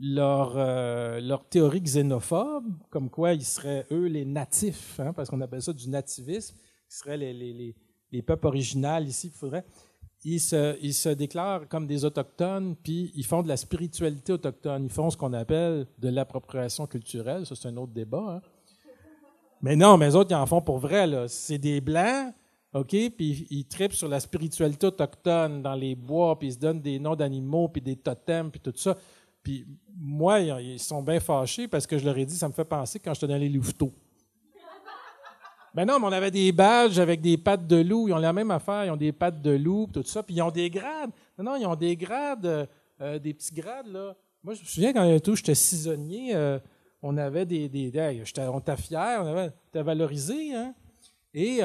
leur, 0.00 0.54
euh, 0.56 1.20
leur 1.20 1.44
théorie 1.48 1.80
xénophobe, 1.80 2.72
comme 2.88 3.10
quoi 3.10 3.32
ils 3.32 3.44
seraient, 3.44 3.84
eux, 3.90 4.06
les 4.06 4.24
natifs, 4.24 5.00
hein, 5.00 5.12
parce 5.12 5.28
qu'on 5.28 5.40
appelle 5.40 5.62
ça 5.62 5.72
du 5.72 5.88
nativisme, 5.88 6.54
qui 6.88 6.96
seraient 6.96 7.16
les, 7.16 7.32
les, 7.32 7.74
les, 8.12 8.22
peuples 8.22 8.46
originaux 8.46 9.00
ici, 9.00 9.28
il 9.28 9.32
faudrait. 9.32 9.64
Ils 10.28 10.40
se, 10.40 11.08
déclarent 11.14 11.68
comme 11.68 11.86
des 11.86 12.04
autochtones, 12.04 12.74
puis 12.82 13.12
ils 13.14 13.24
font 13.24 13.42
de 13.42 13.48
la 13.48 13.56
spiritualité 13.56 14.32
autochtone. 14.32 14.82
Ils 14.84 14.90
font 14.90 15.08
ce 15.08 15.16
qu'on 15.16 15.32
appelle 15.32 15.86
de 16.00 16.08
l'appropriation 16.08 16.88
culturelle. 16.88 17.46
Ça, 17.46 17.54
c'est 17.54 17.68
un 17.68 17.76
autre 17.76 17.92
débat. 17.92 18.42
Hein. 18.42 18.48
Mais 19.62 19.76
non, 19.76 19.96
mais 19.96 20.16
autres, 20.16 20.32
ils 20.32 20.34
en 20.34 20.44
font 20.46 20.60
pour 20.60 20.78
vrai. 20.78 21.08
C'est 21.28 21.58
des 21.58 21.80
Blancs, 21.80 22.34
OK? 22.74 22.90
Puis 23.16 23.46
ils 23.50 23.66
tripent 23.66 23.92
sur 23.92 24.08
la 24.08 24.18
spiritualité 24.18 24.88
autochtone 24.88 25.62
dans 25.62 25.76
les 25.76 25.94
bois, 25.94 26.36
puis 26.36 26.48
ils 26.48 26.54
se 26.54 26.58
donnent 26.58 26.82
des 26.82 26.98
noms 26.98 27.14
d'animaux, 27.14 27.68
puis 27.68 27.80
des 27.80 27.94
totems, 27.94 28.50
puis 28.50 28.60
tout 28.60 28.74
ça. 28.74 28.96
Puis 29.44 29.64
moi, 29.96 30.40
ils 30.40 30.80
sont 30.80 31.04
bien 31.04 31.20
fâchés 31.20 31.68
parce 31.68 31.86
que 31.86 31.98
je 31.98 32.04
leur 32.04 32.18
ai 32.18 32.26
dit, 32.26 32.36
ça 32.36 32.48
me 32.48 32.52
fait 32.52 32.64
penser 32.64 32.98
quand 32.98 33.14
j'étais 33.14 33.28
dans 33.28 33.36
les 33.36 33.48
louveteaux. 33.48 33.92
Ben 35.76 35.84
non, 35.84 36.00
mais 36.00 36.06
on 36.06 36.12
avait 36.12 36.30
des 36.30 36.52
badges 36.52 36.98
avec 36.98 37.20
des 37.20 37.36
pattes 37.36 37.66
de 37.66 37.76
loup. 37.76 38.08
Ils 38.08 38.14
ont 38.14 38.18
la 38.18 38.32
même 38.32 38.50
affaire. 38.50 38.86
Ils 38.86 38.90
ont 38.90 38.96
des 38.96 39.12
pattes 39.12 39.42
de 39.42 39.50
loup, 39.50 39.86
tout 39.92 40.02
ça. 40.04 40.22
Puis 40.22 40.36
ils 40.36 40.40
ont 40.40 40.50
des 40.50 40.70
grades. 40.70 41.10
Non, 41.36 41.44
non, 41.44 41.56
ils 41.56 41.66
ont 41.66 41.76
des 41.76 41.94
grades, 41.98 42.46
euh, 42.46 42.66
euh, 43.02 43.18
des 43.18 43.34
petits 43.34 43.52
grades, 43.52 43.88
là. 43.88 44.16
Moi, 44.42 44.54
je 44.54 44.62
me 44.62 44.66
souviens 44.66 44.94
quand 44.94 45.20
tout, 45.20 45.36
j'étais 45.36 45.54
saisonnier, 45.54 46.34
euh, 46.34 46.58
on 47.02 47.18
avait 47.18 47.44
des. 47.44 47.68
des, 47.68 47.92
on 48.38 48.58
était 48.58 48.76
fiers, 48.78 49.18
on 49.20 49.48
était 49.48 49.82
valorisé, 49.82 50.54
hein. 50.54 50.72
Et, 51.34 51.60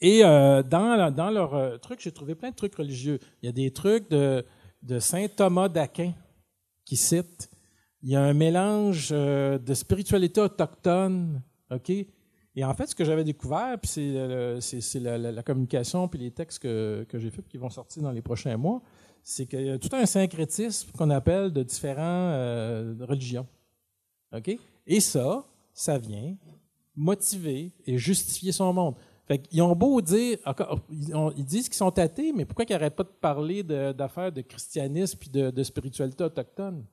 et 0.00 0.22
dans, 0.22 1.14
dans 1.14 1.30
leur 1.30 1.78
truc, 1.78 2.00
j'ai 2.00 2.10
trouvé 2.10 2.34
plein 2.34 2.50
de 2.50 2.56
trucs 2.56 2.74
religieux. 2.74 3.20
Il 3.40 3.46
y 3.46 3.48
a 3.48 3.52
des 3.52 3.70
trucs 3.70 4.10
de 4.10 4.44
de 4.82 4.98
saint 4.98 5.28
Thomas 5.28 5.68
d'Aquin 5.68 6.12
qui 6.84 6.96
cite 6.96 7.50
il 8.02 8.10
y 8.10 8.16
a 8.16 8.20
un 8.20 8.34
mélange 8.34 9.10
de 9.10 9.74
spiritualité 9.74 10.40
autochtone, 10.40 11.40
OK? 11.70 11.92
Et 12.58 12.64
en 12.64 12.74
fait, 12.74 12.88
ce 12.88 12.94
que 12.96 13.04
j'avais 13.04 13.22
découvert, 13.22 13.78
puis 13.80 13.88
c'est 13.88 14.98
la, 14.98 15.42
communication 15.44 16.08
puis 16.08 16.18
les 16.18 16.32
textes 16.32 16.58
que, 16.58 17.06
j'ai 17.14 17.30
faits 17.30 17.46
qui 17.46 17.56
vont 17.56 17.70
sortir 17.70 18.02
dans 18.02 18.10
les 18.10 18.20
prochains 18.20 18.56
mois, 18.56 18.82
c'est 19.22 19.46
qu'il 19.46 19.64
y 19.64 19.70
a 19.70 19.78
tout 19.78 19.88
un 19.92 20.06
syncrétisme 20.06 20.90
qu'on 20.90 21.10
appelle 21.10 21.52
de 21.52 21.62
différentes 21.62 22.32
euh, 22.34 22.96
religions. 23.02 23.46
OK? 24.34 24.58
Et 24.88 24.98
ça, 24.98 25.44
ça 25.72 25.98
vient 25.98 26.34
motiver 26.96 27.70
et 27.86 27.96
justifier 27.96 28.50
son 28.50 28.72
monde. 28.72 28.96
Fait 29.28 29.40
ils 29.52 29.62
ont 29.62 29.76
beau 29.76 30.00
dire, 30.00 30.38
ils, 30.90 31.44
disent 31.44 31.68
qu'ils 31.68 31.76
sont 31.76 31.96
athées, 31.96 32.32
mais 32.32 32.44
pourquoi 32.44 32.64
ils 32.68 32.72
n'arrêtent 32.72 32.96
pas 32.96 33.04
de 33.04 33.08
parler 33.20 33.62
d'affaires 33.62 34.32
de, 34.32 34.40
christianisme 34.40 35.16
puis 35.16 35.30
de, 35.30 35.62
spiritualité 35.62 36.24
autochtone? 36.24 36.84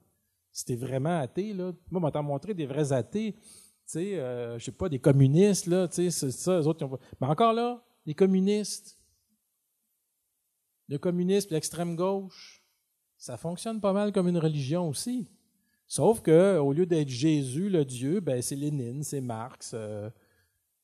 C'était 0.52 0.76
vraiment 0.76 1.20
athée, 1.22 1.54
là. 1.54 1.72
Moi, 1.90 2.00
on 2.04 2.12
m'a 2.12 2.22
montré 2.22 2.54
des 2.54 2.68
vrais 2.68 2.94
athées, 2.94 3.36
tu 3.86 3.92
sais, 3.92 4.20
euh, 4.20 4.58
je 4.58 4.66
sais 4.66 4.72
pas, 4.72 4.90
des 4.90 5.00
communistes, 5.00 5.68
là, 5.68 5.88
tu 5.88 5.96
sais, 5.96 6.10
c'est 6.10 6.32
ça, 6.32 6.58
les 6.58 6.68
autres, 6.68 6.84
ont... 6.86 7.00
Mais 7.22 7.28
encore 7.28 7.54
là, 7.54 7.84
les 8.06 8.14
communistes, 8.14 8.98
le 10.88 10.98
communisme, 10.98 11.50
l'extrême 11.52 11.96
gauche, 11.96 12.64
ça 13.18 13.38
fonctionne 13.38 13.80
pas 13.82 13.94
mal 13.94 14.12
comme 14.12 14.28
une 14.28 14.38
religion 14.38 14.90
aussi. 14.90 15.28
Sauf 15.88 16.22
que 16.22 16.58
au 16.58 16.74
lieu 16.74 16.86
d'être 16.86 17.10
Jésus, 17.10 17.70
le 17.70 17.86
Dieu, 17.86 18.20
ben 18.20 18.42
c'est 18.42 18.56
Lénine, 18.56 19.04
c'est 19.04 19.22
Marx, 19.22 19.72
euh, 19.74 20.10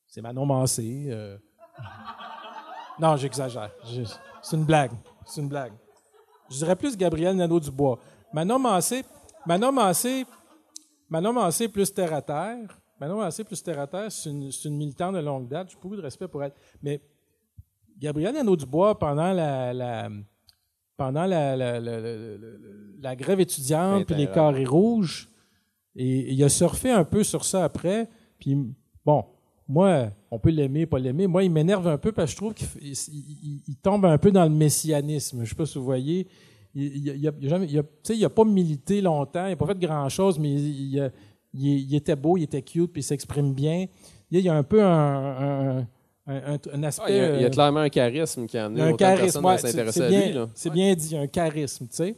c'est 0.06 0.22
Manon 0.22 0.46
Mancé. 0.46 1.06
Euh. 1.08 1.38
Non, 3.00 3.16
j'exagère. 3.16 3.72
C'est 4.42 4.56
une 4.56 4.64
blague. 4.64 4.92
C'est 5.26 5.40
une 5.40 5.48
blague. 5.48 5.72
Je 6.50 6.56
dirais 6.56 6.76
plus 6.76 6.96
Gabriel 6.96 7.36
Nadeau-Dubois. 7.36 7.98
Manon 8.32 8.58
Mancé, 8.58 9.04
Manon 9.46 9.72
Mancé, 9.72 10.26
Manon 11.08 11.32
Mancé 11.32 11.68
plus 11.68 11.92
terre 11.92 12.12
à 12.12 12.22
terre. 12.22 12.81
Manon 13.02 13.16
Mancé 13.16 13.42
plus 13.42 13.60
terre 13.60 13.80
à 13.80 13.88
terre, 13.88 14.12
c'est 14.12 14.30
une, 14.30 14.48
une, 14.64 14.76
militante 14.76 15.16
de 15.16 15.18
longue 15.18 15.48
date. 15.48 15.70
J'ai 15.70 15.76
beaucoup 15.82 15.96
de 15.96 16.02
respect 16.02 16.28
pour 16.28 16.44
elle. 16.44 16.52
Mais 16.84 17.00
Gabriel 17.98 18.32
Nadeau-Dubois, 18.32 18.96
pendant 18.96 19.32
la, 19.32 20.08
pendant 20.96 21.26
la, 21.26 21.56
la, 21.56 23.16
grève 23.16 23.40
étudiante 23.40 24.06
puis 24.06 24.14
les 24.14 24.28
carrés 24.28 24.64
rouges, 24.64 25.28
et, 25.96 26.32
il 26.32 26.44
a 26.44 26.48
surfé 26.48 26.92
un 26.92 27.02
peu 27.02 27.24
sur 27.24 27.44
ça 27.44 27.64
après. 27.64 28.08
Puis 28.38 28.56
bon, 29.04 29.24
moi, 29.66 30.10
on 30.30 30.38
peut 30.38 30.50
l'aimer, 30.50 30.86
pas 30.86 31.00
l'aimer. 31.00 31.26
Moi, 31.26 31.42
il 31.42 31.50
m'énerve 31.50 31.88
un 31.88 31.98
peu 31.98 32.12
parce 32.12 32.30
que 32.30 32.30
je 32.30 32.36
trouve 32.36 32.54
qu'il 32.54 33.76
tombe 33.82 34.04
un 34.04 34.18
peu 34.18 34.30
dans 34.30 34.44
le 34.44 34.50
messianisme. 34.50 35.38
Je 35.38 35.42
ne 35.42 35.46
sais 35.46 35.56
pas 35.56 35.66
si 35.66 35.76
vous 35.76 35.84
voyez. 35.84 36.28
Il 36.72 37.20
n'a 37.20 38.30
pas 38.30 38.44
milité 38.44 39.00
longtemps, 39.00 39.46
il 39.46 39.50
n'a 39.50 39.56
pas 39.56 39.66
fait 39.66 39.78
grand-chose, 39.80 40.38
mais 40.38 40.52
il, 40.52 41.12
était 41.54 42.16
beau, 42.16 42.36
il 42.36 42.44
était 42.44 42.62
cute, 42.62 42.92
puis 42.92 43.00
il 43.00 43.04
s'exprime 43.04 43.52
bien. 43.52 43.86
Il 44.30 44.40
y 44.40 44.48
a 44.48 44.54
un 44.54 44.62
peu 44.62 44.82
un, 44.82 45.86
aspect... 46.82 47.04
il, 47.08 47.16
y 47.16 47.20
a, 47.20 47.46
euh, 47.46 47.50
clairement 47.50 47.80
un 47.80 47.88
charisme 47.88 48.46
qui 48.46 48.56
a 48.56 48.66
amené 48.66 48.82
un 48.82 48.96
charisme, 48.96 49.44
à 49.44 49.58
s'intéresser 49.58 50.02
à 50.02 50.08
lui. 50.08 50.38
C'est 50.54 50.70
bien 50.70 50.94
dit, 50.94 51.16
un 51.16 51.26
charisme, 51.26 51.86
tu 51.88 51.96
sais. 51.96 52.16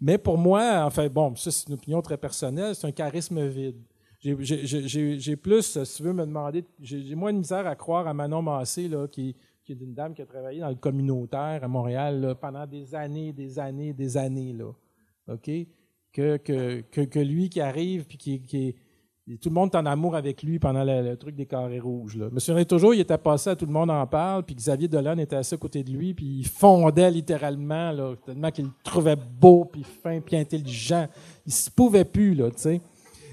Mais 0.00 0.18
pour 0.18 0.36
moi, 0.36 0.82
enfin, 0.84 1.08
bon, 1.08 1.34
ça 1.36 1.50
c'est 1.50 1.68
une 1.68 1.74
opinion 1.74 2.02
très 2.02 2.18
personnelle, 2.18 2.74
c'est 2.74 2.86
un 2.86 2.92
charisme 2.92 3.46
vide. 3.46 3.76
J'ai 4.20 5.36
plus, 5.36 5.78
si 5.84 5.96
tu 5.96 6.02
veux 6.02 6.12
me 6.12 6.26
demander, 6.26 6.64
j'ai 6.80 7.14
moins 7.14 7.32
de 7.32 7.38
misère 7.38 7.66
à 7.66 7.76
croire 7.76 8.06
à 8.06 8.12
Manon 8.12 8.42
Massé, 8.42 8.88
là, 8.88 9.06
qui, 9.06 9.34
qui 9.64 9.72
est 9.72 9.80
une 9.80 9.94
dame 9.94 10.14
qui 10.14 10.22
a 10.22 10.26
travaillé 10.26 10.60
dans 10.60 10.68
le 10.68 10.74
communautaire 10.74 11.60
à 11.62 11.68
Montréal 11.68 12.36
pendant 12.40 12.66
des 12.66 12.94
années, 12.94 13.32
des 13.32 13.58
années, 13.58 13.92
des 13.92 14.16
années. 14.16 14.52
Là, 14.52 14.72
OK? 15.28 15.50
Que, 16.16 16.38
que, 16.38 17.04
que, 17.04 17.18
lui 17.18 17.50
qui 17.50 17.60
arrive, 17.60 18.06
puis 18.06 18.16
qui, 18.16 18.40
qui 18.40 18.74
tout 19.38 19.50
le 19.50 19.54
monde 19.54 19.74
est 19.74 19.76
en 19.76 19.84
amour 19.84 20.16
avec 20.16 20.42
lui 20.42 20.58
pendant 20.58 20.82
le, 20.82 21.14
truc 21.16 21.34
des 21.34 21.44
carrés 21.44 21.78
rouges. 21.78 22.16
Là. 22.16 22.28
Je 22.34 22.62
toujours, 22.62 22.94
il 22.94 23.00
était 23.00 23.18
passé 23.18 23.50
à 23.50 23.56
Tout 23.56 23.66
le 23.66 23.72
monde 23.72 23.90
en 23.90 24.06
parle, 24.06 24.44
puis 24.44 24.54
Xavier 24.54 24.88
Dolan 24.88 25.18
était 25.18 25.36
assis 25.36 25.54
à 25.54 25.58
côté 25.58 25.82
de 25.82 25.90
lui, 25.90 26.14
puis 26.14 26.38
il 26.38 26.46
fondait 26.46 27.10
littéralement, 27.10 27.90
là, 27.90 28.14
tellement 28.24 28.50
qu'il 28.50 28.64
le 28.64 28.70
trouvait 28.82 29.16
beau, 29.16 29.66
puis 29.66 29.82
fin, 29.82 30.20
puis 30.20 30.36
intelligent. 30.36 31.06
Il 31.44 31.50
ne 31.50 31.52
se 31.52 31.70
pouvait 31.70 32.06
plus, 32.06 32.34
là, 32.34 32.50
tu 32.50 32.62
sais. 32.62 32.80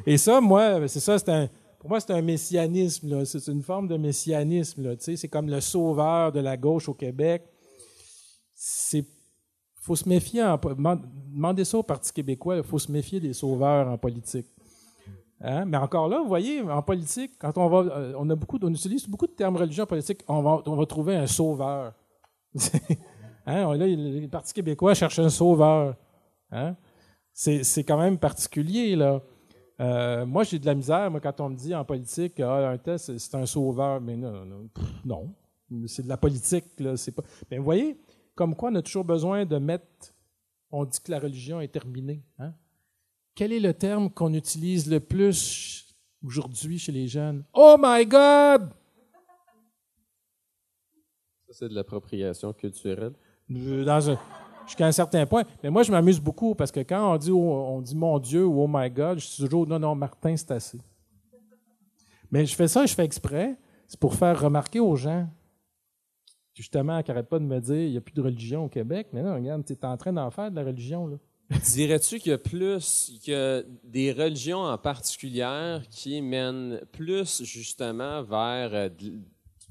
Et 0.05 0.17
ça, 0.17 0.41
moi, 0.41 0.85
c'est 0.89 0.99
ça, 0.99 1.17
c'est 1.17 1.29
un, 1.29 1.47
pour 1.83 1.89
moi, 1.89 1.99
c'est 1.99 2.13
un 2.13 2.21
messianisme. 2.21 3.25
C'est 3.25 3.47
une 3.47 3.61
forme 3.61 3.89
de 3.89 3.97
messianisme. 3.97 4.95
C'est 4.99 5.27
comme 5.27 5.49
le 5.49 5.59
sauveur 5.59 6.31
de 6.31 6.39
la 6.39 6.55
gauche 6.57 6.87
au 6.87 6.93
Québec. 6.93 7.43
Il 8.93 9.03
faut 9.83 9.95
se 9.95 10.07
méfier. 10.07 10.41
En, 10.43 10.57
demandez 10.57 11.65
ça 11.65 11.77
au 11.77 11.83
Parti 11.83 12.11
québécois. 12.13 12.57
Il 12.57 12.63
faut 12.63 12.79
se 12.79 12.91
méfier 12.91 13.19
des 13.19 13.33
sauveurs 13.33 13.87
en 13.87 13.97
politique. 13.97 14.47
Hein? 15.41 15.65
Mais 15.65 15.77
encore 15.77 16.07
là, 16.07 16.19
vous 16.19 16.27
voyez, 16.27 16.61
en 16.61 16.81
politique, 16.81 17.33
quand 17.37 17.57
on 17.57 17.67
va, 17.67 17.79
euh, 17.79 18.13
on 18.17 18.29
a 18.29 18.35
beaucoup, 18.35 18.57
on 18.61 18.71
utilise 18.71 19.07
beaucoup 19.07 19.27
de 19.27 19.33
termes 19.33 19.57
religieux 19.57 19.83
en 19.83 19.87
politique. 19.87 20.23
On 20.27 20.41
va, 20.41 20.61
on 20.65 20.75
va 20.75 20.85
trouver 20.85 21.17
un 21.17 21.27
sauveur. 21.27 21.93
hein? 23.45 23.75
Là, 23.75 23.87
le 23.87 24.27
Parti 24.27 24.53
québécois 24.53 24.93
cherche 24.93 25.19
un 25.19 25.29
sauveur. 25.29 25.95
Hein? 26.51 26.75
C'est 27.33 27.83
quand 27.83 27.97
même 27.97 28.17
particulier 28.17 28.95
là. 28.95 29.21
Euh, 29.81 30.25
moi, 30.25 30.43
j'ai 30.43 30.59
de 30.59 30.65
la 30.65 30.75
misère, 30.75 31.11
quand 31.21 31.41
on 31.41 31.49
me 31.49 31.55
dit 31.55 31.73
en 31.73 31.83
politique, 31.83 32.39
ah, 32.39 32.69
un 32.69 32.77
test, 32.77 33.17
c'est 33.17 33.35
un 33.35 33.45
sauveur. 33.45 33.99
Mais 33.99 34.15
non, 34.15 34.69
non, 35.03 35.33
c'est 35.87 36.03
de 36.03 36.09
la 36.09 36.15
politique. 36.15 36.65
Là, 36.79 36.93
pas... 37.15 37.23
Mais 37.49 37.57
vous 37.57 37.63
voyez, 37.63 37.97
comme 38.35 38.55
quoi 38.55 38.69
on 38.71 38.75
a 38.75 38.81
toujours 38.81 39.05
besoin 39.05 39.45
de 39.45 39.57
mettre, 39.57 40.13
on 40.71 40.85
dit 40.85 40.99
que 40.99 41.11
la 41.11 41.19
religion 41.19 41.61
est 41.61 41.67
terminée. 41.67 42.23
Hein? 42.39 42.53
Quel 43.35 43.51
est 43.51 43.59
le 43.59 43.73
terme 43.73 44.09
qu'on 44.09 44.33
utilise 44.33 44.89
le 44.89 44.99
plus 44.99 45.95
aujourd'hui 46.23 46.79
chez 46.79 46.91
les 46.91 47.07
jeunes? 47.07 47.43
Oh 47.53 47.75
my 47.79 48.05
God! 48.05 48.69
Ça, 51.47 51.53
c'est 51.59 51.69
de 51.69 51.75
l'appropriation 51.75 52.53
culturelle. 52.53 53.13
Dans 53.49 54.09
un, 54.09 54.19
jusqu'à 54.65 54.87
un 54.87 54.91
certain 54.91 55.25
point. 55.25 55.43
Mais 55.61 55.69
moi, 55.69 55.83
je 55.83 55.91
m'amuse 55.91 56.19
beaucoup 56.19 56.55
parce 56.55 56.71
que 56.71 56.79
quand 56.79 57.13
on 57.13 57.17
dit, 57.17 57.31
on 57.31 57.81
dit 57.81 57.95
mon 57.95 58.17
Dieu 58.19 58.45
ou 58.45 58.61
oh 58.61 58.67
my 58.69 58.89
God, 58.89 59.19
je 59.19 59.27
suis 59.27 59.43
toujours 59.43 59.67
non, 59.67 59.79
non, 59.79 59.95
Martin, 59.95 60.35
c'est 60.35 60.51
assez. 60.51 60.79
Mais 62.31 62.45
je 62.45 62.55
fais 62.55 62.67
ça, 62.67 62.85
je 62.85 62.93
fais 62.93 63.05
exprès. 63.05 63.57
C'est 63.87 63.99
pour 63.99 64.15
faire 64.15 64.39
remarquer 64.39 64.79
aux 64.79 64.95
gens, 64.95 65.29
justement, 66.53 67.01
qui 67.01 67.11
n'arrêtent 67.11 67.29
pas 67.29 67.39
de 67.39 67.45
me 67.45 67.59
dire 67.59 67.75
il 67.75 67.91
n'y 67.91 67.97
a 67.97 68.01
plus 68.01 68.13
de 68.13 68.21
religion 68.21 68.65
au 68.65 68.69
Québec. 68.69 69.07
Mais 69.13 69.23
non, 69.23 69.35
regarde, 69.35 69.65
tu 69.65 69.73
es 69.73 69.85
en 69.85 69.97
train 69.97 70.13
d'en 70.13 70.29
faire 70.31 70.51
de 70.51 70.55
la 70.55 70.63
religion. 70.63 71.07
là. 71.07 71.17
Dirais-tu 71.73 72.19
qu'il 72.19 72.31
y 72.31 72.33
a 72.33 72.37
plus, 72.37 73.19
que 73.25 73.65
des 73.83 74.11
religions 74.11 74.63
en 74.63 74.77
particulier 74.77 75.77
qui 75.91 76.21
mènent 76.21 76.81
plus 76.91 77.43
justement 77.43 78.23
vers 78.23 78.73
euh, 78.73 78.89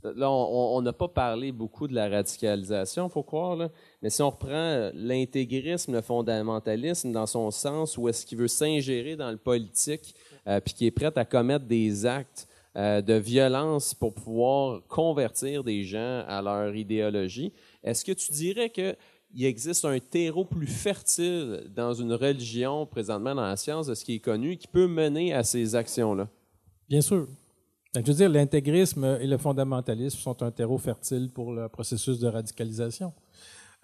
Là, 0.05 0.29
on 0.31 0.83
n'a 0.83 0.93
pas 0.93 1.07
parlé 1.07 1.53
beaucoup 1.53 1.87
de 1.87 1.95
la 1.95 2.09
radicalisation, 2.09 3.09
faut 3.09 3.23
croire, 3.23 3.55
là. 3.55 3.71
mais 4.03 4.11
si 4.11 4.21
on 4.21 4.31
reprend 4.31 4.51
euh, 4.51 4.91
l'intégrisme, 4.95 5.93
le 5.93 6.01
fondamentalisme 6.01 7.13
dans 7.13 7.27
son 7.27 7.53
sens, 7.53 7.97
où 7.97 8.09
est-ce 8.09 8.27
qu'il 8.27 8.39
veut 8.39 8.49
s'ingérer 8.49 9.15
dans 9.15 9.31
le 9.31 9.37
politique, 9.37 10.17
euh, 10.49 10.59
puis 10.59 10.75
qui 10.75 10.87
est 10.87 10.91
prêt 10.91 11.13
à 11.15 11.25
commettre 11.25 11.67
des 11.67 12.05
actes 12.05 12.49
euh, 12.77 13.03
de 13.03 13.15
violence 13.15 13.95
pour 13.95 14.15
pouvoir 14.15 14.81
convertir 14.89 15.63
des 15.63 15.85
gens 15.85 16.25
à 16.27 16.41
leur 16.41 16.75
idéologie, 16.75 17.53
est-ce 17.83 18.05
que 18.05 18.13
tu 18.13 18.33
dirais 18.33 18.71
qu'il 18.71 18.97
il 19.35 19.45
existe 19.45 19.85
un 19.85 19.99
terreau 19.99 20.45
plus 20.45 20.67
fertile 20.67 21.71
dans 21.75 21.93
une 21.93 22.13
religion, 22.13 22.87
présentement 22.87 23.35
dans 23.35 23.43
la 23.43 23.57
science, 23.57 23.87
de 23.87 23.95
ce 23.95 24.05
qui 24.05 24.15
est 24.15 24.21
connu, 24.21 24.57
qui 24.57 24.69
peut 24.69 24.87
mener 24.87 25.33
à 25.35 25.43
ces 25.43 25.75
actions-là? 25.75 26.29
Bien 26.89 27.01
sûr. 27.01 27.27
je 27.95 28.01
veux 28.01 28.15
dire, 28.15 28.29
l'intégrisme 28.29 29.19
et 29.21 29.27
le 29.27 29.39
fondamentalisme 29.39 30.19
sont 30.19 30.43
un 30.43 30.51
terreau 30.51 30.79
fertile 30.79 31.31
pour 31.31 31.53
le 31.53 31.69
processus 31.69 32.19
de 32.19 32.29
radicalisation. 32.29 33.13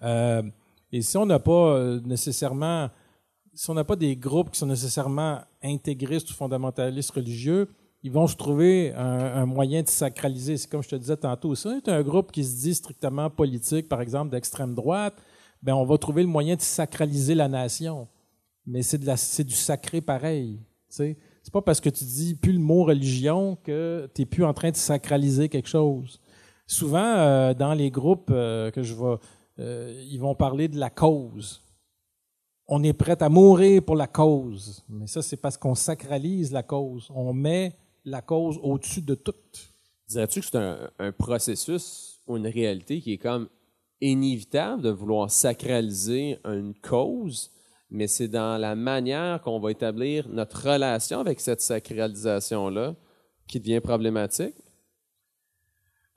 Euh, 0.01 0.43
et 0.91 1.01
si 1.01 1.17
on 1.17 1.25
n'a 1.25 1.39
pas 1.39 1.75
euh, 1.75 1.99
nécessairement, 2.05 2.89
si 3.53 3.69
on 3.69 3.73
n'a 3.73 3.83
pas 3.83 3.95
des 3.95 4.15
groupes 4.15 4.51
qui 4.51 4.59
sont 4.59 4.65
nécessairement 4.65 5.41
intégristes 5.61 6.29
ou 6.31 6.33
fondamentalistes 6.33 7.11
religieux, 7.11 7.67
ils 8.01 8.11
vont 8.11 8.27
se 8.27 8.35
trouver 8.35 8.93
un, 8.93 9.45
moyen 9.45 9.81
de 9.81 9.89
sacraliser. 9.89 10.57
C'est 10.57 10.69
comme 10.69 10.83
je 10.83 10.89
te 10.89 10.95
disais 10.95 11.17
tantôt, 11.17 11.53
si 11.55 11.67
c'est 11.83 11.91
un 11.91 12.01
groupe 12.01 12.31
qui 12.31 12.43
se 12.43 12.55
dit 12.61 12.73
strictement 12.73 13.29
politique, 13.29 13.89
par 13.89 14.01
exemple 14.01 14.31
d'extrême 14.31 14.73
droite, 14.73 15.15
ben 15.61 15.73
on 15.73 15.83
va 15.83 15.97
trouver 15.97 16.23
le 16.23 16.29
moyen 16.29 16.55
de 16.55 16.61
sacraliser 16.61 17.35
la 17.35 17.47
nation. 17.47 18.07
Mais 18.65 18.83
c'est 18.83 19.43
du 19.43 19.55
sacré 19.55 19.99
pareil. 19.99 20.59
Tu 20.89 20.95
sais, 20.95 21.17
c'est 21.43 21.53
pas 21.53 21.61
parce 21.61 21.81
que 21.81 21.89
tu 21.89 22.03
dis 22.03 22.35
plus 22.35 22.53
le 22.53 22.59
mot 22.59 22.83
religion 22.83 23.57
que 23.63 24.09
tu 24.13 24.21
n'es 24.21 24.25
plus 24.25 24.45
en 24.45 24.53
train 24.53 24.71
de 24.71 24.75
sacraliser 24.75 25.49
quelque 25.49 25.69
chose. 25.69 26.19
Souvent, 26.67 27.03
euh, 27.03 27.53
dans 27.53 27.73
les 27.73 27.89
groupes 27.89 28.29
euh, 28.31 28.69
que 28.71 28.83
je 28.83 28.93
vois, 28.93 29.19
euh, 29.59 30.03
ils 30.09 30.19
vont 30.19 30.35
parler 30.35 30.67
de 30.67 30.77
la 30.77 30.89
cause. 30.89 31.63
On 32.67 32.83
est 32.83 32.93
prêt 32.93 33.21
à 33.21 33.29
mourir 33.29 33.81
pour 33.83 33.95
la 33.95 34.07
cause. 34.07 34.83
Mais 34.87 35.07
ça, 35.07 35.21
c'est 35.21 35.37
parce 35.37 35.57
qu'on 35.57 35.75
sacralise 35.75 36.51
la 36.51 36.61
cause. 36.61 37.09
On 37.13 37.33
met 37.33 37.75
la 38.05 38.21
cause 38.21 38.59
au-dessus 38.61 39.01
de 39.01 39.15
tout. 39.15 39.33
Dirais-tu 40.07 40.39
que 40.39 40.45
c'est 40.45 40.57
un, 40.57 40.89
un, 40.99 41.11
processus 41.11 42.21
ou 42.27 42.37
une 42.37 42.47
réalité 42.47 42.99
qui 43.01 43.13
est 43.13 43.17
comme 43.17 43.47
inévitable 44.01 44.81
de 44.81 44.89
vouloir 44.89 45.29
sacraliser 45.29 46.39
une 46.45 46.73
cause, 46.73 47.51
mais 47.89 48.07
c'est 48.07 48.27
dans 48.27 48.57
la 48.57 48.75
manière 48.75 49.41
qu'on 49.41 49.59
va 49.59 49.71
établir 49.71 50.27
notre 50.29 50.71
relation 50.71 51.19
avec 51.19 51.39
cette 51.39 51.61
sacralisation-là 51.61 52.95
qui 53.49 53.59
devient 53.59 53.81
problématique? 53.81 54.55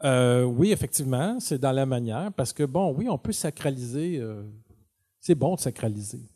Euh, 0.04 0.42
oui, 0.42 0.72
effectivement, 0.72 1.38
c'est 1.40 1.58
dans 1.58 1.72
la 1.72 1.86
manière, 1.86 2.32
parce 2.32 2.52
que, 2.52 2.64
bon, 2.64 2.94
oui, 2.94 3.08
on 3.08 3.18
peut 3.18 3.32
sacraliser. 3.32 4.18
Euh, 4.18 4.42
c'est 5.20 5.34
bon 5.34 5.54
de 5.54 5.60
sacraliser. 5.60 6.28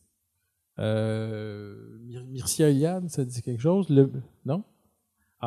Euh, 0.78 1.98
Mircea 2.28 2.68
Eliade, 2.68 3.08
ça 3.08 3.24
dit 3.24 3.42
quelque 3.42 3.60
chose? 3.60 3.88
Le, 3.88 4.10
non? 4.44 4.62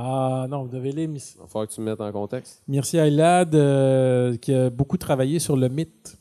Ah 0.01 0.47
non, 0.49 0.63
vous 0.63 0.69
devez 0.69 0.91
lire. 0.91 1.09
Il 1.09 1.39
va 1.39 1.47
falloir 1.47 1.67
que 1.67 1.73
tu 1.73 1.81
me 1.81 1.87
mettes 1.87 1.99
en 1.99 2.11
contexte. 2.11 2.63
Mircea 2.67 3.05
Eliade, 3.07 3.53
euh, 3.55 4.37
qui 4.37 4.53
a 4.53 4.69
beaucoup 4.69 4.97
travaillé 4.97 5.39
sur 5.39 5.57
le 5.57 5.67
mythe. 5.67 6.17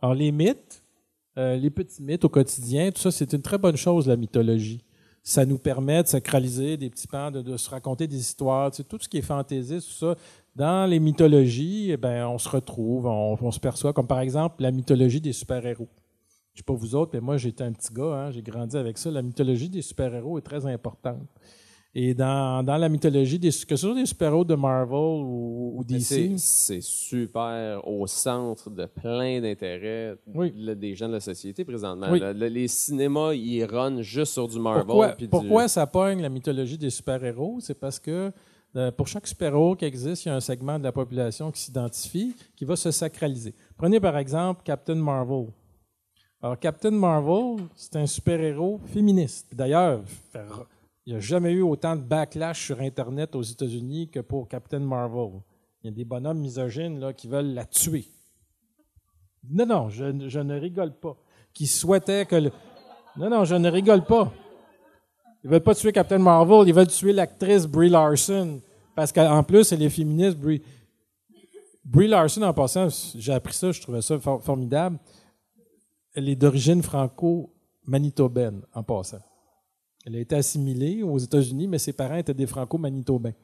Alors, 0.00 0.14
les 0.14 0.32
mythes, 0.32 0.82
euh, 1.38 1.56
les 1.56 1.70
petits 1.70 2.02
mythes 2.02 2.24
au 2.24 2.28
quotidien, 2.28 2.90
tout 2.90 3.00
ça, 3.00 3.10
c'est 3.10 3.32
une 3.32 3.42
très 3.42 3.58
bonne 3.58 3.76
chose, 3.76 4.08
la 4.08 4.16
mythologie. 4.16 4.82
Ça 5.22 5.44
nous 5.44 5.58
permet 5.58 6.02
de 6.02 6.08
sacraliser 6.08 6.76
des 6.76 6.90
petits 6.90 7.06
pans, 7.06 7.30
de, 7.30 7.56
se 7.56 7.70
raconter 7.70 8.06
des 8.06 8.18
histoires, 8.18 8.70
tu 8.70 8.78
sais, 8.78 8.84
tout 8.84 8.98
ce 9.00 9.08
qui 9.08 9.18
est 9.18 9.22
fantaisiste, 9.22 9.88
tout 9.88 9.94
ça. 9.94 10.16
Dans 10.54 10.88
les 10.88 10.98
mythologies, 10.98 11.90
eh 11.92 11.96
ben, 11.96 12.26
on 12.26 12.38
se 12.38 12.48
retrouve, 12.48 13.06
on, 13.06 13.50
se 13.50 13.60
perçoit, 13.60 13.92
comme 13.92 14.06
par 14.06 14.20
exemple 14.20 14.62
la 14.62 14.70
mythologie 14.70 15.20
des 15.20 15.32
super-héros. 15.32 15.88
Je 16.54 16.60
sais 16.60 16.64
pas 16.64 16.72
vous 16.72 16.94
autres, 16.94 17.10
mais 17.14 17.20
moi, 17.20 17.36
j'étais 17.36 17.64
un 17.64 17.72
petit 17.72 17.92
gars, 17.92 18.14
hein, 18.14 18.30
j'ai 18.30 18.42
grandi 18.42 18.76
avec 18.76 18.98
ça. 18.98 19.10
La 19.10 19.22
mythologie 19.22 19.68
des 19.68 19.82
super-héros 19.82 20.38
est 20.38 20.42
très 20.42 20.64
importante. 20.66 21.28
Et 21.98 22.12
dans, 22.12 22.62
dans 22.62 22.76
la 22.76 22.90
mythologie, 22.90 23.38
des, 23.38 23.48
que 23.48 23.74
ce 23.74 23.76
soit 23.78 23.94
des 23.94 24.04
super-héros 24.04 24.44
de 24.44 24.54
Marvel 24.54 24.98
ou, 25.24 25.78
ou 25.78 25.82
DC. 25.82 26.32
C'est 26.36 26.82
super 26.82 27.80
au 27.88 28.06
centre 28.06 28.68
de 28.68 28.84
plein 28.84 29.40
d'intérêts 29.40 30.14
des 30.26 30.94
gens 30.94 31.08
de 31.08 31.14
la 31.14 31.20
société 31.20 31.64
présentement. 31.64 32.08
les 32.12 32.68
cinémas, 32.68 33.32
ils 33.32 33.64
runnent 33.64 34.02
juste 34.02 34.34
sur 34.34 34.46
du 34.46 34.58
Marvel. 34.58 34.84
Pourquoi, 34.84 35.16
pourquoi 35.30 35.68
ça 35.68 35.86
pogne 35.86 36.20
la 36.20 36.28
mythologie 36.28 36.76
des 36.76 36.90
super-héros? 36.90 37.60
C'est 37.60 37.80
parce 37.80 37.98
que 37.98 38.30
euh, 38.76 38.90
pour 38.90 39.08
chaque 39.08 39.26
super-héros 39.26 39.74
qui 39.74 39.86
existe, 39.86 40.26
il 40.26 40.28
y 40.28 40.32
a 40.32 40.34
un 40.34 40.40
segment 40.40 40.78
de 40.78 40.84
la 40.84 40.92
population 40.92 41.50
qui 41.50 41.62
s'identifie, 41.62 42.36
qui 42.54 42.66
va 42.66 42.76
se 42.76 42.90
sacraliser. 42.90 43.54
Prenez 43.74 44.00
par 44.00 44.18
exemple 44.18 44.60
Captain 44.64 44.96
Marvel. 44.96 45.46
Alors, 46.42 46.58
Captain 46.58 46.90
Marvel, 46.90 47.64
c'est 47.74 47.96
un 47.96 48.06
super-héros 48.06 48.80
féministe. 48.84 49.48
D'ailleurs, 49.54 50.02
il 51.06 51.12
n'y 51.12 51.18
a 51.18 51.20
jamais 51.20 51.52
eu 51.52 51.62
autant 51.62 51.94
de 51.94 52.02
backlash 52.02 52.66
sur 52.66 52.80
Internet 52.80 53.36
aux 53.36 53.42
États-Unis 53.42 54.10
que 54.10 54.18
pour 54.18 54.48
Captain 54.48 54.80
Marvel. 54.80 55.40
Il 55.82 55.86
y 55.86 55.88
a 55.88 55.92
des 55.94 56.04
bonhommes 56.04 56.40
misogynes 56.40 56.98
là, 56.98 57.12
qui 57.12 57.28
veulent 57.28 57.54
la 57.54 57.64
tuer. 57.64 58.06
Non, 59.48 59.66
non, 59.66 59.88
je, 59.88 60.04
ne 60.04 60.58
rigole 60.58 60.98
pas. 60.98 61.16
Qui 61.54 61.68
souhaitaient 61.68 62.26
que. 62.26 62.50
Non, 63.16 63.30
non, 63.30 63.44
je 63.44 63.54
ne 63.54 63.70
rigole 63.70 64.04
pas. 64.04 64.32
Ils 65.44 65.50
veulent 65.50 65.60
pas 65.60 65.76
tuer 65.76 65.92
Captain 65.92 66.18
Marvel, 66.18 66.66
ils 66.66 66.74
veulent 66.74 66.88
tuer 66.88 67.12
l'actrice 67.12 67.66
Brie 67.66 67.88
Larson. 67.88 68.60
Parce 68.96 69.12
qu'en 69.12 69.44
plus, 69.44 69.70
elle 69.70 69.82
est 69.82 69.90
féministe. 69.90 70.36
Brie 71.84 72.08
Larson, 72.08 72.42
en 72.42 72.52
passant, 72.52 72.88
j'ai 73.14 73.32
appris 73.32 73.54
ça, 73.54 73.70
je 73.70 73.80
trouvais 73.80 74.02
ça 74.02 74.18
formidable. 74.18 74.98
Elle 76.14 76.28
est 76.28 76.36
d'origine 76.36 76.82
franco-manitobaine, 76.82 78.62
en 78.74 78.82
passant. 78.82 79.20
Elle 80.06 80.14
a 80.14 80.20
été 80.20 80.36
assimilée 80.36 81.02
aux 81.02 81.18
États-Unis, 81.18 81.66
mais 81.66 81.78
ses 81.78 81.92
parents 81.92 82.14
étaient 82.14 82.32
des 82.32 82.46
franco-manitobains. 82.46 83.34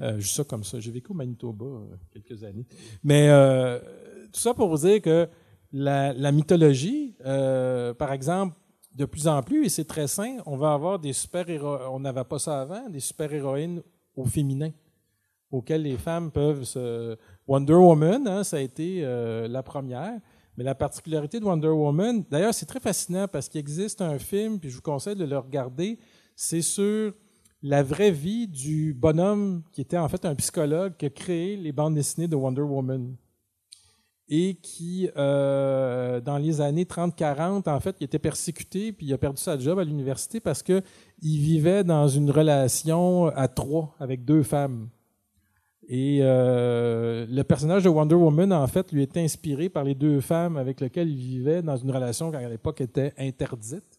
Euh, 0.00 0.20
juste 0.20 0.36
ça 0.36 0.44
comme 0.44 0.62
ça. 0.62 0.78
J'ai 0.78 0.92
vécu 0.92 1.10
au 1.10 1.14
Manitoba 1.14 1.66
euh, 1.66 1.96
quelques 2.12 2.44
années. 2.44 2.64
Mais 3.02 3.28
euh, 3.28 3.80
tout 4.32 4.38
ça 4.38 4.54
pour 4.54 4.68
vous 4.68 4.86
dire 4.86 5.02
que 5.02 5.28
la, 5.72 6.30
mythologie, 6.30 7.16
euh, 7.26 7.92
par 7.92 8.12
exemple, 8.12 8.54
de 8.94 9.04
plus 9.04 9.26
en 9.26 9.42
plus, 9.42 9.66
et 9.66 9.68
c'est 9.68 9.84
très 9.84 10.06
sain, 10.06 10.38
on 10.46 10.56
va 10.56 10.74
avoir 10.74 11.00
des 11.00 11.12
super-héroïnes, 11.12 11.88
on 11.90 11.98
n'avait 11.98 12.24
pas 12.24 12.38
ça 12.38 12.60
avant, 12.60 12.88
des 12.88 13.00
super-héroïnes 13.00 13.82
au 14.14 14.24
féminin, 14.26 14.70
auxquelles 15.50 15.82
les 15.82 15.96
femmes 15.96 16.30
peuvent 16.30 16.62
se... 16.62 17.16
Wonder 17.48 17.74
Woman, 17.74 18.28
hein, 18.28 18.44
ça 18.44 18.58
a 18.58 18.60
été 18.60 19.02
la 19.02 19.62
première. 19.64 20.20
Mais 20.60 20.64
la 20.64 20.74
particularité 20.74 21.40
de 21.40 21.46
Wonder 21.46 21.68
Woman, 21.68 22.22
d'ailleurs, 22.30 22.52
c'est 22.52 22.66
très 22.66 22.80
fascinant 22.80 23.26
parce 23.26 23.48
qu'il 23.48 23.60
existe 23.60 24.02
un 24.02 24.18
film, 24.18 24.60
puis 24.60 24.68
je 24.68 24.76
vous 24.76 24.82
conseille 24.82 25.16
de 25.16 25.24
le 25.24 25.38
regarder, 25.38 25.98
c'est 26.36 26.60
sur 26.60 27.14
la 27.62 27.82
vraie 27.82 28.10
vie 28.10 28.46
du 28.46 28.92
bonhomme 28.92 29.62
qui 29.72 29.80
était 29.80 29.96
en 29.96 30.06
fait 30.10 30.22
un 30.26 30.34
psychologue 30.34 30.98
qui 30.98 31.06
a 31.06 31.08
créé 31.08 31.56
les 31.56 31.72
bandes 31.72 31.94
dessinées 31.94 32.28
de 32.28 32.36
Wonder 32.36 32.60
Woman. 32.60 33.16
Et 34.28 34.56
qui, 34.56 35.08
euh, 35.16 36.20
dans 36.20 36.36
les 36.36 36.60
années 36.60 36.84
30-40, 36.84 37.66
en 37.66 37.80
fait, 37.80 37.96
était 38.02 38.18
persécuté, 38.18 38.92
puis 38.92 39.06
il 39.06 39.14
a 39.14 39.18
perdu 39.18 39.40
sa 39.40 39.58
job 39.58 39.78
à 39.78 39.84
l'université 39.84 40.40
parce 40.40 40.62
qu'il 40.62 40.82
vivait 41.22 41.84
dans 41.84 42.06
une 42.06 42.30
relation 42.30 43.28
à 43.28 43.48
trois 43.48 43.96
avec 43.98 44.26
deux 44.26 44.42
femmes. 44.42 44.90
Et 45.92 46.20
euh, 46.22 47.26
le 47.28 47.42
personnage 47.42 47.82
de 47.82 47.88
Wonder 47.88 48.14
Woman, 48.14 48.52
en 48.52 48.66
fait, 48.68 48.92
lui 48.92 49.02
était 49.02 49.18
inspiré 49.18 49.68
par 49.68 49.82
les 49.82 49.96
deux 49.96 50.20
femmes 50.20 50.56
avec 50.56 50.80
lesquelles 50.80 51.10
il 51.10 51.16
vivait 51.16 51.62
dans 51.62 51.76
une 51.76 51.90
relation 51.90 52.30
qui, 52.30 52.36
à 52.36 52.48
l'époque, 52.48 52.80
était 52.80 53.12
interdite. 53.18 53.98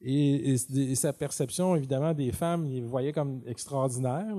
Et, 0.00 0.56
sa 0.96 1.12
perception, 1.12 1.76
évidemment, 1.76 2.12
des 2.12 2.32
femmes, 2.32 2.66
il 2.66 2.82
voyait 2.82 3.12
comme 3.12 3.40
extraordinaires. 3.46 4.34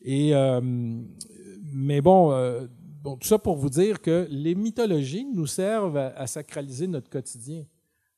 Et, 0.00 0.34
euh, 0.34 0.62
mais 0.62 2.00
bon, 2.00 2.32
euh, 2.32 2.68
bon, 3.02 3.16
tout 3.16 3.28
ça 3.28 3.38
pour 3.38 3.56
vous 3.56 3.68
dire 3.68 4.00
que 4.00 4.26
les 4.30 4.54
mythologies 4.54 5.26
nous 5.26 5.46
servent 5.46 5.98
à, 5.98 6.14
à 6.16 6.26
sacraliser 6.26 6.86
notre 6.86 7.10
quotidien. 7.10 7.64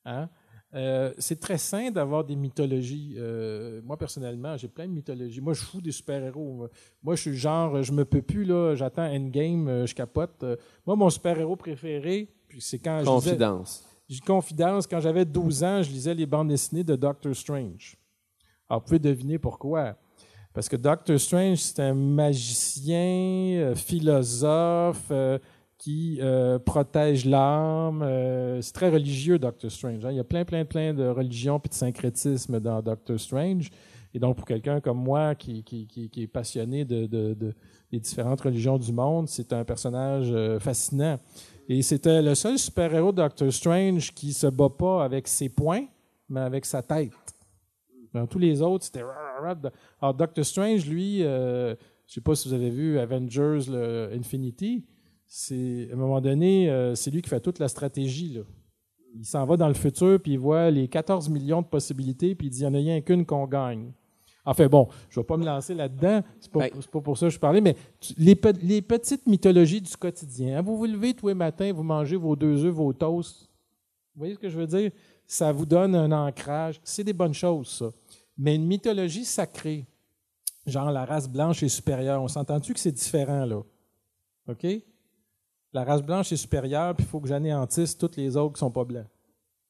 Hein? 0.04 0.28
Euh, 0.76 1.12
c'est 1.18 1.40
très 1.40 1.56
sain 1.56 1.90
d'avoir 1.90 2.22
des 2.22 2.36
mythologies. 2.36 3.14
Euh, 3.16 3.80
moi, 3.82 3.96
personnellement, 3.96 4.56
j'ai 4.58 4.68
plein 4.68 4.86
de 4.86 4.92
mythologies. 4.92 5.40
Moi, 5.40 5.54
je 5.54 5.62
fous 5.62 5.80
des 5.80 5.92
super-héros. 5.92 6.68
Moi, 7.02 7.16
je 7.16 7.20
suis 7.22 7.36
genre, 7.36 7.82
je 7.82 7.92
me 7.92 8.04
peux 8.04 8.20
plus, 8.20 8.44
là, 8.44 8.74
j'attends 8.74 9.06
Endgame, 9.06 9.68
euh, 9.68 9.86
je 9.86 9.94
capote. 9.94 10.44
Moi, 10.86 10.94
mon 10.94 11.08
super-héros 11.08 11.56
préféré, 11.56 12.28
c'est 12.58 12.78
quand 12.78 13.02
Confidence. 13.04 13.84
J'ai 14.08 14.20
confidence. 14.20 14.86
Quand 14.86 15.00
j'avais 15.00 15.24
12 15.24 15.64
ans, 15.64 15.82
je 15.82 15.90
lisais 15.90 16.14
les 16.14 16.26
bandes 16.26 16.48
dessinées 16.48 16.84
de 16.84 16.94
Doctor 16.94 17.34
Strange. 17.34 17.96
Alors, 18.68 18.82
vous 18.82 18.86
pouvez 18.86 18.98
deviner 18.98 19.38
pourquoi. 19.38 19.96
Parce 20.52 20.68
que 20.68 20.76
Doctor 20.76 21.18
Strange, 21.18 21.58
c'est 21.58 21.80
un 21.80 21.94
magicien, 21.94 23.72
philosophe, 23.74 25.10
qui 25.78 26.18
euh, 26.20 26.58
protège 26.58 27.24
l'âme. 27.26 28.02
Euh, 28.02 28.60
c'est 28.60 28.72
très 28.72 28.90
religieux, 28.90 29.38
Doctor 29.38 29.70
Strange. 29.70 30.04
Hein. 30.04 30.12
Il 30.12 30.16
y 30.16 30.20
a 30.20 30.24
plein, 30.24 30.44
plein, 30.44 30.64
plein 30.64 30.94
de 30.94 31.06
religions 31.06 31.60
et 31.64 31.68
de 31.68 31.74
syncrétisme 31.74 32.60
dans 32.60 32.80
Doctor 32.82 33.18
Strange. 33.18 33.70
Et 34.14 34.18
donc, 34.18 34.36
pour 34.36 34.46
quelqu'un 34.46 34.80
comme 34.80 34.98
moi 34.98 35.34
qui, 35.34 35.64
est 36.16 36.26
passionné 36.26 36.84
de, 36.84 37.06
de, 37.06 37.34
de, 37.34 37.54
des 37.92 38.00
différentes 38.00 38.40
religions 38.40 38.78
du 38.78 38.92
monde, 38.92 39.28
c'est 39.28 39.52
un 39.52 39.64
personnage 39.64 40.28
euh, 40.30 40.58
fascinant. 40.58 41.18
Et 41.68 41.82
c'était 41.82 42.22
le 42.22 42.34
seul 42.34 42.58
super-héros 42.58 43.12
Doctor 43.12 43.52
Strange 43.52 44.14
qui 44.14 44.32
se 44.32 44.46
bat 44.46 44.70
pas 44.70 45.04
avec 45.04 45.28
ses 45.28 45.48
poings, 45.50 45.86
mais 46.28 46.40
avec 46.40 46.64
sa 46.64 46.82
tête. 46.82 47.12
Dans 48.14 48.26
tous 48.26 48.38
les 48.38 48.62
autres, 48.62 48.84
c'était... 48.84 49.02
Alors, 50.00 50.14
Doctor 50.14 50.44
Strange, 50.44 50.86
lui, 50.86 51.18
je 51.18 51.76
sais 52.06 52.20
pas 52.22 52.34
si 52.34 52.48
vous 52.48 52.54
avez 52.54 52.70
vu 52.70 52.98
Avengers 52.98 53.68
le 53.68 54.10
Infinity, 54.14 54.84
c'est, 55.26 55.88
à 55.90 55.94
un 55.94 55.96
moment 55.96 56.20
donné, 56.20 56.70
euh, 56.70 56.94
c'est 56.94 57.10
lui 57.10 57.22
qui 57.22 57.28
fait 57.28 57.40
toute 57.40 57.58
la 57.58 57.68
stratégie. 57.68 58.34
Là. 58.34 58.40
Il 59.14 59.24
s'en 59.24 59.44
va 59.46 59.56
dans 59.56 59.68
le 59.68 59.74
futur, 59.74 60.20
puis 60.20 60.32
il 60.32 60.38
voit 60.38 60.70
les 60.70 60.88
14 60.88 61.28
millions 61.28 61.62
de 61.62 61.66
possibilités, 61.66 62.34
puis 62.34 62.48
il 62.48 62.50
dit, 62.50 62.58
il 62.60 62.62
n'y 62.62 62.68
en 62.68 62.74
a 62.74 62.78
rien 62.78 63.00
qu'une 63.00 63.24
qu'on 63.26 63.46
gagne. 63.46 63.92
Enfin 64.48 64.68
bon, 64.68 64.88
je 65.10 65.18
ne 65.18 65.22
vais 65.24 65.26
pas 65.26 65.36
me 65.36 65.44
lancer 65.44 65.74
là-dedans, 65.74 66.22
c'est 66.38 66.50
pas, 66.52 66.60
Ben- 66.60 66.70
pas 66.92 67.00
pour 67.00 67.18
ça 67.18 67.26
que 67.26 67.30
je 67.34 67.38
parlais, 67.40 67.60
mais 67.60 67.74
tu- 67.98 68.14
les, 68.16 68.36
pe- 68.36 68.52
les 68.62 68.80
petites 68.80 69.26
mythologies 69.26 69.80
du 69.80 69.96
quotidien. 69.96 70.58
hein, 70.58 70.62
Vous 70.62 70.76
vous 70.76 70.84
levez 70.86 71.14
tous 71.14 71.26
les 71.28 71.34
matins, 71.34 71.72
vous 71.72 71.82
mangez 71.82 72.14
vos 72.16 72.36
deux 72.36 72.64
œufs, 72.64 72.72
vos 72.72 72.92
toasts. 72.92 73.48
Vous 74.14 74.20
voyez 74.20 74.34
ce 74.34 74.38
que 74.38 74.48
je 74.48 74.56
veux 74.58 74.66
dire? 74.68 74.92
Ça 75.26 75.50
vous 75.50 75.66
donne 75.66 75.96
un 75.96 76.12
ancrage. 76.12 76.80
C'est 76.84 77.02
des 77.02 77.12
bonnes 77.12 77.34
choses, 77.34 77.68
ça. 77.68 77.90
Mais 78.38 78.54
une 78.54 78.66
mythologie 78.66 79.24
sacrée, 79.24 79.84
genre 80.64 80.92
la 80.92 81.04
race 81.04 81.28
blanche 81.28 81.62
est 81.64 81.68
supérieure, 81.68 82.22
on 82.22 82.28
s'entend-tu 82.28 82.72
que 82.72 82.78
c'est 82.80 82.92
différent, 82.92 83.44
là? 83.46 83.62
OK? 84.48 84.66
La 85.76 85.84
race 85.84 86.02
blanche 86.02 86.32
est 86.32 86.38
supérieure, 86.38 86.94
puis 86.94 87.04
il 87.04 87.10
faut 87.10 87.20
que 87.20 87.28
j'anéantisse 87.28 87.98
toutes 87.98 88.16
les 88.16 88.34
autres 88.38 88.54
qui 88.54 88.60
sont 88.60 88.70
pas 88.70 88.86
blancs. 88.86 89.04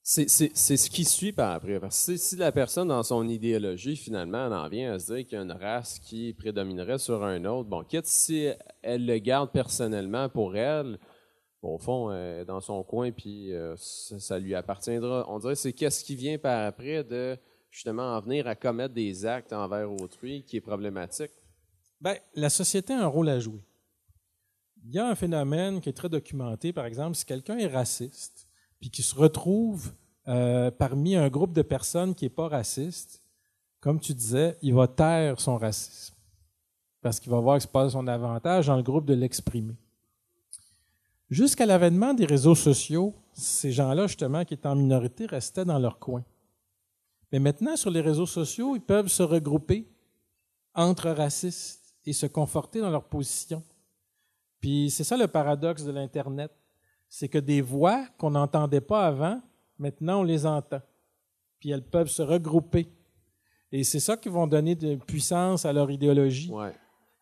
C'est 0.05 0.29
ce 0.29 0.89
qui 0.89 1.05
suit 1.05 1.33
par 1.33 1.51
après. 1.51 1.81
Parce 1.81 2.07
que 2.07 2.17
si, 2.17 2.37
la 2.37 2.53
personne, 2.53 2.87
dans 2.87 3.03
son 3.03 3.27
idéologie, 3.27 3.97
finalement, 3.97 4.47
elle 4.47 4.53
en 4.53 4.69
vient 4.69 4.93
à 4.93 5.01
se 5.01 5.13
dire 5.13 5.25
qu'il 5.25 5.37
y 5.37 5.41
a 5.41 5.43
une 5.43 5.51
race 5.51 5.99
qui 5.99 6.33
prédominerait 6.33 6.99
sur 6.99 7.25
un 7.25 7.45
autre, 7.45 7.69
bon, 7.69 7.83
quitte 7.83 8.07
si 8.07 8.49
elle 8.83 9.05
le 9.05 9.19
garde 9.19 9.51
personnellement 9.51 10.29
pour 10.29 10.57
elle, 10.57 11.01
bon, 11.61 11.75
au 11.75 11.79
fond, 11.79 12.13
euh, 12.13 12.45
dans 12.45 12.61
son 12.61 12.85
coin, 12.85 13.11
puis 13.11 13.53
euh, 13.53 13.75
ça, 13.77 14.21
ça 14.21 14.39
lui 14.39 14.55
appartiendra. 14.55 15.25
On 15.29 15.41
dirait 15.41 15.55
que 15.55 15.59
c'est 15.59 15.73
qu'est-ce 15.73 16.05
qui 16.05 16.15
vient 16.15 16.39
par 16.39 16.67
après 16.67 17.03
de 17.03 17.37
justement 17.69 18.15
en 18.15 18.21
venir 18.21 18.47
à 18.47 18.55
commettre 18.55 18.95
des 18.95 19.27
actes 19.27 19.53
envers 19.53 19.91
autrui 19.91 20.45
qui 20.45 20.59
est 20.59 20.61
problématique. 20.61 21.33
Ben, 22.01 22.15
la 22.37 22.49
société 22.49 22.93
a 22.93 23.03
un 23.03 23.09
rôle 23.09 23.29
à 23.29 23.41
jouer. 23.41 23.65
Il 24.89 24.95
y 24.95 25.01
a 25.01 25.09
un 25.09 25.17
phénomène 25.17 25.81
qui 25.81 25.89
est 25.89 25.93
très 25.93 26.09
documenté, 26.09 26.73
par 26.73 26.87
exemple, 26.87 27.17
si 27.17 27.25
quelqu'un 27.25 27.59
est 27.59 27.67
raciste, 27.67 28.47
puis 28.79 28.89
qui 28.89 29.03
se 29.03 29.17
retrouve 29.17 29.93
euh, 30.29 30.71
parmi 30.71 31.17
un 31.17 31.29
groupe 31.29 31.53
de 31.53 31.63
personnes 31.63 32.15
qui 32.15 32.25
n'est 32.25 32.31
pas 32.31 32.47
raciste, 32.47 33.21
comme 33.81 33.99
tu 33.99 34.15
disais, 34.15 34.57
il 34.63 34.75
va 34.75 34.87
taire 34.87 35.41
son 35.41 35.59
racisme. 35.59 36.15
Parce 37.01 37.19
qu'il 37.19 37.33
va 37.33 37.41
voir 37.41 37.57
que 37.57 37.63
ce 37.63 37.67
n'est 37.67 37.73
pas 37.73 37.91
son 37.91 38.07
avantage 38.07 38.69
dans 38.69 38.77
le 38.77 38.83
groupe 38.85 39.07
de 39.07 39.15
l'exprimer. 39.15 39.75
Jusqu'à 41.31 41.67
l'avènement 41.67 42.15
des 42.15 42.25
réseaux 42.25 42.55
sociaux, 42.55 43.13
ces 43.33 43.73
gens-là, 43.73 44.07
justement, 44.07 44.45
qui 44.45 44.55
étaient 44.55 44.69
en 44.69 44.77
minorité, 44.77 45.27
restaient 45.27 45.65
dans 45.65 45.81
leur 45.81 45.99
coin. 45.99 46.25
Mais 47.33 47.41
maintenant, 47.41 47.75
sur 47.75 47.91
les 47.91 48.01
réseaux 48.01 48.27
sociaux, 48.27 48.77
ils 48.77 48.81
peuvent 48.81 49.09
se 49.09 49.25
regrouper 49.25 49.89
entre 50.75 51.11
racistes 51.11 51.97
et 52.05 52.13
se 52.13 52.27
conforter 52.27 52.81
dans 52.81 52.91
leur 52.91 53.05
position. 53.05 53.65
Puis 54.61 54.91
c'est 54.91 55.05
ça 55.05 55.17
le 55.17 55.27
paradoxe 55.27 55.85
de 55.85 55.93
l'Internet. 55.93 56.51
C'est 57.09 57.29
que 57.29 57.39
des 57.39 57.61
voix 57.61 58.05
qu'on 58.19 58.31
n'entendait 58.31 58.81
pas 58.81 59.07
avant, 59.07 59.41
maintenant 59.79 60.21
on 60.21 60.25
les 60.25 60.45
entend. 60.45 60.81
Puis 61.61 61.71
elles 61.71 61.85
peuvent 61.85 62.09
se 62.09 62.23
regrouper. 62.23 62.89
Et 63.73 63.85
c'est 63.85 64.01
ça 64.01 64.17
qui 64.17 64.29
vont 64.29 64.47
donner 64.47 64.75
de 64.75 64.97
puissance 64.97 65.65
à 65.65 65.73
leur 65.73 65.91
idéologie. 65.91 66.51
Ouais. 66.51 66.73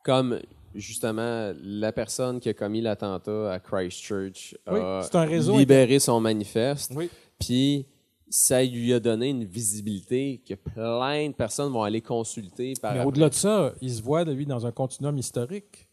Comme 0.04 0.40
justement 0.74 1.52
la 1.62 1.92
personne 1.92 2.40
qui 2.40 2.48
a 2.48 2.54
commis 2.54 2.80
l'attentat 2.80 3.52
à 3.52 3.60
Christchurch 3.60 4.56
Oui, 4.70 4.80
a 4.80 5.02
c'est 5.02 5.16
un 5.16 5.24
réseau 5.24 5.58
libéré 5.58 5.98
son 5.98 6.20
manifeste. 6.20 6.92
Oui. 6.94 7.10
Puis 7.38 7.86
ça 8.28 8.62
lui 8.64 8.92
a 8.92 9.00
donné 9.00 9.28
une 9.28 9.44
visibilité 9.44 10.42
que 10.46 10.54
plein 10.54 11.28
de 11.28 11.34
personnes 11.34 11.72
vont 11.72 11.82
aller 11.82 12.00
consulter 12.00 12.74
par 12.80 12.94
Mais 12.94 13.04
au-delà 13.04 13.28
de 13.28 13.34
ça, 13.34 13.72
il 13.80 13.92
se 13.92 14.02
voit 14.02 14.24
de 14.24 14.32
lui 14.32 14.46
dans 14.46 14.66
un 14.66 14.72
continuum 14.72 15.16
historique. 15.18 15.88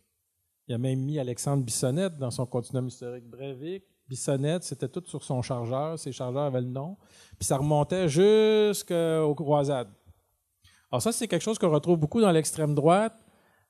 Il 0.71 0.75
a 0.75 0.77
même 0.77 1.01
mis 1.01 1.19
Alexandre 1.19 1.65
Bissonnette 1.65 2.17
dans 2.17 2.31
son 2.31 2.45
continuum 2.45 2.87
historique 2.87 3.29
Breivik. 3.29 3.83
Bissonnette, 4.07 4.63
c'était 4.63 4.87
tout 4.87 5.03
sur 5.05 5.21
son 5.21 5.41
chargeur. 5.41 5.99
Ses 5.99 6.13
chargeurs 6.13 6.43
avaient 6.43 6.61
le 6.61 6.67
nom. 6.67 6.95
Puis 7.37 7.45
ça 7.45 7.57
remontait 7.57 8.07
jusqu'aux 8.07 9.35
croisades. 9.35 9.89
Alors 10.89 11.01
ça, 11.01 11.11
c'est 11.11 11.27
quelque 11.27 11.41
chose 11.41 11.59
qu'on 11.59 11.71
retrouve 11.71 11.97
beaucoup 11.97 12.21
dans 12.21 12.31
l'extrême 12.31 12.73
droite, 12.73 13.17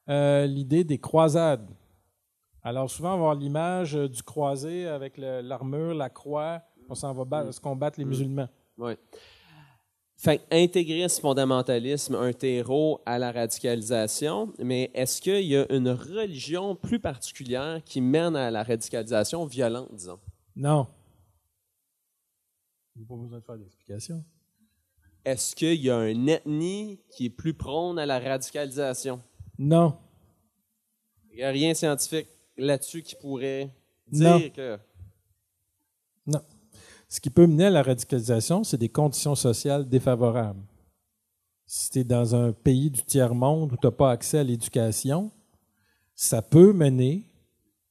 euh, 0.10 0.46
l'idée 0.46 0.84
des 0.84 1.00
croisades. 1.00 1.68
Alors 2.62 2.88
souvent, 2.88 3.16
on 3.16 3.18
va 3.18 3.18
avoir 3.18 3.36
l'image 3.36 3.96
euh, 3.96 4.08
du 4.08 4.22
croisé 4.22 4.86
avec 4.86 5.18
l'armure, 5.18 5.96
la 5.96 6.12
croix, 6.12 6.62
on 6.88 6.94
s'en 6.94 7.14
va 7.14 7.26
battre, 7.26 7.52
se 7.52 7.60
combattre 7.60 7.98
les 7.98 8.06
musulmans. 8.06 8.50
Ouais. 8.78 9.00
Fait 10.24 10.38
que 10.38 10.44
intégrisme, 10.52 11.20
fondamentalisme, 11.20 12.14
un 12.14 12.32
terreau 12.32 13.02
à 13.08 13.18
la 13.18 13.32
radicalisation, 13.32 14.54
mais 14.60 14.92
est-ce 14.94 15.20
qu'il 15.20 15.42
y 15.48 15.58
a 15.58 15.66
une 15.74 15.90
religion 15.90 16.76
plus 16.76 17.00
particulière 17.00 17.82
qui 17.84 18.02
mène 18.02 18.36
à 18.36 18.52
la 18.52 18.62
radicalisation 18.62 19.48
violente, 19.48 19.90
disons? 19.92 20.20
Non. 20.56 20.86
Il 22.96 23.00
n'y 23.00 23.06
a 23.06 23.08
pas 23.08 23.16
besoin 23.16 23.40
de 23.40 23.44
faire 23.44 23.58
d'explication. 23.58 24.24
Est-ce 25.26 25.56
qu'il 25.56 25.82
y 25.82 25.90
a 25.90 26.08
une 26.08 26.30
ethnie 26.30 27.00
qui 27.10 27.26
est 27.26 27.30
plus 27.32 27.56
prône 27.56 27.98
à 27.98 28.06
la 28.06 28.20
radicalisation? 28.20 29.20
Non. 29.58 29.98
Il 31.32 31.38
n'y 31.38 31.44
a 31.44 31.50
rien 31.50 31.74
scientifique 31.74 32.28
là-dessus 32.58 33.02
qui 33.02 33.16
pourrait 33.16 33.72
Non. 34.12 34.38
dire 34.38 34.54
que. 34.54 34.78
Non. 36.28 36.42
Ce 37.12 37.20
qui 37.20 37.30
peut 37.30 37.46
mener 37.46 37.66
à 37.66 37.70
la 37.70 37.84
radicalisation, 37.84 38.64
c'est 38.64 38.78
des 38.78 38.88
conditions 38.88 39.36
sociales 39.36 39.90
défavorables. 39.90 40.64
Si 41.66 41.90
tu 41.90 42.00
es 42.00 42.04
dans 42.06 42.34
un 42.36 42.54
pays 42.54 42.90
du 42.90 43.02
tiers-monde 43.04 43.74
où 43.74 43.76
tu 43.76 43.86
n'as 43.86 43.92
pas 43.92 44.12
accès 44.12 44.40
à 44.40 44.44
l'éducation, 44.46 45.30
ça 46.16 46.42
peut 46.42 46.72
mener 46.72 47.30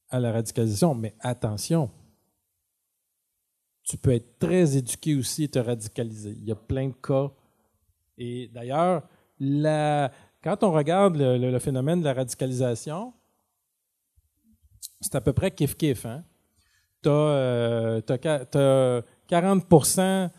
à 0.09 0.19
la 0.19 0.31
radicalisation. 0.31 0.95
Mais 0.95 1.13
attention, 1.19 1.91
tu 3.83 3.95
peux 3.95 4.11
être 4.13 4.39
très 4.39 4.75
éduqué 4.75 5.15
aussi 5.15 5.43
et 5.43 5.49
te 5.49 5.59
radicaliser. 5.59 6.31
Il 6.31 6.45
y 6.45 6.51
a 6.51 6.55
plein 6.55 6.87
de 6.87 6.93
cas. 6.93 7.29
Et 8.17 8.47
d'ailleurs, 8.47 9.07
quand 10.43 10.63
on 10.63 10.71
regarde 10.71 11.15
le, 11.15 11.37
le- 11.37 11.51
le 11.51 11.59
phénomène 11.59 11.99
de 11.99 12.05
la 12.05 12.13
radicalisation, 12.15 13.13
c'est 14.99 15.13
à 15.13 15.21
peu 15.21 15.33
près 15.33 15.49
kiff-kiff. 15.51 16.07
Hein? 16.07 16.23
Tu 17.01 17.09
as, 17.09 18.01
40% 19.29 20.29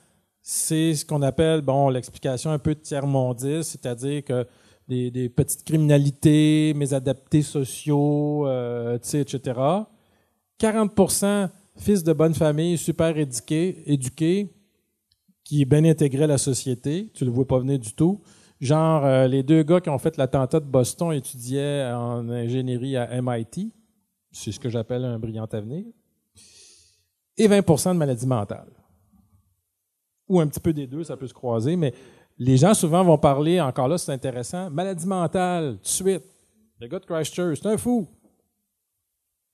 c'est 0.42 0.94
ce 0.94 1.04
qu'on 1.04 1.22
appelle, 1.22 1.60
bon, 1.60 1.88
l'explication 1.88 2.50
un 2.50 2.58
peu 2.58 2.74
de 2.74 2.80
tiers-mondiste, 2.80 3.70
c'est-à-dire 3.70 4.24
que 4.24 4.46
des, 4.88 5.10
des 5.10 5.28
petites 5.28 5.64
criminalités, 5.64 6.74
mésadaptés 6.74 7.42
sociaux, 7.42 8.46
euh, 8.48 8.98
etc. 8.98 9.60
40% 10.60 11.48
fils 11.76 12.02
de 12.02 12.12
bonne 12.12 12.34
famille, 12.34 12.76
super 12.76 13.16
éduqués, 13.16 13.82
éduqués, 13.86 14.52
qui 15.44 15.62
est 15.62 15.64
bien 15.64 15.84
intégré 15.84 16.24
à 16.24 16.26
la 16.26 16.38
société, 16.38 17.10
tu 17.14 17.24
le 17.24 17.30
vois 17.30 17.46
pas 17.46 17.58
venir 17.58 17.78
du 17.78 17.94
tout. 17.94 18.20
Genre, 18.60 19.04
euh, 19.04 19.26
les 19.26 19.42
deux 19.42 19.62
gars 19.62 19.80
qui 19.80 19.90
ont 19.90 19.98
fait 19.98 20.16
l'attentat 20.16 20.60
de 20.60 20.66
Boston 20.66 21.12
étudiaient 21.12 21.84
en 21.92 22.28
ingénierie 22.28 22.96
à 22.96 23.20
MIT. 23.20 23.72
C'est 24.30 24.52
ce 24.52 24.60
que 24.60 24.68
j'appelle 24.68 25.04
un 25.04 25.18
brillant 25.18 25.46
avenir 25.52 25.84
et 27.36 27.48
20% 27.48 27.92
de 27.92 27.98
maladies 27.98 28.26
mentales. 28.26 28.72
Ou 30.28 30.40
un 30.40 30.46
petit 30.46 30.60
peu 30.60 30.72
des 30.72 30.86
deux, 30.86 31.04
ça 31.04 31.16
peut 31.16 31.26
se 31.26 31.34
croiser, 31.34 31.76
mais 31.76 31.92
les 32.38 32.56
gens 32.56 32.74
souvent 32.74 33.04
vont 33.04 33.18
parler, 33.18 33.60
encore 33.60 33.88
là, 33.88 33.98
c'est 33.98 34.12
intéressant, 34.12 34.70
maladie 34.70 35.06
mentale, 35.06 35.76
tout 35.76 35.82
de 35.82 35.88
suite. 35.88 36.24
Le 36.80 36.88
gars 36.88 36.98
de 36.98 37.04
Christchurch, 37.04 37.60
c'est 37.62 37.68
un 37.68 37.76
fou. 37.76 38.08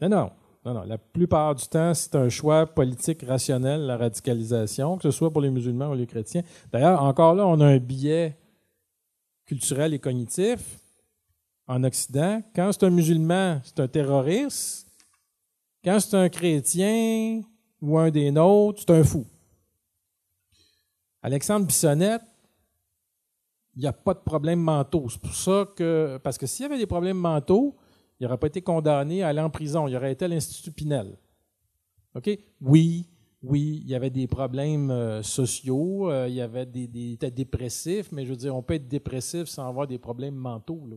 Mais 0.01 0.09
non, 0.09 0.31
non, 0.65 0.75
non. 0.75 0.83
La 0.83 0.99
plupart 0.99 1.55
du 1.55 1.67
temps, 1.67 1.93
c'est 1.95 2.15
un 2.15 2.29
choix 2.29 2.67
politique 2.67 3.23
rationnel, 3.23 3.83
la 3.83 3.97
radicalisation, 3.97 4.97
que 4.97 5.03
ce 5.03 5.11
soit 5.11 5.31
pour 5.31 5.43
les 5.43 5.51
musulmans 5.51 5.91
ou 5.91 5.95
les 5.95 6.07
chrétiens. 6.07 6.43
D'ailleurs, 6.73 7.03
encore 7.03 7.35
là, 7.35 7.47
on 7.47 7.61
a 7.61 7.67
un 7.67 7.79
biais 7.79 8.37
culturel 9.47 9.95
et 9.95 9.99
cognitif 9.99 10.79
en 11.67 11.85
Occident. 11.85 12.43
Quand 12.55 12.71
c'est 12.73 12.85
un 12.85 12.91
musulman, 12.91 13.61
c'est 13.65 13.81
un 13.81 13.89
terroriste. 13.89 14.87
Quand 15.85 16.01
c'est 16.01 16.17
un 16.17 16.29
chrétien, 16.29 17.43
ou 17.81 17.99
un 17.99 18.11
des 18.11 18.31
nôtres, 18.31 18.81
c'est 18.81 18.91
un 18.91 19.05
fou. 19.05 19.27
Alexandre 21.23 21.67
Bissonnette, 21.67 22.23
il 23.77 23.83
n'y 23.83 23.87
a 23.87 23.93
pas 23.93 24.15
de 24.15 24.21
problème 24.21 24.61
mentaux. 24.61 25.09
C'est 25.09 25.21
pour 25.21 25.35
ça 25.35 25.69
que, 25.77 26.19
parce 26.23 26.39
que 26.39 26.47
s'il 26.47 26.65
y 26.65 26.67
avait 26.67 26.79
des 26.79 26.87
problèmes 26.87 27.19
mentaux, 27.19 27.77
il 28.19 28.25
n'aurait 28.25 28.39
pas 28.39 28.49
été 28.49 28.63
condamné 28.63 29.23
à 29.23 29.29
aller 29.29 29.41
en 29.41 29.51
prison. 29.51 29.87
Il 29.87 29.97
aurait 29.97 30.13
été 30.13 30.25
à 30.25 30.29
l'Institut 30.29 30.73
Pinel. 30.73 31.17
OK? 32.15 32.31
Oui, 32.61 33.07
oui, 33.43 33.81
il 33.85 33.89
y 33.89 33.95
avait 33.95 34.11
des 34.11 34.27
problèmes 34.27 34.91
euh, 34.91 35.23
sociaux, 35.23 36.11
euh, 36.11 36.27
il 36.29 36.35
y 36.35 36.41
avait 36.41 36.67
des, 36.67 36.89
des, 36.89 37.13
était 37.13 37.31
dépressif, 37.31 38.11
mais 38.11 38.25
je 38.25 38.31
veux 38.31 38.37
dire, 38.37 38.57
on 38.57 38.63
peut 38.63 38.75
être 38.75 38.89
dépressif 38.89 39.45
sans 39.45 39.69
avoir 39.69 39.87
des 39.87 39.99
problèmes 39.99 40.35
mentaux. 40.35 40.85
Là. 40.91 40.97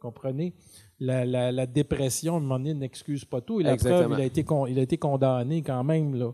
Comprenez? 0.00 0.54
La, 1.00 1.24
la, 1.24 1.52
la, 1.52 1.66
dépression, 1.66 2.34
à 2.34 2.36
un 2.38 2.40
moment 2.40 2.58
donné, 2.58 2.74
n'excuse 2.74 3.24
pas 3.24 3.40
tout. 3.40 3.60
Et 3.60 3.62
la 3.62 3.74
Exactement. 3.74 4.08
preuve, 4.08 4.18
il 4.18 4.22
a, 4.22 4.26
été 4.26 4.42
con, 4.44 4.66
il 4.66 4.78
a 4.78 4.82
été 4.82 4.98
condamné 4.98 5.62
quand 5.62 5.84
même. 5.84 6.16
Là. 6.16 6.32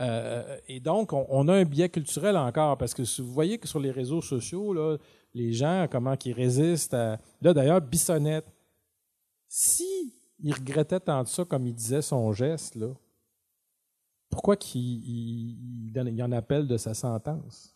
Euh, 0.00 0.58
et 0.66 0.80
donc, 0.80 1.12
on, 1.12 1.26
on, 1.28 1.46
a 1.46 1.54
un 1.54 1.64
biais 1.64 1.88
culturel 1.88 2.36
encore, 2.36 2.76
parce 2.76 2.92
que 2.92 3.04
si 3.04 3.22
vous 3.22 3.32
voyez 3.32 3.58
que 3.58 3.68
sur 3.68 3.78
les 3.78 3.90
réseaux 3.90 4.20
sociaux, 4.20 4.72
là, 4.72 4.96
les 5.34 5.52
gens, 5.52 5.86
comment 5.90 6.16
ils 6.24 6.32
résistent 6.32 6.94
à... 6.94 7.18
Là, 7.40 7.54
d'ailleurs, 7.54 7.80
Bissonnette, 7.80 8.46
si 9.46 10.14
il 10.38 10.54
regrettait 10.54 11.00
tant 11.00 11.22
de 11.22 11.28
ça, 11.28 11.44
comme 11.44 11.66
il 11.66 11.74
disait 11.74 12.02
son 12.02 12.32
geste, 12.32 12.74
là, 12.76 12.88
pourquoi 14.30 14.56
qu'il 14.56 14.80
il, 14.80 15.92
il 15.94 16.22
en 16.22 16.32
appelle 16.32 16.66
de 16.66 16.76
sa 16.76 16.94
sentence? 16.94 17.74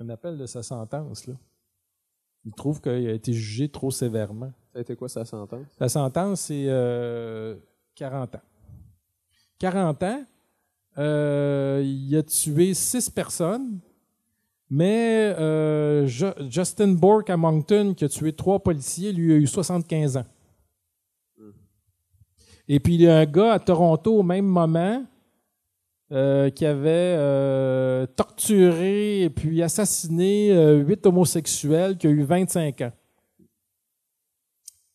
Un 0.00 0.08
appel 0.08 0.38
de 0.38 0.46
sa 0.46 0.62
sentence, 0.62 1.26
là. 1.26 1.34
Il 2.48 2.54
trouve 2.54 2.80
qu'il 2.80 3.06
a 3.06 3.12
été 3.12 3.34
jugé 3.34 3.68
trop 3.68 3.90
sévèrement. 3.90 4.50
Ça 4.72 4.78
a 4.78 4.80
été 4.80 4.96
quoi 4.96 5.10
sa 5.10 5.26
sentence? 5.26 5.66
Sa 5.78 5.88
sentence, 5.90 6.40
c'est 6.40 6.64
euh, 6.66 7.56
40 7.94 8.36
ans. 8.36 8.40
40 9.58 10.02
ans, 10.02 10.24
euh, 10.96 11.82
il 11.84 12.16
a 12.16 12.22
tué 12.22 12.72
six 12.72 13.10
personnes, 13.10 13.80
mais 14.70 15.34
euh, 15.38 16.06
Justin 16.06 16.94
Bork 16.94 17.28
à 17.28 17.36
Moncton, 17.36 17.92
qui 17.94 18.06
a 18.06 18.08
tué 18.08 18.32
trois 18.32 18.60
policiers, 18.60 19.12
lui 19.12 19.34
a 19.34 19.36
eu 19.36 19.46
75 19.46 20.16
ans. 20.16 20.26
Et 22.66 22.80
puis 22.80 22.94
il 22.94 23.02
y 23.02 23.08
a 23.08 23.18
un 23.18 23.26
gars 23.26 23.52
à 23.52 23.58
Toronto 23.58 24.20
au 24.20 24.22
même 24.22 24.46
moment 24.46 25.04
euh, 26.10 26.48
qui 26.48 26.64
avait 26.64 27.16
euh, 27.18 28.06
torturé 28.06 29.22
et 29.24 29.30
puis 29.30 29.62
assassiné 29.62 30.50
euh, 30.52 30.78
huit 30.78 31.04
homosexuels 31.04 31.98
qui 31.98 32.06
a 32.06 32.10
eu 32.10 32.22
25 32.22 32.80
ans. 32.80 32.92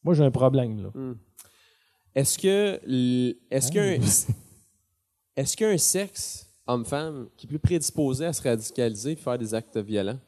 Moi, 0.03 0.15
j'ai 0.15 0.23
un 0.23 0.31
problème 0.31 0.81
là. 0.81 0.89
Hmm. 0.93 1.15
Est-ce 2.15 2.39
que 2.39 2.81
est-ce 3.51 3.71
qu'un 3.71 3.99
Ah. 4.01 4.33
est-ce 5.35 5.55
qu'un 5.55 5.77
sexe 5.77 6.49
homme-femme 6.65 7.29
qui 7.37 7.45
est 7.45 7.49
plus 7.49 7.59
prédisposé 7.59 8.25
à 8.25 8.33
se 8.33 8.41
radicaliser 8.41 9.11
et 9.11 9.15
faire 9.15 9.37
des 9.37 9.53
actes 9.53 9.77
violents? 9.77 10.19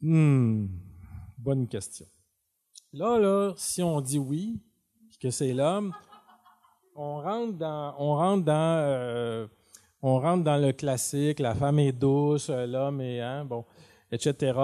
Hmm, 0.00 0.66
bonne 1.38 1.68
question. 1.68 2.06
Là, 2.92 3.18
là, 3.18 3.54
si 3.56 3.82
on 3.82 4.00
dit 4.00 4.18
oui, 4.18 4.60
que 5.20 5.30
c'est 5.30 5.52
l'homme, 5.52 5.92
euh, 8.48 9.46
on 10.02 10.18
rentre 10.18 10.44
dans 10.44 10.56
le 10.60 10.72
classique, 10.72 11.38
la 11.38 11.54
femme 11.54 11.78
est 11.78 11.92
douce, 11.92 12.50
l'homme 12.50 13.00
est, 13.00 13.20
hein, 13.20 13.46
etc. 14.10 14.58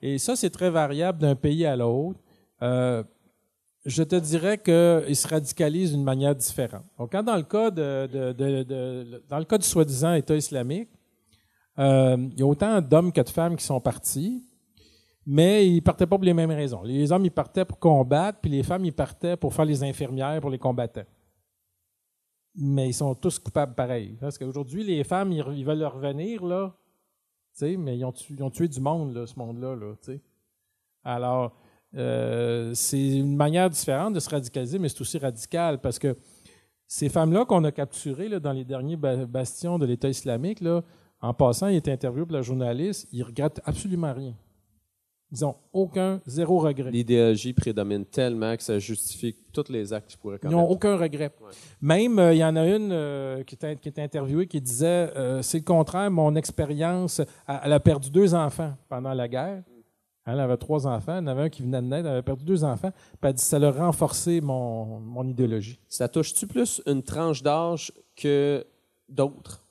Et 0.00 0.18
ça, 0.18 0.36
c'est 0.36 0.50
très 0.50 0.70
variable 0.70 1.18
d'un 1.18 1.34
pays 1.34 1.66
à 1.66 1.76
l'autre. 1.76 2.20
Euh, 2.62 3.02
je 3.84 4.02
te 4.02 4.16
dirais 4.16 4.56
qu'il 4.58 5.14
se 5.16 5.28
radicalise 5.28 5.92
d'une 5.92 6.04
manière 6.04 6.34
différente. 6.34 6.84
Donc, 6.98 7.12
dans 7.12 7.36
le 7.36 7.42
cas 7.42 7.70
de, 7.70 9.56
du 9.58 9.66
soi-disant 9.66 10.14
État 10.14 10.36
islamique, 10.36 10.88
euh, 11.78 12.16
il 12.32 12.38
y 12.38 12.42
a 12.42 12.46
autant 12.46 12.80
d'hommes 12.80 13.12
que 13.12 13.20
de 13.20 13.28
femmes 13.28 13.56
qui 13.56 13.64
sont 13.64 13.80
partis, 13.80 14.42
mais 15.26 15.66
ils 15.68 15.82
partaient 15.82 16.06
pas 16.06 16.16
pour 16.16 16.24
les 16.24 16.32
mêmes 16.32 16.50
raisons. 16.50 16.82
Les 16.82 17.10
hommes, 17.12 17.26
ils 17.26 17.30
partaient 17.30 17.64
pour 17.64 17.78
combattre, 17.78 18.38
puis 18.40 18.50
les 18.50 18.62
femmes, 18.62 18.84
ils 18.84 18.92
partaient 18.92 19.36
pour 19.36 19.52
faire 19.52 19.64
les 19.64 19.82
infirmières 19.82 20.40
pour 20.40 20.50
les 20.50 20.58
combattants. 20.58 21.04
Mais 22.56 22.88
ils 22.88 22.94
sont 22.94 23.14
tous 23.14 23.38
coupables 23.38 23.74
pareil. 23.74 24.16
Parce 24.20 24.38
qu'aujourd'hui, 24.38 24.84
les 24.84 25.02
femmes, 25.04 25.32
ils, 25.32 25.64
veulent 25.64 25.84
revenir, 25.84 26.44
là, 26.44 26.74
mais 27.62 27.98
ils 27.98 28.04
ont, 28.04 28.12
tué, 28.12 28.34
ils 28.36 28.42
ont 28.42 28.50
du 28.50 28.80
monde, 28.80 29.14
là, 29.14 29.26
ce 29.26 29.38
monde-là, 29.38 29.74
là. 29.74 29.94
Alors, 31.02 31.56
euh, 31.96 32.72
c'est 32.74 33.18
une 33.18 33.36
manière 33.36 33.70
différente 33.70 34.14
de 34.14 34.20
se 34.20 34.28
radicaliser, 34.28 34.78
mais 34.78 34.88
c'est 34.88 35.00
aussi 35.00 35.18
radical 35.18 35.80
parce 35.80 35.98
que 35.98 36.16
ces 36.86 37.08
femmes-là 37.08 37.44
qu'on 37.44 37.62
a 37.64 37.72
capturées 37.72 38.28
là, 38.28 38.40
dans 38.40 38.52
les 38.52 38.64
derniers 38.64 38.96
ba- 38.96 39.26
bastions 39.26 39.78
de 39.78 39.86
l'État 39.86 40.08
islamique, 40.08 40.60
là, 40.60 40.82
en 41.20 41.32
passant, 41.32 41.68
ils 41.68 41.76
étaient 41.76 41.92
interviewés 41.92 42.26
par 42.26 42.36
la 42.36 42.42
journaliste, 42.42 43.08
ils 43.12 43.22
regrettent 43.22 43.60
absolument 43.64 44.12
rien. 44.12 44.34
Ils 45.36 45.42
n'ont 45.42 45.56
aucun, 45.72 46.20
zéro 46.26 46.58
regret. 46.58 46.90
L'idéologie 46.90 47.52
prédomine 47.52 48.04
tellement 48.04 48.56
que 48.56 48.62
ça 48.62 48.78
justifie 48.78 49.34
tous 49.52 49.68
les 49.70 49.92
actes 49.92 50.08
qu'ils 50.10 50.18
pourraient 50.18 50.38
Ils 50.42 50.48
n'ont 50.50 50.58
commettre. 50.66 50.70
aucun 50.72 50.96
regret. 50.96 51.32
Ouais. 51.40 51.50
Même, 51.80 52.18
euh, 52.18 52.34
il 52.34 52.38
y 52.38 52.44
en 52.44 52.54
a 52.56 52.66
une 52.66 52.90
euh, 52.92 53.42
qui, 53.44 53.54
était, 53.54 53.76
qui 53.76 53.88
était 53.88 54.02
interviewée 54.02 54.46
qui 54.46 54.60
disait 54.60 55.10
euh, 55.16 55.42
C'est 55.42 55.58
le 55.58 55.64
contraire, 55.64 56.10
mon 56.10 56.34
expérience. 56.36 57.20
Elle, 57.48 57.60
elle 57.64 57.72
a 57.72 57.80
perdu 57.80 58.10
deux 58.10 58.34
enfants 58.34 58.74
pendant 58.88 59.12
la 59.14 59.28
guerre. 59.28 59.62
Elle 60.26 60.40
avait 60.40 60.56
trois 60.56 60.86
enfants. 60.86 61.14
Il 61.18 61.18
y 61.18 61.24
en 61.24 61.26
avait 61.26 61.42
un 61.42 61.48
qui 61.50 61.62
venait 61.62 61.82
de 61.82 61.86
naître. 61.86 62.06
Elle 62.06 62.12
avait 62.14 62.22
perdu 62.22 62.44
deux 62.44 62.64
enfants. 62.64 62.90
Puis 62.92 63.18
elle 63.28 63.34
dit 63.34 63.42
Ça 63.42 63.56
a 63.58 63.70
renforcé 63.70 64.40
mon, 64.40 65.00
mon 65.00 65.26
idéologie. 65.28 65.78
Ça 65.88 66.08
touche-tu 66.08 66.46
plus 66.46 66.80
une 66.86 67.02
tranche 67.02 67.42
d'âge 67.42 67.92
que 68.16 68.64
d'autres? 69.08 69.62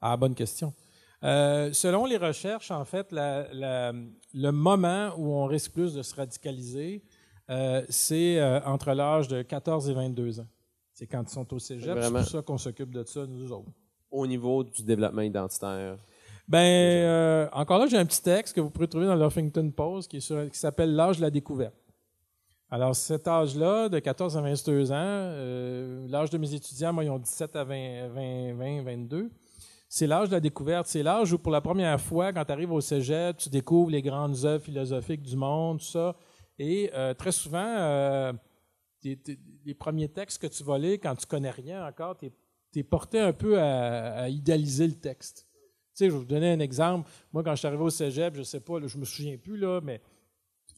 Ah, 0.00 0.16
bonne 0.16 0.34
question. 0.34 0.72
Euh, 1.24 1.72
selon 1.72 2.04
les 2.04 2.16
recherches, 2.18 2.70
en 2.70 2.84
fait, 2.84 3.10
la- 3.12 3.46
la- 3.52 3.92
le 4.34 4.50
moment 4.50 5.12
où 5.16 5.32
on 5.32 5.46
risque 5.46 5.72
plus 5.72 5.94
de 5.94 6.02
se 6.02 6.14
radicaliser, 6.14 7.02
euh, 7.50 7.82
c'est 7.88 8.38
euh, 8.38 8.60
entre 8.64 8.92
l'âge 8.92 9.28
de 9.28 9.42
14 9.42 9.88
et 9.88 9.94
22 9.94 10.40
ans. 10.40 10.46
C'est 10.92 11.06
quand 11.06 11.22
ils 11.22 11.32
sont 11.32 11.52
au 11.54 11.58
cégep. 11.58 11.96
C'est 12.02 12.10
pour 12.10 12.30
ça 12.30 12.42
qu'on 12.42 12.58
s'occupe 12.58 12.90
de 12.92 13.02
ça, 13.04 13.26
nous 13.26 13.50
autres. 13.52 13.70
Au 14.10 14.26
niveau 14.26 14.62
du 14.64 14.82
développement 14.82 15.22
identitaire. 15.22 15.96
Ben, 16.46 17.48
encore 17.52 17.78
là, 17.78 17.86
j'ai 17.86 17.96
un 17.96 18.04
petit 18.04 18.22
texte 18.22 18.54
que 18.54 18.60
vous 18.60 18.68
pourrez 18.70 18.86
trouver 18.86 19.06
dans 19.06 19.16
l'Huffington 19.16 19.70
Post 19.70 20.10
qui, 20.10 20.20
s'appelle 20.52 20.94
L'âge 20.94 21.16
de 21.16 21.22
la 21.22 21.30
découverte. 21.30 21.74
Alors, 22.70 22.94
cet 22.94 23.26
âge-là, 23.26 23.88
de 23.88 23.98
14 23.98 24.36
à 24.36 24.40
22 24.42 24.92
ans, 24.92 25.32
l'âge 26.08 26.28
de 26.30 26.38
mes 26.38 26.52
étudiants, 26.54 26.92
moi, 26.92 27.02
ils 27.04 27.10
ont 27.10 27.18
17 27.18 27.56
à 27.56 27.64
20, 27.64 28.08
20, 28.08 28.54
20 28.54 28.82
22. 28.82 29.30
C'est 29.96 30.08
l'âge 30.08 30.28
de 30.28 30.34
la 30.34 30.40
découverte. 30.40 30.88
C'est 30.88 31.04
l'âge 31.04 31.32
où, 31.32 31.38
pour 31.38 31.52
la 31.52 31.60
première 31.60 32.00
fois, 32.00 32.32
quand 32.32 32.44
tu 32.44 32.50
arrives 32.50 32.72
au 32.72 32.80
cégep, 32.80 33.36
tu 33.36 33.48
découvres 33.48 33.92
les 33.92 34.02
grandes 34.02 34.44
œuvres 34.44 34.64
philosophiques 34.64 35.22
du 35.22 35.36
monde, 35.36 35.78
tout 35.78 35.84
ça. 35.84 36.16
Et 36.58 36.90
euh, 36.94 37.14
très 37.14 37.30
souvent, 37.30 37.64
euh, 37.64 38.32
les 39.04 39.74
premiers 39.78 40.08
textes 40.08 40.42
que 40.42 40.48
tu 40.48 40.64
vas 40.64 40.78
lire, 40.78 40.98
quand 41.00 41.14
tu 41.14 41.26
connais 41.26 41.52
rien 41.52 41.86
encore, 41.86 42.16
tu 42.16 42.32
es, 42.74 42.82
porté 42.82 43.20
un 43.20 43.32
peu 43.32 43.56
à, 43.60 44.22
à 44.22 44.28
idéaliser 44.28 44.88
le 44.88 44.94
texte. 44.94 45.46
Tu 45.52 45.58
sais, 45.94 46.06
je 46.06 46.10
vais 46.10 46.18
vous 46.18 46.24
donner 46.24 46.50
un 46.50 46.58
exemple. 46.58 47.08
Moi, 47.32 47.44
quand 47.44 47.52
je 47.52 47.58
suis 47.58 47.68
arrivé 47.68 47.84
au 47.84 47.90
cégep, 47.90 48.34
je 48.34 48.42
sais 48.42 48.58
pas, 48.58 48.80
là, 48.80 48.88
je 48.88 48.98
me 48.98 49.04
souviens 49.04 49.36
plus, 49.36 49.56
là, 49.56 49.80
mais 49.80 50.00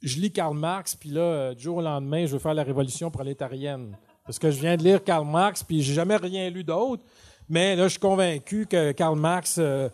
je 0.03 0.21
lis 0.21 0.31
Karl 0.31 0.55
Marx, 0.55 0.95
puis 0.95 1.09
là, 1.09 1.23
euh, 1.23 1.55
du 1.55 1.63
jour 1.63 1.79
au 1.79 1.83
lendemain, 1.83 2.27
je 2.27 2.35
veux 2.35 2.39
faire 2.39 2.53
la 2.53 2.65
révolution 2.65 3.11
prolétarienne. 3.11 3.97
Parce 4.27 4.39
que 4.39 4.51
je 4.51 4.61
viens 4.61 4.77
de 4.77 4.83
lire 4.83 5.03
Karl 5.03 5.27
Marx, 5.27 5.63
puis 5.63 5.81
j'ai 5.81 5.95
jamais 5.95 6.17
rien 6.17 6.51
lu 6.51 6.65
d'autre. 6.65 7.03
Mais 7.49 7.77
là, 7.77 7.85
je 7.85 7.91
suis 7.91 8.01
convaincu 8.01 8.67
que 8.67 8.93
Karl 8.93 9.19
Marx, 9.19 9.57
euh, 9.59 9.89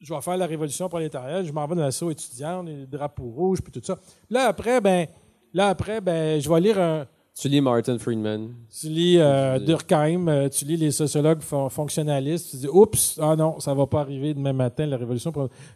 je 0.00 0.14
vais 0.14 0.20
faire 0.20 0.36
la 0.36 0.46
révolution 0.46 0.88
prolétarienne, 0.88 1.44
je 1.44 1.52
m'en 1.52 1.66
vais 1.66 1.74
dans 1.74 1.82
l'assaut 1.82 2.10
étudiant, 2.10 2.62
les 2.62 2.86
drapeaux 2.86 3.30
rouges, 3.30 3.60
puis 3.60 3.72
tout 3.72 3.80
ça. 3.84 3.98
Là, 4.30 4.46
après, 4.48 4.80
ben, 4.80 5.06
là, 5.52 5.68
après, 5.68 6.00
ben, 6.00 6.40
je 6.40 6.48
vais 6.48 6.60
lire 6.60 6.80
un, 6.80 7.06
Tu 7.38 7.48
lis 7.48 7.60
Martin 7.60 7.98
Friedman. 7.98 8.54
tu 8.80 8.88
lis 8.88 9.18
euh, 9.18 9.58
Durkheim, 9.58 10.28
euh, 10.28 10.48
tu 10.48 10.64
lis 10.64 10.76
les 10.76 10.90
sociologues 10.90 11.40
fon- 11.42 11.68
fonctionnalistes, 11.68 12.50
tu 12.50 12.56
dis 12.58 12.68
oups, 12.68 13.18
ah 13.22 13.34
non, 13.36 13.60
ça 13.60 13.72
va 13.74 13.86
pas 13.86 14.00
arriver 14.00 14.32
demain 14.34 14.52
matin 14.52 14.86
la 14.86 14.96
révolution. 14.96 15.32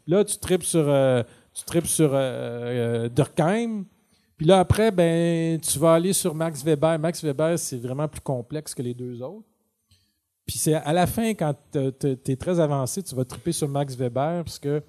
Là, 0.06 0.24
tu 0.24 0.36
tripes 0.38 0.62
sur 0.64 0.84
euh, 0.88 1.22
tu 1.52 1.64
tripes 1.64 1.86
sur 1.86 2.10
Durkheim. 3.10 3.84
Puis 4.36 4.46
là 4.46 4.58
après 4.58 4.90
ben 4.90 5.60
tu 5.60 5.78
vas 5.78 5.94
aller 5.94 6.12
sur 6.12 6.34
Max 6.34 6.62
Weber. 6.64 6.98
Max 6.98 7.22
Weber, 7.22 7.56
c'est 7.58 7.78
vraiment 7.78 8.08
plus 8.08 8.20
complexe 8.20 8.74
que 8.74 8.82
les 8.82 8.94
deux 8.94 9.22
autres. 9.22 9.46
Puis 10.46 10.58
c'est 10.58 10.74
à 10.74 10.92
la 10.92 11.06
fin 11.06 11.30
quand 11.30 11.54
tu 11.72 12.32
es 12.32 12.36
très 12.36 12.60
avancé, 12.60 13.02
tu 13.02 13.14
vas 13.14 13.24
triper 13.24 13.52
sur 13.52 13.68
Max 13.68 13.96
Weber 13.96 14.44
parce 14.44 14.58
que 14.58 14.82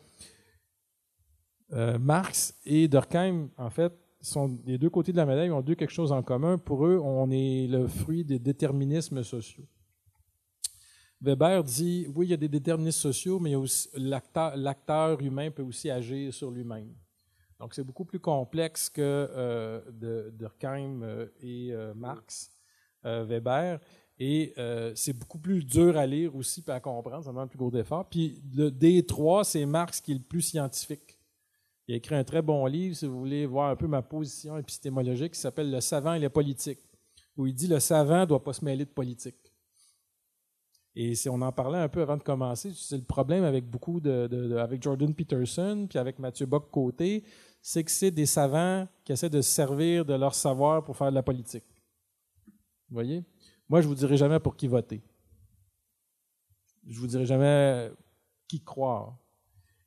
euh, 1.73 1.97
Marx 1.97 2.53
et 2.65 2.87
Durkheim 2.87 3.49
en 3.57 3.69
fait 3.69 3.93
sont 4.21 4.49
des 4.49 4.77
deux 4.77 4.89
côtés 4.89 5.11
de 5.11 5.17
la 5.17 5.25
médaille, 5.25 5.51
ont 5.51 5.61
deux 5.61 5.75
quelque 5.75 5.93
chose 5.93 6.11
en 6.11 6.23
commun. 6.23 6.57
Pour 6.57 6.85
eux, 6.85 6.99
on 7.01 7.29
est 7.31 7.67
le 7.67 7.87
fruit 7.87 8.23
des 8.23 8.39
déterminismes 8.39 9.23
sociaux. 9.23 9.65
Weber 11.21 11.63
dit, 11.63 12.07
oui, 12.13 12.27
il 12.27 12.29
y 12.31 12.33
a 12.33 12.37
des 12.37 12.49
déterminismes 12.49 12.99
sociaux, 12.99 13.39
mais 13.39 13.53
l'acteur, 13.95 15.21
humain 15.21 15.51
peut 15.51 15.63
aussi 15.63 15.89
agir 15.89 16.33
sur 16.33 16.51
lui-même. 16.51 16.93
Donc, 17.59 17.73
c'est 17.73 17.83
beaucoup 17.83 18.03
plus 18.03 18.19
complexe 18.19 18.89
que 18.89 19.01
euh, 19.01 20.31
Durkheim 20.31 21.01
euh, 21.03 21.27
et 21.41 21.73
Marx, 21.95 22.51
Weber. 23.03 23.79
Et 24.17 24.53
euh, 24.57 24.93
c'est 24.95 25.13
beaucoup 25.13 25.39
plus 25.39 25.63
dur 25.65 25.97
à 25.97 26.05
lire 26.05 26.35
aussi 26.35 26.63
et 26.65 26.71
à 26.71 26.79
comprendre, 26.79 27.23
ça 27.23 27.31
demande 27.31 27.49
plus 27.49 27.57
gros 27.57 27.75
effort. 27.75 28.07
Puis, 28.09 28.41
le, 28.55 28.71
des 28.71 29.05
trois, 29.05 29.43
c'est 29.43 29.65
Marx 29.65 29.99
qui 29.99 30.11
est 30.11 30.15
le 30.15 30.21
plus 30.21 30.41
scientifique. 30.41 31.19
Il 31.87 31.93
a 31.93 31.97
écrit 31.97 32.15
un 32.15 32.23
très 32.23 32.41
bon 32.41 32.65
livre, 32.65 32.95
si 32.95 33.05
vous 33.05 33.19
voulez 33.19 33.45
voir 33.45 33.69
un 33.69 33.75
peu 33.75 33.87
ma 33.87 34.01
position 34.01 34.57
épistémologique, 34.57 35.33
qui 35.33 35.39
s'appelle 35.39 35.69
Le 35.69 35.81
savant 35.81 36.13
et 36.13 36.19
la 36.19 36.29
politique, 36.29 36.79
où 37.37 37.45
il 37.45 37.53
dit 37.53 37.67
le 37.67 37.79
savant 37.79 38.21
ne 38.21 38.25
doit 38.25 38.43
pas 38.43 38.53
se 38.53 38.63
mêler 38.63 38.85
de 38.85 38.89
politique. 38.89 39.35
Et 40.95 41.13
si 41.13 41.27
on 41.27 41.41
en 41.41 41.51
parlait 41.51 41.77
un 41.77 41.89
peu 41.89 42.01
avant 42.01 42.15
de 42.15 42.23
commencer, 42.23 42.71
c'est 42.73 42.95
le 42.97 43.03
problème 43.03 43.43
avec 43.43 43.69
beaucoup 43.69 43.99
de- 43.99 44.55
avec 44.57 44.81
Jordan 44.81 45.13
Peterson 45.13 45.87
puis 45.89 45.99
avec 45.99 46.19
Mathieu 46.19 46.45
Bock 46.45 46.71
côté, 46.71 47.25
c'est 47.61 47.83
que 47.83 47.91
c'est 47.91 48.11
des 48.11 48.25
savants 48.25 48.87
qui 49.03 49.11
essaient 49.11 49.29
de 49.29 49.41
se 49.41 49.49
servir 49.51 50.05
de 50.05 50.13
leur 50.13 50.33
savoir 50.33 50.83
pour 50.85 50.95
faire 50.95 51.09
de 51.09 51.15
la 51.15 51.23
politique. 51.23 51.65
Vous 52.47 52.93
voyez? 52.93 53.25
Moi, 53.67 53.81
je 53.81 53.87
vous 53.87 53.95
dirai 53.95 54.17
jamais 54.17 54.39
pour 54.39 54.55
qui 54.55 54.67
voter. 54.67 55.01
Je 56.87 56.99
vous 56.99 57.07
dirai 57.07 57.25
jamais 57.25 57.91
qui 58.47 58.61
croire. 58.61 59.17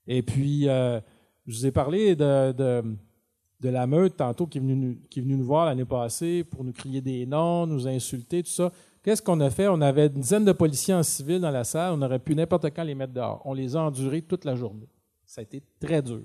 Et 0.07 0.23
puis, 0.23 0.69
euh, 0.69 1.01
je 1.47 1.55
vous 1.55 1.67
ai 1.67 1.71
parlé 1.71 2.17
de, 2.17 2.53
de, 2.53 3.69
la 3.69 3.87
meute, 3.87 4.17
tantôt, 4.17 4.47
qui 4.47 4.59
est 4.59 4.61
venu, 4.61 5.01
qui 5.09 5.21
est 5.21 5.23
venu 5.23 5.37
nous 5.37 5.45
voir 5.45 5.67
l'année 5.67 5.85
passée 5.85 6.45
pour 6.45 6.65
nous 6.65 6.73
crier 6.73 7.01
des 7.01 7.25
noms, 7.27 7.67
nous 7.67 7.87
insulter, 7.87 8.43
tout 8.43 8.51
ça. 8.51 8.73
Qu'est-ce 9.03 9.23
qu'on 9.23 9.41
a 9.41 9.51
fait? 9.51 9.69
On 9.69 9.81
avait 9.81 10.07
une 10.07 10.21
dizaine 10.21 10.45
de 10.45 10.53
policiers 10.53 10.95
en 10.95 11.03
civil 11.03 11.41
dans 11.41 11.51
la 11.51 11.65
salle. 11.65 11.95
On 11.95 12.03
aurait 12.03 12.19
pu 12.19 12.35
n'importe 12.35 12.67
quand 12.75 12.83
les 12.83 12.95
mettre 12.95 13.13
dehors. 13.13 13.43
On 13.45 13.55
les 13.55 13.77
a 13.77 13.81
endurés 13.81 14.23
toute 14.23 14.45
la 14.45 14.57
journée. 14.57 14.89
Ça 15.25 15.41
a 15.41 15.45
été 15.45 15.63
très 15.79 16.03
dur. 16.03 16.23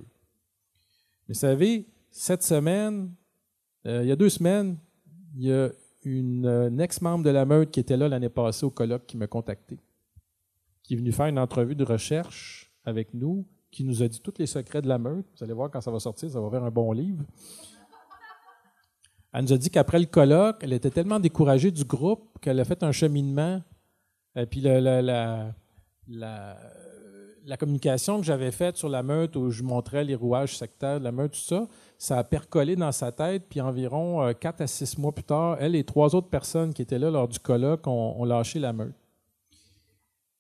Mais 1.28 1.34
vous 1.34 1.40
savez, 1.40 1.88
cette 2.10 2.44
semaine, 2.44 3.14
euh, 3.86 4.02
il 4.04 4.10
y 4.10 4.12
a 4.12 4.16
deux 4.16 4.30
semaines, 4.30 4.78
il 5.36 5.44
y 5.44 5.52
a 5.52 5.70
une, 6.06 6.80
ex-membre 6.80 7.24
de 7.24 7.30
la 7.30 7.46
meute 7.46 7.72
qui 7.72 7.80
était 7.80 7.98
là 7.98 8.08
l'année 8.08 8.30
passée 8.30 8.66
au 8.66 8.70
colloque 8.70 9.06
qui 9.06 9.18
m'a 9.18 9.28
contacté, 9.28 9.80
qui 10.84 10.94
est 10.94 10.98
venue 10.98 11.12
faire 11.12 11.28
une 11.28 11.40
entrevue 11.40 11.76
de 11.76 11.84
recherche 11.84 12.72
avec 12.86 13.14
nous, 13.14 13.46
qui 13.72 13.84
nous 13.84 14.04
a 14.04 14.08
dit 14.08 14.22
tous 14.22 14.34
les 14.38 14.46
secrets 14.46 14.82
de 14.82 14.88
la 14.88 14.98
meute. 14.98 15.26
Vous 15.36 15.44
allez 15.44 15.54
voir 15.54 15.72
quand 15.72 15.82
ça 15.82 15.92
va 15.92 16.00
sortir, 16.00 16.30
ça 16.30 16.40
va 16.40 16.50
faire 16.50 16.64
un 16.64 16.72
bon 16.72 16.92
livre. 16.92 17.24
Elle 19.34 19.46
nous 19.46 19.54
a 19.54 19.58
dit 19.58 19.72
qu'après 19.72 20.00
le 20.00 20.06
colloque, 20.06 20.58
elle 20.62 20.74
était 20.74 20.92
tellement 20.92 21.20
découragée 21.20 21.72
du 21.72 21.86
groupe 21.86 22.38
qu'elle 22.40 22.60
a 22.60 22.66
fait 22.66 22.84
un 22.84 22.92
cheminement. 22.92 23.64
Et 24.36 24.40
euh, 24.40 24.46
puis 24.46 24.62
la, 24.62 24.80
la, 25.02 25.56
la, 26.08 27.58
communication 27.58 28.20
que 28.20 28.26
j'avais 28.26 28.52
faite 28.52 28.78
sur 28.78 28.90
la 28.90 29.02
meute 29.02 29.36
où 29.36 29.50
je 29.50 29.64
montrais 29.64 30.04
les 30.04 30.14
rouages 30.14 30.56
sectaires 30.56 31.00
de 31.00 31.04
la 31.04 31.12
meute, 31.12 31.32
tout 31.32 31.40
ça, 31.40 31.68
ça 32.04 32.18
a 32.18 32.24
percolé 32.26 32.76
dans 32.76 32.92
sa 32.92 33.14
tête. 33.14 33.44
Puis 33.50 33.62
environ 33.62 34.22
euh, 34.22 34.34
quatre 34.34 34.60
à 34.60 34.68
six 34.68 34.98
mois 34.98 35.14
plus 35.14 35.24
tard, 35.24 35.56
elle 35.60 35.74
et 35.74 35.86
trois 35.86 36.14
autres 36.16 36.28
personnes 36.28 36.74
qui 36.74 36.82
étaient 36.82 37.00
là 37.00 37.10
lors 37.10 37.30
du 37.30 37.40
colloque 37.40 37.88
ont, 37.88 38.26
lâché 38.26 38.60
la 38.60 38.74
meute. 38.74 38.94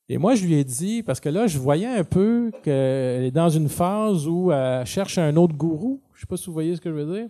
Et 0.10 0.18
moi, 0.18 0.36
je 0.36 0.46
lui 0.46 0.56
ai 0.56 0.66
dit, 0.66 1.02
parce 1.02 1.22
que 1.22 1.30
là, 1.30 1.48
je 1.48 1.58
voyais 1.58 1.88
un 1.88 2.04
peu 2.04 2.52
qu'elle 2.64 3.24
est 3.24 3.32
dans 3.32 3.50
une 3.50 3.70
phase 3.70 4.28
où 4.28 4.52
elle 4.52 4.86
cherche 4.86 5.18
un 5.18 5.38
autre 5.38 5.56
gourou. 5.56 6.02
Je 6.12 6.18
ne 6.18 6.22
sais 6.22 6.28
pas 6.28 6.36
si 6.36 6.48
vous 6.48 6.54
voyez 6.54 6.76
ce 6.76 6.82
que 6.82 6.90
je 6.90 6.96
veux 6.96 7.16
dire. 7.16 7.30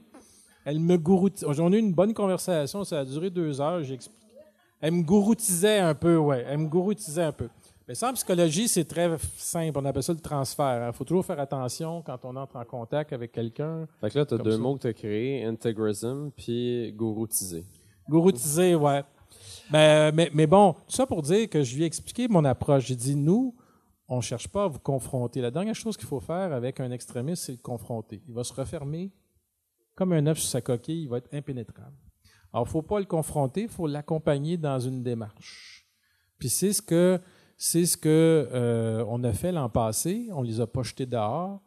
Elle 0.66 0.80
me 0.80 0.98
gouroutisait. 0.98 1.46
On 1.48 1.72
a 1.72 1.76
eu 1.76 1.80
une 1.80 1.94
bonne 1.94 2.16
conversation, 2.16 2.84
ça 2.84 3.02
a 3.02 3.06
duré 3.06 3.30
deux 3.30 3.62
heures, 3.62 3.82
Elle 4.82 4.94
me 4.94 5.04
gouroutisait 5.04 5.78
un 5.78 5.94
peu, 5.94 6.18
ouais. 6.18 6.44
Elle 6.50 6.58
me 6.58 6.68
gouroutisait 6.68 7.24
un 7.24 7.32
peu. 7.32 7.50
Mais 7.88 7.96
ça, 7.96 8.10
en 8.10 8.14
psychologie, 8.14 8.68
c'est 8.68 8.86
très 8.86 9.18
simple. 9.38 9.78
On 9.78 9.86
appelle 9.86 10.04
ça 10.04 10.14
le 10.14 10.20
transfert. 10.20 10.78
Il 10.78 10.84
hein. 10.84 10.92
faut 10.94 11.04
toujours 11.04 11.26
faire 11.26 11.40
attention 11.40 12.02
quand 12.02 12.24
on 12.24 12.36
entre 12.38 12.56
en 12.56 12.64
contact 12.64 13.12
avec 13.12 13.32
quelqu'un. 13.32 13.88
Fait 14.00 14.10
que 14.10 14.20
là, 14.20 14.26
tu 14.26 14.36
as 14.36 14.38
deux 14.38 14.58
mots 14.58 14.76
que 14.76 14.82
tu 14.82 14.88
as 14.88 14.94
créés, 14.94 15.44
intégrisme 15.44 16.32
puis 16.32 16.94
gouroutiser. 16.94 17.66
Gouroutiser, 18.10 18.76
ouais. 18.76 19.04
Mais, 19.72 20.12
mais, 20.14 20.32
mais, 20.34 20.48
bon, 20.48 20.74
tout 20.74 20.96
ça 20.96 21.06
pour 21.06 21.22
dire 21.22 21.50
que 21.50 21.62
je 21.64 21.76
lui 21.76 21.84
ai 21.84 21.86
expliqué 21.86 22.28
mon 22.30 22.46
approche. 22.46 22.86
J'ai 22.86 22.96
dit, 22.96 23.16
nous, 23.16 23.56
on 24.08 24.18
ne 24.18 24.22
cherche 24.22 24.48
pas 24.48 24.66
à 24.66 24.68
vous 24.68 24.80
confronter. 24.80 25.42
La 25.42 25.52
dernière 25.52 25.76
chose 25.76 25.98
qu'il 25.98 26.08
faut 26.08 26.20
faire 26.22 26.54
avec 26.54 26.80
un 26.80 26.92
extrémiste, 26.92 27.44
c'est 27.44 27.54
le 27.54 27.58
confronter. 27.58 28.22
Il 28.28 28.34
va 28.34 28.44
se 28.46 28.54
refermer 28.54 29.12
comme 29.96 30.14
un 30.14 30.26
œuf 30.28 30.40
sur 30.40 30.50
sa 30.50 30.62
coquille, 30.62 31.04
il 31.04 31.10
va 31.10 31.18
être 31.18 31.34
impénétrable. 31.34 31.96
Alors, 32.52 32.66
il 32.66 32.70
ne 32.70 32.72
faut 32.72 32.82
pas 32.82 33.00
le 33.00 33.06
confronter, 33.06 33.64
il 33.64 33.70
faut 33.70 33.88
l'accompagner 33.88 34.58
dans 34.58 34.80
une 34.80 35.04
démarche. 35.04 35.88
Puis 36.40 36.50
c'est 36.50 36.74
ce 36.74 36.82
que 36.82 37.20
c'est 37.58 37.86
ce 37.86 37.98
que 37.98 38.50
euh, 38.52 39.06
on 39.08 39.24
a 39.24 39.34
fait 39.34 39.52
l'an 39.52 39.70
passé. 39.70 40.28
On 40.32 40.42
les 40.42 40.60
a 40.60 40.68
pas 40.68 40.84
jetés 40.84 41.06
dehors. 41.06 41.62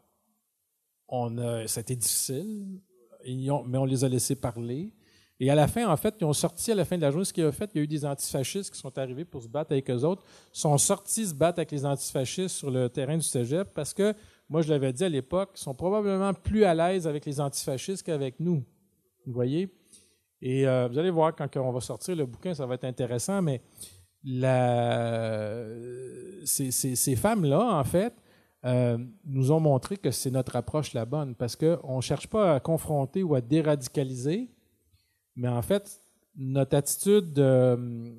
On 1.09 1.39
a, 1.39 1.67
c'était 1.67 1.97
difficile, 1.97 2.81
mais 3.25 3.79
on 3.79 3.85
les 3.85 4.05
a 4.05 4.09
laissés 4.09 4.37
parler. 4.37 4.93
Et 5.39 5.51
à 5.51 5.55
la 5.55 5.69
fin, 5.69 5.87
en 5.87 5.97
fait, 5.97 6.15
ils 6.21 6.25
ont 6.25 6.33
sorti 6.33 6.73
à 6.73 6.75
la 6.75 6.85
fin 6.85 6.97
de 6.97 7.03
la 7.03 7.11
journée 7.11 7.27
ce 7.27 7.33
qu'ils 7.33 7.45
ont 7.45 7.53
fait. 7.53 7.71
Il 7.75 7.79
y 7.79 7.81
a 7.81 7.85
eu 7.85 7.87
des 7.87 8.05
antifascistes 8.05 8.73
qui 8.73 8.79
sont 8.79 8.97
arrivés 8.99 9.25
pour 9.25 9.43
se 9.43 9.49
battre 9.49 9.73
avec 9.73 9.91
eux 9.91 10.05
autres, 10.05 10.25
sont 10.51 10.77
sortis 10.79 11.27
se 11.27 11.35
battre 11.35 11.59
avec 11.59 11.71
les 11.73 11.85
antifascistes 11.85 12.57
sur 12.57 12.71
le 12.71 12.89
terrain 12.89 13.17
du 13.17 13.23
cégep 13.23 13.69
parce 13.75 13.93
que 13.93 14.15
moi, 14.49 14.63
je 14.63 14.71
l'avais 14.71 14.93
dit 14.93 15.05
à 15.05 15.09
l'époque, 15.09 15.51
sont 15.55 15.75
probablement 15.75 16.33
plus 16.33 16.65
à 16.65 16.75
l'aise 16.75 17.07
avec 17.07 17.27
les 17.27 17.41
antifascistes 17.41 18.03
qu'avec 18.03 18.41
nous. 18.41 18.65
Vous 19.27 19.33
voyez? 19.33 19.69
Et 20.41 20.67
euh, 20.67 20.89
vous 20.89 20.99
allez 20.99 21.11
voir, 21.11 21.35
quand 21.35 21.55
on 21.57 21.73
va 21.73 21.81
sortir 21.81 22.17
le 22.17 22.25
bouquin, 22.25 22.55
ça 22.55 22.65
va 22.65 22.75
être 22.75 22.85
intéressant, 22.85 23.43
mais 23.43 23.61
la, 24.27 25.65
ces, 26.45 27.17
femmes-là, 27.17 27.79
en 27.79 27.85
fait, 27.85 28.13
euh, 28.65 28.99
nous 29.25 29.53
ont 29.53 29.61
montré 29.61 29.97
que 29.97 30.11
c'est 30.11 30.33
notre 30.33 30.57
approche 30.57 30.93
la 30.93 31.05
bonne, 31.05 31.37
parce 31.37 31.55
qu'on 31.55 31.97
ne 31.97 32.01
cherche 32.01 32.27
pas 32.27 32.57
à 32.57 32.61
confronter 32.61 33.23
ou 33.23 33.37
à 33.37 33.41
déradicaliser, 33.41 34.51
mais 35.37 35.49
en 35.49 35.63
fait, 35.63 36.01
notre 36.35 36.77
attitude 36.77 37.33
de, 37.33 38.13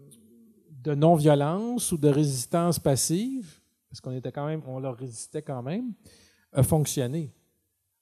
de 0.81 0.95
non-violence 0.95 1.91
ou 1.91 1.97
de 1.97 2.07
résistance 2.07 2.79
passive, 2.79 3.59
parce 3.89 3.99
qu'on 3.99 4.13
était 4.13 4.31
quand 4.31 4.47
même, 4.47 4.61
on 4.65 4.79
leur 4.79 4.95
résistait 4.95 5.41
quand 5.41 5.61
même, 5.61 5.93
a 6.53 6.63
fonctionné. 6.63 7.33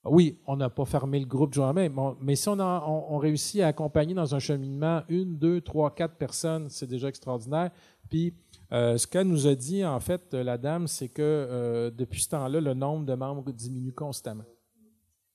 Oui, 0.05 0.37
on 0.45 0.55
n'a 0.55 0.69
pas 0.69 0.85
fermé 0.85 1.19
le 1.19 1.25
groupe 1.25 1.53
jour 1.53 1.73
même, 1.73 1.99
mais 2.21 2.35
si 2.35 2.47
on, 2.47 3.17
réussit 3.17 3.61
à 3.61 3.67
accompagner 3.67 4.13
dans 4.13 4.35
un 4.35 4.39
cheminement 4.39 5.01
une, 5.09 5.37
deux, 5.37 5.61
trois, 5.61 5.93
quatre 5.95 6.15
personnes, 6.15 6.69
c'est 6.69 6.85
déjà 6.85 7.07
extraordinaire. 7.07 7.71
Puis, 8.07 8.35
euh, 8.71 8.97
ce 8.97 9.07
qu'elle 9.07 9.27
nous 9.27 9.47
a 9.47 9.55
dit, 9.55 9.83
en 9.83 9.99
fait, 9.99 10.33
la 10.35 10.59
dame, 10.59 10.87
c'est 10.87 11.09
que 11.09 11.21
euh, 11.21 11.89
depuis 11.89 12.21
ce 12.21 12.29
temps-là, 12.29 12.61
le 12.61 12.73
nombre 12.75 13.05
de 13.05 13.15
membres 13.15 13.51
diminue 13.51 13.93
constamment. 13.93 14.43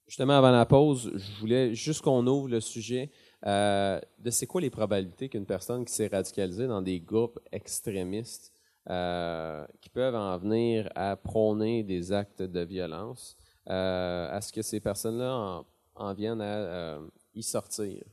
Justement, 0.07 0.33
avant 0.33 0.51
la 0.51 0.65
pause, 0.65 1.11
je 1.15 1.39
voulais 1.39 1.75
juste 1.75 2.01
qu'on 2.01 2.25
ouvre 2.25 2.47
le 2.47 2.61
sujet 2.61 3.11
euh, 3.45 3.99
de 4.19 4.29
c'est 4.29 4.47
quoi 4.47 4.61
les 4.61 4.69
probabilités 4.69 5.27
qu'une 5.27 5.45
personne 5.45 5.83
qui 5.83 5.93
s'est 5.93 6.07
radicalisée 6.07 6.67
dans 6.67 6.81
des 6.81 6.99
groupes 7.01 7.39
extrémistes 7.51 8.53
qui 8.87 9.89
peuvent 9.93 10.15
en 10.15 10.37
venir 10.39 10.89
à 10.95 11.15
prôner 11.15 11.83
des 11.83 12.11
actes 12.11 12.41
de 12.41 12.61
violence. 12.61 13.37
Euh, 13.69 14.37
est-ce 14.37 14.51
que 14.51 14.61
ces 14.61 14.79
personnes-là 14.79 15.63
en, 15.95 16.13
viennent 16.13 16.41
à 16.41 16.55
euh, 16.55 17.07
y 17.33 17.43
sortir? 17.43 18.03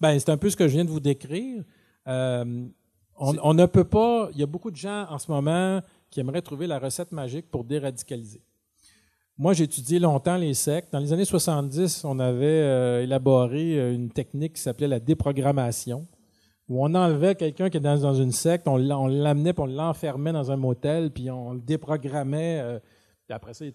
Ben, 0.00 0.18
c'est 0.18 0.30
un 0.30 0.36
peu 0.36 0.50
ce 0.50 0.56
que 0.56 0.68
je 0.68 0.72
viens 0.72 0.84
de 0.84 0.90
vous 0.90 1.00
décrire. 1.00 1.64
On, 2.06 2.70
on, 3.18 3.54
ne 3.54 3.66
peut 3.66 3.84
pas. 3.84 4.28
Il 4.32 4.38
y 4.38 4.42
a 4.42 4.46
beaucoup 4.46 4.70
de 4.70 4.76
gens 4.76 5.06
en 5.08 5.18
ce 5.18 5.30
moment 5.30 5.80
qui 6.10 6.20
aimeraient 6.20 6.42
trouver 6.42 6.66
la 6.66 6.78
recette 6.78 7.12
magique 7.12 7.50
pour 7.50 7.64
déradicaliser. 7.64 8.42
Moi, 9.38 9.52
j'ai 9.54 9.64
étudié 9.64 9.98
longtemps 9.98 10.36
les 10.36 10.54
sectes. 10.54 10.92
Dans 10.92 10.98
les 10.98 11.12
années 11.12 11.24
70, 11.24 12.04
on 12.04 12.18
avait 12.18 13.04
élaboré 13.04 13.94
une 13.94 14.10
technique 14.10 14.54
qui 14.54 14.62
s'appelait 14.62 14.88
la 14.88 15.00
déprogrammation 15.00 16.06
où 16.68 16.84
on 16.84 16.94
enlevait 16.94 17.34
quelqu'un 17.34 17.70
qui 17.70 17.76
était 17.76 17.96
dans, 17.96 18.14
une 18.14 18.32
secte, 18.32 18.66
on 18.66 18.76
l'amenait, 18.76 19.52
puis 19.52 19.62
on 19.62 19.66
l'enfermait 19.66 20.32
dans 20.32 20.50
un 20.50 20.56
motel, 20.56 21.10
puis 21.10 21.30
on 21.30 21.54
le 21.54 21.60
déprogrammait. 21.60 22.60
Euh, 22.60 22.78
puis 23.26 23.34
après 23.34 23.54
ça, 23.54 23.64
il 23.64 23.68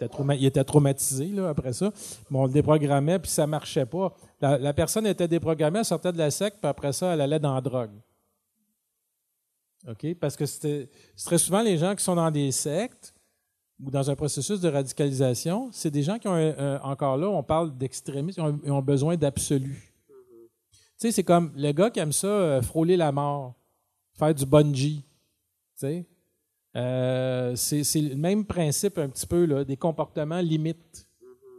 était, 0.45 0.63
traumatisé, 0.63 1.25
là, 1.25 1.49
après 1.49 1.73
ça. 1.73 1.91
Mais 2.29 2.39
on 2.39 2.45
le 2.45 2.53
déprogrammait, 2.53 3.19
puis 3.19 3.29
ça 3.29 3.45
marchait 3.45 3.85
pas. 3.85 4.15
La, 4.39 4.73
personne 4.73 5.05
était 5.05 5.27
déprogrammée, 5.27 5.79
elle 5.79 5.85
sortait 5.85 6.13
de 6.13 6.17
la 6.17 6.31
secte, 6.31 6.57
puis 6.61 6.69
après 6.69 6.93
ça, 6.93 7.13
elle 7.13 7.19
allait 7.19 7.39
dans 7.39 7.53
la 7.53 7.59
drogue. 7.59 7.91
OK? 9.89 10.15
Parce 10.15 10.37
que 10.37 10.45
c'était 10.45 10.89
très 11.25 11.37
souvent 11.37 11.61
les 11.61 11.77
gens 11.77 11.95
qui 11.95 12.03
sont 12.03 12.15
dans 12.15 12.31
des 12.31 12.51
sectes 12.53 13.13
ou 13.83 13.91
dans 13.91 14.09
un 14.09 14.15
processus 14.15 14.61
de 14.61 14.69
radicalisation, 14.69 15.69
c'est 15.73 15.91
des 15.91 16.03
gens 16.03 16.17
qui 16.17 16.29
ont, 16.29 16.55
encore 16.83 17.17
là, 17.17 17.27
on 17.27 17.43
parle 17.43 17.77
d'extrémisme, 17.77 18.59
ils 18.63 18.71
ont 18.71 18.81
besoin 18.81 19.17
d'absolu. 19.17 19.91
Tu 21.01 21.07
sais, 21.07 21.11
c'est 21.11 21.23
comme 21.23 21.51
le 21.57 21.71
gars 21.73 21.89
qui 21.89 21.99
aime 21.99 22.13
ça, 22.13 22.27
euh, 22.27 22.61
frôler 22.61 22.95
la 22.95 23.11
mort, 23.11 23.55
faire 24.13 24.35
du 24.35 24.45
bungee. 24.45 25.03
Tu 25.03 25.07
sais. 25.75 26.05
Euh, 26.75 27.55
c'est 27.55 28.01
le 28.01 28.15
même 28.15 28.45
principe 28.45 28.97
un 28.97 29.09
petit 29.09 29.27
peu, 29.27 29.45
là, 29.45 29.63
des 29.63 29.77
comportements 29.77 30.39
limites. 30.39 31.07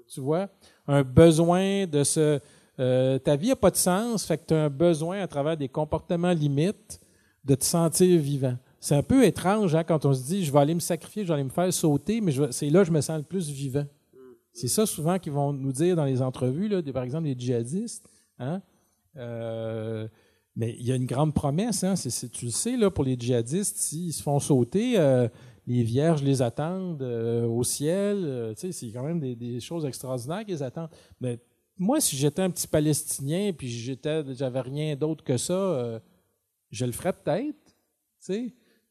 Tu 0.08 0.20
vois? 0.20 0.48
Un 0.86 1.02
besoin 1.02 1.86
de 1.86 2.04
se. 2.04 2.40
Euh, 2.80 3.18
ta 3.18 3.36
vie 3.36 3.48
n'a 3.48 3.56
pas 3.56 3.70
de 3.70 3.76
sens, 3.76 4.24
fait 4.24 4.38
que 4.38 4.46
tu 4.46 4.54
as 4.54 4.64
un 4.64 4.70
besoin 4.70 5.20
à 5.20 5.26
travers 5.26 5.56
des 5.56 5.68
comportements 5.68 6.32
limites 6.32 7.00
de 7.44 7.54
te 7.54 7.64
sentir 7.64 8.18
vivant. 8.18 8.56
C'est 8.80 8.96
un 8.96 9.02
peu 9.02 9.24
étrange 9.24 9.74
hein, 9.74 9.84
quand 9.84 10.04
on 10.06 10.14
se 10.14 10.24
dit 10.24 10.44
je 10.44 10.52
vais 10.52 10.58
aller 10.58 10.74
me 10.74 10.80
sacrifier, 10.80 11.22
je 11.22 11.28
vais 11.28 11.34
aller 11.34 11.44
me 11.44 11.50
faire 11.50 11.72
sauter, 11.72 12.20
mais 12.20 12.32
c'est 12.50 12.70
là 12.70 12.80
que 12.80 12.86
je 12.86 12.92
me 12.92 13.00
sens 13.00 13.18
le 13.18 13.22
plus 13.24 13.48
vivant. 13.50 13.84
C'est 14.52 14.68
ça 14.68 14.86
souvent 14.86 15.18
qu'ils 15.18 15.32
vont 15.32 15.52
nous 15.52 15.72
dire 15.72 15.96
dans 15.96 16.04
les 16.04 16.20
entrevues, 16.20 16.68
par 16.92 17.04
exemple 17.04 17.26
les 17.26 17.38
djihadistes. 17.38 18.08
Hein? 18.38 18.60
Euh, 19.16 20.08
mais 20.54 20.74
il 20.78 20.86
y 20.86 20.92
a 20.92 20.96
une 20.96 21.06
grande 21.06 21.34
promesse, 21.34 21.82
hein, 21.82 21.94
tu 22.32 22.44
le 22.46 22.50
sais, 22.50 22.76
là, 22.76 22.90
pour 22.90 23.04
les 23.04 23.16
djihadistes, 23.18 23.76
s'ils 23.76 24.12
se 24.12 24.22
font 24.22 24.38
sauter, 24.38 24.98
euh, 24.98 25.28
les 25.66 25.82
vierges 25.82 26.22
les 26.22 26.42
attendent 26.42 27.02
euh, 27.02 27.46
au 27.46 27.64
ciel. 27.64 28.52
c'est 28.56 28.72
quand 28.92 29.04
même 29.04 29.20
des, 29.20 29.60
choses 29.60 29.86
extraordinaires 29.86 30.44
qu'ils 30.44 30.62
attendent. 30.62 30.90
Mais 31.20 31.38
moi, 31.78 32.00
si 32.00 32.16
j'étais 32.16 32.42
un 32.42 32.50
petit 32.50 32.66
Palestinien 32.66 33.52
puis 33.56 33.68
j'étais, 33.68 34.22
j'avais 34.34 34.60
rien 34.60 34.94
d'autre 34.94 35.24
que 35.24 35.38
ça, 35.38 36.00
je 36.70 36.84
le 36.84 36.92
ferais 36.92 37.14
peut-être. 37.14 37.56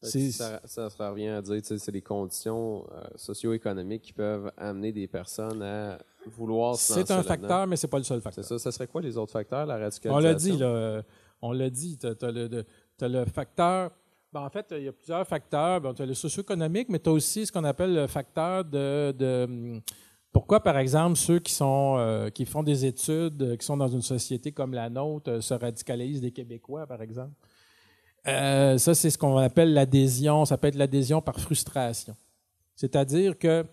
Ça, 0.01 0.61
ça, 0.65 1.09
revient 1.09 1.27
à 1.27 1.41
dire, 1.43 1.61
c'est 1.63 1.91
les 1.91 2.01
conditions 2.01 2.87
socio-économiques 3.15 4.01
qui 4.01 4.13
peuvent 4.13 4.51
amener 4.57 4.91
des 4.91 5.07
personnes 5.07 5.61
à 5.61 5.99
vouloir 6.25 6.75
C'est 6.75 7.11
un 7.11 7.23
facteur, 7.23 7.67
mais 7.67 7.75
c'est 7.75 7.87
pas 7.87 7.97
le 7.97 8.03
seul 8.03 8.21
facteur. 8.21 8.43
C'est 8.43 8.57
ça. 8.57 8.59
Ça 8.59 8.71
serait 8.71 8.87
quoi 8.87 9.01
les 9.01 9.17
autres 9.17 9.31
facteurs, 9.31 9.65
la 9.65 9.77
radicalisation? 9.77 10.15
On 10.15 10.19
l'a 10.19 10.33
dit, 10.33 10.57
là. 10.57 11.03
On 11.41 11.51
l'a 11.51 11.69
dit. 11.69 11.97
Tu 11.97 12.07
as, 12.07 13.07
le 13.07 13.25
facteur. 13.25 13.91
Ben, 14.31 14.41
en 14.41 14.49
fait, 14.49 14.73
il 14.77 14.83
y 14.83 14.87
a 14.87 14.91
plusieurs 14.91 15.27
facteurs. 15.27 15.81
Ben, 15.81 15.93
tu 15.93 16.01
as 16.01 16.05
le 16.05 16.13
socio-économique, 16.13 16.87
mais 16.89 16.99
tu 16.99 17.09
as 17.09 17.13
aussi 17.13 17.45
ce 17.45 17.51
qu'on 17.51 17.63
appelle 17.63 17.93
le 17.93 18.07
facteur 18.07 18.63
de, 18.63 19.81
Pourquoi, 20.31 20.61
par 20.61 20.77
exemple, 20.77 21.17
ceux 21.17 21.41
euh, 21.61 22.29
qui 22.29 22.45
font 22.45 22.63
des 22.63 22.85
études, 22.85 23.41
euh, 23.41 23.55
qui 23.57 23.65
sont 23.65 23.77
dans 23.77 23.87
une 23.87 24.01
société 24.01 24.51
comme 24.51 24.73
la 24.73 24.89
nôtre, 24.89 25.31
euh, 25.31 25.41
se 25.41 25.53
radicalisent 25.53 26.21
des 26.21 26.31
Québécois, 26.31 26.85
par 26.87 27.01
exemple? 27.01 27.33
ça, 28.23 28.93
c'est 28.93 29.09
ce 29.09 29.17
qu'on 29.17 29.37
appelle 29.37 29.73
l'adhésion. 29.73 30.45
Ça 30.45 30.55
peut 30.55 30.67
être 30.67 30.75
l'adhésion 30.75 31.21
par 31.21 31.39
frustration. 31.39 32.15
C'est-à-dire 32.75 33.37
que 33.37 33.65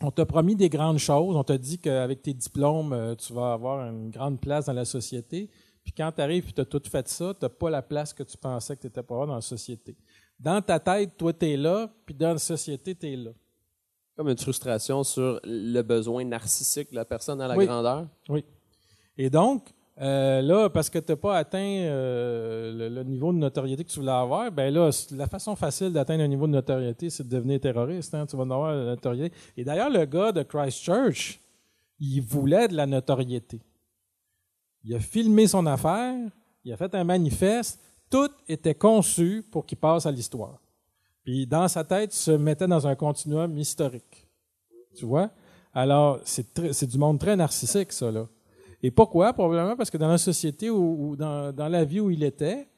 on 0.00 0.10
t'a 0.10 0.24
promis 0.24 0.56
des 0.56 0.70
grandes 0.70 0.98
choses. 0.98 1.36
On 1.36 1.44
t'a 1.44 1.58
dit 1.58 1.78
qu'avec 1.78 2.22
tes 2.22 2.32
diplômes, 2.32 3.14
tu 3.18 3.34
vas 3.34 3.52
avoir 3.52 3.86
une 3.86 4.08
grande 4.10 4.40
place 4.40 4.64
dans 4.64 4.72
la 4.72 4.86
société. 4.86 5.50
Puis 5.84 5.92
quand 5.92 6.10
tu 6.10 6.22
arrives 6.22 6.48
et 6.48 6.52
tu 6.52 6.60
as 6.60 6.64
tout 6.64 6.82
fait 6.90 7.06
ça, 7.06 7.34
tu 7.38 7.44
n'as 7.44 7.48
pas 7.50 7.70
la 7.70 7.82
place 7.82 8.12
que 8.12 8.22
tu 8.22 8.36
pensais 8.36 8.74
que 8.74 8.80
tu 8.80 8.86
étais 8.86 9.02
pas 9.02 9.14
avoir 9.14 9.28
dans 9.28 9.34
la 9.34 9.42
société. 9.42 9.94
Dans 10.40 10.60
ta 10.62 10.80
tête, 10.80 11.16
toi, 11.16 11.32
tu 11.32 11.50
es 11.50 11.56
là, 11.56 11.88
puis 12.06 12.14
dans 12.14 12.32
la 12.32 12.38
société, 12.38 12.94
tu 12.94 13.12
es 13.12 13.16
là. 13.16 13.30
Comme 14.16 14.28
une 14.28 14.38
frustration 14.38 15.04
sur 15.04 15.40
le 15.44 15.82
besoin 15.82 16.24
narcissique 16.24 16.90
de 16.90 16.96
la 16.96 17.04
personne 17.04 17.40
à 17.40 17.48
la 17.48 17.56
grandeur. 17.56 18.06
Oui. 18.28 18.44
Et 19.18 19.28
donc, 19.28 19.68
euh, 20.00 20.42
là, 20.42 20.68
parce 20.70 20.90
que 20.90 20.98
tu 20.98 21.12
n'as 21.12 21.16
pas 21.16 21.36
atteint 21.36 21.58
euh, 21.58 22.88
le, 22.88 23.02
niveau 23.04 23.32
de 23.32 23.38
notoriété 23.38 23.84
que 23.84 23.90
tu 23.90 24.00
voulais 24.00 24.12
avoir, 24.12 24.50
ben 24.50 24.72
là, 24.72 24.90
la 25.12 25.26
façon 25.26 25.54
facile 25.54 25.92
d'atteindre 25.92 26.24
un 26.24 26.28
niveau 26.28 26.46
de 26.46 26.52
notoriété, 26.52 27.10
c'est 27.10 27.28
de 27.28 27.28
devenir 27.28 27.60
terroriste. 27.60 28.14
Hein? 28.14 28.26
Tu 28.26 28.36
vas 28.36 28.42
en 28.42 28.50
avoir 28.50 28.74
la 28.74 28.84
notoriété. 28.84 29.34
Et 29.56 29.64
d'ailleurs, 29.64 29.90
le 29.90 30.04
gars 30.04 30.32
de 30.32 30.42
Christchurch, 30.42 31.40
il 32.00 32.20
voulait 32.20 32.66
de 32.68 32.74
la 32.74 32.86
notoriété. 32.86 33.60
Il 34.84 34.94
a 34.94 35.00
filmé 35.00 35.46
son 35.46 35.66
affaire, 35.66 36.14
il 36.64 36.72
a 36.72 36.76
fait 36.76 36.94
un 36.94 37.04
manifeste, 37.04 37.80
tout 38.10 38.30
était 38.48 38.74
conçu 38.74 39.44
pour 39.50 39.64
qu'il 39.66 39.78
passe 39.78 40.06
à 40.06 40.10
l'histoire. 40.10 40.60
Puis 41.24 41.46
dans 41.46 41.66
sa 41.68 41.84
tête, 41.84 42.14
il 42.14 42.18
se 42.18 42.30
mettait 42.30 42.66
dans 42.66 42.86
un 42.86 42.94
continuum 42.94 43.56
historique. 43.58 44.28
Tu 44.94 45.06
vois? 45.06 45.30
Alors, 45.72 46.20
c'est 46.24 46.86
du 46.86 46.98
monde 46.98 47.18
très 47.18 47.34
narcissique, 47.34 47.92
ça, 47.92 48.10
là. 48.10 48.28
Et 48.82 48.90
pourquoi? 48.90 49.32
Probablement 49.32 49.76
parce 49.76 49.90
que 49.90 49.96
dans 49.96 50.08
la 50.08 50.18
société 50.18 50.68
ou, 50.68 51.16
dans, 51.16 51.52
dans, 51.52 51.68
la 51.68 51.84
vie 51.84 52.00
où 52.00 52.10
il 52.10 52.22
était, 52.22 52.68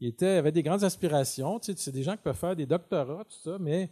il 0.00 0.08
était, 0.08 0.38
avait 0.38 0.50
des 0.50 0.62
grandes 0.62 0.82
aspirations. 0.82 1.60
Tu 1.60 1.72
sais, 1.72 1.78
c'est 1.78 1.92
des 1.92 2.02
gens 2.02 2.12
qui 2.12 2.22
peuvent 2.22 2.34
faire 2.34 2.56
des 2.56 2.64
doctorats, 2.64 3.24
tout 3.24 3.50
ça, 3.50 3.58
mais 3.60 3.90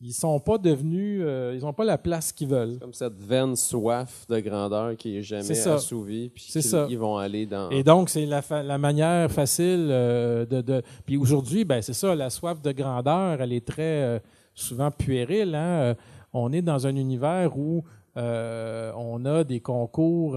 ils 0.00 0.12
sont 0.12 0.38
pas 0.40 0.58
devenus, 0.58 1.20
euh, 1.22 1.54
ils 1.56 1.64
n'ont 1.64 1.72
pas 1.72 1.84
la 1.84 1.98
place 1.98 2.32
qu'ils 2.32 2.48
veulent. 2.48 2.78
Comme 2.78 2.92
cette 2.92 3.20
veine 3.20 3.56
soif 3.56 4.26
de 4.28 4.40
grandeur 4.40 4.96
qui 4.96 5.16
est 5.16 5.22
jamais 5.22 5.66
assouvie, 5.66 6.28
puis 6.28 6.52
ils 6.90 6.98
vont 6.98 7.16
aller 7.16 7.46
dans. 7.46 7.70
Et 7.70 7.82
donc 7.82 8.10
c'est 8.10 8.26
la, 8.26 8.42
la, 8.62 8.78
manière 8.78 9.30
facile 9.30 9.88
euh, 9.90 10.44
de, 10.44 10.60
de, 10.60 10.82
Puis 11.06 11.16
aujourd'hui, 11.16 11.64
ben 11.64 11.80
c'est 11.80 11.94
ça, 11.94 12.14
la 12.14 12.30
soif 12.30 12.60
de 12.60 12.72
grandeur, 12.72 13.40
elle 13.40 13.52
est 13.52 13.66
très 13.66 14.02
euh, 14.02 14.18
souvent 14.54 14.90
puérile. 14.90 15.54
Hein? 15.54 15.94
On 16.32 16.52
est 16.52 16.62
dans 16.62 16.86
un 16.86 16.96
univers 16.96 17.56
où 17.56 17.84
on 18.16 19.24
a 19.24 19.42
des 19.42 19.60
concours, 19.60 20.32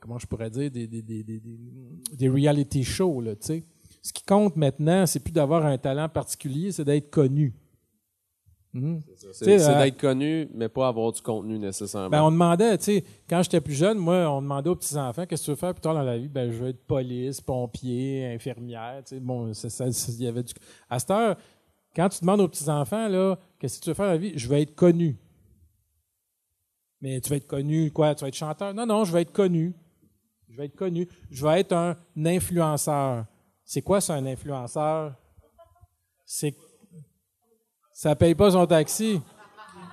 comment 0.00 0.18
je 0.18 0.26
pourrais 0.26 0.50
dire, 0.50 0.70
des, 0.70 0.86
des, 0.86 1.02
des, 1.02 1.22
des, 1.22 1.40
des 2.12 2.28
reality 2.28 2.84
shows, 2.84 3.20
là, 3.20 3.36
tu 3.36 3.46
sais. 3.46 3.64
Ce 4.02 4.12
qui 4.12 4.22
compte 4.22 4.56
maintenant, 4.56 5.06
c'est 5.06 5.20
plus 5.20 5.32
d'avoir 5.32 5.64
un 5.64 5.78
talent 5.78 6.10
particulier, 6.10 6.72
c'est 6.72 6.84
d'être 6.84 7.08
connu. 7.08 7.54
Mhm. 8.74 9.02
C'est 9.32 9.68
euh, 9.68 9.84
d'être 9.84 10.00
connu, 10.00 10.48
mais 10.52 10.68
pas 10.68 10.88
avoir 10.88 11.12
du 11.12 11.22
contenu 11.22 11.60
nécessairement. 11.60 12.10
Ben, 12.10 12.22
on 12.24 12.32
demandait, 12.32 12.76
tu 12.76 12.84
sais, 12.84 13.04
quand 13.30 13.40
j'étais 13.40 13.60
plus 13.60 13.74
jeune, 13.74 13.98
moi, 13.98 14.28
on 14.28 14.42
demandait 14.42 14.68
aux 14.68 14.74
petits-enfants, 14.74 15.26
qu'est-ce 15.26 15.42
que 15.42 15.44
tu 15.44 15.50
veux 15.52 15.56
faire 15.56 15.72
plus 15.74 15.80
tard 15.80 15.94
dans 15.94 16.02
la 16.02 16.18
vie? 16.18 16.26
Ben, 16.26 16.50
je 16.50 16.56
veux 16.56 16.68
être 16.70 16.84
police, 16.84 17.40
pompier, 17.40 18.26
infirmière, 18.34 19.02
tu 19.06 19.14
sais, 19.14 19.20
bon, 19.20 19.52
il 19.52 20.22
y 20.22 20.26
avait 20.26 20.42
du... 20.42 20.52
À 20.90 20.98
cette 20.98 21.10
heure, 21.12 21.36
quand 21.94 22.08
tu 22.08 22.20
demandes 22.20 22.40
aux 22.40 22.48
petits-enfants, 22.48 23.06
là, 23.06 23.38
qu'est-ce 23.60 23.78
que 23.78 23.84
tu 23.84 23.90
veux 23.90 23.94
faire 23.94 24.06
dans 24.06 24.12
la 24.12 24.18
vie? 24.18 24.32
Je 24.34 24.48
veux 24.48 24.58
être 24.58 24.74
connu. 24.74 25.16
Mais 27.00 27.20
tu 27.20 27.30
veux 27.30 27.36
être 27.36 27.46
connu, 27.46 27.92
quoi? 27.92 28.16
Tu 28.16 28.22
vas 28.22 28.28
être 28.28 28.34
chanteur? 28.34 28.74
Non, 28.74 28.86
non, 28.86 29.04
je 29.04 29.12
veux 29.12 29.20
être 29.20 29.32
connu. 29.32 29.72
Je 30.48 30.56
veux 30.56 30.64
être 30.64 30.74
connu. 30.74 31.08
Je 31.30 31.46
veux 31.46 31.52
être 31.52 31.72
un 31.72 31.96
influenceur. 32.16 33.26
C'est 33.64 33.82
quoi 33.82 34.00
ça, 34.00 34.14
un 34.14 34.26
influenceur? 34.26 35.14
C'est 36.24 36.56
ça 37.94 38.16
paye 38.16 38.34
pas 38.34 38.50
son 38.50 38.66
taxi. 38.66 39.20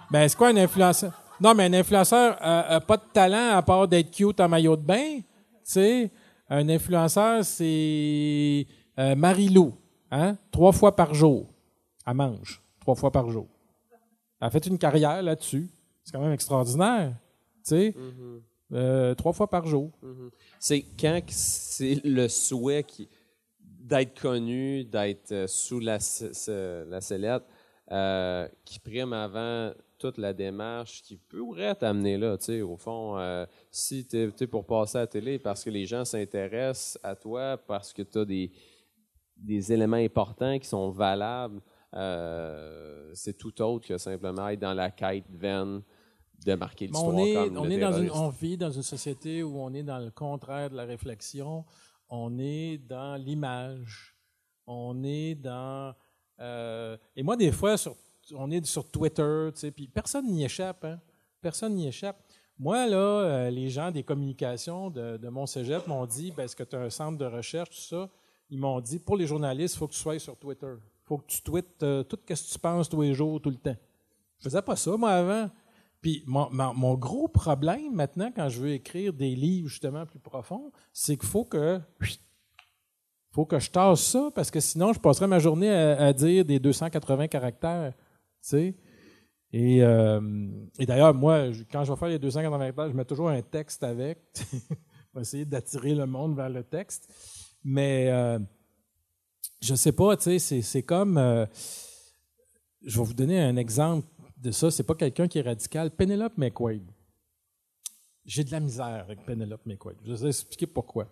Ben, 0.10 0.28
c'est 0.28 0.36
quoi 0.36 0.50
un 0.50 0.58
influenceur? 0.58 1.14
Non, 1.40 1.54
mais 1.54 1.66
un 1.66 1.74
influenceur 1.74 2.38
n'a 2.42 2.82
pas 2.82 2.98
de 2.98 3.04
talent 3.14 3.56
à 3.56 3.62
part 3.62 3.88
d'être 3.88 4.12
cute 4.12 4.40
en 4.40 4.50
maillot 4.50 4.76
de 4.76 4.82
bain. 4.82 5.20
Tu 5.20 5.24
sais, 5.64 6.12
un 6.50 6.68
influenceur, 6.68 7.46
c'est 7.46 8.68
euh, 9.00 9.16
Marie-Lou, 9.16 9.74
hein? 10.10 10.36
Trois 10.52 10.72
fois 10.72 10.96
par 10.96 11.14
jour. 11.14 11.48
Elle 12.06 12.16
mange, 12.16 12.62
trois 12.80 12.96
fois 12.96 13.12
par 13.12 13.30
jour. 13.30 13.48
Elle 14.42 14.48
a 14.48 14.50
fait 14.50 14.66
une 14.66 14.78
carrière 14.78 15.22
là-dessus. 15.22 15.70
C'est 16.04 16.12
quand 16.12 16.22
même 16.22 16.34
extraordinaire. 16.34 17.14
Tu 17.64 17.70
sais, 17.70 17.96
mm-hmm. 17.98 18.42
euh, 18.74 19.16
trois 19.16 19.34
fois 19.34 19.48
par 19.48 19.66
jour. 19.68 19.92
Mm-hmm. 20.04 20.30
C'est 20.60 20.86
quand 21.00 21.22
c'est 21.28 22.02
le 22.04 22.28
souhait 22.28 22.86
d'être 23.60 24.20
connu, 24.20 24.84
d'être 24.86 25.32
euh, 25.32 25.48
sous 25.48 25.80
la, 25.80 26.00
la 26.90 27.02
sellette 27.02 27.44
euh, 27.92 28.48
qui 28.64 28.80
prime 28.80 29.12
avant 29.12 29.74
toute 29.98 30.18
la 30.18 30.34
démarche 30.34 31.02
qui 31.04 31.18
pourrait 31.18 31.76
t'amener 31.76 32.18
là. 32.18 32.38
Tu 32.38 32.46
sais, 32.46 32.62
au 32.62 32.78
fond, 32.78 33.18
euh, 33.18 33.46
si 33.70 34.08
tu 34.08 34.18
es, 34.18 34.48
pour 34.48 34.66
passer 34.66 34.98
à 34.98 35.02
la 35.02 35.08
télé 35.08 35.40
parce 35.40 35.64
que 35.64 35.70
les 35.70 35.86
gens 35.86 36.06
s'intéressent 36.06 36.98
à 37.04 37.16
toi, 37.16 37.58
parce 37.58 37.92
que 37.92 38.02
tu 38.02 38.20
as 38.20 38.26
des, 38.26 38.52
des 39.36 39.74
éléments 39.74 39.98
importants 39.98 40.58
qui 40.58 40.68
sont 40.68 40.90
valables, 40.90 41.62
euh, 41.94 43.12
c'est 43.14 43.38
tout 43.38 43.62
autre 43.62 43.88
que 43.88 43.98
simplement 43.98 44.48
être 44.48 44.62
dans 44.62 44.74
la 44.74 44.90
quête 44.90 45.30
vaine 45.30 45.82
de 46.46 46.56
marquer 46.56 46.88
l'histoire 46.88 47.14
on 47.14 47.18
est, 47.18 47.38
on, 47.38 47.70
est 47.70 47.78
dans 47.78 47.92
une, 47.92 48.10
on 48.12 48.30
vit 48.30 48.58
dans 48.58 48.72
une 48.72 48.84
société 48.84 49.44
où 49.44 49.60
on 49.60 49.74
est 49.74 49.84
dans 49.84 50.00
le 50.00 50.12
contraire 50.12 50.70
de 50.70 50.76
la 50.76 50.86
réflexion. 50.86 51.66
On 52.10 52.40
est 52.40 52.78
dans 52.78 53.16
l'image. 53.16 54.16
On 54.66 55.04
est 55.04 55.36
dans 55.36 55.94
euh, 56.42 56.98
et 57.16 57.24
moi, 57.24 57.38
des 57.38 57.52
fois, 57.52 57.76
on 58.34 58.50
est 58.52 58.66
sur 58.66 58.90
Twitter, 58.90 59.50
tu 59.54 59.60
sais, 59.60 59.72
puis 59.72 59.88
personne 59.88 60.28
n'y 60.28 60.44
échappe. 60.44 60.84
Hein? 60.84 61.00
Personne 61.40 61.76
n'y 61.76 61.88
échappe. 61.88 62.18
Moi, 62.58 62.88
là, 62.88 62.98
euh, 62.98 63.50
les 63.50 63.70
gens 63.70 63.92
des 63.92 64.04
communications 64.04 64.90
de, 64.90 65.30
mon 65.30 65.46
cégep 65.46 65.88
m'ont 65.88 66.06
dit 66.06 66.32
ben, 66.36 66.44
est-ce 66.44 66.56
que 66.56 66.64
tu 66.64 66.76
as 66.76 66.80
un 66.80 66.90
centre 66.90 67.18
de 67.18 67.26
recherche, 67.26 67.70
tout 67.70 67.96
ça? 67.96 68.10
Ils 68.50 68.60
m'ont 68.60 68.82
dit 68.82 69.00
pour 69.00 69.18
les 69.18 69.26
journalistes, 69.26 69.76
il 69.76 69.78
faut 69.80 69.88
que 69.88 69.94
tu 69.94 70.00
sois 70.00 70.20
sur 70.20 70.38
Twitter. 70.38 70.74
Il 70.78 71.08
faut 71.08 71.18
que 71.18 71.28
tu 71.28 71.42
tweets 71.42 71.84
euh, 71.84 72.04
tout 72.04 72.18
ce 72.28 72.34
que 72.34 72.54
tu 72.54 72.60
penses 72.60 72.90
tous 72.90 73.02
les 73.02 73.14
jours, 73.14 73.42
tout 73.42 73.50
le 73.50 73.56
temps. 73.56 73.78
Je 74.40 74.44
faisais 74.44 74.62
pas 74.62 74.76
ça, 74.76 74.96
moi, 74.98 75.12
avant. 75.12 75.50
Puis 76.02 76.24
mon, 76.26 76.96
gros 76.96 77.28
problème 77.28 77.94
maintenant, 77.94 78.32
quand 78.36 78.50
je 78.50 78.60
veux 78.60 78.72
écrire 78.72 79.14
des 79.14 79.36
livres 79.36 79.70
justement 79.70 80.06
plus 80.08 80.20
profonds, 80.20 80.72
c'est 80.92 81.16
qu'il 81.16 81.30
faut 81.30 81.46
que 81.46 81.80
faut 83.32 83.46
que 83.46 83.60
je 83.60 83.72
tasse 83.72 84.02
ça 84.02 84.30
parce 84.36 84.52
que 84.52 84.60
sinon, 84.60 84.94
je 84.94 85.00
passerai 85.00 85.28
ma 85.28 85.40
journée 85.40 85.70
à, 85.70 86.12
dire 86.14 86.44
des 86.46 86.60
280 86.60 87.28
caractères. 87.28 87.94
Euh, 89.54 90.50
et 90.78 90.86
d'ailleurs, 90.86 91.14
moi, 91.14 91.48
quand 91.72 91.84
je 91.84 91.92
vais 91.92 91.98
faire 91.98 92.10
les 92.10 92.20
280 92.20 92.60
caractères, 92.60 92.90
je 92.90 92.94
mets 92.94 93.06
toujours 93.06 93.30
un 93.30 93.42
texte 93.42 93.84
avec 93.84 94.20
pour 95.12 95.22
essayer 95.22 95.46
d'attirer 95.46 95.96
le 95.96 96.06
monde 96.06 96.36
vers 96.36 96.50
le 96.50 96.64
texte. 96.64 97.10
Mais 97.64 98.10
euh, 98.10 98.40
je 99.62 99.76
sais 99.76 99.92
pas, 99.94 100.18
tu 100.18 100.38
sais, 100.40 100.62
c'est 100.62 100.84
comme. 100.84 101.18
Euh, 101.18 101.46
je 102.84 103.00
vais 103.00 103.06
vous 103.06 103.14
donner 103.14 103.40
un 103.40 103.56
exemple 103.58 104.08
de 104.38 104.52
ça. 104.52 104.72
C'est 104.72 104.84
pas 104.84 104.96
quelqu'un 104.96 105.28
qui 105.28 105.38
est 105.38 105.44
radical. 105.44 105.92
Penelope 105.92 106.38
McQuaid. 106.38 106.84
J'ai 108.26 108.44
de 108.44 108.52
la 108.52 108.60
misère 108.60 109.06
avec 109.08 109.24
Penelope 109.26 109.66
McQuaid. 109.66 109.98
Je 110.04 110.12
vais 110.12 110.18
vous 110.18 110.28
expliquer 110.28 110.68
pourquoi. 110.68 111.08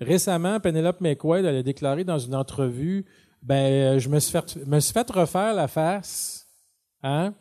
Récemment, 0.00 0.60
Penelope 0.60 1.00
McQuaid 1.00 1.44
elle 1.44 1.56
a 1.56 1.62
déclaré 1.62 2.04
dans 2.04 2.18
une 2.18 2.34
entrevue 2.34 3.06
ben, 3.46 3.98
je 3.98 4.08
me 4.08 4.18
suis, 4.18 4.32
fait, 4.32 5.10
refaire 5.10 5.54
la 5.54 5.68
face, 5.68 6.48
hein? 7.02 7.32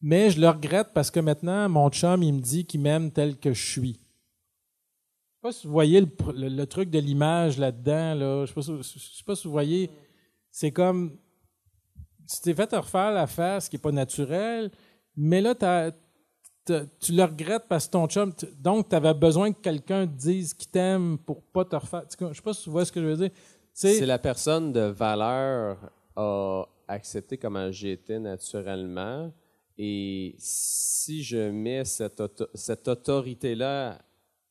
mais 0.00 0.30
je 0.30 0.40
le 0.40 0.48
regrette 0.48 0.90
parce 0.94 1.10
que 1.10 1.18
maintenant, 1.18 1.68
mon 1.68 1.90
chum, 1.90 2.22
il 2.22 2.34
me 2.34 2.40
dit 2.40 2.64
qu'il 2.64 2.80
m'aime 2.80 3.10
tel 3.10 3.36
que 3.36 3.52
je 3.52 3.72
suis. 3.72 3.94
Je 3.94 3.96
sais 3.96 5.40
pas 5.42 5.52
si 5.52 5.66
vous 5.66 5.72
voyez 5.72 6.00
le, 6.00 6.64
truc 6.66 6.88
de 6.88 7.00
l'image 7.00 7.58
là-dedans. 7.58 8.14
Là. 8.14 8.44
Je 8.46 8.52
ne 8.70 8.82
sais, 8.82 9.24
pas 9.26 9.34
si 9.34 9.46
vous 9.46 9.52
voyez. 9.52 9.90
C'est 10.50 10.70
comme. 10.70 11.18
Tu 12.30 12.40
t'es 12.40 12.54
fait 12.54 12.72
refaire 12.72 13.10
la 13.10 13.26
face 13.26 13.68
qui 13.68 13.74
n'est 13.74 13.82
pas 13.82 13.92
naturelle, 13.92 14.70
mais 15.16 15.40
là, 15.40 15.54
tu 15.54 15.64
as, 15.64 15.90
tu 16.64 17.12
le 17.12 17.22
regrettes 17.22 17.64
parce 17.68 17.86
que 17.86 17.92
ton 17.92 18.06
chum. 18.06 18.32
Donc, 18.58 18.88
tu 18.88 18.96
avais 18.96 19.14
besoin 19.14 19.52
que 19.52 19.60
quelqu'un 19.60 20.06
te 20.06 20.12
dise 20.12 20.54
qu'il 20.54 20.70
t'aime 20.70 21.18
pour 21.18 21.42
pas 21.42 21.64
te 21.64 21.76
refaire. 21.76 22.04
Je 22.08 22.34
sais 22.34 22.42
pas 22.42 22.52
si 22.54 22.62
tu 22.64 22.70
vois 22.70 22.84
ce 22.84 22.92
que 22.92 23.00
je 23.00 23.06
veux 23.06 23.16
dire. 23.16 23.30
C'est 23.72 24.06
la 24.06 24.18
personne 24.18 24.72
de 24.72 24.80
valeur 24.80 25.78
a 26.16 26.64
accepté 26.88 27.36
comment 27.36 27.70
j'étais 27.70 28.18
naturellement. 28.18 29.32
Et 29.76 30.36
si 30.38 31.22
je 31.24 31.50
mets 31.50 31.84
cette, 31.84 32.22
cette 32.54 32.86
autorité-là 32.86 33.98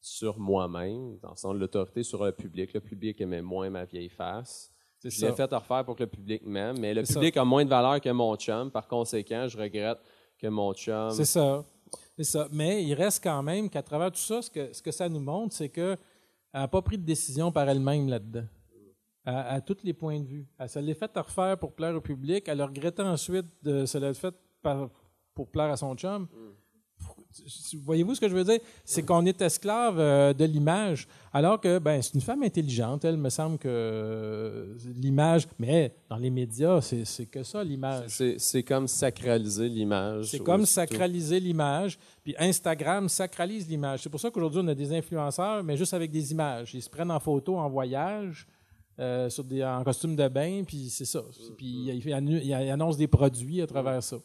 sur 0.02 0.38
moi-même, 0.38 1.18
dans 1.19 1.31
le 1.31 1.38
sens 1.38 1.53
de 1.53 1.60
l'autorité 1.60 2.03
sur 2.03 2.26
le 2.26 2.34
public, 2.34 2.73
le 2.73 2.81
public 2.81 3.22
aimait 3.22 3.41
moins 3.41 3.69
ma 3.69 3.85
vieille 3.85 4.10
face. 4.10 4.69
Je 5.02 5.26
l'ai 5.26 5.31
fait 5.34 5.44
refaire 5.44 5.84
pour 5.85 5.95
que 5.95 6.03
le 6.03 6.10
public 6.10 6.45
m'aime, 6.45 6.77
mais 6.80 6.94
le 6.94 7.03
public 7.03 7.35
a 7.38 7.44
moins 7.44 7.64
de 7.64 7.69
valeur 7.69 7.99
que 7.99 8.10
mon 8.10 8.35
chum. 8.35 8.72
Par 8.72 8.88
conséquent, 8.88 9.48
je 9.48 9.57
regrette 9.57 9.99
que 10.38 10.48
mon 10.48 10.73
chum. 10.73 11.11
C'est 11.11 11.26
ça. 11.26 11.64
Ça. 12.22 12.48
Mais 12.52 12.84
il 12.84 12.94
reste 12.94 13.23
quand 13.23 13.41
même 13.41 13.69
qu'à 13.69 13.81
travers 13.81 14.11
tout 14.11 14.19
ça, 14.19 14.41
ce 14.41 14.49
que, 14.49 14.72
ce 14.72 14.81
que 14.81 14.91
ça 14.91 15.10
nous 15.10 15.19
montre, 15.19 15.56
c'est 15.56 15.69
qu'elle 15.69 15.98
n'a 16.53 16.68
pas 16.68 16.81
pris 16.81 16.98
de 16.98 17.03
décision 17.03 17.52
par 17.52 17.68
elle-même 17.68 18.07
là-dedans. 18.07 18.45
À, 19.26 19.61
tous 19.61 19.77
les 19.84 19.94
points 19.94 20.19
de 20.19 20.26
vue. 20.26 20.45
Elle 20.60 20.68
se 20.68 20.80
l'est 20.80 20.94
fait 20.94 21.18
refaire 21.18 21.57
pour 21.57 21.73
plaire 21.73 21.95
au 21.95 22.02
public. 22.02 22.44
Elle 22.48 22.60
a 22.60 22.65
regretté 22.65 23.02
ensuite 23.02 23.45
de 23.64 23.85
se 23.85 23.98
l'être 23.98 24.18
fait 24.18 24.35
pour 25.34 25.48
plaire 25.49 25.72
à 25.72 25.77
son 25.77 25.95
chum. 25.95 26.27
Voyez-vous 27.84 28.15
ce 28.15 28.22
que 28.22 28.30
je 28.30 28.35
veux 28.35 28.43
dire? 28.43 28.60
C'est 28.85 29.03
qu'on 29.03 29.26
est 29.26 29.41
esclave 29.41 29.99
euh, 29.99 30.34
de 30.34 30.45
l'image, 30.45 31.07
alors 31.31 31.60
que 31.60 31.80
ben, 31.80 32.01
c'est 32.01 32.14
une 32.14 32.22
femme 32.22 32.43
intelligente. 32.43 33.05
Elle 33.05 33.18
me 33.18 33.30
semble 33.30 33.57
que 33.57 33.68
euh, 33.68 34.76
l'image, 34.95 35.47
mais 35.60 35.95
dans 36.10 36.18
les 36.18 36.30
médias, 36.30 36.81
c'est 36.81 37.26
que 37.26 37.43
ça, 37.43 37.64
l'image. 37.64 38.22
C'est 38.38 38.64
comme 38.64 38.88
sacraliser 38.88 39.69
l'image. 39.69 40.26
C'est 40.26 40.39
comme 40.39 40.65
sacraliser 40.65 41.39
l'image. 41.39 41.97
Puis 42.23 42.35
Instagram 42.38 43.10
sacralise 43.10 43.68
l'image. 43.68 44.03
C'est 44.03 44.10
pour 44.10 44.19
ça 44.19 44.30
qu'aujourd'hui, 44.30 44.61
on 44.64 44.68
a 44.68 44.76
des 44.76 44.93
influenceurs, 44.93 45.64
mais 45.64 45.76
juste 45.76 45.93
avec 45.93 46.11
des 46.11 46.31
images. 46.31 46.73
Ils 46.73 46.81
se 46.81 46.89
prennent 46.89 47.11
en 47.11 47.19
photo 47.19 47.57
en 47.57 47.69
voyage. 47.69 48.47
Euh, 48.99 49.27
sur 49.27 49.43
des, 49.43 49.64
en 49.64 49.84
costume 49.84 50.15
de 50.15 50.27
bain, 50.27 50.61
puis 50.68 50.88
c'est 50.88 51.05
ça. 51.05 51.23
Puis 51.57 51.89
ils 51.89 52.14
annoncent 52.69 52.97
des 52.97 53.07
produits 53.07 53.60
à 53.60 53.65
travers 53.65 54.03
ça. 54.03 54.18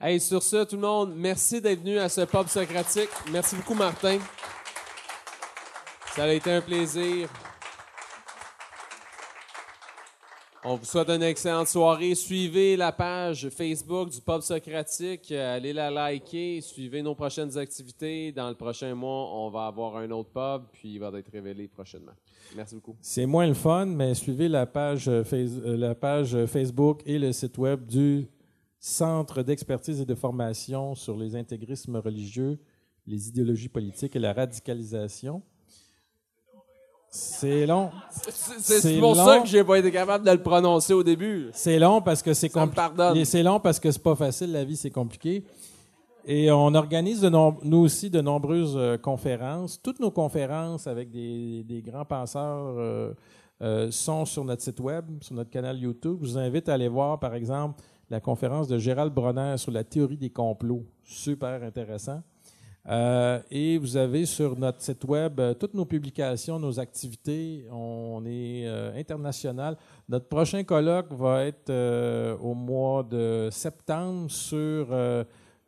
Hey, 0.00 0.18
sur 0.18 0.42
ce, 0.42 0.64
tout 0.64 0.74
le 0.74 0.82
monde, 0.82 1.14
merci 1.14 1.60
d'être 1.60 1.80
venu 1.80 1.98
à 1.98 2.08
ce 2.08 2.22
pub 2.22 2.48
socratique. 2.48 3.08
Merci 3.30 3.54
beaucoup, 3.54 3.74
Martin. 3.74 4.18
Ça 6.16 6.24
a 6.24 6.32
été 6.32 6.50
un 6.50 6.60
plaisir. 6.60 7.28
On 10.64 10.76
vous 10.76 10.84
souhaite 10.84 11.08
une 11.10 11.22
excellente 11.22 11.68
soirée. 11.68 12.14
Suivez 12.16 12.76
la 12.76 12.90
page 12.90 13.48
Facebook 13.50 14.10
du 14.10 14.20
Pub 14.20 14.40
Socratique. 14.40 15.30
Allez 15.30 15.72
la 15.72 15.90
liker. 15.90 16.60
Suivez 16.60 17.02
nos 17.02 17.14
prochaines 17.14 17.56
activités. 17.56 18.32
Dans 18.32 18.48
le 18.48 18.56
prochain 18.56 18.94
mois, 18.94 19.30
on 19.32 19.48
va 19.50 19.66
avoir 19.66 19.96
un 19.98 20.10
autre 20.10 20.30
pub, 20.30 20.66
puis 20.72 20.94
il 20.94 20.98
va 20.98 21.12
être 21.16 21.30
révélé 21.30 21.68
prochainement. 21.68 22.14
Merci 22.56 22.74
beaucoup. 22.74 22.96
C'est 23.00 23.26
moins 23.26 23.46
le 23.46 23.54
fun, 23.54 23.86
mais 23.86 24.14
suivez 24.14 24.48
la 24.48 24.66
page, 24.66 25.06
euh, 25.08 25.22
la 25.76 25.94
page 25.94 26.46
Facebook 26.46 27.02
et 27.06 27.18
le 27.18 27.32
site 27.32 27.58
web 27.58 27.86
du 27.86 28.26
Centre 28.86 29.42
d'expertise 29.42 30.02
et 30.02 30.04
de 30.04 30.14
formation 30.14 30.94
sur 30.94 31.16
les 31.16 31.36
intégrismes 31.36 31.96
religieux, 31.96 32.58
les 33.06 33.30
idéologies 33.30 33.70
politiques 33.70 34.14
et 34.14 34.18
la 34.18 34.34
radicalisation. 34.34 35.40
C'est 37.08 37.64
long. 37.64 37.90
C'est 38.20 39.00
pour 39.00 39.16
ça 39.16 39.40
que 39.40 39.46
j'ai 39.46 39.64
pas 39.64 39.78
été 39.78 39.90
capable 39.90 40.26
de 40.26 40.30
le 40.30 40.42
prononcer 40.42 40.92
au 40.92 41.02
début. 41.02 41.48
C'est 41.54 41.78
long 41.78 42.02
parce 42.02 42.22
que 42.22 42.34
c'est 42.34 42.50
compliqué. 42.50 43.24
C'est 43.24 43.42
long 43.42 43.58
parce 43.58 43.80
que 43.80 43.90
c'est 43.90 44.02
pas 44.02 44.16
facile, 44.16 44.52
la 44.52 44.64
vie 44.64 44.76
c'est 44.76 44.90
compliqué. 44.90 45.46
Et 46.26 46.50
on 46.50 46.74
organise 46.74 47.22
de 47.22 47.30
nous 47.30 47.78
aussi 47.78 48.10
de 48.10 48.20
nombreuses 48.20 48.76
euh, 48.76 48.98
conférences. 48.98 49.80
Toutes 49.80 49.98
nos 49.98 50.10
conférences 50.10 50.86
avec 50.86 51.10
des, 51.10 51.82
grands 51.86 52.04
penseurs 52.04 52.74
euh, 52.76 53.14
euh, 53.62 53.90
sont 53.90 54.26
sur 54.26 54.44
notre 54.44 54.60
site 54.60 54.80
web, 54.80 55.06
sur 55.22 55.34
notre 55.36 55.50
canal 55.50 55.78
YouTube. 55.78 56.18
Je 56.20 56.32
vous 56.32 56.38
invite 56.38 56.68
à 56.68 56.74
aller 56.74 56.88
voir, 56.88 57.18
par 57.18 57.34
exemple, 57.34 57.82
la 58.14 58.20
conférence 58.20 58.68
de 58.68 58.78
Gérald 58.78 59.12
Bronner 59.12 59.56
sur 59.56 59.72
la 59.72 59.82
théorie 59.82 60.16
des 60.16 60.30
complots. 60.30 60.86
Super 61.02 61.60
intéressant. 61.64 62.22
Euh, 62.88 63.40
et 63.50 63.76
vous 63.76 63.96
avez 63.96 64.24
sur 64.24 64.56
notre 64.56 64.80
site 64.82 65.02
web 65.04 65.40
euh, 65.40 65.52
toutes 65.52 65.74
nos 65.74 65.84
publications, 65.84 66.60
nos 66.60 66.78
activités. 66.78 67.66
On 67.72 68.22
est 68.24 68.68
euh, 68.68 68.96
international. 68.96 69.76
Notre 70.08 70.28
prochain 70.28 70.62
colloque 70.62 71.12
va 71.12 71.44
être 71.44 71.72
au 72.40 72.54
mois 72.54 73.02
de 73.02 73.48
septembre 73.50 74.30
sur 74.30 74.86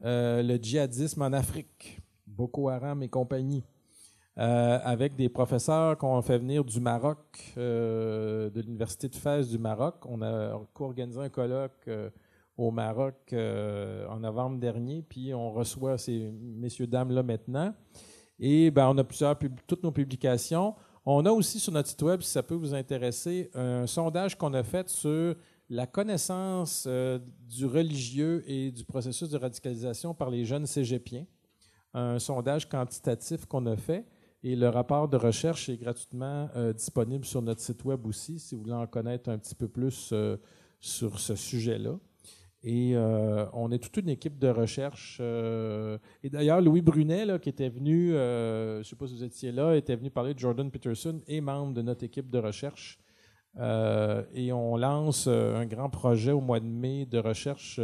le 0.02 0.58
djihadisme 0.62 1.22
en 1.22 1.32
Afrique, 1.32 2.00
Boko 2.28 2.68
Haram 2.68 3.02
et 3.02 3.08
compagnie, 3.08 3.64
avec 4.36 5.16
des 5.16 5.28
professeurs 5.28 5.98
qu'on 5.98 6.22
fait 6.22 6.38
venir 6.38 6.64
du 6.64 6.78
Maroc, 6.78 7.54
de 7.56 8.60
l'Université 8.60 9.08
de 9.08 9.16
Fès 9.16 9.48
du 9.48 9.58
Maroc. 9.58 9.96
On 10.04 10.22
a 10.22 10.60
co-organisé 10.74 11.18
un 11.18 11.30
colloque 11.30 11.88
au 12.56 12.70
Maroc 12.70 13.14
euh, 13.32 14.06
en 14.08 14.20
novembre 14.20 14.58
dernier, 14.58 15.02
puis 15.02 15.34
on 15.34 15.52
reçoit 15.52 15.98
ces 15.98 16.30
messieurs-dames-là 16.32 17.22
maintenant. 17.22 17.74
Et 18.38 18.70
ben, 18.70 18.88
on 18.88 18.98
a 18.98 19.04
plusieurs, 19.04 19.38
toutes 19.66 19.82
nos 19.82 19.92
publications. 19.92 20.74
On 21.04 21.24
a 21.26 21.30
aussi 21.30 21.60
sur 21.60 21.72
notre 21.72 21.88
site 21.88 22.02
web, 22.02 22.20
si 22.20 22.30
ça 22.30 22.42
peut 22.42 22.54
vous 22.54 22.74
intéresser, 22.74 23.50
un 23.54 23.86
sondage 23.86 24.36
qu'on 24.36 24.54
a 24.54 24.62
fait 24.62 24.88
sur 24.88 25.36
la 25.68 25.86
connaissance 25.86 26.84
euh, 26.86 27.18
du 27.48 27.66
religieux 27.66 28.42
et 28.46 28.70
du 28.70 28.84
processus 28.84 29.28
de 29.28 29.36
radicalisation 29.36 30.14
par 30.14 30.30
les 30.30 30.44
jeunes 30.44 30.66
cégepiens. 30.66 31.26
Un 31.94 32.18
sondage 32.18 32.68
quantitatif 32.68 33.46
qu'on 33.46 33.66
a 33.66 33.76
fait. 33.76 34.06
Et 34.42 34.54
le 34.54 34.68
rapport 34.68 35.08
de 35.08 35.16
recherche 35.16 35.68
est 35.68 35.76
gratuitement 35.76 36.48
euh, 36.56 36.72
disponible 36.72 37.24
sur 37.24 37.42
notre 37.42 37.60
site 37.60 37.84
web 37.84 38.06
aussi, 38.06 38.38
si 38.38 38.54
vous 38.54 38.62
voulez 38.62 38.74
en 38.74 38.86
connaître 38.86 39.30
un 39.30 39.38
petit 39.38 39.54
peu 39.54 39.66
plus 39.66 40.12
sur 40.80 41.18
ce 41.18 41.34
sujet-là. 41.34 41.98
Et 42.62 42.92
euh, 42.94 43.46
on 43.52 43.70
est 43.70 43.78
toute 43.78 43.96
une 43.98 44.08
équipe 44.08 44.38
de 44.38 44.48
recherche. 44.48 45.18
Euh, 45.20 45.98
et 46.22 46.30
d'ailleurs, 46.30 46.60
Louis 46.60 46.80
Brunet, 46.82 47.38
qui 47.40 47.48
était 47.48 47.68
venu, 47.68 48.14
euh, 48.14 48.74
je 48.76 48.78
ne 48.78 48.82
sais 48.84 48.96
pas 48.96 49.06
si 49.06 49.14
vous 49.14 49.24
étiez 49.24 49.52
là, 49.52 49.76
était 49.76 49.94
venu 49.96 50.10
parler 50.10 50.34
de 50.34 50.38
Jordan 50.38 50.70
Peterson 50.70 51.20
et 51.28 51.40
membre 51.40 51.74
de 51.74 51.82
notre 51.82 52.04
équipe 52.04 52.30
de 52.30 52.38
recherche. 52.38 52.98
et 53.58 54.52
on 54.52 54.76
lance 54.76 55.28
un 55.28 55.64
grand 55.66 55.90
projet 55.90 56.32
au 56.32 56.40
mois 56.40 56.60
de 56.60 56.66
mai 56.66 57.06
de 57.06 57.18
recherche 57.18 57.80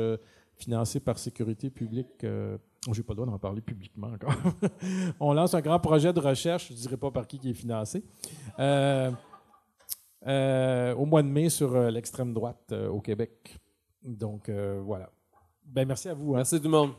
financé 0.57 1.01
par 1.01 1.19
Sécurité 1.19 1.70
publique. 1.70 2.24
Oh, 2.24 2.93
je 2.93 3.01
n'ai 3.01 3.05
pas 3.05 3.12
le 3.12 3.16
droit 3.16 3.27
d'en 3.27 3.39
parler 3.39 3.61
publiquement 3.61 4.09
encore. 4.09 4.35
on 5.20 5.32
lance 5.32 5.55
un 5.55 5.61
grand 5.61 5.78
projet 5.78 6.12
de 6.12 6.20
recherche, 6.20 6.69
je 6.69 6.73
ne 6.73 6.78
dirai 6.78 6.97
pas 6.97 7.11
par 7.11 7.27
qui 7.27 7.39
qui 7.39 7.51
est 7.51 7.55
financé, 7.55 8.05
au 8.59 8.66
mois 11.07 11.23
de 11.23 11.28
mai 11.28 11.49
sur 11.49 11.78
l'extrême 11.90 12.35
droite 12.35 12.74
au 12.90 13.01
Québec. 13.01 13.61
Donc, 14.04 14.48
euh, 14.48 14.80
voilà. 14.84 15.10
Ben, 15.64 15.86
merci 15.86 16.08
à 16.08 16.14
vous. 16.14 16.34
Hein. 16.34 16.38
Merci 16.38 16.60
tout. 16.60 16.94